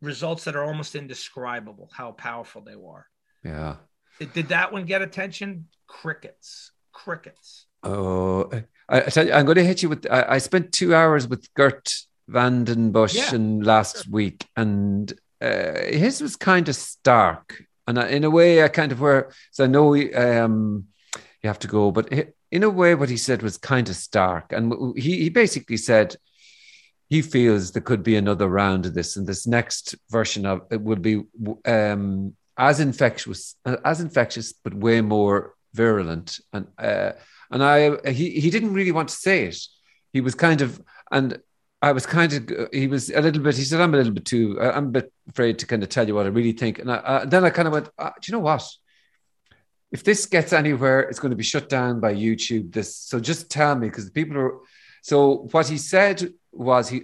results 0.01 0.43
that 0.43 0.55
are 0.55 0.65
almost 0.65 0.95
indescribable 0.95 1.89
how 1.93 2.11
powerful 2.11 2.61
they 2.61 2.75
were 2.75 3.05
yeah. 3.43 3.75
did, 4.19 4.49
that 4.49 4.71
one 4.71 4.85
get 4.85 5.01
attention 5.01 5.65
crickets 5.87 6.71
crickets 6.91 7.65
Oh, 7.85 8.49
I, 8.87 8.97
I 9.01 9.09
tell 9.09 9.27
you, 9.27 9.33
I'm 9.33 9.45
going 9.45 9.57
to 9.57 9.63
hit 9.65 9.83
you 9.83 9.89
with. 9.89 10.07
I, 10.09 10.23
I 10.29 10.37
spent 10.37 10.71
two 10.71 10.95
hours 10.95 11.27
with 11.27 11.53
Gert 11.53 11.93
Vandenbush 12.31 13.13
Yeah. 13.13 13.35
and 13.35 13.65
last 13.65 14.07
week, 14.07 14.47
and 14.55 15.11
uh, 15.41 15.79
his 15.81 16.21
was 16.21 16.37
kind 16.37 16.69
of 16.69 16.75
stark, 16.77 17.61
and 17.85 17.99
I, 17.99 18.07
in 18.07 18.23
a 18.23 18.29
way, 18.29 18.63
I 18.63 18.69
kind 18.69 18.91
of 18.93 19.01
were. 19.01 19.33
So 19.51 19.65
I 19.65 19.67
know 19.67 19.87
we, 19.87 20.13
um, 20.13 20.85
you 21.43 21.49
have 21.49 21.59
to 21.59 21.67
go, 21.67 21.91
but 21.91 22.11
in 22.51 22.63
a 22.63 22.69
way, 22.69 22.95
what 22.95 23.09
he 23.09 23.17
said 23.17 23.41
was 23.41 23.57
kind 23.57 23.89
of 23.89 23.95
stark, 23.95 24.53
and 24.53 24.97
he 24.97 25.23
he 25.23 25.29
basically 25.29 25.77
said 25.77 26.15
he 27.09 27.21
feels 27.21 27.71
there 27.71 27.81
could 27.81 28.01
be 28.01 28.15
another 28.15 28.47
round 28.47 28.85
of 28.85 28.93
this, 28.93 29.17
and 29.17 29.27
this 29.27 29.45
next 29.45 29.95
version 30.09 30.45
of 30.45 30.61
it 30.71 30.81
would 30.81 31.01
be 31.01 31.23
um, 31.65 32.35
as 32.57 32.79
infectious, 32.79 33.55
as 33.83 33.99
infectious, 34.01 34.53
but 34.53 34.73
way 34.73 35.01
more 35.01 35.55
virulent, 35.73 36.39
and. 36.53 36.67
Uh, 36.77 37.11
and 37.53 37.63
I 37.63 38.11
he 38.11 38.31
he 38.31 38.49
didn't 38.49 38.73
really 38.73 38.91
want 38.91 39.09
to 39.09 39.15
say 39.15 39.45
it. 39.45 39.57
He 40.11 40.21
was 40.21 40.33
kind 40.33 40.61
of 40.61 40.81
and 41.11 41.39
I 41.81 41.91
was 41.91 42.05
kind 42.05 42.33
of 42.33 42.69
he 42.73 42.87
was 42.87 43.09
a 43.11 43.21
little 43.21 43.43
bit. 43.43 43.55
He 43.55 43.63
said, 43.63 43.79
"I'm 43.79 43.93
a 43.93 43.97
little 43.97 44.13
bit 44.13 44.25
too. 44.25 44.59
I'm 44.59 44.87
a 44.87 44.91
bit 44.91 45.13
afraid 45.29 45.59
to 45.59 45.67
kind 45.67 45.83
of 45.83 45.89
tell 45.89 46.07
you 46.07 46.15
what 46.15 46.25
I 46.25 46.29
really 46.29 46.53
think." 46.53 46.79
And 46.79 46.91
I, 46.91 46.95
uh, 46.95 47.25
then 47.25 47.45
I 47.45 47.51
kind 47.51 47.67
of 47.67 47.73
went, 47.73 47.89
uh, 47.99 48.11
"Do 48.19 48.31
you 48.31 48.31
know 48.31 48.43
what? 48.43 48.67
If 49.93 50.03
this 50.03 50.25
gets 50.25 50.51
anywhere, 50.53 50.99
it's 51.01 51.19
going 51.19 51.35
to 51.35 51.43
be 51.43 51.51
shut 51.53 51.69
down 51.69 51.99
by 52.05 52.13
YouTube. 52.25 52.73
This 52.73 52.89
so 53.09 53.19
just 53.19 53.49
tell 53.49 53.75
me 53.75 53.87
because 53.87 54.05
the 54.05 54.11
people 54.19 54.37
are." 54.37 54.55
So 55.01 55.47
what 55.51 55.67
he 55.73 55.77
said 55.77 56.17
was 56.51 56.89
he 56.89 56.99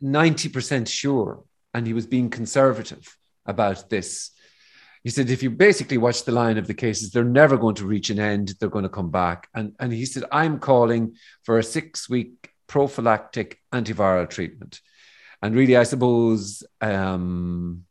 ninety 0.00 0.48
percent 0.48 0.86
sure, 0.88 1.42
and 1.74 1.86
he 1.86 1.94
was 1.94 2.06
being 2.06 2.30
conservative 2.30 3.04
about 3.44 3.90
this. 3.90 4.30
He 5.06 5.10
said, 5.10 5.30
if 5.30 5.40
you 5.44 5.50
basically 5.50 5.98
watch 5.98 6.24
the 6.24 6.32
line 6.32 6.58
of 6.58 6.66
the 6.66 6.74
cases, 6.74 7.12
they're 7.12 7.22
never 7.42 7.56
going 7.56 7.76
to 7.76 7.86
reach 7.86 8.10
an 8.10 8.18
end. 8.18 8.54
They're 8.58 8.76
going 8.76 8.90
to 8.90 8.98
come 8.98 9.12
back. 9.12 9.48
And, 9.54 9.72
and 9.78 9.92
he 9.92 10.04
said, 10.04 10.24
I'm 10.32 10.58
calling 10.58 11.14
for 11.44 11.58
a 11.58 11.62
six 11.62 12.10
week 12.10 12.50
prophylactic 12.66 13.60
antiviral 13.72 14.28
treatment. 14.28 14.80
And 15.40 15.54
really, 15.54 15.76
I 15.76 15.84
suppose 15.84 16.64
um, 16.80 17.84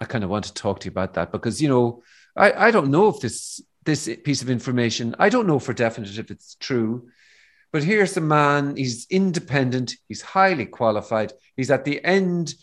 I 0.00 0.06
kind 0.06 0.24
of 0.24 0.30
want 0.30 0.46
to 0.46 0.54
talk 0.54 0.80
to 0.80 0.86
you 0.86 0.90
about 0.90 1.14
that 1.14 1.30
because, 1.30 1.62
you 1.62 1.68
know, 1.68 2.02
I, 2.36 2.66
I 2.66 2.70
don't 2.70 2.90
know 2.90 3.08
if 3.08 3.20
this, 3.20 3.60
this 3.84 4.08
piece 4.24 4.42
of 4.42 4.50
information, 4.50 5.14
I 5.18 5.28
don't 5.28 5.46
know 5.46 5.58
for 5.58 5.72
definite 5.72 6.18
if 6.18 6.30
it's 6.30 6.56
true. 6.56 7.08
But 7.72 7.82
here's 7.82 8.16
a 8.16 8.20
man, 8.20 8.76
he's 8.76 9.06
independent, 9.10 9.96
he's 10.08 10.22
highly 10.22 10.66
qualified, 10.66 11.32
he's 11.56 11.70
at 11.70 11.84
the 11.84 12.04
end 12.04 12.54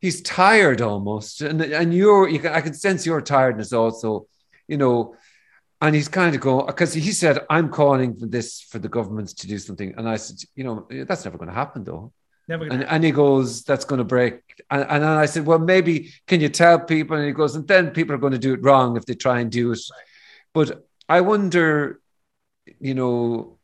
he's 0.00 0.22
tired 0.22 0.80
almost 0.80 1.40
and 1.40 1.60
and 1.60 1.94
you're 1.94 2.28
you 2.28 2.38
can 2.38 2.52
i 2.52 2.60
can 2.60 2.74
sense 2.74 3.06
your 3.06 3.20
tiredness 3.20 3.72
also 3.72 4.26
you 4.68 4.76
know 4.76 5.14
and 5.80 5.94
he's 5.94 6.08
kind 6.08 6.34
of 6.34 6.40
going 6.40 6.66
because 6.66 6.92
he 6.92 7.12
said 7.12 7.40
i'm 7.50 7.68
calling 7.68 8.16
for 8.16 8.26
this 8.26 8.60
for 8.60 8.78
the 8.78 8.88
government 8.88 9.28
to 9.28 9.46
do 9.46 9.58
something 9.58 9.94
and 9.96 10.08
i 10.08 10.16
said 10.16 10.36
you 10.54 10.64
know 10.64 10.86
that's 11.04 11.24
never 11.24 11.38
going 11.38 11.48
to 11.48 11.54
happen 11.54 11.84
though 11.84 12.12
never 12.48 12.64
and, 12.64 12.84
and 12.84 13.04
he 13.04 13.10
goes 13.10 13.62
that's 13.64 13.84
going 13.84 13.98
to 13.98 14.04
break. 14.04 14.40
And, 14.70 14.82
and 14.88 15.02
then 15.02 15.10
i 15.10 15.26
said 15.26 15.46
well 15.46 15.58
maybe 15.58 16.12
can 16.26 16.40
you 16.40 16.48
tell 16.48 16.78
people? 16.80 17.16
And 17.16 17.26
he 17.26 17.32
goes 17.32 17.56
and 17.56 17.66
then 17.66 17.90
people 17.90 18.14
are 18.14 18.18
going 18.18 18.32
to 18.32 18.38
do 18.38 18.54
it 18.54 18.62
wrong 18.62 18.96
if 18.96 19.04
they 19.06 19.14
try 19.14 19.40
and 19.40 19.50
do 19.50 19.72
it. 19.72 19.80
But 20.54 20.86
i 21.08 21.20
wonder 21.20 22.00
you 22.80 22.94
know 22.94 23.58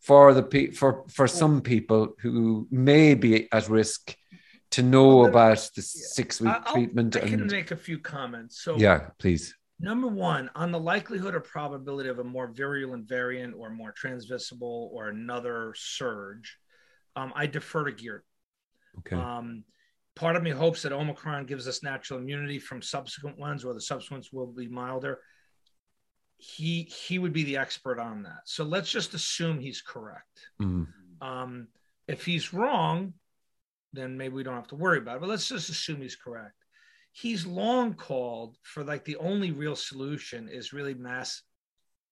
for 0.00 0.34
the 0.34 0.42
pe- 0.42 0.70
for 0.72 1.04
for 1.08 1.26
some 1.26 1.60
people 1.62 2.14
who 2.20 2.68
may 2.70 3.14
be 3.14 3.50
at 3.52 3.68
risk 3.68 4.16
to 4.72 4.82
know 4.82 5.18
Well, 5.18 5.26
about 5.30 5.58
the 5.76 5.80
yeah. 5.82 6.06
six 6.18 6.40
week 6.40 6.52
I'll- 6.52 6.72
treatment 6.74 7.16
i 7.16 7.20
can 7.20 7.40
and 7.42 7.50
make 7.50 7.70
a 7.70 7.76
few 7.76 7.98
comments. 7.98 8.60
So 8.62 8.76
yeah 8.76 9.10
please. 9.18 9.54
Number 9.80 10.06
one, 10.06 10.50
on 10.54 10.70
the 10.70 10.78
likelihood 10.78 11.34
or 11.34 11.40
probability 11.40 12.08
of 12.08 12.20
a 12.20 12.24
more 12.24 12.46
virulent 12.46 13.08
variant 13.08 13.54
or 13.58 13.70
more 13.70 13.90
transmissible 13.92 14.88
or 14.94 15.08
another 15.08 15.74
surge, 15.76 16.56
um, 17.16 17.32
I 17.34 17.46
defer 17.46 17.84
to 17.84 17.92
Geert. 17.92 18.24
okay 18.98 19.16
Um, 19.16 19.64
part 20.14 20.36
of 20.36 20.42
me 20.42 20.50
hopes 20.50 20.82
that 20.82 20.92
Omicron 20.92 21.46
gives 21.46 21.66
us 21.66 21.82
natural 21.82 22.18
immunity 22.18 22.58
from 22.58 22.82
subsequent 22.82 23.38
ones, 23.38 23.64
or 23.64 23.74
the 23.74 23.80
subsequent 23.80 24.28
will 24.32 24.46
be 24.46 24.68
milder. 24.68 25.20
He 26.36 26.82
he 26.82 27.18
would 27.18 27.32
be 27.32 27.44
the 27.44 27.56
expert 27.56 27.98
on 27.98 28.22
that. 28.24 28.42
So 28.44 28.64
let's 28.64 28.90
just 28.90 29.14
assume 29.14 29.60
he's 29.60 29.82
correct. 29.82 30.48
Mm. 30.60 30.86
Um, 31.20 31.68
if 32.06 32.24
he's 32.24 32.52
wrong, 32.52 33.14
then 33.92 34.16
maybe 34.16 34.34
we 34.34 34.42
don't 34.42 34.56
have 34.56 34.68
to 34.68 34.76
worry 34.76 34.98
about 34.98 35.16
it. 35.16 35.20
But 35.20 35.30
let's 35.30 35.48
just 35.48 35.70
assume 35.70 36.02
he's 36.02 36.16
correct. 36.16 36.54
He's 37.12 37.46
long 37.46 37.94
called 37.94 38.56
for 38.62 38.82
like 38.82 39.04
the 39.04 39.16
only 39.16 39.52
real 39.52 39.76
solution 39.76 40.48
is 40.48 40.72
really 40.72 40.94
mass 40.94 41.42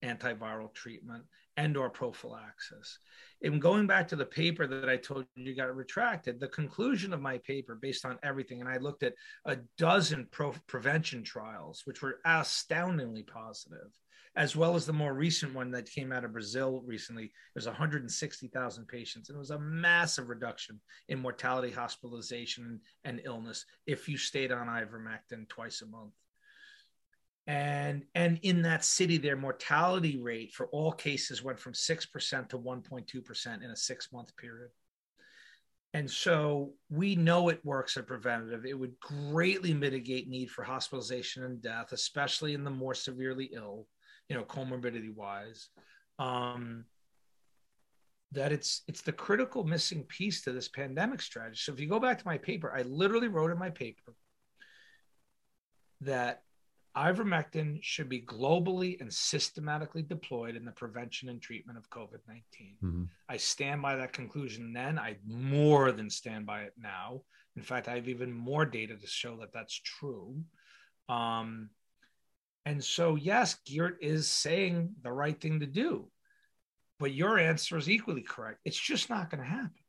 antiviral 0.03 0.73
treatment 0.73 1.25
and 1.57 1.77
or 1.77 1.89
prophylaxis. 1.89 2.99
And 3.43 3.61
going 3.61 3.87
back 3.87 4.07
to 4.07 4.15
the 4.15 4.25
paper 4.25 4.65
that 4.67 4.89
I 4.89 4.97
told 4.97 5.25
you 5.35 5.55
got 5.55 5.75
retracted, 5.75 6.39
the 6.39 6.47
conclusion 6.47 7.13
of 7.13 7.21
my 7.21 7.37
paper 7.39 7.75
based 7.75 8.05
on 8.05 8.17
everything, 8.23 8.61
and 8.61 8.69
I 8.69 8.77
looked 8.77 9.03
at 9.03 9.15
a 9.45 9.57
dozen 9.77 10.27
pro- 10.31 10.55
prevention 10.67 11.23
trials, 11.23 11.81
which 11.85 12.01
were 12.01 12.19
astoundingly 12.25 13.23
positive, 13.23 13.91
as 14.35 14.55
well 14.55 14.75
as 14.75 14.85
the 14.85 14.93
more 14.93 15.13
recent 15.13 15.53
one 15.53 15.71
that 15.71 15.91
came 15.91 16.11
out 16.11 16.23
of 16.23 16.31
Brazil 16.31 16.81
recently. 16.85 17.31
There's 17.53 17.67
160,000 17.67 18.87
patients, 18.87 19.29
and 19.29 19.35
it 19.35 19.39
was 19.39 19.51
a 19.51 19.59
massive 19.59 20.29
reduction 20.29 20.79
in 21.09 21.19
mortality, 21.19 21.71
hospitalization, 21.71 22.79
and 23.03 23.21
illness 23.25 23.65
if 23.85 24.07
you 24.07 24.17
stayed 24.17 24.51
on 24.51 24.67
ivermectin 24.67 25.47
twice 25.49 25.81
a 25.81 25.85
month. 25.85 26.13
And 27.45 28.05
and 28.15 28.39
in 28.43 28.61
that 28.61 28.85
city, 28.85 29.17
their 29.17 29.35
mortality 29.35 30.17
rate 30.17 30.53
for 30.53 30.67
all 30.67 30.91
cases 30.91 31.43
went 31.43 31.59
from 31.59 31.73
six 31.73 32.05
percent 32.05 32.49
to 32.49 32.57
1.2 32.57 33.25
percent 33.25 33.63
in 33.63 33.71
a 33.71 33.75
six 33.75 34.11
month 34.13 34.35
period. 34.37 34.69
And 35.95 36.09
so 36.09 36.71
we 36.89 37.15
know 37.15 37.49
it 37.49 37.63
works 37.63 37.97
as 37.97 38.05
preventative. 38.05 38.65
It 38.65 38.79
would 38.79 38.99
greatly 38.99 39.73
mitigate 39.73 40.27
need 40.27 40.49
for 40.49 40.63
hospitalization 40.63 41.43
and 41.43 41.61
death, 41.61 41.91
especially 41.91 42.55
in 42.55 42.63
the 42.63 42.71
more 42.71 42.95
severely 42.95 43.51
ill 43.53 43.87
you 44.29 44.35
know, 44.35 44.43
comorbidity 44.43 45.13
wise, 45.13 45.69
um, 46.19 46.85
that 48.31 48.51
it's 48.51 48.81
it's 48.87 49.01
the 49.01 49.11
critical 49.11 49.63
missing 49.63 50.03
piece 50.03 50.41
to 50.41 50.51
this 50.51 50.67
pandemic 50.67 51.21
strategy. 51.21 51.57
So 51.57 51.73
if 51.73 51.79
you 51.79 51.87
go 51.87 51.99
back 51.99 52.19
to 52.19 52.27
my 52.27 52.37
paper, 52.37 52.73
I 52.75 52.81
literally 52.83 53.27
wrote 53.27 53.51
in 53.51 53.59
my 53.59 53.69
paper 53.69 54.15
that 56.01 56.41
ivermectin 56.95 57.79
should 57.81 58.07
be 58.09 58.21
globally 58.21 58.99
and 59.01 59.11
systematically 59.11 60.03
deployed 60.03 60.55
in 60.55 60.65
the 60.65 60.71
prevention 60.71 61.29
and 61.29 61.41
treatment 61.41 61.77
of 61.77 61.89
COVID 61.89 62.19
19. 62.27 62.77
Mhm. 62.83 63.09
I 63.27 63.37
stand 63.37 63.81
by 63.81 63.95
that 63.95 64.13
conclusion 64.13 64.73
then. 64.73 64.99
I 64.99 65.17
more 65.25 65.91
than 65.91 66.09
stand 66.09 66.45
by 66.45 66.63
it 66.63 66.73
now. 66.77 67.23
In 67.55 67.61
fact, 67.63 67.87
I 67.87 67.95
have 67.95 68.09
even 68.09 68.31
more 68.31 68.65
data 68.65 68.95
to 68.95 69.07
show 69.07 69.37
that 69.37 69.53
that's 69.53 69.73
true. 69.73 70.43
Um, 71.09 71.69
And 72.65 72.81
so, 72.81 73.15
yes, 73.15 73.55
Geert 73.65 73.97
is 74.01 74.29
saying 74.29 74.95
the 75.01 75.11
right 75.11 75.39
thing 75.39 75.59
to 75.59 75.65
do, 75.65 76.09
but 76.97 77.13
your 77.13 77.37
answer 77.37 77.77
is 77.77 77.89
equally 77.89 78.21
correct. 78.21 78.61
It's 78.63 78.79
just 78.79 79.09
not 79.09 79.29
going 79.29 79.43
to 79.43 79.49
happen. 79.49 79.83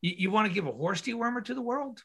You, 0.00 0.14
you 0.18 0.30
want 0.32 0.48
to 0.48 0.52
give 0.52 0.66
a 0.66 0.72
horse 0.72 1.02
dewormer 1.02 1.44
to 1.44 1.54
the 1.54 1.62
world, 1.62 2.02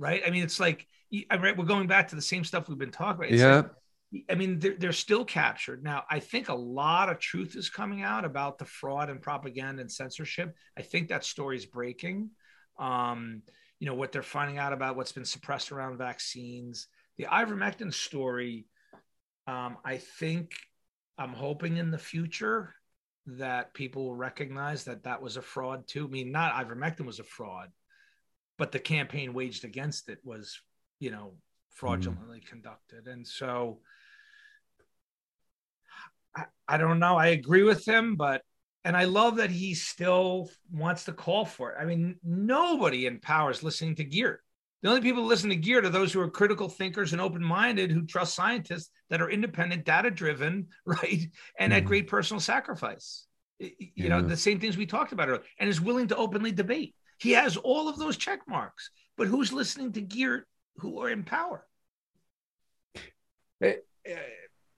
right? 0.00 0.22
I 0.26 0.30
mean, 0.30 0.42
it's 0.42 0.58
like, 0.58 0.86
I 1.30 1.36
mean, 1.36 1.56
we're 1.56 1.64
going 1.64 1.86
back 1.86 2.08
to 2.08 2.16
the 2.16 2.22
same 2.22 2.42
stuff 2.42 2.68
we've 2.68 2.78
been 2.78 2.90
talking 2.90 3.24
about. 3.24 3.32
It's 3.32 3.40
yeah. 3.40 3.56
Like, 3.56 4.24
I 4.28 4.34
mean, 4.34 4.58
they're, 4.58 4.76
they're 4.76 4.92
still 4.92 5.24
captured. 5.24 5.84
Now, 5.84 6.04
I 6.10 6.18
think 6.18 6.48
a 6.48 6.54
lot 6.54 7.10
of 7.10 7.20
truth 7.20 7.54
is 7.54 7.70
coming 7.70 8.02
out 8.02 8.24
about 8.24 8.58
the 8.58 8.64
fraud 8.64 9.10
and 9.10 9.20
propaganda 9.20 9.82
and 9.82 9.92
censorship. 9.92 10.56
I 10.76 10.82
think 10.82 11.08
that 11.08 11.24
story 11.24 11.56
is 11.56 11.66
breaking. 11.66 12.30
Um, 12.78 13.42
you 13.78 13.86
know, 13.86 13.94
what 13.94 14.10
they're 14.10 14.22
finding 14.22 14.58
out 14.58 14.72
about 14.72 14.96
what's 14.96 15.12
been 15.12 15.24
suppressed 15.24 15.70
around 15.70 15.98
vaccines. 15.98 16.88
The 17.18 17.24
ivermectin 17.24 17.92
story, 17.92 18.66
um, 19.46 19.76
I 19.84 19.98
think 19.98 20.54
I'm 21.18 21.32
hoping 21.32 21.76
in 21.76 21.90
the 21.90 21.98
future 21.98 22.74
that 23.26 23.74
people 23.74 24.06
will 24.06 24.16
recognize 24.16 24.84
that 24.84 25.04
that 25.04 25.22
was 25.22 25.36
a 25.36 25.42
fraud 25.42 25.86
too. 25.86 26.06
I 26.06 26.08
mean, 26.08 26.32
not 26.32 26.54
ivermectin 26.54 27.06
was 27.06 27.20
a 27.20 27.24
fraud, 27.24 27.68
but 28.60 28.72
the 28.72 28.78
campaign 28.78 29.32
waged 29.32 29.64
against 29.64 30.10
it 30.10 30.18
was, 30.22 30.60
you 30.98 31.10
know, 31.10 31.32
fraudulently 31.70 32.40
mm. 32.40 32.46
conducted. 32.46 33.06
And 33.06 33.26
so, 33.26 33.78
I, 36.36 36.44
I 36.68 36.76
don't 36.76 36.98
know. 36.98 37.16
I 37.16 37.28
agree 37.28 37.62
with 37.62 37.88
him, 37.88 38.16
but 38.16 38.42
and 38.84 38.94
I 38.94 39.04
love 39.04 39.36
that 39.36 39.50
he 39.50 39.72
still 39.72 40.50
wants 40.70 41.04
to 41.04 41.12
call 41.12 41.46
for 41.46 41.72
it. 41.72 41.78
I 41.80 41.86
mean, 41.86 42.16
nobody 42.22 43.06
in 43.06 43.18
power 43.18 43.50
is 43.50 43.62
listening 43.62 43.94
to 43.96 44.04
Geert 44.04 44.42
The 44.82 44.90
only 44.90 45.00
people 45.00 45.22
who 45.22 45.28
listen 45.28 45.48
to 45.48 45.56
Geert 45.56 45.86
are 45.86 45.90
those 45.90 46.12
who 46.12 46.20
are 46.20 46.30
critical 46.30 46.68
thinkers 46.68 47.12
and 47.12 47.20
open-minded 47.20 47.90
who 47.90 48.04
trust 48.04 48.34
scientists 48.34 48.90
that 49.08 49.22
are 49.22 49.30
independent, 49.30 49.86
data-driven, 49.86 50.68
right, 50.84 51.30
and 51.58 51.72
mm. 51.72 51.76
at 51.76 51.86
great 51.86 52.08
personal 52.08 52.40
sacrifice. 52.40 53.26
You 53.58 53.70
yeah. 53.96 54.08
know, 54.08 54.20
the 54.20 54.36
same 54.36 54.60
things 54.60 54.76
we 54.76 54.84
talked 54.84 55.12
about 55.12 55.28
earlier, 55.28 55.44
and 55.58 55.68
is 55.68 55.80
willing 55.80 56.08
to 56.08 56.16
openly 56.16 56.52
debate. 56.52 56.94
He 57.20 57.32
has 57.32 57.56
all 57.56 57.88
of 57.88 57.98
those 57.98 58.16
check 58.16 58.40
marks, 58.48 58.90
but 59.16 59.28
who's 59.28 59.52
listening 59.52 59.92
to 59.92 60.00
Geert 60.00 60.46
who 60.78 61.00
are 61.00 61.10
in 61.10 61.24
power? 61.24 61.66
Eh, 63.62 63.74
eh, 64.06 64.16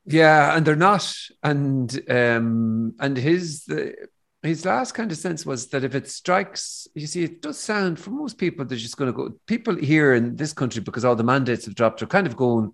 yeah, 0.06 0.56
and 0.56 0.66
they're 0.66 0.74
not. 0.74 1.14
And 1.43 2.10
um, 2.10 2.94
and 2.98 3.16
his 3.16 3.64
the, 3.64 3.94
his 4.43 4.64
last 4.64 4.93
kind 4.93 5.12
of 5.12 5.19
sense 5.19 5.47
was 5.47 5.69
that 5.69 5.85
if 5.85 5.94
it 5.94 6.10
strikes, 6.10 6.89
you 6.94 7.06
see, 7.06 7.23
it 7.23 7.43
does 7.43 7.60
sound 7.60 8.01
for 8.01 8.10
most 8.10 8.39
people 8.39 8.64
they're 8.64 8.77
just 8.77 8.97
going 8.97 9.12
to 9.12 9.16
go. 9.16 9.35
People 9.47 9.77
here 9.77 10.14
in 10.14 10.35
this 10.35 10.52
country, 10.52 10.82
because 10.82 11.05
all 11.05 11.14
the 11.14 11.23
mandates 11.23 11.66
have 11.66 11.77
dropped, 11.77 12.02
are 12.02 12.06
kind 12.06 12.27
of 12.27 12.36
going. 12.36 12.73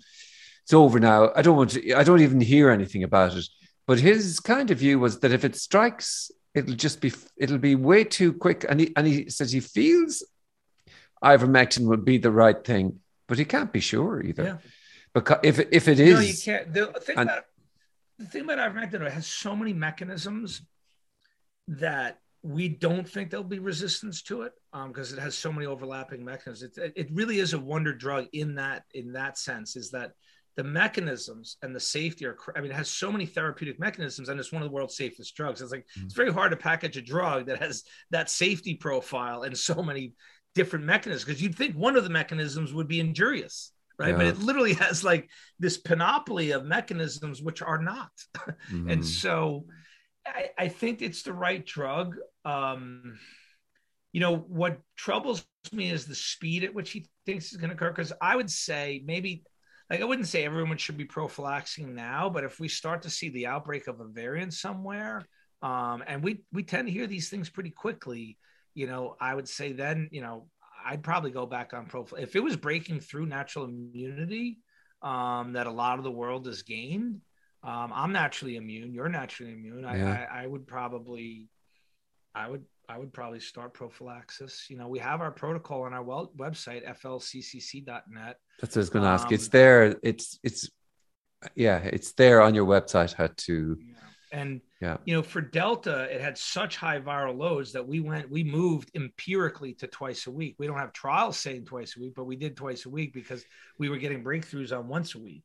It's 0.64 0.72
over 0.72 0.98
now. 0.98 1.30
I 1.36 1.42
don't 1.42 1.56
want 1.56 1.70
to. 1.70 1.94
I 1.94 2.04
don't 2.04 2.22
even 2.22 2.40
hear 2.40 2.70
anything 2.70 3.02
about 3.02 3.34
it. 3.34 3.46
But 3.86 4.00
his 4.00 4.40
kind 4.40 4.70
of 4.70 4.78
view 4.78 4.98
was 4.98 5.20
that 5.20 5.32
if 5.32 5.44
it 5.44 5.56
strikes, 5.56 6.30
it'll 6.58 6.74
just 6.74 7.00
be 7.00 7.12
it'll 7.36 7.58
be 7.58 7.74
way 7.74 8.04
too 8.04 8.32
quick. 8.32 8.64
And 8.68 8.80
he 8.80 8.92
and 8.96 9.06
he 9.06 9.30
says 9.30 9.52
he 9.52 9.60
feels 9.60 10.24
ivermectin 11.22 11.86
would 11.86 12.04
be 12.04 12.18
the 12.18 12.30
right 12.30 12.62
thing, 12.64 13.00
but 13.26 13.38
he 13.38 13.44
can't 13.44 13.72
be 13.72 13.80
sure 13.80 14.22
either. 14.22 14.44
Yeah 14.44 14.56
because 15.14 15.38
if 15.42 15.58
if 15.72 15.88
it 15.88 16.00
is, 16.00 16.14
no, 16.14 16.20
you 16.20 16.34
can't. 16.44 16.72
The 16.72 16.86
thing 17.00 17.18
and, 17.18 17.28
about 17.28 17.44
the 18.18 18.26
thing 18.26 18.42
about 18.42 18.58
ivermectin 18.58 19.06
it 19.06 19.12
has 19.12 19.26
so 19.26 19.54
many 19.56 19.72
mechanisms 19.72 20.62
that 21.68 22.18
we 22.42 22.68
don't 22.68 23.08
think 23.08 23.30
there'll 23.30 23.44
be 23.44 23.58
resistance 23.58 24.22
to 24.22 24.42
it 24.42 24.52
because 24.72 25.12
um, 25.12 25.18
it 25.18 25.20
has 25.20 25.36
so 25.36 25.52
many 25.52 25.66
overlapping 25.66 26.24
mechanisms. 26.24 26.78
It, 26.78 26.92
it 26.94 27.08
really 27.12 27.40
is 27.40 27.52
a 27.52 27.58
wonder 27.58 27.92
drug 27.92 28.26
in 28.32 28.54
that 28.56 28.84
in 28.94 29.12
that 29.12 29.38
sense. 29.38 29.76
Is 29.76 29.90
that 29.90 30.12
the 30.58 30.64
mechanisms 30.64 31.56
and 31.62 31.72
the 31.72 31.80
safety 31.80 32.26
are 32.26 32.36
i 32.56 32.60
mean 32.60 32.72
it 32.72 32.74
has 32.74 32.90
so 32.90 33.12
many 33.12 33.24
therapeutic 33.24 33.78
mechanisms 33.78 34.28
and 34.28 34.40
it's 34.40 34.52
one 34.52 34.60
of 34.60 34.68
the 34.68 34.74
world's 34.74 34.96
safest 34.96 35.36
drugs 35.36 35.62
it's 35.62 35.70
like 35.70 35.86
mm-hmm. 35.96 36.06
it's 36.06 36.14
very 36.14 36.32
hard 36.32 36.50
to 36.50 36.56
package 36.56 36.96
a 36.96 37.00
drug 37.00 37.46
that 37.46 37.62
has 37.62 37.84
that 38.10 38.28
safety 38.28 38.74
profile 38.74 39.44
and 39.44 39.56
so 39.56 39.80
many 39.84 40.14
different 40.56 40.84
mechanisms 40.84 41.24
because 41.24 41.40
you'd 41.40 41.54
think 41.54 41.76
one 41.76 41.94
of 41.94 42.02
the 42.02 42.10
mechanisms 42.10 42.74
would 42.74 42.88
be 42.88 42.98
injurious 42.98 43.72
right? 43.98 44.10
Yeah. 44.10 44.16
But 44.16 44.26
it 44.26 44.38
literally 44.38 44.74
has 44.74 45.02
like 45.02 45.28
this 45.58 45.76
panoply 45.76 46.52
of 46.52 46.64
mechanisms 46.64 47.42
which 47.42 47.62
are 47.62 47.82
not. 47.82 48.10
Mm-hmm. 48.70 48.90
and 48.90 49.06
so 49.06 49.64
I, 50.26 50.50
I, 50.58 50.68
think 50.68 51.00
it's 51.00 51.22
the 51.22 51.32
right 51.32 51.64
drug. 51.64 52.16
Um, 52.44 53.18
you 54.12 54.20
know, 54.20 54.36
what 54.36 54.80
troubles 54.96 55.46
me 55.72 55.90
is 55.90 56.06
the 56.06 56.14
speed 56.14 56.64
at 56.64 56.74
which 56.74 56.90
he 56.90 57.06
thinks 57.24 57.52
is 57.52 57.58
going 57.58 57.70
to 57.70 57.76
occur. 57.76 57.90
Because 57.90 58.12
I 58.20 58.36
would 58.36 58.50
say 58.50 59.02
maybe, 59.06 59.42
like, 59.90 60.00
I 60.00 60.04
wouldn't 60.04 60.28
say 60.28 60.44
everyone 60.44 60.76
should 60.76 60.96
be 60.96 61.04
prophylaxing 61.04 61.94
now, 61.94 62.28
but 62.28 62.44
if 62.44 62.60
we 62.60 62.68
start 62.68 63.02
to 63.02 63.10
see 63.10 63.30
the 63.30 63.46
outbreak 63.46 63.86
of 63.86 64.00
a 64.00 64.04
variant 64.04 64.52
somewhere, 64.52 65.26
um, 65.62 66.04
and 66.06 66.22
we 66.22 66.42
we 66.52 66.62
tend 66.62 66.86
to 66.86 66.92
hear 66.92 67.06
these 67.06 67.30
things 67.30 67.50
pretty 67.50 67.70
quickly, 67.70 68.38
you 68.74 68.86
know, 68.86 69.16
I 69.20 69.34
would 69.34 69.48
say 69.48 69.72
then, 69.72 70.08
you 70.12 70.20
know, 70.20 70.46
I'd 70.86 71.02
probably 71.02 71.30
go 71.30 71.46
back 71.46 71.74
on 71.74 71.86
profile. 71.86 72.20
If 72.20 72.36
it 72.36 72.40
was 72.40 72.56
breaking 72.56 73.00
through 73.00 73.26
natural 73.26 73.64
immunity 73.64 74.58
um, 75.02 75.54
that 75.54 75.66
a 75.66 75.72
lot 75.72 75.98
of 75.98 76.04
the 76.04 76.10
world 76.10 76.46
has 76.46 76.62
gained, 76.62 77.20
um, 77.64 77.92
I'm 77.94 78.12
naturally 78.12 78.56
immune. 78.56 78.94
You're 78.94 79.08
naturally 79.08 79.52
immune. 79.52 79.82
Yeah. 79.82 80.26
I, 80.30 80.40
I, 80.40 80.42
I 80.44 80.46
would 80.46 80.66
probably, 80.66 81.48
I 82.34 82.48
would, 82.48 82.64
I 82.88 82.98
would 82.98 83.12
probably 83.12 83.40
start 83.40 83.74
prophylaxis. 83.74 84.66
You 84.70 84.78
know, 84.78 84.88
we 84.88 84.98
have 84.98 85.20
our 85.20 85.30
protocol 85.30 85.82
on 85.82 85.92
our 85.92 86.02
well, 86.02 86.32
website, 86.36 86.88
flccc.net. 87.02 88.36
That's 88.60 88.74
what 88.74 88.76
I 88.76 88.80
was 88.80 88.90
going 88.90 89.02
to 89.04 89.10
ask. 89.10 89.26
Um, 89.26 89.34
it's 89.34 89.48
there. 89.48 89.96
It's, 90.02 90.38
it's, 90.42 90.70
yeah, 91.54 91.78
it's 91.78 92.12
there 92.12 92.40
on 92.40 92.54
your 92.54 92.64
website 92.64 93.12
how 93.12 93.28
to. 93.36 93.76
Yeah. 93.78 93.94
And 94.32 94.60
yeah. 94.80 94.98
You 95.04 95.16
know, 95.16 95.22
for 95.22 95.40
Delta, 95.40 96.02
it 96.04 96.20
had 96.20 96.38
such 96.38 96.76
high 96.76 97.00
viral 97.00 97.36
loads 97.36 97.72
that 97.72 97.86
we 97.86 98.00
went, 98.00 98.30
we 98.30 98.44
moved 98.44 98.90
empirically 98.94 99.74
to 99.74 99.86
twice 99.86 100.26
a 100.26 100.30
week. 100.30 100.56
We 100.58 100.66
don't 100.66 100.78
have 100.78 100.92
trials 100.92 101.36
saying 101.38 101.66
twice 101.66 101.96
a 101.96 102.00
week, 102.00 102.14
but 102.14 102.24
we 102.24 102.36
did 102.36 102.56
twice 102.56 102.86
a 102.86 102.90
week 102.90 103.12
because 103.12 103.44
we 103.78 103.88
were 103.88 103.98
getting 103.98 104.22
breakthroughs 104.22 104.76
on 104.76 104.88
once 104.88 105.14
a 105.14 105.18
week. 105.18 105.44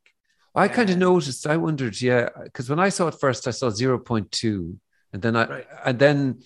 I 0.55 0.65
and, 0.65 0.73
kind 0.73 0.89
of 0.89 0.97
noticed, 0.97 1.47
I 1.47 1.57
wondered, 1.57 1.99
yeah, 1.99 2.29
because 2.43 2.69
when 2.69 2.79
I 2.79 2.89
saw 2.89 3.07
it 3.07 3.15
first, 3.19 3.47
I 3.47 3.51
saw 3.51 3.69
0.2. 3.69 4.77
And 5.13 5.21
then 5.21 5.35
I, 5.35 5.47
right. 5.47 5.67
and 5.85 5.99
then 5.99 6.39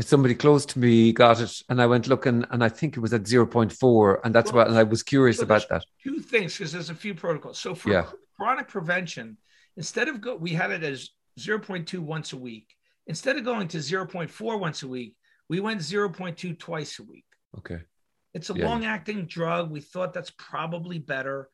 somebody 0.00 0.34
close 0.34 0.64
to 0.66 0.78
me 0.78 1.12
got 1.12 1.40
it 1.40 1.62
and 1.68 1.80
I 1.80 1.86
went 1.86 2.06
looking 2.06 2.44
and 2.50 2.62
I 2.62 2.68
think 2.68 2.96
it 2.96 3.00
was 3.00 3.12
at 3.12 3.22
0.4. 3.22 4.20
And 4.24 4.34
that's 4.34 4.52
well, 4.52 4.64
what, 4.64 4.68
and 4.68 4.78
I 4.78 4.82
was 4.84 5.02
curious 5.02 5.38
so 5.38 5.44
about 5.44 5.68
that. 5.70 5.84
Two 6.02 6.20
things, 6.20 6.56
because 6.56 6.72
there's 6.72 6.90
a 6.90 6.94
few 6.94 7.14
protocols. 7.14 7.58
So 7.58 7.74
for 7.74 7.90
yeah. 7.90 8.06
chronic 8.36 8.68
prevention, 8.68 9.36
instead 9.76 10.08
of 10.08 10.20
go, 10.20 10.36
we 10.36 10.50
had 10.50 10.70
it 10.70 10.82
as 10.82 11.10
0.2 11.38 11.98
once 11.98 12.32
a 12.32 12.36
week. 12.36 12.74
Instead 13.06 13.36
of 13.36 13.44
going 13.44 13.68
to 13.68 13.78
0.4 13.78 14.60
once 14.60 14.82
a 14.82 14.88
week, 14.88 15.14
we 15.48 15.60
went 15.60 15.80
0.2 15.80 16.58
twice 16.58 16.98
a 16.98 17.02
week. 17.02 17.24
Okay. 17.56 17.80
It's 18.34 18.50
a 18.50 18.54
yeah. 18.54 18.66
long 18.66 18.84
acting 18.84 19.26
drug. 19.26 19.70
We 19.70 19.80
thought 19.80 20.12
that's 20.12 20.30
probably 20.30 20.98
better. 20.98 21.48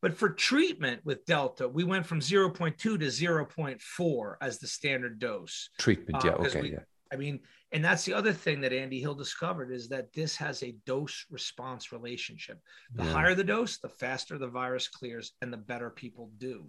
But 0.00 0.14
for 0.16 0.28
treatment 0.28 1.00
with 1.04 1.24
Delta, 1.24 1.68
we 1.68 1.82
went 1.82 2.06
from 2.06 2.20
0.2 2.20 2.76
to 2.76 2.98
0.4 2.98 4.34
as 4.40 4.58
the 4.58 4.66
standard 4.66 5.18
dose. 5.18 5.70
Treatment, 5.78 6.22
yeah, 6.24 6.32
uh, 6.32 6.46
okay, 6.46 6.60
we, 6.60 6.72
yeah. 6.72 6.78
I 7.12 7.16
mean, 7.16 7.40
and 7.72 7.84
that's 7.84 8.04
the 8.04 8.14
other 8.14 8.32
thing 8.32 8.60
that 8.62 8.72
Andy 8.72 9.00
Hill 9.00 9.14
discovered 9.14 9.70
is 9.70 9.88
that 9.88 10.12
this 10.12 10.36
has 10.36 10.62
a 10.62 10.74
dose 10.86 11.26
response 11.30 11.92
relationship. 11.92 12.60
The 12.94 13.04
yeah. 13.04 13.12
higher 13.12 13.34
the 13.34 13.44
dose, 13.44 13.78
the 13.78 13.88
faster 13.88 14.38
the 14.38 14.48
virus 14.48 14.88
clears 14.88 15.32
and 15.42 15.52
the 15.52 15.58
better 15.58 15.90
people 15.90 16.30
do. 16.38 16.66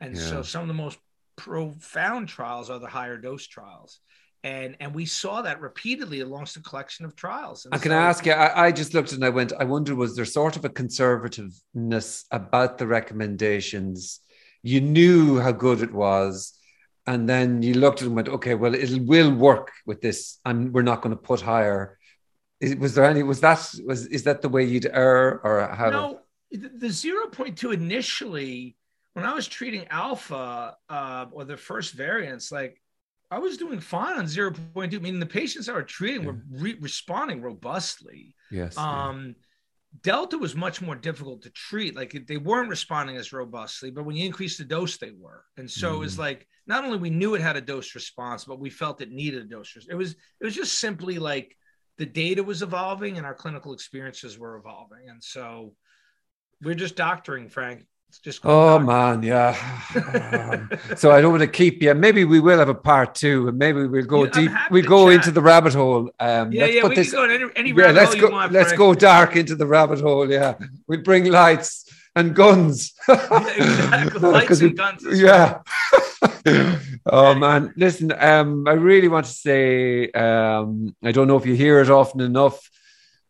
And 0.00 0.16
yeah. 0.16 0.22
so 0.22 0.42
some 0.42 0.62
of 0.62 0.68
the 0.68 0.74
most 0.74 0.98
profound 1.36 2.28
trials 2.28 2.70
are 2.70 2.78
the 2.78 2.86
higher 2.86 3.16
dose 3.16 3.46
trials 3.46 4.00
and 4.44 4.76
and 4.80 4.94
we 4.94 5.06
saw 5.06 5.42
that 5.42 5.60
repeatedly 5.60 6.20
amongst 6.20 6.56
a 6.56 6.60
collection 6.60 7.04
of 7.04 7.14
trials. 7.14 7.64
And 7.64 7.74
I 7.74 7.78
can 7.78 7.90
so, 7.90 7.98
ask 7.98 8.26
you. 8.26 8.32
I, 8.32 8.66
I, 8.66 8.72
just 8.72 8.94
looked 8.94 9.12
and 9.12 9.24
I 9.24 9.28
went. 9.28 9.52
I 9.58 9.64
wonder 9.64 9.94
was 9.94 10.16
there 10.16 10.24
sort 10.24 10.56
of 10.56 10.64
a 10.64 10.68
conservativeness 10.68 12.24
about 12.30 12.78
the 12.78 12.86
recommendations? 12.86 14.20
You 14.62 14.80
knew 14.80 15.38
how 15.38 15.52
good 15.52 15.82
it 15.82 15.92
was, 15.92 16.58
and 17.06 17.28
then 17.28 17.62
you 17.62 17.74
looked 17.74 18.00
at 18.00 18.06
and 18.06 18.16
went, 18.16 18.28
okay, 18.28 18.54
well, 18.54 18.74
it 18.74 18.90
will 19.02 19.34
work 19.34 19.72
with 19.86 20.00
this, 20.00 20.38
and 20.44 20.72
we're 20.72 20.82
not 20.82 21.02
going 21.02 21.14
to 21.14 21.20
put 21.20 21.40
higher. 21.40 21.98
Was 22.78 22.94
there 22.94 23.04
any? 23.04 23.22
Was 23.22 23.40
that 23.40 23.58
was 23.84 24.06
is 24.06 24.22
that 24.22 24.40
the 24.40 24.48
way 24.48 24.64
you'd 24.64 24.86
err 24.86 25.40
or 25.44 25.68
how? 25.74 25.90
No, 25.90 26.20
the 26.52 26.90
zero 26.90 27.26
point 27.26 27.58
two 27.58 27.72
initially 27.72 28.76
when 29.14 29.24
I 29.24 29.34
was 29.34 29.46
treating 29.46 29.86
alpha 29.90 30.76
uh, 30.88 31.26
or 31.32 31.44
the 31.44 31.56
first 31.56 31.94
variants, 31.94 32.50
like 32.50 32.80
I 33.30 33.38
was 33.38 33.56
doing 33.56 33.80
fine 33.80 34.18
on 34.18 34.26
0.2. 34.26 34.94
I 34.94 34.98
mean, 34.98 35.20
the 35.20 35.26
patients 35.26 35.68
I 35.68 35.72
were 35.72 35.82
treating 35.82 36.22
yeah. 36.22 36.28
were 36.28 36.38
re- 36.50 36.78
responding 36.80 37.42
robustly. 37.42 38.34
Yes. 38.50 38.76
Um, 38.76 39.28
yeah. 39.28 39.32
Delta 40.00 40.38
was 40.38 40.56
much 40.56 40.80
more 40.80 40.94
difficult 40.94 41.42
to 41.42 41.50
treat. 41.50 41.94
Like 41.94 42.26
they 42.26 42.38
weren't 42.38 42.70
responding 42.70 43.16
as 43.16 43.32
robustly, 43.32 43.90
but 43.90 44.04
when 44.04 44.16
you 44.16 44.24
increase 44.24 44.56
the 44.56 44.64
dose, 44.64 44.96
they 44.96 45.10
were. 45.10 45.44
And 45.58 45.70
so 45.70 45.92
mm. 45.92 45.96
it 45.96 45.98
was 45.98 46.16
mm. 46.16 46.20
like 46.20 46.46
not 46.66 46.84
only 46.84 46.98
we 46.98 47.10
knew 47.10 47.34
it 47.34 47.42
had 47.42 47.56
a 47.56 47.60
dose 47.60 47.94
response, 47.94 48.44
but 48.44 48.58
we 48.58 48.70
felt 48.70 49.02
it 49.02 49.10
needed 49.10 49.42
a 49.42 49.48
dose. 49.48 49.76
Response. 49.76 49.92
It 49.92 49.96
was 49.96 50.12
it 50.12 50.44
was 50.44 50.54
just 50.54 50.78
simply 50.78 51.18
like 51.18 51.56
the 51.98 52.06
data 52.06 52.42
was 52.42 52.62
evolving 52.62 53.18
and 53.18 53.26
our 53.26 53.34
clinical 53.34 53.74
experiences 53.74 54.38
were 54.38 54.56
evolving, 54.56 55.08
and 55.08 55.22
so 55.22 55.74
we're 56.62 56.74
just 56.74 56.96
doctoring, 56.96 57.48
Frank 57.48 57.84
It's 58.12 58.18
just 58.18 58.40
Oh 58.44 58.78
man, 58.78 59.22
yeah. 59.22 59.56
Um, 59.96 60.68
so 60.96 61.12
I 61.12 61.22
don't 61.22 61.30
want 61.30 61.40
to 61.40 61.46
keep 61.48 61.82
you. 61.82 61.94
Maybe 61.94 62.26
we 62.26 62.40
will 62.40 62.58
have 62.58 62.68
a 62.68 62.74
part 62.74 63.14
two, 63.14 63.48
and 63.48 63.56
maybe 63.56 63.86
we'll 63.86 64.04
go 64.04 64.24
Yeah, 64.24 64.30
deep. 64.30 64.50
We'll 64.70 64.84
go 64.84 65.06
chat. 65.06 65.14
into 65.14 65.30
the 65.30 65.40
rabbit 65.40 65.72
hole. 65.72 66.10
Um, 66.20 66.52
yeah, 66.52 66.60
let's 66.64 66.74
yeah. 66.74 66.88
We 66.88 66.94
this. 66.94 67.10
can 67.10 67.26
go 67.26 67.34
any, 67.34 67.52
any 67.56 67.70
yeah, 67.70 67.90
let's 67.90 68.14
go. 68.14 68.28
want. 68.28 68.52
let's 68.52 68.68
Frank. 68.68 68.78
go 68.78 68.94
dark 68.94 69.34
into 69.36 69.54
the 69.56 69.66
rabbit 69.66 70.00
hole. 70.00 70.30
Yeah, 70.30 70.56
we'll 70.86 71.00
bring 71.00 71.24
lights 71.32 71.86
and 72.14 72.34
guns. 72.34 72.92
Yeah, 73.08 73.46
exactly. 73.56 74.20
Lights 74.20 74.48
'Cause 74.48 74.60
and 74.60 74.70
we- 74.72 74.76
guns. 74.76 75.02
yeah. 75.18 75.60
oh 77.06 77.34
man, 77.34 77.72
listen. 77.78 78.12
Um, 78.12 78.68
I 78.68 78.72
really 78.72 79.08
want 79.08 79.24
to 79.24 79.32
say. 79.32 80.10
Um, 80.10 80.94
I 81.02 81.12
don't 81.12 81.28
know 81.28 81.38
if 81.38 81.46
you 81.46 81.54
hear 81.54 81.80
it 81.80 81.88
often 81.88 82.20
enough, 82.20 82.60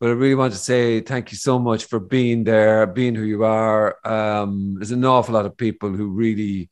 but 0.03 0.09
I 0.09 0.15
really 0.15 0.35
want 0.35 0.53
to 0.53 0.59
say 0.59 1.01
thank 1.01 1.31
you 1.31 1.37
so 1.39 1.61
much 1.61 1.85
for 1.85 2.01
being 2.01 2.43
there, 2.43 2.89
being 2.89 3.15
who 3.15 3.23
you 3.23 3.45
are. 3.45 3.97
Um, 4.05 4.75
there's 4.75 4.91
an 4.91 5.05
awful 5.05 5.35
lot 5.35 5.47
of 5.47 5.57
people 5.57 5.91
who 5.91 6.09
really, 6.09 6.69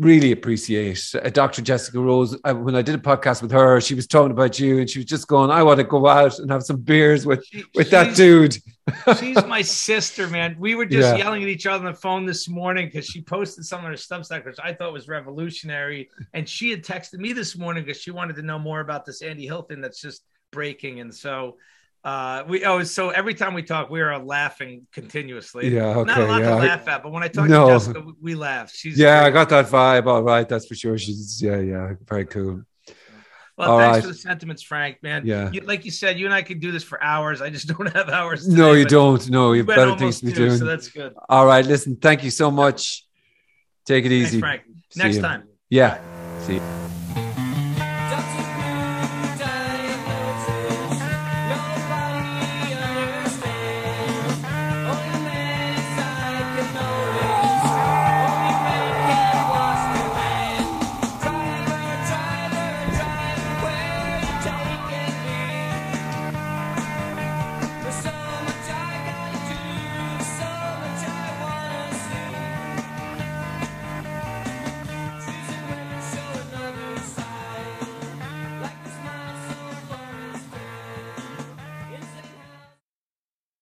really 0.00 0.32
appreciate 0.32 1.00
uh, 1.14 1.30
Dr. 1.30 1.62
Jessica 1.62 2.00
Rose. 2.00 2.36
Uh, 2.42 2.54
when 2.54 2.74
I 2.74 2.82
did 2.82 2.96
a 2.96 2.98
podcast 2.98 3.40
with 3.40 3.52
her, 3.52 3.80
she 3.80 3.94
was 3.94 4.08
talking 4.08 4.32
about 4.32 4.58
you, 4.58 4.80
and 4.80 4.90
she 4.90 4.98
was 4.98 5.06
just 5.06 5.28
going, 5.28 5.52
"I 5.52 5.62
want 5.62 5.78
to 5.78 5.84
go 5.84 6.08
out 6.08 6.40
and 6.40 6.50
have 6.50 6.64
some 6.64 6.78
beers 6.78 7.24
with 7.24 7.46
She- 7.46 7.62
with 7.76 7.88
that 7.90 8.16
dude." 8.16 8.56
She's 9.20 9.44
my 9.46 9.62
sister, 9.62 10.26
man. 10.26 10.56
We 10.58 10.74
were 10.74 10.86
just 10.86 11.16
Yeah. 11.16 11.22
yelling 11.24 11.44
at 11.44 11.48
each 11.48 11.66
other 11.66 11.86
on 11.86 11.92
the 11.92 11.96
phone 12.00 12.26
this 12.26 12.48
morning 12.48 12.86
because 12.86 13.06
she 13.06 13.20
posted 13.22 13.64
some 13.64 13.84
of 13.84 13.90
her 13.92 13.92
Substack, 13.96 14.44
which 14.44 14.58
I 14.60 14.72
thought 14.72 14.92
was 14.92 15.06
revolutionary. 15.06 16.10
And 16.34 16.48
she 16.48 16.70
had 16.72 16.82
texted 16.82 17.20
me 17.20 17.32
this 17.32 17.56
morning 17.56 17.84
because 17.84 18.02
she 18.02 18.10
wanted 18.10 18.34
to 18.36 18.42
know 18.42 18.58
more 18.58 18.80
about 18.80 19.06
this 19.06 19.22
Andy 19.22 19.46
Hill 19.46 19.62
thing 19.62 19.80
that's 19.80 20.00
just 20.00 20.22
breaking. 20.50 20.98
And 20.98 21.14
so 21.14 21.58
uh 22.08 22.44
we 22.50 22.56
oh 22.70 22.82
so 22.84 23.02
every 23.20 23.34
time 23.40 23.52
we 23.58 23.62
talk, 23.72 23.84
we 23.96 24.00
are 24.00 24.16
laughing 24.36 24.72
continuously. 24.98 25.64
Yeah, 25.68 25.98
okay, 25.98 26.06
Not 26.12 26.18
a 26.20 26.26
lot 26.32 26.40
yeah. 26.42 26.50
to 26.50 26.56
laugh 26.68 26.84
at, 26.92 27.02
but 27.04 27.10
when 27.14 27.22
I 27.22 27.28
talk 27.36 27.48
No. 27.48 27.66
to 27.66 27.74
Jessica, 27.74 28.00
we- 28.08 28.12
we 28.28 28.34
laugh. 28.48 28.66
She's 28.80 28.96
Yeah, 29.04 29.24
I 29.26 29.30
got 29.38 29.48
that 29.54 29.66
vibe. 29.66 30.06
All 30.12 30.22
right, 30.32 30.48
that's 30.50 30.66
for 30.70 30.74
sure. 30.82 30.96
She's 31.04 31.42
yeah, 31.48 31.58
yeah, 31.72 31.84
very 32.12 32.26
cool. 32.34 32.62
Well, 33.58 33.70
All 33.72 33.78
thanks 33.80 33.94
right. 33.96 34.02
for 34.04 34.08
the 34.14 34.20
sentiments, 34.30 34.62
Frank. 34.62 34.92
Man, 35.02 35.20
Yeah. 35.26 35.50
You, 35.54 35.60
like 35.72 35.82
you 35.84 35.90
said, 35.90 36.12
you 36.20 36.26
and 36.26 36.34
I 36.40 36.42
could 36.48 36.60
do 36.66 36.70
this 36.76 36.84
for 36.90 36.98
hours. 37.02 37.36
I 37.46 37.50
just 37.56 37.66
don't 37.74 37.90
have 37.96 38.08
hours. 38.08 38.40
No, 38.62 38.68
you 38.80 38.84
don't. 38.84 39.22
No, 39.38 39.52
you've 39.54 39.66
better 39.66 39.96
things 39.98 40.20
to 40.20 40.26
be 40.26 40.32
doing. 40.32 40.56
So 40.56 40.64
that's 40.72 40.88
good. 40.98 41.12
All 41.28 41.44
right, 41.52 41.66
listen. 41.66 41.96
Thank 41.96 42.22
you 42.26 42.30
so 42.30 42.50
much. 42.62 43.04
Take 43.84 44.04
it 44.04 44.10
Thanks, 44.10 44.28
easy. 44.28 44.40
Frank. 44.40 44.62
See 44.92 45.00
Next 45.02 45.16
you. 45.16 45.22
time. 45.28 45.42
Yeah. 45.68 45.98
See. 46.46 46.54
You. 46.54 46.87